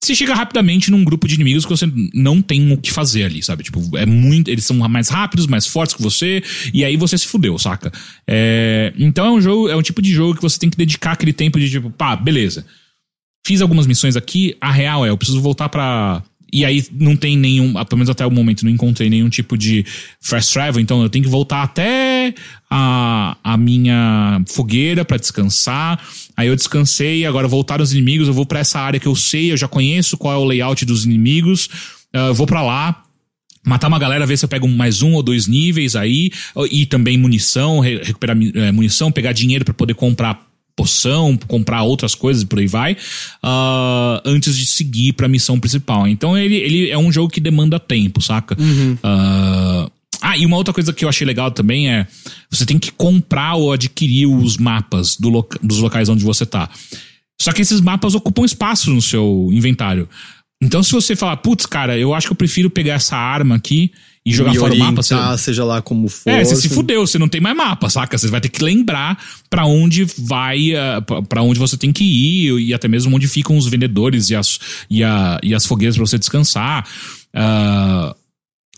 você 0.00 0.14
chega 0.14 0.36
rapidamente 0.36 0.88
num 0.88 1.02
grupo 1.02 1.26
de 1.26 1.34
inimigos 1.34 1.64
que 1.64 1.70
você 1.70 1.90
não 2.14 2.40
tem 2.40 2.72
o 2.72 2.76
que 2.76 2.92
fazer 2.92 3.24
ali, 3.24 3.42
sabe? 3.42 3.64
Tipo, 3.64 3.96
é 3.98 4.06
muito. 4.06 4.48
Eles 4.48 4.64
são 4.64 4.76
mais 4.88 5.08
rápidos, 5.08 5.48
mais 5.48 5.66
fortes 5.66 5.96
que 5.96 6.02
você, 6.02 6.44
e 6.72 6.84
aí 6.84 6.96
você 6.96 7.18
se 7.18 7.26
fudeu, 7.26 7.58
saca? 7.58 7.90
É, 8.24 8.92
então 8.96 9.26
é 9.26 9.30
um 9.32 9.40
jogo, 9.40 9.68
é 9.68 9.74
um 9.74 9.82
tipo 9.82 10.00
de 10.00 10.12
jogo 10.12 10.36
que 10.36 10.42
você 10.42 10.60
tem 10.60 10.70
que 10.70 10.76
dedicar 10.76 11.12
aquele 11.12 11.32
tempo 11.32 11.58
de 11.58 11.68
tipo, 11.68 11.90
pá, 11.90 12.14
beleza. 12.14 12.64
Fiz 13.44 13.60
algumas 13.60 13.86
missões 13.86 14.16
aqui, 14.16 14.56
a 14.60 14.70
real 14.70 15.04
é, 15.06 15.10
eu 15.10 15.16
preciso 15.16 15.40
voltar 15.40 15.68
pra. 15.68 16.22
E 16.52 16.64
aí 16.64 16.84
não 16.92 17.16
tem 17.16 17.36
nenhum, 17.36 17.72
pelo 17.72 17.98
menos 17.98 18.08
até 18.08 18.24
o 18.24 18.30
momento, 18.30 18.64
não 18.64 18.70
encontrei 18.70 19.10
nenhum 19.10 19.28
tipo 19.28 19.58
de 19.58 19.84
fast 20.20 20.52
travel, 20.52 20.80
então 20.80 21.02
eu 21.02 21.10
tenho 21.10 21.24
que 21.24 21.30
voltar 21.30 21.62
até 21.62 22.32
a, 22.70 23.36
a 23.42 23.56
minha 23.56 24.42
fogueira 24.48 25.04
para 25.04 25.16
descansar. 25.16 26.00
Aí 26.36 26.48
eu 26.48 26.56
descansei, 26.56 27.26
agora 27.26 27.48
voltaram 27.48 27.82
os 27.82 27.92
inimigos, 27.92 28.28
eu 28.28 28.34
vou 28.34 28.46
para 28.46 28.60
essa 28.60 28.78
área 28.78 29.00
que 29.00 29.08
eu 29.08 29.16
sei, 29.16 29.52
eu 29.52 29.56
já 29.56 29.66
conheço 29.66 30.16
qual 30.16 30.34
é 30.34 30.36
o 30.36 30.44
layout 30.44 30.84
dos 30.84 31.04
inimigos, 31.04 31.66
uh, 32.14 32.28
eu 32.28 32.34
vou 32.34 32.46
para 32.46 32.62
lá, 32.62 33.02
matar 33.66 33.88
uma 33.88 33.98
galera, 33.98 34.24
ver 34.24 34.38
se 34.38 34.44
eu 34.44 34.48
pego 34.48 34.68
mais 34.68 35.02
um 35.02 35.14
ou 35.14 35.22
dois 35.22 35.48
níveis 35.48 35.96
aí, 35.96 36.30
e 36.70 36.86
também 36.86 37.18
munição, 37.18 37.80
recuperar 37.80 38.36
é, 38.54 38.70
munição, 38.70 39.10
pegar 39.10 39.32
dinheiro 39.32 39.64
para 39.64 39.74
poder 39.74 39.94
comprar 39.94 40.46
poção, 40.76 41.36
comprar 41.48 41.82
outras 41.82 42.14
coisas 42.14 42.42
e 42.42 42.46
por 42.46 42.58
aí 42.58 42.66
vai, 42.66 42.92
uh, 42.92 44.20
antes 44.24 44.56
de 44.56 44.66
seguir 44.66 45.14
pra 45.14 45.26
missão 45.26 45.58
principal. 45.58 46.06
Então 46.06 46.36
ele, 46.36 46.54
ele 46.54 46.90
é 46.90 46.98
um 46.98 47.10
jogo 47.10 47.32
que 47.32 47.40
demanda 47.40 47.80
tempo, 47.80 48.20
saca? 48.20 48.54
Uhum. 48.60 48.92
Uh, 48.94 49.90
ah, 50.20 50.36
e 50.36 50.44
uma 50.44 50.56
outra 50.56 50.74
coisa 50.74 50.92
que 50.92 51.04
eu 51.04 51.08
achei 51.08 51.26
legal 51.26 51.50
também 51.50 51.90
é 51.90 52.06
você 52.50 52.66
tem 52.66 52.78
que 52.78 52.92
comprar 52.92 53.54
ou 53.54 53.72
adquirir 53.72 54.26
os 54.26 54.56
mapas 54.56 55.16
do 55.16 55.28
loca 55.28 55.58
dos 55.62 55.78
locais 55.78 56.08
onde 56.08 56.24
você 56.24 56.44
tá. 56.44 56.68
Só 57.40 57.52
que 57.52 57.62
esses 57.62 57.80
mapas 57.80 58.14
ocupam 58.14 58.44
espaço 58.44 58.90
no 58.90 59.02
seu 59.02 59.48
inventário. 59.52 60.08
Então, 60.62 60.82
se 60.82 60.90
você 60.92 61.14
falar, 61.14 61.36
putz, 61.38 61.66
cara, 61.66 61.98
eu 61.98 62.14
acho 62.14 62.28
que 62.28 62.32
eu 62.32 62.36
prefiro 62.36 62.70
pegar 62.70 62.94
essa 62.94 63.16
arma 63.16 63.56
aqui 63.56 63.92
e 64.26 64.32
jogar 64.32 64.52
fora 64.54 64.74
o 64.74 64.78
mapa. 64.78 65.02
Você... 65.02 65.14
seja 65.38 65.64
lá 65.64 65.80
como 65.80 66.08
for. 66.08 66.28
É, 66.28 66.44
você 66.44 66.56
se 66.56 66.68
fudeu, 66.68 67.06
você 67.06 67.16
não 67.16 67.28
tem 67.28 67.40
mais 67.40 67.56
mapa, 67.56 67.88
saca? 67.88 68.18
Você 68.18 68.26
vai 68.26 68.40
ter 68.40 68.48
que 68.48 68.62
lembrar 68.62 69.16
para 69.48 69.64
onde 69.66 70.04
vai, 70.18 70.72
uh, 70.72 71.22
para 71.28 71.42
onde 71.42 71.60
você 71.60 71.76
tem 71.76 71.92
que 71.92 72.02
ir 72.02 72.58
e 72.58 72.74
até 72.74 72.88
mesmo 72.88 73.14
onde 73.14 73.28
ficam 73.28 73.56
os 73.56 73.68
vendedores 73.68 74.28
e 74.28 74.34
as, 74.34 74.58
e, 74.90 75.04
a, 75.04 75.38
e 75.44 75.54
as 75.54 75.64
fogueiras 75.64 75.96
pra 75.96 76.04
você 76.04 76.18
descansar. 76.18 76.84
Uh, 77.32 78.12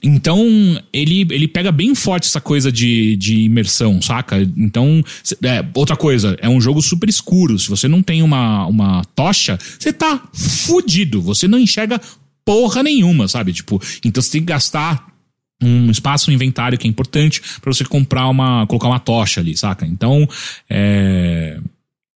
então, 0.02 0.46
ele, 0.92 1.26
ele 1.30 1.48
pega 1.48 1.72
bem 1.72 1.94
forte 1.94 2.28
essa 2.28 2.42
coisa 2.42 2.70
de, 2.70 3.16
de 3.16 3.40
imersão, 3.40 4.02
saca? 4.02 4.36
Então, 4.56 5.02
é, 5.42 5.64
outra 5.74 5.96
coisa, 5.96 6.36
é 6.42 6.48
um 6.48 6.60
jogo 6.60 6.82
super 6.82 7.08
escuro. 7.08 7.58
Se 7.58 7.70
você 7.70 7.88
não 7.88 8.02
tem 8.02 8.22
uma, 8.22 8.66
uma 8.66 9.02
tocha, 9.16 9.58
você 9.78 9.94
tá 9.94 10.28
fudido. 10.34 11.22
Você 11.22 11.48
não 11.48 11.58
enxerga 11.58 11.98
porra 12.44 12.82
nenhuma, 12.82 13.26
sabe? 13.26 13.52
Tipo, 13.52 13.82
então 14.04 14.22
você 14.22 14.32
tem 14.32 14.40
que 14.42 14.46
gastar 14.46 15.17
um 15.62 15.90
espaço 15.90 16.30
no 16.30 16.34
inventário 16.34 16.78
que 16.78 16.86
é 16.86 16.90
importante 16.90 17.42
para 17.60 17.72
você 17.72 17.84
comprar 17.84 18.28
uma 18.28 18.66
colocar 18.66 18.88
uma 18.88 19.00
tocha 19.00 19.40
ali, 19.40 19.56
saca? 19.56 19.86
Então, 19.86 20.28
é 20.68 21.58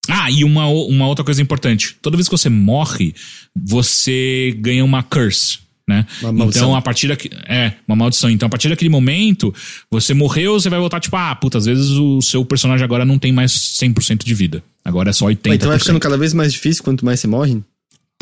ah, 0.09 0.31
e 0.31 0.43
uma, 0.43 0.67
uma 0.67 1.07
outra 1.07 1.25
coisa 1.25 1.41
importante. 1.41 1.97
Toda 2.03 2.17
vez 2.17 2.29
que 2.29 2.37
você 2.37 2.49
morre, 2.49 3.15
você 3.55 4.57
ganha 4.59 4.85
uma 4.85 5.03
curse, 5.03 5.61
né? 5.89 6.07
Então, 6.45 6.75
a 6.75 6.83
partir 6.83 7.09
daqui. 7.09 7.31
É, 7.47 7.75
uma 7.87 7.97
maldição. 7.97 8.29
Então, 8.29 8.47
a 8.47 8.51
partir 8.51 8.69
daquele 8.69 8.91
momento, 8.91 9.55
você 9.89 10.13
morreu, 10.13 10.55
você 10.59 10.69
vai 10.69 10.81
voltar, 10.81 10.99
tipo, 10.99 11.15
ah, 11.17 11.35
puta, 11.37 11.59
às 11.59 11.67
vezes 11.67 11.91
o 11.91 12.21
seu 12.21 12.45
personagem 12.45 12.85
agora 12.85 13.05
não 13.05 13.19
tem 13.19 13.33
mais 13.33 13.53
100% 13.53 14.25
de 14.25 14.35
vida. 14.35 14.63
Agora 14.85 15.11
é 15.11 15.13
só 15.13 15.27
80%. 15.27 15.55
Então 15.55 15.69
vai 15.69 15.79
ficando 15.79 16.01
cada 16.01 16.19
vez 16.19 16.35
mais 16.35 16.53
difícil 16.53 16.83
quanto 16.83 17.05
mais 17.05 17.21
você 17.21 17.29
morre? 17.29 17.63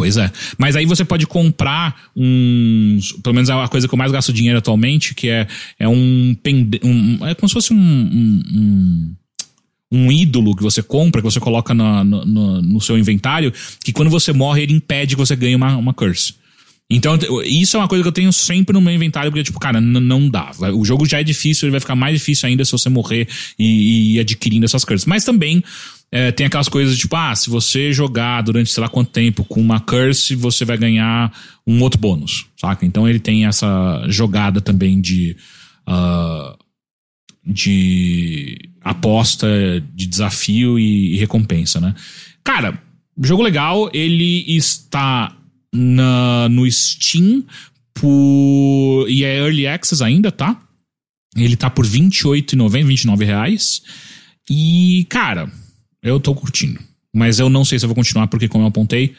Pois 0.00 0.16
é. 0.16 0.32
Mas 0.56 0.76
aí 0.76 0.86
você 0.86 1.04
pode 1.04 1.26
comprar 1.26 1.94
uns. 2.16 3.12
Pelo 3.22 3.34
menos 3.34 3.50
é 3.50 3.52
a 3.52 3.68
coisa 3.68 3.86
que 3.86 3.92
eu 3.92 3.98
mais 3.98 4.10
gasto 4.10 4.32
dinheiro 4.32 4.56
atualmente, 4.56 5.14
que 5.14 5.28
é, 5.28 5.46
é 5.78 5.86
um, 5.86 6.34
um 6.82 7.26
É 7.26 7.34
como 7.34 7.46
se 7.46 7.52
fosse 7.52 7.74
um, 7.74 7.76
um, 7.76 8.42
um 8.54 9.14
um 9.92 10.10
ídolo 10.10 10.56
que 10.56 10.62
você 10.62 10.82
compra, 10.82 11.20
que 11.20 11.30
você 11.30 11.38
coloca 11.38 11.74
no, 11.74 12.02
no, 12.02 12.62
no, 12.62 12.80
seu 12.80 12.96
inventário, 12.96 13.52
que 13.84 13.92
quando 13.92 14.08
você 14.08 14.32
morre, 14.32 14.62
ele 14.62 14.72
impede 14.72 15.16
que 15.16 15.20
você 15.20 15.36
ganhe 15.36 15.54
uma, 15.54 15.76
uma 15.76 15.92
curse. 15.92 16.32
Então, 16.88 17.18
isso 17.44 17.76
é 17.76 17.80
uma 17.80 17.88
coisa 17.88 18.02
que 18.02 18.08
eu 18.08 18.12
tenho 18.12 18.32
sempre 18.32 18.72
no 18.72 18.80
meu 18.80 18.94
inventário, 18.94 19.30
porque, 19.30 19.44
tipo, 19.44 19.60
cara, 19.60 19.82
não 19.82 20.30
dá. 20.30 20.50
O 20.74 20.82
jogo 20.82 21.04
já 21.04 21.20
é 21.20 21.24
difícil, 21.24 21.66
ele 21.66 21.72
vai 21.72 21.80
ficar 21.80 21.94
mais 21.94 22.18
difícil 22.18 22.48
ainda 22.48 22.64
se 22.64 22.72
você 22.72 22.88
morrer 22.88 23.28
e, 23.58 23.64
e 23.64 24.14
ir 24.14 24.20
adquirindo 24.20 24.64
essas 24.64 24.82
curses. 24.82 25.04
Mas 25.04 25.24
também 25.24 25.62
é, 26.12 26.32
tem 26.32 26.46
aquelas 26.46 26.68
coisas 26.68 26.98
tipo, 26.98 27.14
ah, 27.14 27.34
se 27.34 27.48
você 27.48 27.92
jogar 27.92 28.42
durante 28.42 28.70
sei 28.70 28.82
lá 28.82 28.88
quanto 28.88 29.12
tempo 29.12 29.44
com 29.44 29.60
uma 29.60 29.78
curse, 29.78 30.34
você 30.34 30.64
vai 30.64 30.76
ganhar 30.76 31.32
um 31.66 31.80
outro 31.82 32.00
bônus, 32.00 32.46
saca? 32.56 32.84
Então 32.84 33.08
ele 33.08 33.20
tem 33.20 33.46
essa 33.46 34.04
jogada 34.08 34.60
também 34.60 35.00
de. 35.00 35.36
Uh, 35.88 36.58
de 37.44 38.70
aposta, 38.82 39.48
de 39.94 40.06
desafio 40.06 40.78
e, 40.78 41.14
e 41.14 41.16
recompensa, 41.16 41.80
né? 41.80 41.94
Cara, 42.44 42.80
jogo 43.20 43.42
legal, 43.42 43.90
ele 43.92 44.44
está 44.46 45.34
na, 45.72 46.48
no 46.48 46.70
Steam 46.70 47.44
por. 47.94 49.06
E 49.08 49.24
é 49.24 49.38
Early 49.38 49.66
Access 49.66 50.02
ainda, 50.02 50.30
tá? 50.30 50.60
Ele 51.36 51.56
tá 51.56 51.70
por 51.70 51.84
R$28,90, 51.86 52.84
29 52.84 53.24
reais. 53.24 53.82
E, 54.48 55.06
cara, 55.08 55.50
eu 56.02 56.20
tô 56.20 56.34
curtindo. 56.34 56.80
Mas 57.14 57.38
eu 57.38 57.48
não 57.48 57.64
sei 57.64 57.78
se 57.78 57.84
eu 57.84 57.88
vou 57.88 57.96
continuar, 57.96 58.28
porque, 58.28 58.48
como 58.48 58.64
eu 58.64 58.68
apontei, 58.68 59.14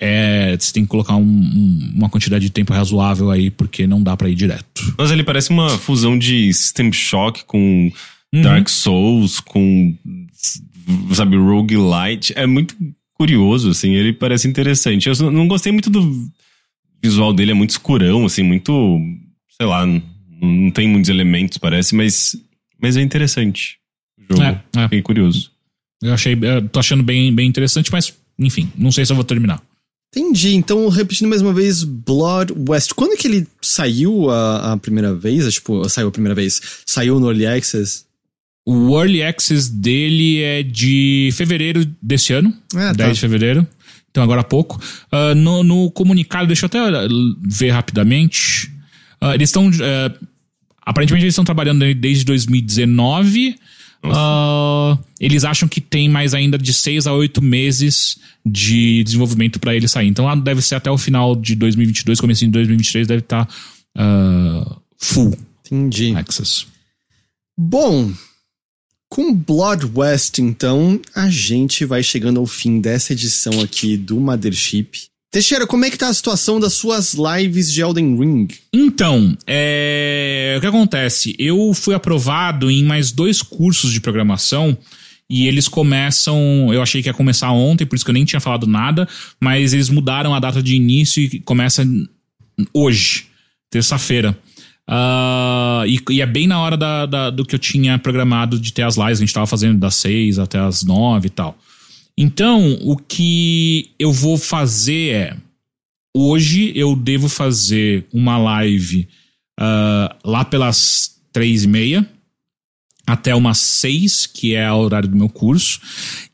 é, 0.00 0.56
você 0.58 0.72
tem 0.72 0.82
que 0.82 0.88
colocar 0.88 1.14
um, 1.14 1.22
um, 1.22 1.92
uma 1.94 2.08
quantidade 2.08 2.44
de 2.44 2.50
tempo 2.50 2.72
razoável 2.72 3.30
aí, 3.30 3.50
porque 3.50 3.86
não 3.86 4.02
dá 4.02 4.16
para 4.16 4.28
ir 4.28 4.34
direto. 4.34 4.94
Mas 4.98 5.12
ele 5.12 5.22
parece 5.22 5.50
uma 5.50 5.68
fusão 5.78 6.18
de 6.18 6.52
System 6.52 6.92
Shock 6.92 7.44
com 7.44 7.92
uhum. 8.34 8.42
Dark 8.42 8.68
Souls, 8.68 9.38
com, 9.38 9.96
sabe, 11.12 11.36
Roguelite. 11.36 12.32
É 12.34 12.46
muito 12.46 12.74
curioso, 13.14 13.70
assim, 13.70 13.94
ele 13.94 14.12
parece 14.12 14.48
interessante. 14.48 15.08
Eu 15.08 15.30
não 15.30 15.46
gostei 15.46 15.70
muito 15.70 15.88
do 15.88 16.28
visual 17.00 17.32
dele, 17.32 17.52
é 17.52 17.54
muito 17.54 17.70
escurão, 17.70 18.26
assim, 18.26 18.42
muito, 18.42 18.98
sei 19.56 19.66
lá, 19.68 19.86
não, 19.86 20.70
tem 20.72 20.88
muitos 20.88 21.10
elementos, 21.10 21.58
parece, 21.58 21.94
mas, 21.94 22.36
mas 22.80 22.96
é 22.96 23.02
interessante. 23.02 23.78
O 24.18 24.34
jogo, 24.34 24.42
é, 24.42 24.60
é. 24.76 24.82
fiquei 24.82 25.02
curioso. 25.02 25.51
Eu 26.02 26.12
achei, 26.12 26.36
eu 26.40 26.68
tô 26.68 26.80
achando 26.80 27.02
bem, 27.02 27.32
bem 27.32 27.48
interessante, 27.48 27.90
mas, 27.92 28.12
enfim, 28.38 28.70
não 28.76 28.90
sei 28.90 29.06
se 29.06 29.12
eu 29.12 29.16
vou 29.16 29.24
terminar. 29.24 29.62
Entendi. 30.14 30.54
Então, 30.54 30.88
repetindo 30.88 31.28
mais 31.28 31.40
uma 31.40 31.54
vez, 31.54 31.84
Blood 31.84 32.52
West. 32.68 32.92
Quando 32.94 33.12
é 33.12 33.16
que 33.16 33.26
ele 33.26 33.46
saiu 33.62 34.28
a, 34.30 34.72
a 34.72 34.76
primeira 34.76 35.14
vez? 35.14 35.50
Tipo, 35.54 35.88
saiu 35.88 36.08
a 36.08 36.12
primeira 36.12 36.34
vez? 36.34 36.60
Saiu 36.84 37.18
no 37.18 37.28
Early 37.28 37.46
Access? 37.46 38.04
O 38.66 38.98
Early 38.98 39.22
Access 39.22 39.72
dele 39.72 40.42
é 40.42 40.62
de 40.62 41.30
fevereiro 41.32 41.86
desse 42.00 42.32
ano. 42.32 42.54
É, 42.74 42.88
tá. 42.88 42.92
10 42.92 43.14
de 43.14 43.20
fevereiro. 43.20 43.66
Então, 44.10 44.22
agora 44.22 44.42
há 44.42 44.44
pouco. 44.44 44.78
Uh, 45.10 45.34
no, 45.34 45.64
no, 45.64 45.90
comunicado, 45.90 46.46
deixa 46.46 46.66
eu 46.66 46.68
até 46.68 46.78
ver 47.42 47.70
rapidamente. 47.70 48.70
Uh, 49.20 49.32
eles 49.32 49.48
estão. 49.48 49.68
Uh, 49.68 50.26
aparentemente, 50.82 51.24
eles 51.24 51.32
estão 51.32 51.44
trabalhando 51.44 51.94
desde 51.94 52.22
2019. 52.26 53.56
Uh, 54.04 54.98
eles 55.20 55.44
acham 55.44 55.68
que 55.68 55.80
tem 55.80 56.08
mais 56.08 56.34
ainda 56.34 56.58
de 56.58 56.72
6 56.72 57.06
a 57.06 57.12
8 57.12 57.40
meses 57.40 58.18
de 58.44 59.04
desenvolvimento 59.04 59.60
para 59.60 59.74
ele 59.74 59.86
sair. 59.86 60.08
Então 60.08 60.38
deve 60.40 60.60
ser 60.60 60.74
até 60.74 60.90
o 60.90 60.98
final 60.98 61.36
de 61.36 61.54
2022, 61.54 62.20
começo 62.20 62.44
de 62.44 62.50
2023, 62.50 63.06
deve 63.06 63.20
estar 63.20 63.46
tá, 63.46 63.52
uh, 63.98 64.76
full 64.98 65.36
Entendi. 65.64 66.14
access. 66.16 66.66
Bom, 67.56 68.12
com 69.08 69.34
Blood 69.34 69.92
West, 69.94 70.38
então, 70.38 71.00
a 71.14 71.28
gente 71.28 71.84
vai 71.84 72.02
chegando 72.02 72.40
ao 72.40 72.46
fim 72.46 72.80
dessa 72.80 73.12
edição 73.12 73.60
aqui 73.60 73.96
do 73.96 74.18
Mothership. 74.18 75.11
Teixeira, 75.32 75.66
como 75.66 75.86
é 75.86 75.90
que 75.90 75.96
tá 75.96 76.08
a 76.08 76.12
situação 76.14 76.60
das 76.60 76.74
suas 76.74 77.14
lives 77.14 77.72
de 77.72 77.80
Elden 77.80 78.18
Ring? 78.18 78.48
Então, 78.70 79.34
é... 79.46 80.56
o 80.58 80.60
que 80.60 80.66
acontece? 80.66 81.34
Eu 81.38 81.72
fui 81.72 81.94
aprovado 81.94 82.70
em 82.70 82.84
mais 82.84 83.10
dois 83.10 83.40
cursos 83.40 83.94
de 83.94 83.98
programação 83.98 84.76
e 85.30 85.48
eles 85.48 85.68
começam. 85.68 86.68
Eu 86.70 86.82
achei 86.82 87.02
que 87.02 87.08
ia 87.08 87.14
começar 87.14 87.50
ontem, 87.50 87.86
por 87.86 87.96
isso 87.96 88.04
que 88.04 88.10
eu 88.10 88.14
nem 88.14 88.26
tinha 88.26 88.40
falado 88.40 88.66
nada, 88.66 89.08
mas 89.40 89.72
eles 89.72 89.88
mudaram 89.88 90.34
a 90.34 90.38
data 90.38 90.62
de 90.62 90.76
início 90.76 91.22
e 91.22 91.40
começa 91.40 91.82
hoje, 92.74 93.24
terça-feira. 93.70 94.38
Uh, 94.86 95.86
e, 95.86 95.98
e, 96.10 96.20
é 96.20 96.26
bem 96.26 96.46
na 96.46 96.60
hora 96.60 96.76
da, 96.76 97.06
da, 97.06 97.30
do 97.30 97.46
que 97.46 97.54
eu 97.54 97.58
tinha 97.58 97.98
programado 97.98 98.60
de 98.60 98.70
ter 98.70 98.82
as 98.82 98.98
lives, 98.98 99.16
a 99.16 99.20
gente 99.20 99.32
tava 99.32 99.46
fazendo 99.46 99.78
das 99.78 99.94
seis 99.94 100.38
até 100.38 100.58
as 100.58 100.82
nove 100.82 101.28
e 101.28 101.30
tal. 101.30 101.56
Então, 102.16 102.78
o 102.82 102.96
que 102.96 103.90
eu 103.98 104.12
vou 104.12 104.36
fazer 104.36 105.14
é. 105.14 105.36
Hoje 106.14 106.72
eu 106.74 106.94
devo 106.94 107.26
fazer 107.28 108.06
uma 108.12 108.36
live 108.36 109.08
uh, 109.58 110.14
lá 110.22 110.44
pelas 110.44 111.18
três 111.32 111.64
e 111.64 111.68
meia. 111.68 112.08
até 113.06 113.34
umas 113.34 113.58
seis, 113.58 114.26
que 114.26 114.54
é 114.54 114.70
o 114.70 114.76
horário 114.76 115.08
do 115.08 115.16
meu 115.16 115.28
curso. 115.28 115.80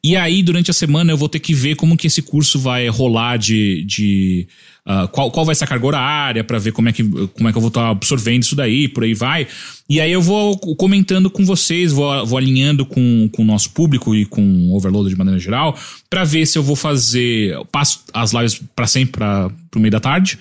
E 0.02 0.16
aí, 0.16 0.42
durante 0.42 0.70
a 0.70 0.74
semana, 0.74 1.12
eu 1.12 1.16
vou 1.16 1.28
ter 1.28 1.40
que 1.40 1.55
ver 1.55 1.76
como 1.76 1.96
que 1.96 2.06
esse 2.06 2.22
curso 2.22 2.59
vai 2.59 2.88
rolar 2.88 3.36
de. 3.38 3.84
de 3.84 4.48
uh, 4.89 5.06
qual, 5.09 5.31
qual 5.31 5.44
vai 5.44 5.55
ser 5.55 5.65
a 5.65 5.66
carga 5.66 5.86
horária, 5.86 6.43
para 6.43 6.59
ver 6.59 6.73
como 6.73 6.89
é, 6.89 6.93
que, 6.93 7.05
como 7.05 7.48
é 7.48 7.52
que 7.52 7.59
eu 7.59 7.60
vou 7.60 7.69
estar 7.69 7.90
absorvendo 7.90 8.43
isso 8.43 8.56
daí, 8.56 8.89
por 8.89 9.05
aí 9.05 9.15
vai. 9.15 9.47
E 9.89 10.01
aí 10.01 10.10
eu 10.10 10.23
vou 10.23 10.56
comentando 10.59 11.31
com 11.31 11.44
vocês, 11.44 11.93
vou, 11.93 12.27
vou 12.27 12.39
alinhando 12.39 12.85
com, 12.85 13.28
com 13.32 13.43
o 13.43 13.44
nosso 13.44 13.70
público 13.70 14.15
e 14.15 14.24
com 14.24 14.43
o 14.43 14.77
Overload 14.77 15.09
de 15.09 15.16
maneira 15.16 15.39
geral, 15.39 15.78
para 16.09 16.24
ver 16.24 16.47
se 16.47 16.59
eu 16.59 16.62
vou 16.62 16.77
fazer. 16.77 17.52
Eu 17.52 17.65
passo 17.65 18.01
as 18.12 18.32
lives 18.32 18.60
para 18.74 18.86
sempre 18.86 19.12
para 19.12 19.51
pro 19.70 19.81
meio 19.81 19.93
da 19.93 20.01
tarde 20.01 20.39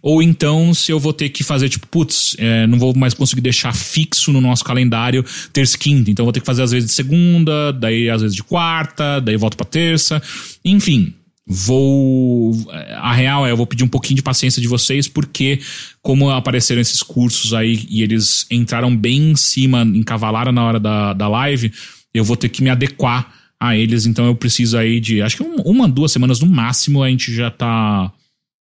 ou 0.00 0.22
então, 0.22 0.72
se 0.72 0.92
eu 0.92 1.00
vou 1.00 1.12
ter 1.12 1.28
que 1.28 1.42
fazer, 1.42 1.68
tipo, 1.68 1.86
putz, 1.86 2.36
é, 2.38 2.66
não 2.66 2.78
vou 2.78 2.96
mais 2.96 3.14
conseguir 3.14 3.40
deixar 3.40 3.74
fixo 3.74 4.32
no 4.32 4.40
nosso 4.40 4.64
calendário 4.64 5.24
terça 5.52 5.76
e 5.76 5.78
quinta. 5.78 6.10
Então, 6.10 6.24
vou 6.24 6.32
ter 6.32 6.40
que 6.40 6.46
fazer 6.46 6.62
às 6.62 6.70
vezes 6.70 6.88
de 6.88 6.94
segunda, 6.94 7.72
daí 7.72 8.08
às 8.08 8.22
vezes 8.22 8.36
de 8.36 8.44
quarta, 8.44 9.20
daí 9.20 9.36
volto 9.36 9.56
pra 9.56 9.66
terça. 9.66 10.22
Enfim, 10.64 11.12
vou. 11.48 12.52
A 13.00 13.14
real 13.14 13.46
é, 13.46 13.50
eu 13.50 13.56
vou 13.56 13.66
pedir 13.66 13.82
um 13.82 13.88
pouquinho 13.88 14.16
de 14.16 14.22
paciência 14.22 14.60
de 14.60 14.68
vocês, 14.68 15.08
porque, 15.08 15.60
como 16.02 16.30
apareceram 16.30 16.80
esses 16.80 17.02
cursos 17.02 17.54
aí 17.54 17.86
e 17.88 18.02
eles 18.02 18.46
entraram 18.50 18.94
bem 18.94 19.30
em 19.30 19.36
cima, 19.36 19.82
encavalaram 19.82 20.52
na 20.52 20.64
hora 20.64 20.78
da, 20.78 21.14
da 21.14 21.28
live, 21.28 21.72
eu 22.12 22.22
vou 22.22 22.36
ter 22.36 22.50
que 22.50 22.62
me 22.62 22.68
adequar 22.68 23.32
a 23.58 23.74
eles. 23.74 24.04
Então, 24.04 24.26
eu 24.26 24.34
preciso 24.34 24.76
aí 24.76 25.00
de. 25.00 25.22
Acho 25.22 25.38
que 25.38 25.42
uma, 25.42 25.88
duas 25.88 26.12
semanas 26.12 26.40
no 26.40 26.46
máximo 26.46 27.02
a 27.02 27.08
gente 27.08 27.34
já 27.34 27.50
tá 27.50 28.12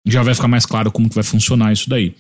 já 0.07 0.23
vai 0.23 0.35
ficar 0.35 0.49
mais 0.49 0.65
claro 0.65 0.93
como 0.93 1.09
que 1.09 1.15
vai 1.17 1.25
funcionar 1.25 1.73
isso 1.73 1.91
daí. 1.91 2.15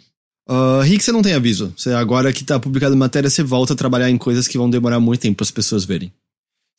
Uh, 0.48 0.80
Rick, 0.82 1.02
você 1.02 1.12
não 1.12 1.22
tem 1.22 1.34
aviso. 1.34 1.72
Você, 1.76 1.92
agora 1.92 2.32
que 2.32 2.44
tá 2.44 2.58
publicado 2.58 2.96
matéria, 2.96 3.30
você 3.30 3.42
volta 3.42 3.72
a 3.72 3.76
trabalhar 3.76 4.10
em 4.10 4.18
coisas 4.18 4.46
que 4.46 4.58
vão 4.58 4.68
demorar 4.68 5.00
muito 5.00 5.20
tempo 5.20 5.36
para 5.36 5.44
as 5.44 5.50
pessoas 5.50 5.84
verem. 5.84 6.12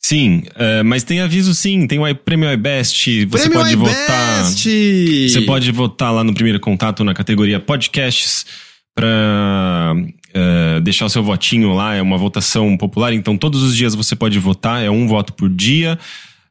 Sim, 0.00 0.44
uh, 0.50 0.84
mas 0.84 1.02
tem 1.02 1.20
aviso 1.20 1.54
sim, 1.54 1.86
tem 1.86 1.98
o 1.98 2.14
prêmio 2.14 2.50
iBest, 2.52 3.26
você 3.26 3.48
prêmio 3.48 3.58
pode 3.58 3.76
votar. 3.76 4.44
Você 4.44 5.40
pode 5.42 5.70
votar 5.72 6.12
lá 6.12 6.22
no 6.22 6.32
primeiro 6.32 6.60
contato 6.60 7.02
na 7.02 7.12
categoria 7.12 7.58
podcasts 7.58 8.46
para 8.94 9.94
uh, 9.96 10.18
eh, 10.34 10.80
deixar 10.80 11.06
o 11.06 11.08
seu 11.08 11.22
votinho 11.22 11.72
lá, 11.72 11.94
é 11.94 12.02
uma 12.02 12.18
votação 12.18 12.76
popular, 12.76 13.12
então 13.12 13.36
todos 13.36 13.62
os 13.62 13.76
dias 13.76 13.94
você 13.94 14.16
pode 14.16 14.38
votar, 14.38 14.82
é 14.82 14.90
um 14.90 15.06
voto 15.06 15.32
por 15.32 15.48
dia. 15.48 15.98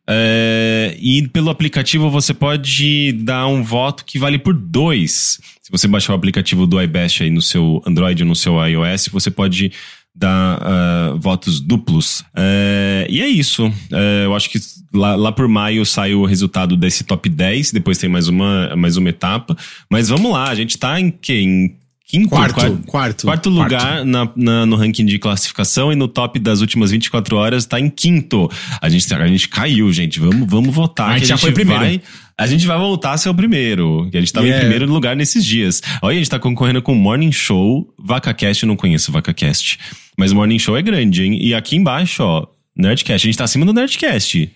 É, 0.09 0.95
e 1.01 1.27
pelo 1.27 1.49
aplicativo 1.49 2.09
você 2.09 2.33
pode 2.33 3.11
dar 3.11 3.45
um 3.47 3.61
voto 3.61 4.05
que 4.05 4.17
vale 4.17 4.39
por 4.39 4.53
dois. 4.53 5.39
Se 5.61 5.69
você 5.69 5.85
baixar 5.85 6.13
o 6.13 6.15
aplicativo 6.15 6.65
do 6.65 6.81
iBest 6.81 7.23
aí 7.23 7.29
no 7.29 7.41
seu 7.41 7.83
Android 7.85 8.23
ou 8.23 8.29
no 8.29 8.35
seu 8.35 8.57
iOS, 8.65 9.09
você 9.09 9.29
pode 9.29 9.73
dar 10.17 10.59
uh, 10.59 11.19
votos 11.19 11.59
duplos. 11.59 12.23
É, 12.35 13.07
e 13.09 13.21
é 13.21 13.27
isso. 13.27 13.71
É, 13.91 14.25
eu 14.25 14.35
acho 14.35 14.49
que 14.49 14.59
lá, 14.93 15.15
lá 15.15 15.31
por 15.31 15.47
maio 15.47 15.85
sai 15.85 16.13
o 16.13 16.25
resultado 16.25 16.75
desse 16.75 17.03
top 17.03 17.29
10, 17.29 17.71
depois 17.71 17.97
tem 17.97 18.09
mais 18.09 18.27
uma, 18.27 18.75
mais 18.75 18.97
uma 18.97 19.09
etapa. 19.09 19.55
Mas 19.89 20.09
vamos 20.09 20.31
lá, 20.31 20.49
a 20.49 20.55
gente 20.55 20.77
tá 20.77 20.99
em 20.99 21.11
que? 21.11 21.33
Em 21.33 21.75
quinto, 22.07 22.29
quarto, 22.29 22.55
quarto, 22.55 22.83
quarto, 22.85 23.25
quarto 23.25 23.49
lugar 23.49 24.05
Na, 24.05 24.31
na, 24.33 24.65
no 24.65 24.77
ranking 24.77 25.05
de 25.05 25.19
classificação 25.19 25.91
e 25.91 25.95
no 25.95 26.07
top 26.07 26.39
das 26.39 26.61
últimas 26.61 26.89
24 26.89 27.35
horas 27.35 27.63
está 27.63 27.79
em 27.79 27.89
quinto. 27.89 28.49
A 28.81 28.87
gente, 28.89 29.13
a 29.13 29.27
gente 29.27 29.49
caiu, 29.49 29.91
gente. 29.91 30.19
Vamos, 30.19 30.49
vamos 30.49 30.73
votar. 30.73 31.09
A 31.09 31.11
gente, 31.11 31.17
a 31.17 31.19
gente 31.19 31.29
já 31.29 31.37
foi 31.37 31.51
primeiro. 31.51 32.01
A 32.39 32.45
gente 32.45 32.67
vai 32.67 32.77
voltar 32.77 33.13
a 33.13 33.17
ser 33.17 33.29
o 33.29 33.33
primeiro. 33.33 34.07
Que 34.11 34.17
a 34.17 34.19
gente 34.19 34.27
estava 34.27 34.45
yeah. 34.45 34.63
em 34.63 34.69
primeiro 34.69 34.91
lugar 34.93 35.15
nesses 35.15 35.43
dias. 35.43 35.81
Olha, 36.01 36.15
a 36.15 36.17
gente 36.17 36.29
tá 36.29 36.37
concorrendo 36.37 36.81
com 36.83 36.93
Morning 36.93 37.31
Show, 37.31 37.91
VacaCast, 37.97 38.63
eu 38.63 38.67
não 38.67 38.75
conheço 38.75 39.11
VacaCast. 39.11 39.79
Mas 40.15 40.31
Morning 40.31 40.59
Show 40.59 40.77
é 40.77 40.81
grande, 40.81 41.23
hein? 41.23 41.39
E 41.41 41.55
aqui 41.55 41.75
embaixo, 41.75 42.21
ó, 42.21 42.47
Nerdcast. 42.75 43.25
A 43.25 43.29
gente 43.29 43.37
tá 43.37 43.43
acima 43.43 43.65
do 43.65 43.73
Nerdcast. 43.73 44.51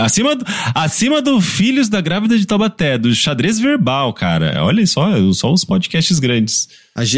Acima, 0.00 0.34
do, 0.34 0.44
acima 0.74 1.22
do 1.22 1.40
Filhos 1.40 1.88
da 1.88 2.00
Grávida 2.00 2.36
de 2.36 2.44
Taubaté, 2.44 2.98
do 2.98 3.14
xadrez 3.14 3.58
verbal, 3.58 4.12
cara. 4.12 4.64
Olha 4.64 4.84
só, 4.86 5.10
só 5.32 5.52
os 5.52 5.64
podcasts 5.64 6.18
grandes. 6.18 6.68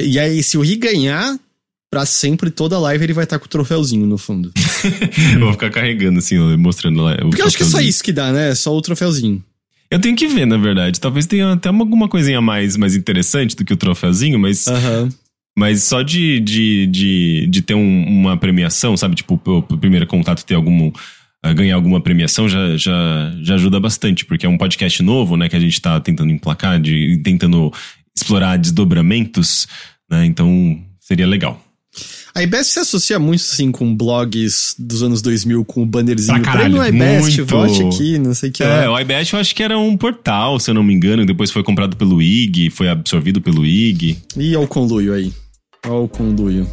E 0.04 0.18
aí, 0.18 0.42
se 0.42 0.58
o 0.58 0.60
Ri 0.60 0.76
ganhar, 0.76 1.38
pra 1.90 2.04
sempre, 2.04 2.50
toda 2.50 2.78
live 2.78 3.04
ele 3.04 3.14
vai 3.14 3.24
estar 3.24 3.36
tá 3.36 3.40
com 3.40 3.46
o 3.46 3.48
troféuzinho 3.48 4.06
no 4.06 4.18
fundo. 4.18 4.52
Vou 5.40 5.52
ficar 5.52 5.70
carregando 5.70 6.18
assim, 6.18 6.38
mostrando 6.56 7.00
lá. 7.00 7.16
Porque 7.16 7.40
eu 7.40 7.46
acho 7.46 7.56
que 7.56 7.62
é 7.62 7.66
só 7.66 7.80
isso 7.80 8.04
que 8.04 8.12
dá, 8.12 8.32
né? 8.32 8.54
Só 8.54 8.76
o 8.76 8.82
troféuzinho. 8.82 9.42
Eu 9.90 9.98
tenho 9.98 10.16
que 10.16 10.26
ver, 10.26 10.46
na 10.46 10.56
verdade. 10.56 11.00
Talvez 11.00 11.26
tenha 11.26 11.52
até 11.52 11.68
alguma 11.68 12.08
coisinha 12.08 12.40
mais, 12.40 12.76
mais 12.76 12.94
interessante 12.94 13.56
do 13.56 13.64
que 13.64 13.72
o 13.72 13.76
troféuzinho, 13.76 14.38
mas. 14.38 14.66
Uhum. 14.66 15.08
Mas 15.56 15.82
só 15.82 16.02
de, 16.02 16.38
de, 16.38 16.86
de, 16.86 17.46
de 17.48 17.62
ter 17.62 17.74
um, 17.74 18.06
uma 18.06 18.36
premiação, 18.36 18.96
sabe? 18.96 19.16
Tipo, 19.16 19.40
o 19.44 19.62
primeiro 19.76 20.06
contato 20.06 20.44
ter 20.44 20.54
algum 20.54 20.92
ganhar 21.54 21.76
alguma 21.76 22.00
premiação 22.00 22.48
já, 22.48 22.76
já, 22.76 23.32
já 23.42 23.54
ajuda 23.54 23.78
bastante, 23.80 24.24
porque 24.24 24.46
é 24.46 24.48
um 24.48 24.58
podcast 24.58 25.02
novo, 25.02 25.36
né, 25.36 25.48
que 25.48 25.56
a 25.56 25.60
gente 25.60 25.74
está 25.74 25.98
tentando 26.00 26.32
emplacar, 26.32 26.80
de, 26.80 27.20
tentando 27.22 27.72
explorar 28.16 28.56
desdobramentos, 28.56 29.68
né, 30.10 30.26
então 30.26 30.78
seria 31.00 31.26
legal. 31.26 31.62
A 32.34 32.42
IBEST 32.42 32.72
se 32.74 32.78
associa 32.80 33.18
muito, 33.18 33.40
assim, 33.40 33.72
com 33.72 33.94
blogs 33.96 34.74
dos 34.78 35.02
anos 35.02 35.20
2000, 35.22 35.64
com 35.64 35.82
o 35.82 35.86
bannerzinho. 35.86 36.34
Pra 36.40 36.52
caralho, 36.52 36.78
Prêmio 36.78 37.02
IBEST, 37.02 37.40
vote 37.42 37.82
aqui, 37.82 38.18
não 38.18 38.34
sei 38.34 38.50
o 38.50 38.52
que 38.52 38.62
É, 38.62 38.86
lá. 38.86 38.92
o 38.92 39.00
IBEST 39.00 39.34
eu 39.34 39.40
acho 39.40 39.54
que 39.54 39.62
era 39.62 39.78
um 39.78 39.96
portal, 39.96 40.60
se 40.60 40.70
eu 40.70 40.74
não 40.74 40.82
me 40.82 40.94
engano, 40.94 41.24
depois 41.26 41.50
foi 41.50 41.62
comprado 41.64 41.96
pelo 41.96 42.20
IG, 42.22 42.70
foi 42.70 42.88
absorvido 42.88 43.40
pelo 43.40 43.64
IG. 43.66 44.18
E 44.36 44.54
olha 44.54 44.64
o 44.64 44.68
conluio 44.68 45.12
aí. 45.14 45.32
Olha 45.86 45.94
o 45.94 46.08
conluio. 46.08 46.68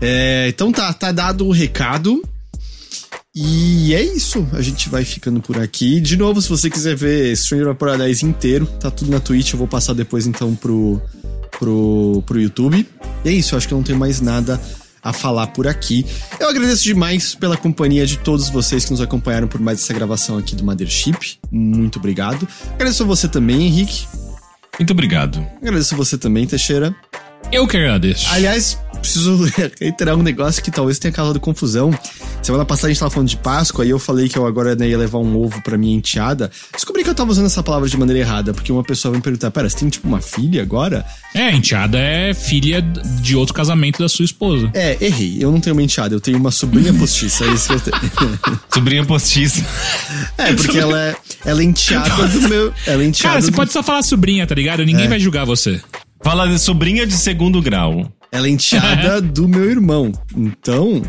É, 0.00 0.46
então 0.48 0.70
tá, 0.72 0.92
tá 0.92 1.10
dado 1.12 1.46
o 1.46 1.50
recado. 1.50 2.22
E 3.34 3.94
é 3.94 4.02
isso. 4.02 4.46
A 4.52 4.60
gente 4.62 4.88
vai 4.88 5.04
ficando 5.04 5.40
por 5.40 5.58
aqui. 5.58 6.00
De 6.00 6.16
novo, 6.16 6.40
se 6.42 6.48
você 6.48 6.68
quiser 6.68 6.96
ver 6.96 7.36
Stranger 7.36 7.68
of 7.68 7.78
Paradise 7.78 8.24
inteiro, 8.24 8.66
tá 8.80 8.90
tudo 8.90 9.10
na 9.10 9.20
Twitch. 9.20 9.52
Eu 9.52 9.58
vou 9.58 9.68
passar 9.68 9.92
depois 9.92 10.26
então 10.26 10.54
pro, 10.56 11.00
pro, 11.58 12.22
pro 12.24 12.40
YouTube. 12.40 12.86
E 13.24 13.28
é 13.28 13.32
isso. 13.32 13.56
Acho 13.56 13.66
que 13.66 13.74
eu 13.74 13.78
não 13.78 13.84
tenho 13.84 13.98
mais 13.98 14.20
nada 14.20 14.60
a 15.02 15.12
falar 15.12 15.48
por 15.48 15.66
aqui. 15.66 16.04
Eu 16.38 16.48
agradeço 16.48 16.84
demais 16.84 17.34
pela 17.34 17.56
companhia 17.56 18.06
de 18.06 18.18
todos 18.18 18.48
vocês 18.48 18.84
que 18.84 18.90
nos 18.90 19.00
acompanharam 19.00 19.48
por 19.48 19.60
mais 19.60 19.82
essa 19.82 19.92
gravação 19.92 20.38
aqui 20.38 20.54
do 20.54 20.64
Mothership. 20.64 21.38
Muito 21.50 21.98
obrigado. 21.98 22.46
Agradeço 22.74 23.02
a 23.02 23.06
você 23.06 23.28
também, 23.28 23.66
Henrique. 23.66 24.06
Muito 24.78 24.92
obrigado. 24.92 25.44
Agradeço 25.60 25.94
a 25.94 25.96
você 25.96 26.16
também, 26.16 26.46
Teixeira. 26.46 26.94
Eu 27.50 27.66
que 27.66 27.76
agradeço. 27.76 28.26
Aliás, 28.30 28.78
preciso 28.98 29.50
reiterar 29.80 30.16
um 30.16 30.22
negócio 30.22 30.62
que 30.62 30.70
talvez 30.70 30.98
tenha 30.98 31.12
causado 31.12 31.40
confusão. 31.40 31.96
Semana 32.42 32.64
passada 32.64 32.88
a 32.88 32.90
gente 32.90 33.00
tava 33.00 33.10
falando 33.10 33.28
de 33.28 33.36
Páscoa 33.36 33.84
e 33.84 33.90
eu 33.90 33.98
falei 33.98 34.28
que 34.28 34.38
eu 34.38 34.46
agora 34.46 34.74
né, 34.74 34.88
ia 34.88 34.98
levar 34.98 35.18
um 35.18 35.36
ovo 35.36 35.62
pra 35.62 35.76
minha 35.78 35.96
enteada. 35.96 36.50
Descobri 36.72 37.02
que 37.02 37.10
eu 37.10 37.14
tava 37.14 37.30
usando 37.30 37.46
essa 37.46 37.62
palavra 37.62 37.88
de 37.88 37.96
maneira 37.96 38.20
errada, 38.20 38.52
porque 38.52 38.70
uma 38.72 38.82
pessoa 38.82 39.12
vai 39.12 39.18
me 39.18 39.22
perguntar: 39.22 39.50
pera, 39.50 39.68
você 39.68 39.76
tem 39.76 39.88
tipo 39.88 40.06
uma 40.06 40.20
filha 40.20 40.62
agora? 40.62 41.04
É, 41.34 41.52
enteada 41.54 41.98
é 41.98 42.32
filha 42.34 42.80
de 42.82 43.36
outro 43.36 43.54
casamento 43.54 43.98
da 43.98 44.08
sua 44.08 44.24
esposa. 44.24 44.70
É, 44.74 44.96
errei. 45.00 45.36
Eu 45.40 45.50
não 45.50 45.60
tenho 45.60 45.74
uma 45.74 45.82
enteada, 45.82 46.14
eu 46.14 46.20
tenho 46.20 46.38
uma 46.38 46.50
sobrinha 46.50 46.92
postiça. 46.94 47.44
É 47.44 47.48
isso 47.48 47.68
que 47.68 47.74
eu 47.74 47.80
tenho. 47.80 48.60
sobrinha 48.72 49.04
postiça. 49.04 49.64
É, 50.36 50.52
porque 50.52 50.78
ela 50.78 51.00
é, 51.00 51.16
ela 51.44 51.60
é 51.60 51.64
enteada 51.64 52.28
do 52.28 52.48
meu. 52.48 52.72
Ela 52.86 53.02
é 53.02 53.06
enteada 53.06 53.34
Cara, 53.34 53.40
você 53.42 53.50
do... 53.50 53.56
pode 53.56 53.72
só 53.72 53.82
falar 53.82 54.02
sobrinha, 54.02 54.46
tá 54.46 54.54
ligado? 54.54 54.84
Ninguém 54.84 55.06
é. 55.06 55.08
vai 55.08 55.20
julgar 55.20 55.44
você. 55.44 55.80
Fala 56.22 56.46
de 56.46 56.58
sobrinha 56.58 57.06
de 57.06 57.14
segundo 57.14 57.62
grau. 57.62 58.12
Ela 58.30 58.46
é 58.46 58.50
enteada 58.50 59.20
do 59.22 59.48
meu 59.48 59.70
irmão. 59.70 60.12
Então, 60.36 61.02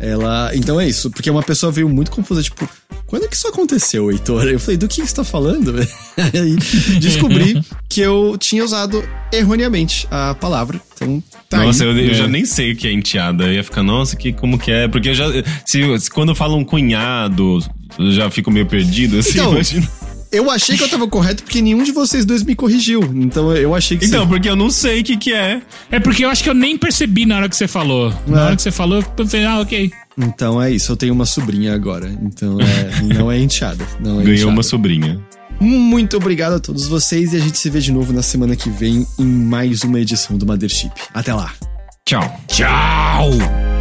ela. 0.00 0.50
Então 0.54 0.80
é 0.80 0.88
isso. 0.88 1.10
Porque 1.10 1.30
uma 1.30 1.42
pessoa 1.42 1.70
veio 1.72 1.88
muito 1.88 2.10
confusa, 2.10 2.42
tipo, 2.42 2.68
quando 3.06 3.24
é 3.24 3.28
que 3.28 3.36
isso 3.36 3.46
aconteceu, 3.46 4.10
Heitor? 4.10 4.44
Eu 4.44 4.58
falei, 4.58 4.76
do 4.76 4.88
que 4.88 5.00
você 5.00 5.14
tá 5.14 5.22
falando? 5.24 5.74
Aí 6.18 6.56
descobri 6.98 7.60
que 7.88 8.00
eu 8.00 8.36
tinha 8.38 8.64
usado 8.64 9.02
erroneamente 9.32 10.08
a 10.10 10.34
palavra. 10.34 10.80
Então, 10.94 11.22
tá 11.48 11.58
Nossa, 11.58 11.84
aí. 11.84 11.90
eu, 11.90 12.08
eu, 12.08 12.14
já 12.14 12.26
nem 12.26 12.44
sei 12.44 12.72
o 12.72 12.76
que 12.76 12.88
é 12.88 12.92
enteada. 12.92 13.44
Eu 13.44 13.52
ia 13.52 13.62
ficar, 13.62 13.82
nossa, 13.82 14.16
que, 14.16 14.32
como 14.32 14.58
que 14.58 14.70
é? 14.72 14.88
Porque 14.88 15.10
eu 15.10 15.14
já. 15.14 15.26
Se, 15.64 15.98
se 15.98 16.10
quando 16.10 16.34
falam 16.34 16.58
um 16.58 16.64
cunhado, 16.64 17.58
eu 17.98 18.12
já 18.12 18.30
fico 18.30 18.50
meio 18.50 18.66
perdido, 18.66 19.18
assim, 19.18 19.32
então, 19.32 19.52
imagina. 19.52 19.86
Eu 20.36 20.50
achei 20.50 20.76
que 20.76 20.82
eu 20.84 20.88
tava 20.88 21.06
correto 21.08 21.42
porque 21.42 21.60
nenhum 21.62 21.82
de 21.82 21.92
vocês 21.92 22.24
dois 22.24 22.42
me 22.42 22.54
corrigiu. 22.54 23.00
Então 23.14 23.54
eu 23.56 23.74
achei 23.74 23.96
que 23.96 24.04
Então, 24.06 24.24
você... 24.24 24.28
porque 24.28 24.48
eu 24.48 24.56
não 24.56 24.70
sei 24.70 25.00
o 25.00 25.04
que 25.04 25.16
que 25.16 25.32
é. 25.32 25.60
É 25.90 25.98
porque 25.98 26.24
eu 26.24 26.28
acho 26.30 26.42
que 26.42 26.50
eu 26.50 26.54
nem 26.54 26.76
percebi 26.76 27.24
na 27.26 27.36
hora 27.36 27.48
que 27.48 27.56
você 27.56 27.66
falou. 27.68 28.12
Na 28.26 28.40
é. 28.40 28.44
hora 28.44 28.56
que 28.56 28.62
você 28.62 28.70
falou, 28.70 29.02
eu 29.18 29.26
falei, 29.26 29.46
ah, 29.46 29.60
ok. 29.60 29.90
Então 30.18 30.60
é 30.62 30.70
isso, 30.70 30.92
eu 30.92 30.96
tenho 30.96 31.12
uma 31.12 31.26
sobrinha 31.26 31.74
agora. 31.74 32.10
Então 32.22 32.58
é, 32.60 33.02
não 33.14 33.30
é 33.30 33.38
enteada. 33.38 33.86
Não 34.00 34.20
é 34.20 34.24
Ganhou 34.24 34.34
enteada. 34.34 34.50
uma 34.50 34.62
sobrinha. 34.62 35.20
Muito 35.60 36.16
obrigado 36.16 36.54
a 36.54 36.60
todos 36.60 36.86
vocês 36.86 37.32
e 37.32 37.36
a 37.36 37.40
gente 37.40 37.56
se 37.58 37.70
vê 37.70 37.80
de 37.80 37.90
novo 37.92 38.12
na 38.12 38.22
semana 38.22 38.54
que 38.54 38.68
vem 38.68 39.06
em 39.18 39.24
mais 39.24 39.84
uma 39.84 39.98
edição 40.00 40.36
do 40.36 40.44
Mothership. 40.46 40.92
Até 41.14 41.32
lá. 41.32 41.52
Tchau. 42.04 42.40
Tchau! 42.46 43.75